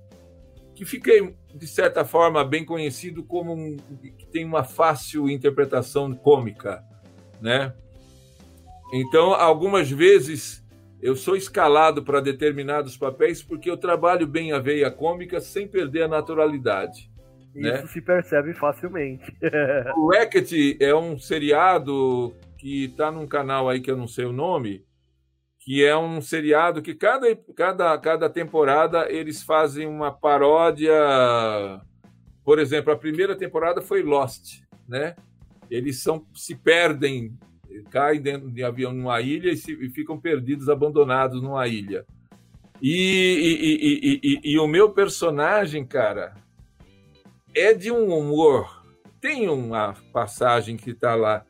que 0.74 0.84
fiquei 0.84 1.34
de 1.54 1.66
certa 1.66 2.04
forma 2.04 2.44
bem 2.44 2.64
conhecido 2.64 3.24
como 3.24 3.54
um 3.54 3.76
que 4.18 4.26
tem 4.26 4.44
uma 4.44 4.62
fácil 4.62 5.28
interpretação 5.28 6.14
cômica, 6.14 6.82
né? 7.40 7.74
Então, 8.92 9.32
algumas 9.32 9.90
vezes 9.90 10.64
eu 11.00 11.16
sou 11.16 11.36
escalado 11.36 12.02
para 12.02 12.20
determinados 12.20 12.96
papéis 12.96 13.42
porque 13.42 13.70
eu 13.70 13.76
trabalho 13.76 14.26
bem 14.26 14.52
a 14.52 14.58
veia 14.58 14.90
cômica 14.90 15.40
sem 15.40 15.66
perder 15.66 16.02
a 16.02 16.08
naturalidade. 16.08 17.10
Isso 17.54 17.62
né? 17.62 17.86
se 17.86 18.02
percebe 18.02 18.52
facilmente. 18.54 19.24
o 19.96 20.10
Racket 20.10 20.52
é 20.78 20.94
um 20.94 21.18
seriado 21.18 22.34
que 22.58 22.84
está 22.84 23.10
num 23.10 23.26
canal 23.26 23.68
aí 23.68 23.80
que 23.80 23.90
eu 23.90 23.96
não 23.96 24.06
sei 24.06 24.26
o 24.26 24.32
nome, 24.32 24.84
que 25.66 25.84
é 25.84 25.98
um 25.98 26.20
seriado 26.20 26.80
que 26.80 26.94
cada, 26.94 27.34
cada, 27.56 27.98
cada 27.98 28.30
temporada 28.30 29.10
eles 29.10 29.42
fazem 29.42 29.84
uma 29.84 30.12
paródia. 30.12 30.94
Por 32.44 32.60
exemplo, 32.60 32.92
a 32.92 32.96
primeira 32.96 33.34
temporada 33.34 33.82
foi 33.82 34.00
Lost, 34.00 34.60
né? 34.88 35.16
Eles 35.68 36.00
são, 36.00 36.24
se 36.32 36.54
perdem, 36.54 37.36
caem 37.90 38.22
dentro 38.22 38.48
de 38.48 38.62
avião 38.62 38.92
numa 38.92 39.20
ilha 39.20 39.50
e, 39.50 39.56
se, 39.56 39.72
e 39.72 39.88
ficam 39.88 40.20
perdidos, 40.20 40.68
abandonados 40.68 41.42
numa 41.42 41.66
ilha. 41.66 42.06
E, 42.80 44.20
e, 44.22 44.52
e, 44.52 44.58
o 44.60 44.68
meu 44.68 44.90
personagem, 44.90 45.84
cara, 45.84 46.34
é 47.52 47.74
de 47.74 47.90
um 47.90 48.16
humor. 48.16 48.86
Tem 49.20 49.48
uma 49.48 49.94
passagem 50.12 50.76
que 50.76 50.90
está 50.90 51.16
lá 51.16 51.44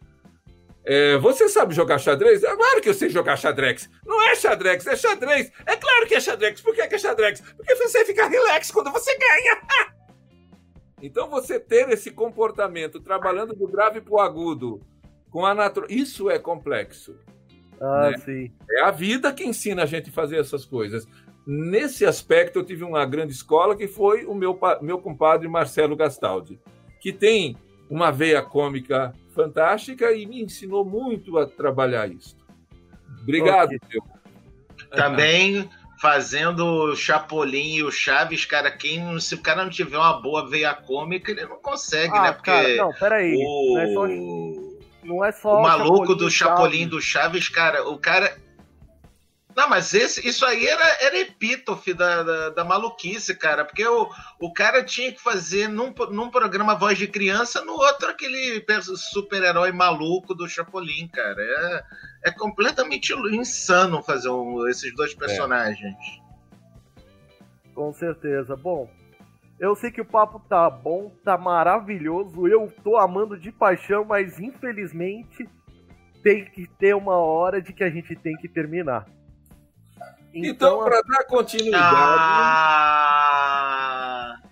é, 0.89 1.19
você 1.19 1.49
sabe 1.49 1.75
jogar 1.75 1.99
xadrez? 1.99 2.45
É 2.45 2.55
claro 2.55 2.81
que 2.81 2.89
eu 2.89 2.95
sei 2.95 3.09
jogar 3.09 3.37
xadrez. 3.37 3.91
Não 4.07 4.23
é 4.23 4.37
xadrez, 4.37 4.87
é 4.87 4.95
xadrez. 4.95 5.51
É 5.67 5.75
claro 5.75 6.07
que 6.07 6.15
é 6.15 6.21
xadrez. 6.21 6.61
Por 6.61 6.73
que 6.73 6.81
é, 6.81 6.87
que 6.87 6.95
é 6.95 6.99
xadrez? 6.99 7.41
Porque 7.41 7.75
você 7.75 8.05
fica 8.05 8.29
relax 8.29 8.71
quando 8.71 8.93
você 8.93 9.11
ganha. 9.19 9.61
então 11.03 11.29
você 11.29 11.59
ter 11.59 11.89
esse 11.89 12.13
comportamento, 12.13 13.01
trabalhando 13.01 13.53
do 13.53 13.67
grave 13.67 14.01
para 14.01 14.15
o 14.15 14.21
agudo, 14.21 14.81
com 15.29 15.45
a 15.45 15.53
natureza, 15.53 15.93
isso 15.93 16.31
é 16.31 16.39
complexo. 16.39 17.19
Ah, 17.81 18.11
né? 18.13 18.19
sim. 18.19 18.53
É 18.71 18.83
a 18.83 18.93
vida 18.93 19.33
que 19.33 19.45
ensina 19.45 19.83
a 19.83 19.87
gente 19.87 20.11
a 20.11 20.13
fazer 20.13 20.39
essas 20.39 20.65
coisas. 20.65 21.05
Nesse 21.45 22.07
aspecto, 22.07 22.61
eu 22.61 22.65
tive 22.65 22.85
uma 22.85 23.05
grande 23.05 23.33
escola 23.33 23.75
que 23.75 23.89
foi 23.89 24.25
o 24.25 24.37
meu, 24.37 24.57
meu 24.81 24.99
compadre 24.99 25.49
Marcelo 25.49 25.97
Gastaldi, 25.97 26.61
que 27.01 27.13
tem 27.13 27.57
uma 27.91 28.13
veia 28.13 28.41
cômica 28.41 29.13
fantástica 29.37 30.11
e 30.13 30.27
me 30.27 30.43
ensinou 30.43 30.85
muito 30.85 31.39
a 31.39 31.47
trabalhar 31.47 32.11
isso. 32.11 32.35
Obrigado, 33.23 33.71
okay. 33.75 34.01
Também 34.91 35.69
fazendo 36.01 36.65
o 36.65 36.97
Chapolin 36.97 37.77
e 37.77 37.83
o 37.83 37.91
Chaves, 37.91 38.45
cara, 38.45 38.71
quem, 38.71 39.19
se 39.21 39.35
o 39.35 39.43
cara 39.43 39.63
não 39.65 39.71
tiver 39.71 39.97
uma 39.97 40.21
boa 40.21 40.49
veia 40.49 40.75
cômica, 40.75 41.31
ele 41.31 41.45
não 41.45 41.57
consegue, 41.57 42.17
ah, 42.17 42.23
né? 42.23 42.33
Porque 42.33 42.51
cara, 42.51 42.77
não, 42.77 42.93
peraí. 42.93 43.35
O... 43.37 43.75
Não 43.75 43.81
é 43.81 43.93
só, 43.93 44.07
não 45.05 45.25
é 45.25 45.33
só 45.33 45.59
o 45.59 45.63
maluco 45.63 46.07
Chapolin 46.07 46.17
do 46.17 46.31
Chapolin 46.31 46.89
do 46.89 47.01
Chaves, 47.01 47.49
cara, 47.49 47.89
o 47.89 47.99
cara 47.99 48.37
não, 49.57 49.71
mas 49.71 49.95
esse, 49.95 50.29
isso 50.29 50.45
aí 50.45 50.67
era, 50.67 50.85
era 51.01 51.19
epítofe 51.19 51.95
da, 51.95 52.23
da, 52.23 52.51
da, 52.51 52.63
maluquice, 52.63 53.35
cara. 53.35 53.65
Porque 53.65 53.89
o, 53.89 54.07
o 54.39 54.53
cara 54.53 54.85
tinha 54.85 55.11
que 55.11 55.23
fazer 55.23 55.67
num, 55.67 55.95
num 56.11 56.31
programa 56.31 56.75
voz 56.75 56.99
de 56.99 57.09
criança, 57.09 57.65
no 57.65 57.73
outro 57.73 58.11
aquele 58.11 58.63
super-herói 58.97 59.73
maluco 59.73 60.35
do 60.35 60.47
Chapolin, 60.47 61.09
cara. 61.09 61.41
É, 61.41 62.29
é 62.29 62.31
completamente 62.31 63.15
insano 63.33 64.03
fazer 64.03 64.29
um, 64.29 64.69
esses 64.69 64.95
dois 64.95 65.13
é. 65.13 65.17
personagens. 65.17 65.97
É. 66.21 67.73
Com 67.73 67.95
certeza. 67.95 68.55
Bom, 68.57 68.91
eu 69.59 69.75
sei 69.75 69.91
que 69.91 70.03
o 70.03 70.05
papo 70.05 70.39
tá 70.39 70.69
bom, 70.69 71.11
tá 71.25 71.39
maravilhoso. 71.39 72.47
Eu 72.47 72.71
tô 72.85 72.99
amando 72.99 73.39
de 73.39 73.51
paixão, 73.51 74.05
mas 74.05 74.39
infelizmente 74.39 75.49
tem 76.23 76.45
que 76.45 76.67
ter 76.79 76.95
uma 76.95 77.17
hora 77.17 77.63
de 77.63 77.73
que 77.73 77.83
a 77.83 77.89
gente 77.89 78.15
tem 78.15 78.37
que 78.37 78.49
terminar. 78.49 79.16
Então, 80.45 80.51
então 80.51 80.85
para 80.85 81.01
dar 81.03 81.25
continuidade. 81.25 81.97
Ah... 81.99 83.57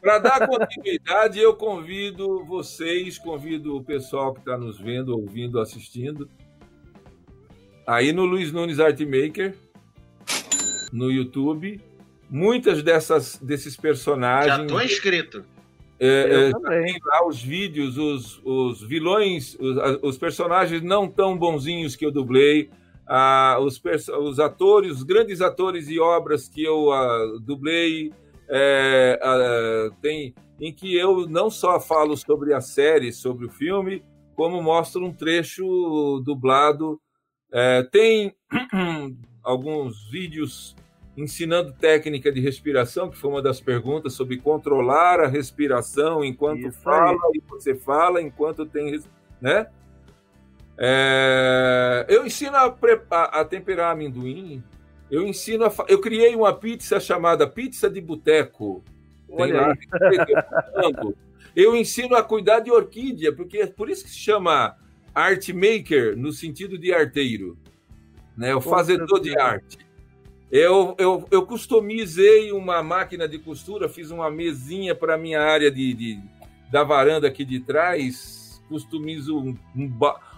Para 0.00 0.18
dar 0.18 0.46
continuidade, 0.46 1.38
eu 1.38 1.54
convido 1.54 2.44
vocês, 2.44 3.16
convido 3.16 3.74
o 3.76 3.82
pessoal 3.82 4.34
que 4.34 4.40
está 4.40 4.58
nos 4.58 4.78
vendo, 4.78 5.16
ouvindo, 5.16 5.58
assistindo, 5.58 6.28
aí 7.86 8.12
no 8.12 8.26
Luiz 8.26 8.52
Nunes 8.52 8.78
Artmaker, 8.80 9.54
no 10.92 11.10
YouTube. 11.10 11.80
Muitas 12.28 12.82
dessas 12.82 13.36
desses 13.36 13.76
personagens. 13.76 14.56
Já 14.56 14.66
tô 14.66 14.78
inscrito. 14.80 15.44
É, 15.98 16.50
é, 16.50 16.82
tem 16.82 16.98
lá 17.04 17.26
os 17.26 17.42
vídeos, 17.42 17.96
os, 17.96 18.40
os 18.44 18.82
vilões, 18.82 19.56
os, 19.60 19.76
os, 20.02 20.18
personagens 20.18 20.82
não 20.82 21.08
tão 21.08 21.38
bonzinhos 21.38 21.96
que 21.96 22.04
eu 22.04 22.10
dublei, 22.10 22.68
ah, 23.06 23.58
os, 23.60 23.80
os 24.20 24.40
atores, 24.40 24.92
os 24.92 25.02
grandes 25.02 25.40
atores 25.40 25.88
e 25.88 25.98
obras 25.98 26.48
que 26.48 26.62
eu 26.62 26.92
ah, 26.92 27.38
dublei, 27.42 28.12
é, 28.48 29.18
ah, 29.22 29.90
tem 30.00 30.34
em 30.60 30.72
que 30.72 30.96
eu 30.96 31.26
não 31.28 31.50
só 31.50 31.80
falo 31.80 32.16
sobre 32.16 32.54
a 32.54 32.60
série, 32.60 33.12
sobre 33.12 33.46
o 33.46 33.50
filme, 33.50 34.04
como 34.34 34.62
mostro 34.62 35.04
um 35.04 35.12
trecho 35.12 36.22
dublado. 36.24 37.00
É, 37.52 37.82
tem 37.82 38.34
alguns 39.42 40.10
vídeos 40.10 40.74
ensinando 41.16 41.72
técnica 41.72 42.32
de 42.32 42.40
respiração, 42.40 43.08
que 43.08 43.16
foi 43.16 43.30
uma 43.30 43.42
das 43.42 43.60
perguntas 43.60 44.14
sobre 44.14 44.38
controlar 44.38 45.20
a 45.20 45.28
respiração 45.28 46.24
enquanto 46.24 46.66
Isso 46.66 46.80
fala 46.80 47.12
aí. 47.12 47.18
e 47.34 47.42
você 47.48 47.74
fala 47.74 48.20
enquanto 48.20 48.66
tem, 48.66 49.00
né? 49.40 49.68
É, 50.76 52.06
eu 52.08 52.26
ensino 52.26 52.56
a, 52.56 52.76
a, 53.10 53.40
a, 53.40 53.44
temperar 53.44 53.92
amendoim. 53.92 54.62
Eu 55.10 55.26
ensino 55.26 55.64
a, 55.64 55.72
eu 55.88 56.00
criei 56.00 56.34
uma 56.34 56.52
pizza 56.52 56.98
chamada 56.98 57.46
pizza 57.46 57.88
de 57.88 58.00
boteco. 58.00 58.82
Eu 61.54 61.76
ensino 61.76 62.16
a 62.16 62.22
cuidar 62.22 62.60
de 62.60 62.70
orquídea, 62.70 63.32
porque 63.32 63.58
é 63.58 63.66
por 63.66 63.88
isso 63.88 64.04
que 64.04 64.10
se 64.10 64.18
chama 64.18 64.76
art 65.14 65.48
maker 65.50 66.16
no 66.16 66.32
sentido 66.32 66.76
de 66.76 66.92
arteiro, 66.92 67.56
né? 68.36 68.54
O 68.54 68.60
fazedor 68.60 69.20
de 69.20 69.38
arte. 69.38 69.78
Eu, 70.50 70.94
eu, 70.98 71.26
eu 71.30 71.46
customizei 71.46 72.52
uma 72.52 72.82
máquina 72.82 73.26
de 73.26 73.38
costura, 73.38 73.88
fiz 73.88 74.10
uma 74.10 74.30
mesinha 74.30 74.94
para 74.94 75.18
minha 75.18 75.40
área 75.40 75.70
de, 75.70 75.94
de, 75.94 76.20
da 76.70 76.84
varanda 76.84 77.26
aqui 77.26 77.44
de 77.44 77.60
trás, 77.60 78.62
customizo 78.68 79.36
um, 79.36 79.56
um, 79.74 79.88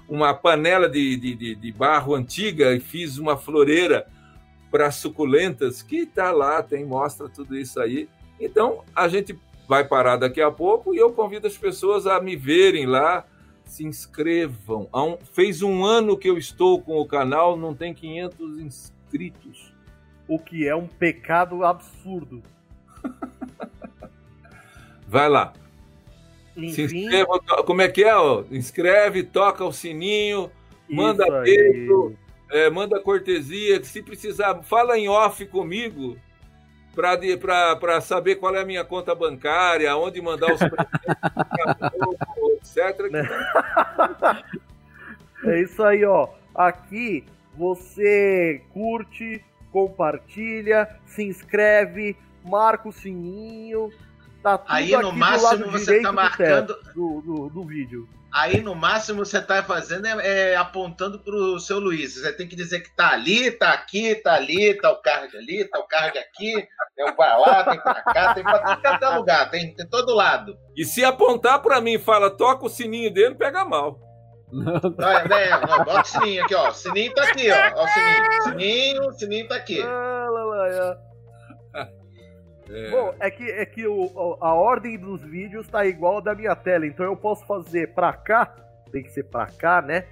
uma 0.08 0.32
panela 0.34 0.88
de, 0.88 1.16
de, 1.16 1.54
de, 1.54 1.72
barro 1.72 2.14
antiga 2.14 2.72
e 2.74 2.80
fiz 2.80 3.18
uma 3.18 3.36
floreira 3.36 4.06
para 4.70 4.90
suculentas 4.90 5.82
que 5.82 5.98
está 5.98 6.30
lá, 6.30 6.62
tem 6.62 6.84
mostra 6.84 7.28
tudo 7.28 7.56
isso 7.56 7.80
aí. 7.80 8.08
Então 8.40 8.84
a 8.94 9.08
gente 9.08 9.38
vai 9.68 9.84
parar 9.84 10.16
daqui 10.16 10.40
a 10.40 10.50
pouco 10.50 10.94
e 10.94 10.98
eu 10.98 11.12
convido 11.12 11.46
as 11.46 11.56
pessoas 11.56 12.06
a 12.06 12.20
me 12.20 12.36
verem 12.36 12.86
lá, 12.86 13.24
se 13.64 13.84
inscrevam. 13.84 14.88
Um, 14.94 15.16
fez 15.32 15.62
um 15.62 15.84
ano 15.84 16.16
que 16.16 16.28
eu 16.28 16.38
estou 16.38 16.80
com 16.80 16.98
o 16.98 17.06
canal, 17.06 17.56
não 17.56 17.74
tem 17.74 17.92
500 17.92 18.58
inscritos 18.58 19.76
o 20.28 20.38
que 20.38 20.66
é 20.66 20.74
um 20.74 20.86
pecado 20.86 21.64
absurdo. 21.64 22.42
Vai 25.06 25.28
lá. 25.28 25.52
Enfim, 26.56 26.88
Se 26.88 26.92
inscreva, 26.96 27.38
como 27.66 27.82
é 27.82 27.88
que 27.88 28.02
é? 28.02 28.16
Ó? 28.16 28.42
Inscreve, 28.50 29.22
toca 29.22 29.64
o 29.64 29.72
sininho, 29.72 30.50
manda 30.88 31.24
beijo, 31.42 32.14
é, 32.50 32.70
manda 32.70 32.98
cortesia. 33.00 33.82
Se 33.84 34.02
precisar, 34.02 34.62
fala 34.62 34.98
em 34.98 35.08
off 35.08 35.44
comigo 35.46 36.16
para 36.94 38.00
saber 38.00 38.36
qual 38.36 38.56
é 38.56 38.62
a 38.62 38.64
minha 38.64 38.82
conta 38.82 39.14
bancária, 39.14 39.94
onde 39.96 40.22
mandar 40.22 40.54
os 40.54 40.60
etc. 42.76 43.10
É 45.44 45.60
isso 45.60 45.82
aí, 45.82 46.04
ó. 46.04 46.28
Aqui 46.54 47.24
você 47.54 48.62
curte, 48.72 49.44
compartilha, 49.70 50.88
se 51.04 51.22
inscreve, 51.22 52.16
marca 52.42 52.88
o 52.88 52.92
sininho. 52.92 53.90
Tá 54.47 54.59
tudo 54.59 54.73
Aí 54.73 54.97
no 54.97 55.10
máximo 55.10 55.73
você 55.73 56.01
tá 56.01 56.12
marcando 56.12 56.78
do, 56.94 57.20
do, 57.20 57.51
do, 57.51 57.64
vídeo. 57.64 58.09
Aí 58.32 58.60
no 58.60 58.77
máximo 58.77 59.24
você 59.24 59.43
tá 59.43 59.60
fazendo 59.60 60.06
é, 60.06 60.52
é 60.52 60.56
apontando 60.56 61.18
pro 61.18 61.59
seu 61.59 61.81
Luiz. 61.81 62.14
Você 62.14 62.32
tem 62.32 62.47
que 62.47 62.55
dizer 62.55 62.78
que 62.78 62.94
tá 62.94 63.10
ali, 63.10 63.51
tá 63.51 63.73
aqui, 63.73 64.14
tá 64.14 64.35
ali, 64.35 64.73
tá 64.74 64.93
o 64.93 65.02
card 65.02 65.36
ali, 65.36 65.64
tá 65.64 65.81
o 65.81 65.89
card 65.89 66.16
aqui, 66.16 66.64
é 66.97 67.10
o 67.10 67.16
pra 67.16 67.36
lá, 67.39 67.64
tem 67.64 67.81
pra 67.81 67.94
cá, 67.94 68.35
tem 68.35 68.44
pra 68.44 68.77
tudo 68.77 69.05
é 69.05 69.09
lugar, 69.16 69.51
tem, 69.51 69.74
tem 69.74 69.89
todo 69.89 70.14
lado. 70.14 70.56
E 70.77 70.85
se 70.85 71.05
apontar 71.05 71.60
para 71.60 71.81
mim 71.81 71.94
e 71.94 71.98
fala, 71.98 72.31
toca 72.31 72.66
o 72.66 72.70
sininho 72.70 73.12
dele, 73.12 73.35
pega 73.35 73.64
mal. 73.64 73.98
Não, 74.52 75.36
é, 75.36 75.60
não, 75.60 75.85
bota 75.85 76.02
o 76.02 76.05
sininho 76.05 76.44
aqui, 76.44 76.55
ó. 76.55 76.68
O 76.68 76.73
sininho 76.73 77.12
tá 77.14 77.24
aqui, 77.24 77.51
ó. 77.51 77.81
ó 77.81 77.85
o 77.85 77.89
sininho. 77.89 78.43
Sininho, 78.43 79.12
sininho 79.14 79.48
tá 79.48 79.56
aqui. 79.56 79.82
Ah, 79.82 80.28
lá, 80.31 80.44
lá, 80.44 80.97
é. 82.70 82.90
Bom, 82.90 83.14
é 83.20 83.30
que, 83.30 83.44
é 83.44 83.64
que 83.64 83.86
o, 83.86 84.36
a 84.40 84.55
ordem 84.55 84.98
dos 84.98 85.22
vídeos 85.22 85.68
tá 85.68 85.86
igual 85.86 86.18
a 86.18 86.20
da 86.20 86.34
minha 86.34 86.55
tela, 86.56 86.86
então 86.86 87.05
eu 87.05 87.16
posso 87.16 87.47
fazer 87.47 87.94
pra 87.94 88.12
cá, 88.12 88.47
tem 88.90 89.02
que 89.02 89.10
ser 89.10 89.24
pra 89.24 89.47
cá, 89.47 89.80
né? 89.80 90.06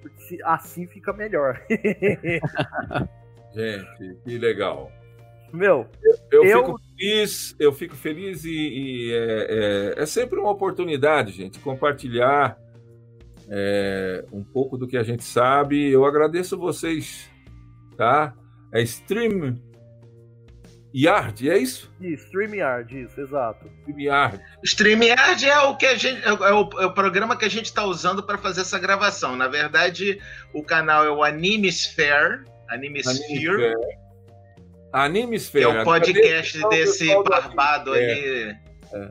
Porque 0.00 0.38
assim 0.44 0.86
fica 0.86 1.12
melhor. 1.12 1.60
Gente, 3.52 4.16
que 4.24 4.38
legal. 4.38 4.90
Meu, 5.52 5.86
eu, 6.02 6.14
eu, 6.30 6.44
eu, 6.44 6.64
fico 6.64 6.80
feliz, 6.96 7.56
eu 7.58 7.72
fico 7.72 7.96
feliz 7.96 8.44
e, 8.44 8.50
e 8.50 9.12
é, 9.12 9.94
é, 9.98 10.02
é 10.02 10.06
sempre 10.06 10.38
uma 10.38 10.50
oportunidade, 10.50 11.32
gente, 11.32 11.58
compartilhar 11.58 12.56
é, 13.48 14.24
um 14.32 14.44
pouco 14.44 14.78
do 14.78 14.86
que 14.86 14.96
a 14.96 15.02
gente 15.02 15.24
sabe. 15.24 15.90
Eu 15.90 16.04
agradeço 16.04 16.56
vocês, 16.56 17.28
tá? 17.96 18.32
É 18.72 18.80
Stream 18.82 19.56
Yard, 20.94 21.48
é 21.48 21.56
isso? 21.56 21.90
StreamYard, 22.00 23.02
isso, 23.02 23.20
exato. 23.20 23.70
StreamYard. 23.86 24.40
StreamYard 24.64 25.48
é 25.48 25.60
o 25.60 25.76
que 25.76 25.86
a 25.86 25.94
gente 25.94 26.24
é 26.24 26.32
o, 26.32 26.44
é 26.80 26.86
o 26.86 26.92
programa 26.92 27.36
que 27.36 27.44
a 27.44 27.50
gente 27.50 27.66
está 27.66 27.84
usando 27.84 28.22
para 28.22 28.36
fazer 28.38 28.62
essa 28.62 28.78
gravação. 28.78 29.36
Na 29.36 29.46
verdade, 29.46 30.20
o 30.52 30.62
canal 30.62 31.04
é 31.04 31.10
o 31.10 31.22
Animesphere, 31.22 32.44
Animesphere. 32.68 33.74
Animesphere. 34.92 35.66
Que 35.66 35.70
é 35.70 35.80
o 35.80 35.84
podcast 35.84 36.68
desse 36.68 37.22
barbado 37.22 37.92
ali. 37.92 38.56
É 38.92 39.10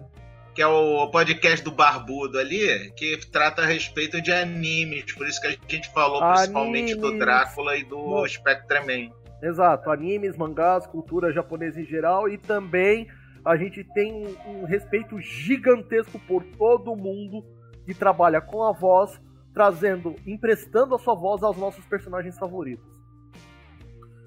que 0.59 0.63
é 0.63 0.67
o 0.67 1.07
podcast 1.07 1.63
do 1.63 1.71
Barbudo 1.71 2.37
ali, 2.37 2.91
que 2.97 3.17
trata 3.31 3.61
a 3.61 3.65
respeito 3.65 4.21
de 4.21 4.29
animes, 4.29 5.13
por 5.13 5.25
isso 5.25 5.39
que 5.39 5.47
a 5.47 5.51
gente 5.51 5.89
falou 5.93 6.21
animes. 6.21 6.39
principalmente 6.39 6.95
do 6.95 7.17
Drácula 7.17 7.77
e 7.77 7.85
do 7.85 8.27
Spectreman. 8.27 9.09
Exato, 9.41 9.89
animes, 9.89 10.35
mangás, 10.35 10.85
cultura 10.85 11.31
japonesa 11.31 11.81
em 11.81 11.85
geral 11.85 12.27
e 12.27 12.37
também 12.37 13.07
a 13.45 13.55
gente 13.55 13.83
tem 13.93 14.13
um, 14.13 14.61
um 14.61 14.65
respeito 14.65 15.19
gigantesco 15.19 16.19
por 16.27 16.43
todo 16.57 16.95
mundo 16.95 17.43
que 17.85 17.93
trabalha 17.93 18.41
com 18.41 18.63
a 18.63 18.71
voz, 18.71 19.19
trazendo, 19.53 20.15
emprestando 20.27 20.93
a 20.93 20.99
sua 20.99 21.15
voz 21.15 21.41
aos 21.41 21.57
nossos 21.57 21.85
personagens 21.85 22.37
favoritos. 22.37 22.85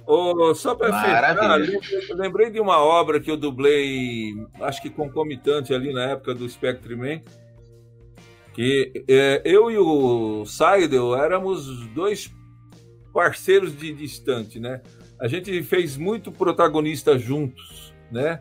Oh, 0.04 0.52
só 0.54 0.74
para 0.74 1.00
fechar, 1.00 2.16
lembrei 2.16 2.50
de 2.50 2.58
uma 2.58 2.78
obra 2.78 3.20
que 3.20 3.30
eu 3.30 3.36
dublei, 3.36 4.34
acho 4.60 4.82
que 4.82 4.90
concomitante 4.90 5.72
ali 5.72 5.92
na 5.92 6.10
época 6.10 6.34
do 6.34 6.48
Spectre 6.48 6.96
Man, 6.96 7.20
que 8.52 9.04
é, 9.08 9.42
eu 9.44 9.70
e 9.70 9.78
o 9.78 10.44
Seidel 10.44 11.14
éramos 11.14 11.86
dois 11.88 12.34
parceiros 13.12 13.76
de 13.76 13.92
distante, 13.92 14.58
né? 14.58 14.82
A 15.22 15.28
gente 15.28 15.62
fez 15.62 15.96
muito 15.96 16.30
protagonista 16.30 17.16
juntos, 17.16 17.94
né? 18.10 18.40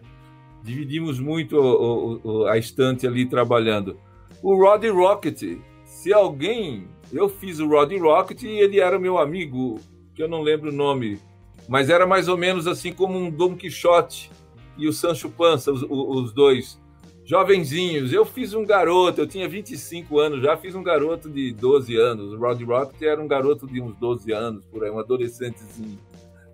Dividimos 0.63 1.19
muito 1.19 1.55
o, 1.57 2.21
o, 2.23 2.45
a 2.47 2.57
estante 2.57 3.07
ali 3.07 3.25
trabalhando. 3.25 3.97
O 4.41 4.55
Roddy 4.55 4.89
Rocket, 4.89 5.59
se 5.85 6.11
alguém, 6.11 6.87
eu 7.13 7.29
fiz 7.29 7.59
o 7.59 7.67
Roddy 7.67 7.97
Rocket 7.97 8.43
e 8.43 8.47
ele 8.47 8.79
era 8.79 8.99
meu 8.99 9.17
amigo, 9.17 9.79
que 10.13 10.21
eu 10.21 10.27
não 10.27 10.41
lembro 10.41 10.69
o 10.69 10.73
nome 10.73 11.19
mas 11.67 11.89
era 11.89 12.05
mais 12.05 12.27
ou 12.27 12.37
menos 12.37 12.67
assim 12.67 12.91
como 12.91 13.17
um 13.17 13.29
Dom 13.29 13.55
Quixote 13.55 14.31
e 14.77 14.87
o 14.87 14.93
Sancho 14.93 15.29
Panza, 15.29 15.71
os, 15.71 15.83
os 15.89 16.33
dois 16.33 16.79
jovenzinhos. 17.23 18.11
Eu 18.11 18.25
fiz 18.25 18.53
um 18.53 18.65
garoto, 18.65 19.21
eu 19.21 19.27
tinha 19.27 19.47
25 19.47 20.19
anos, 20.19 20.41
já 20.41 20.57
fiz 20.57 20.75
um 20.75 20.83
garoto 20.83 21.29
de 21.29 21.53
12 21.53 21.95
anos. 21.95 22.33
O 22.33 22.37
Rod 22.37 22.61
Rock 22.63 23.05
era 23.05 23.21
um 23.21 23.27
garoto 23.27 23.67
de 23.67 23.81
uns 23.81 23.95
12 23.95 24.31
anos, 24.33 24.65
por 24.65 24.83
aí, 24.83 24.91
um 24.91 24.99
adolescentezinho, 24.99 25.97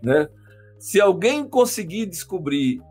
né? 0.02 0.28
Se 0.80 1.02
alguém 1.02 1.48
conseguir 1.48 2.06
descobrir 2.06 2.82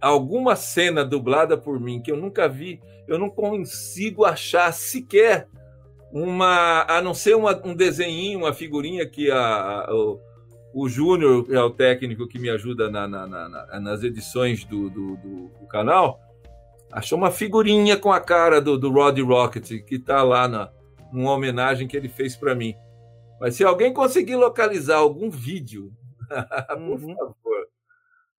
alguma 0.00 0.54
cena 0.54 1.04
dublada 1.04 1.56
por 1.56 1.80
mim 1.80 2.00
que 2.00 2.10
eu 2.10 2.16
nunca 2.16 2.48
vi, 2.48 2.80
eu 3.06 3.18
não 3.18 3.28
consigo 3.28 4.24
achar 4.24 4.72
sequer 4.72 5.48
uma, 6.12 6.84
a 6.88 7.02
não 7.02 7.12
ser 7.12 7.34
uma, 7.34 7.60
um 7.66 7.74
desenho, 7.74 8.38
uma 8.38 8.52
figurinha 8.52 9.06
que 9.06 9.30
a, 9.30 9.38
a 9.38 9.94
o, 9.94 10.20
o 10.72 10.88
Júnior 10.88 11.46
é 11.50 11.60
o 11.60 11.70
técnico 11.70 12.28
que 12.28 12.38
me 12.38 12.48
ajuda 12.50 12.90
na, 12.90 13.08
na, 13.08 13.26
na, 13.26 13.80
nas 13.80 14.02
edições 14.02 14.64
do, 14.64 14.88
do, 14.88 15.16
do, 15.16 15.48
do, 15.60 15.66
canal, 15.66 16.20
achou 16.92 17.18
uma 17.18 17.30
figurinha 17.30 17.96
com 17.96 18.12
a 18.12 18.20
cara 18.20 18.60
do, 18.60 18.78
do 18.78 18.90
Roddy 18.90 19.22
Rocket, 19.22 19.84
que 19.84 19.96
está 19.96 20.22
lá 20.22 20.46
na 20.46 20.70
numa 21.12 21.32
homenagem 21.32 21.88
que 21.88 21.96
ele 21.96 22.08
fez 22.08 22.36
para 22.36 22.54
mim. 22.54 22.74
Mas 23.40 23.54
se 23.54 23.64
alguém 23.64 23.92
conseguir 23.92 24.36
localizar 24.36 24.98
algum 24.98 25.30
vídeo, 25.30 25.92
por 26.68 27.02
uhum. 27.02 27.16
favor, 27.16 27.68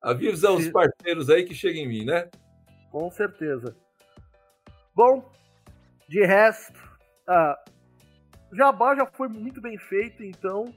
avisa 0.01 0.51
os 0.51 0.69
parceiros 0.69 1.29
aí 1.29 1.43
que 1.43 1.53
cheguem 1.53 1.85
em 1.85 1.87
mim, 1.87 2.05
né? 2.05 2.29
Com 2.91 3.09
certeza. 3.11 3.75
Bom, 4.95 5.31
de 6.07 6.25
resto, 6.25 6.79
ah, 7.27 7.57
Jabá 8.51 8.95
já 8.95 9.05
foi 9.05 9.27
muito 9.27 9.61
bem 9.61 9.77
feito, 9.77 10.23
então 10.23 10.73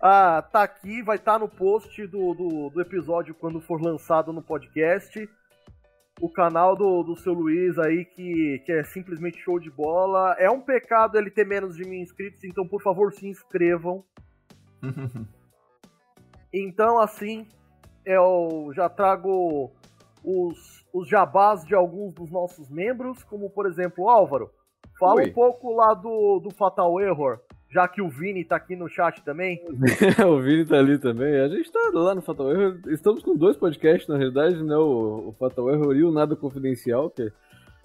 ah, 0.00 0.42
tá 0.42 0.62
aqui, 0.62 1.02
vai 1.02 1.16
estar 1.16 1.34
tá 1.34 1.38
no 1.38 1.48
post 1.48 2.06
do, 2.06 2.34
do, 2.34 2.70
do, 2.70 2.80
episódio 2.80 3.34
quando 3.34 3.60
for 3.60 3.80
lançado 3.80 4.32
no 4.32 4.42
podcast. 4.42 5.28
O 6.20 6.30
canal 6.30 6.74
do, 6.74 7.02
do 7.02 7.16
seu 7.16 7.32
Luiz 7.32 7.78
aí, 7.78 8.04
que, 8.04 8.62
que 8.64 8.72
é 8.72 8.82
simplesmente 8.84 9.38
show 9.38 9.58
de 9.58 9.70
bola. 9.70 10.34
É 10.38 10.50
um 10.50 10.60
pecado 10.60 11.16
ele 11.16 11.30
ter 11.30 11.46
menos 11.46 11.76
de 11.76 11.84
mil 11.84 12.00
inscritos, 12.00 12.42
então 12.44 12.66
por 12.66 12.82
favor 12.82 13.12
se 13.12 13.26
inscrevam. 13.26 14.04
então, 16.58 16.98
assim, 16.98 17.46
eu 18.04 18.70
já 18.74 18.88
trago 18.88 19.70
os, 20.24 20.84
os 20.92 21.08
jabás 21.08 21.64
de 21.64 21.74
alguns 21.74 22.14
dos 22.14 22.30
nossos 22.30 22.70
membros, 22.70 23.22
como 23.24 23.50
por 23.50 23.66
exemplo, 23.66 24.08
Álvaro. 24.08 24.50
Fala 24.98 25.16
Oi. 25.16 25.28
um 25.28 25.32
pouco 25.32 25.74
lá 25.74 25.92
do, 25.92 26.40
do 26.40 26.50
Fatal 26.50 27.00
Error, 27.00 27.38
já 27.70 27.86
que 27.86 28.00
o 28.00 28.08
Vini 28.08 28.44
tá 28.44 28.56
aqui 28.56 28.74
no 28.74 28.88
chat 28.88 29.22
também. 29.22 29.62
o 30.26 30.40
Vini 30.40 30.64
tá 30.64 30.78
ali 30.78 30.98
também. 30.98 31.38
A 31.40 31.48
gente 31.48 31.70
tá 31.70 31.90
lá 31.92 32.14
no 32.14 32.22
Fatal 32.22 32.50
Error. 32.50 32.80
Estamos 32.86 33.22
com 33.22 33.36
dois 33.36 33.56
podcasts, 33.56 34.08
na 34.08 34.16
realidade, 34.16 34.62
né? 34.62 34.76
O, 34.76 35.28
o 35.28 35.36
Fatal 35.38 35.70
Error 35.70 35.94
e 35.94 36.02
o 36.02 36.10
Nada 36.10 36.34
Confidencial, 36.34 37.10
que 37.10 37.24
é 37.24 37.32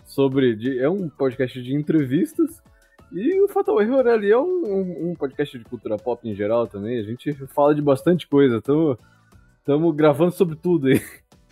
sobre. 0.05 0.55
De, 0.55 0.79
é 0.79 0.89
um 0.89 1.09
podcast 1.09 1.61
de 1.61 1.75
entrevistas. 1.75 2.63
E 3.11 3.41
o 3.41 3.47
Fatal 3.47 3.81
Error 3.81 4.07
ali 4.07 4.31
é 4.31 4.37
um, 4.37 5.09
um, 5.09 5.15
podcast 5.15 5.57
de 5.57 5.65
cultura 5.65 5.97
pop 5.97 6.27
em 6.27 6.33
geral 6.33 6.65
também. 6.67 6.97
A 6.97 7.03
gente 7.03 7.33
fala 7.47 7.75
de 7.75 7.81
bastante 7.81 8.25
coisa. 8.25 8.57
Estamos 8.57 9.95
gravando 9.95 10.31
sobre 10.31 10.55
tudo 10.55 10.87
aí. 10.87 11.01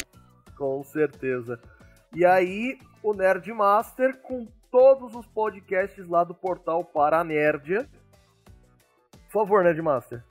Com 0.58 0.84
certeza. 0.84 1.60
E 2.16 2.26
aí, 2.26 2.78
o 3.04 3.14
Nerd 3.14 3.52
Master 3.52 4.18
com 4.22 4.48
todos 4.72 5.16
os 5.16 5.26
podcasts 5.26 6.08
lá 6.08 6.24
do 6.24 6.34
portal 6.34 6.84
Paranerdia. 6.84 7.88
Por 9.26 9.42
favor, 9.44 9.64
Nerdmaster. 9.64 10.24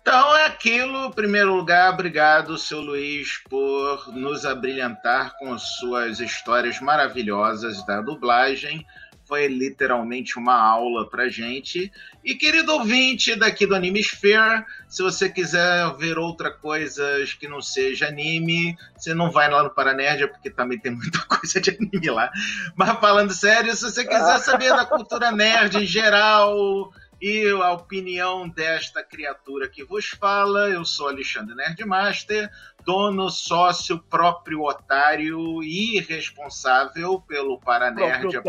Então 0.00 0.36
é 0.36 0.46
aquilo, 0.46 1.06
em 1.06 1.12
primeiro 1.12 1.54
lugar, 1.54 1.92
obrigado, 1.92 2.56
seu 2.56 2.80
Luiz, 2.80 3.42
por 3.50 4.08
nos 4.14 4.46
abrilhantar 4.46 5.36
com 5.38 5.58
suas 5.58 6.18
histórias 6.18 6.80
maravilhosas 6.80 7.84
da 7.84 8.00
dublagem 8.00 8.86
foi 9.28 9.46
literalmente 9.46 10.38
uma 10.38 10.54
aula 10.54 11.08
pra 11.08 11.28
gente. 11.28 11.92
E 12.24 12.34
querido 12.34 12.72
ouvinte 12.72 13.36
daqui 13.36 13.66
do 13.66 13.76
Animesphere, 13.76 14.64
se 14.88 15.02
você 15.02 15.28
quiser 15.28 15.94
ver 15.96 16.18
outra 16.18 16.50
coisa 16.50 17.04
que 17.38 17.46
não 17.46 17.60
seja 17.60 18.08
anime, 18.08 18.74
você 18.96 19.14
não 19.14 19.30
vai 19.30 19.50
lá 19.50 19.62
no 19.62 19.70
Paranerdia, 19.70 20.26
porque 20.26 20.48
também 20.48 20.78
tem 20.78 20.92
muita 20.92 21.20
coisa 21.28 21.60
de 21.60 21.70
anime 21.70 22.08
lá. 22.08 22.30
Mas 22.74 22.98
falando 22.98 23.32
sério, 23.34 23.76
se 23.76 23.82
você 23.82 24.04
quiser 24.04 24.38
saber 24.38 24.70
da 24.70 24.86
cultura 24.86 25.30
nerd 25.30 25.76
em 25.76 25.86
geral, 25.86 26.90
e 27.20 27.50
a 27.50 27.72
opinião 27.72 28.48
desta 28.48 29.02
criatura 29.02 29.68
que 29.68 29.84
vos 29.84 30.06
fala. 30.06 30.68
Eu 30.68 30.84
sou 30.84 31.08
Alexandre 31.08 31.54
Nerdmaster, 31.54 32.50
dono, 32.88 33.28
sócio, 33.28 33.98
próprio 33.98 34.62
otário 34.62 35.62
e 35.62 36.00
responsável 36.00 37.20
pelo 37.20 37.60
paranerdia.com.br, 37.60 38.40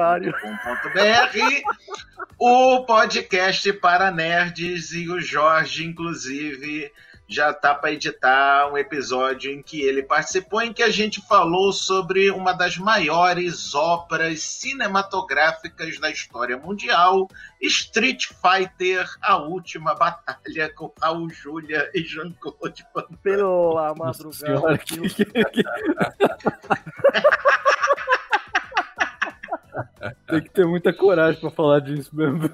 o 2.40 2.86
podcast 2.86 3.74
para 3.74 4.10
nerds 4.10 4.94
e 4.94 5.10
o 5.10 5.20
Jorge, 5.20 5.86
inclusive, 5.86 6.90
já 7.30 7.54
tá 7.54 7.76
para 7.76 7.92
editar 7.92 8.72
um 8.72 8.78
episódio 8.78 9.52
em 9.52 9.62
que 9.62 9.82
ele 9.82 10.02
participou, 10.02 10.64
em 10.64 10.74
que 10.74 10.82
a 10.82 10.90
gente 10.90 11.22
falou 11.22 11.72
sobre 11.72 12.32
uma 12.32 12.54
das 12.54 12.76
maiores 12.76 13.76
obras 13.76 14.42
cinematográficas 14.42 16.00
da 16.00 16.10
história 16.10 16.58
mundial, 16.58 17.28
Street 17.62 18.26
Fighter: 18.26 19.08
A 19.22 19.38
Última 19.38 19.94
Batalha 19.94 20.74
com 20.74 20.92
Raul 21.00 21.30
Julia 21.30 21.92
e 21.94 22.02
Jean-Claude 22.02 22.84
Van 22.96 23.02
Damme. 23.02 23.20
Pela 23.22 23.94
madrugada. 23.94 24.29
Tem 30.28 30.42
que 30.42 30.50
ter 30.50 30.66
muita 30.66 30.94
coragem 30.94 31.42
para 31.42 31.52
falar 31.52 31.80
disso 31.80 32.16
mesmo. 32.16 32.50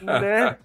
Né? 0.00 0.56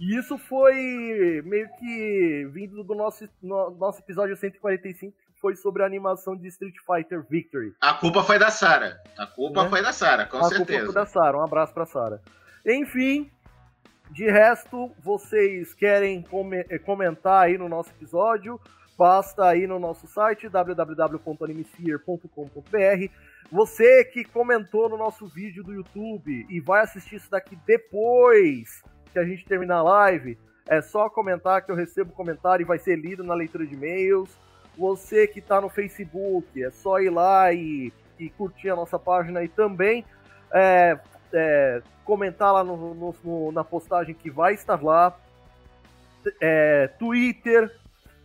E 0.00 0.18
isso 0.18 0.38
foi 0.38 1.42
meio 1.44 1.68
que 1.78 2.48
vindo 2.52 2.82
do 2.82 2.94
nosso, 2.94 3.28
no, 3.42 3.70
nosso 3.72 4.00
episódio 4.00 4.36
145, 4.36 5.14
que 5.34 5.40
foi 5.40 5.54
sobre 5.56 5.82
a 5.82 5.86
animação 5.86 6.34
de 6.34 6.48
Street 6.48 6.76
Fighter 6.86 7.24
Victory. 7.28 7.74
A 7.80 7.94
culpa 7.94 8.22
foi 8.22 8.38
da 8.38 8.50
Sara. 8.50 9.00
A 9.18 9.26
culpa 9.26 9.64
né? 9.64 9.68
foi 9.68 9.82
da 9.82 9.92
Sara, 9.92 10.26
com 10.26 10.38
a 10.38 10.44
certeza. 10.44 10.62
A 10.62 10.66
culpa 10.66 10.92
foi 10.92 10.94
da 10.94 11.06
Sara. 11.06 11.36
Um 11.36 11.44
abraço 11.44 11.74
pra 11.74 11.84
Sara. 11.84 12.22
Enfim, 12.64 13.30
de 14.10 14.30
resto, 14.30 14.90
vocês 14.98 15.72
querem 15.74 16.24
eh, 16.68 16.78
comentar 16.78 17.44
aí 17.44 17.56
no 17.56 17.68
nosso 17.68 17.90
episódio, 17.90 18.60
basta 19.00 19.56
ir 19.56 19.66
no 19.66 19.78
nosso 19.78 20.06
site 20.06 20.46
www.animesphere.com.br. 20.46 23.10
Você 23.50 24.04
que 24.04 24.22
comentou 24.24 24.90
no 24.90 24.98
nosso 24.98 25.26
vídeo 25.26 25.64
do 25.64 25.72
YouTube 25.72 26.46
e 26.50 26.60
vai 26.60 26.82
assistir 26.82 27.16
isso 27.16 27.30
daqui 27.30 27.56
depois 27.64 28.82
que 29.10 29.18
a 29.18 29.24
gente 29.24 29.46
terminar 29.46 29.76
a 29.76 29.82
live, 29.82 30.36
é 30.68 30.82
só 30.82 31.08
comentar 31.08 31.64
que 31.64 31.72
eu 31.72 31.74
recebo 31.74 32.12
comentário 32.12 32.62
e 32.62 32.66
vai 32.66 32.78
ser 32.78 32.96
lido 32.96 33.24
na 33.24 33.32
leitura 33.32 33.66
de 33.66 33.72
e-mails. 33.72 34.28
Você 34.76 35.26
que 35.26 35.38
está 35.38 35.62
no 35.62 35.70
Facebook, 35.70 36.62
é 36.62 36.70
só 36.70 37.00
ir 37.00 37.08
lá 37.08 37.50
e, 37.54 37.90
e 38.18 38.28
curtir 38.28 38.68
a 38.68 38.76
nossa 38.76 38.98
página 38.98 39.42
e 39.42 39.48
também 39.48 40.04
é, 40.52 40.98
é, 41.32 41.80
comentar 42.04 42.52
lá 42.52 42.62
no, 42.62 42.94
no, 42.94 43.14
no, 43.24 43.50
na 43.50 43.64
postagem 43.64 44.14
que 44.14 44.28
vai 44.28 44.52
estar 44.52 44.82
lá. 44.82 45.16
É, 46.38 46.88
Twitter, 46.98 47.80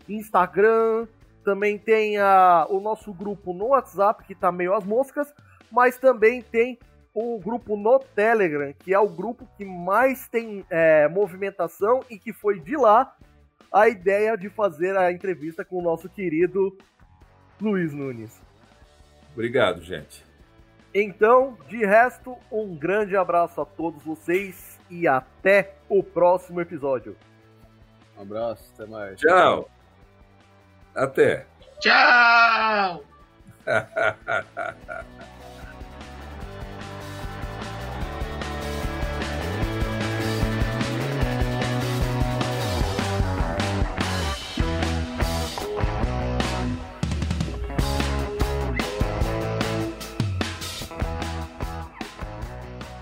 Instagram, 0.07 1.07
também 1.43 1.77
tem 1.77 2.17
a, 2.17 2.65
o 2.69 2.79
nosso 2.79 3.13
grupo 3.13 3.53
no 3.53 3.67
WhatsApp, 3.67 4.23
que 4.23 4.33
está 4.33 4.51
meio 4.51 4.73
às 4.73 4.83
moscas, 4.83 5.33
mas 5.71 5.97
também 5.97 6.41
tem 6.41 6.77
o 7.13 7.39
grupo 7.39 7.77
no 7.77 7.99
Telegram, 7.99 8.73
que 8.79 8.93
é 8.93 8.99
o 8.99 9.07
grupo 9.07 9.47
que 9.57 9.63
mais 9.63 10.27
tem 10.27 10.65
é, 10.69 11.07
movimentação 11.07 12.01
e 12.09 12.19
que 12.19 12.33
foi 12.33 12.59
de 12.59 12.75
lá 12.75 13.15
a 13.71 13.87
ideia 13.87 14.37
de 14.37 14.49
fazer 14.49 14.97
a 14.97 15.11
entrevista 15.11 15.63
com 15.63 15.77
o 15.77 15.81
nosso 15.81 16.09
querido 16.09 16.77
Luiz 17.61 17.93
Nunes. 17.93 18.41
Obrigado, 19.33 19.81
gente. 19.81 20.25
Então, 20.93 21.57
de 21.67 21.85
resto, 21.85 22.37
um 22.49 22.73
grande 22.75 23.17
abraço 23.17 23.59
a 23.59 23.65
todos 23.65 24.01
vocês 24.03 24.79
e 24.89 25.07
até 25.07 25.75
o 25.89 26.01
próximo 26.01 26.61
episódio. 26.61 27.17
Um 28.17 28.21
abraço, 28.21 28.71
até 28.73 28.85
mais. 28.85 29.19
Tchau. 29.19 29.74
Até. 30.95 31.45
Tchau. 31.79 33.03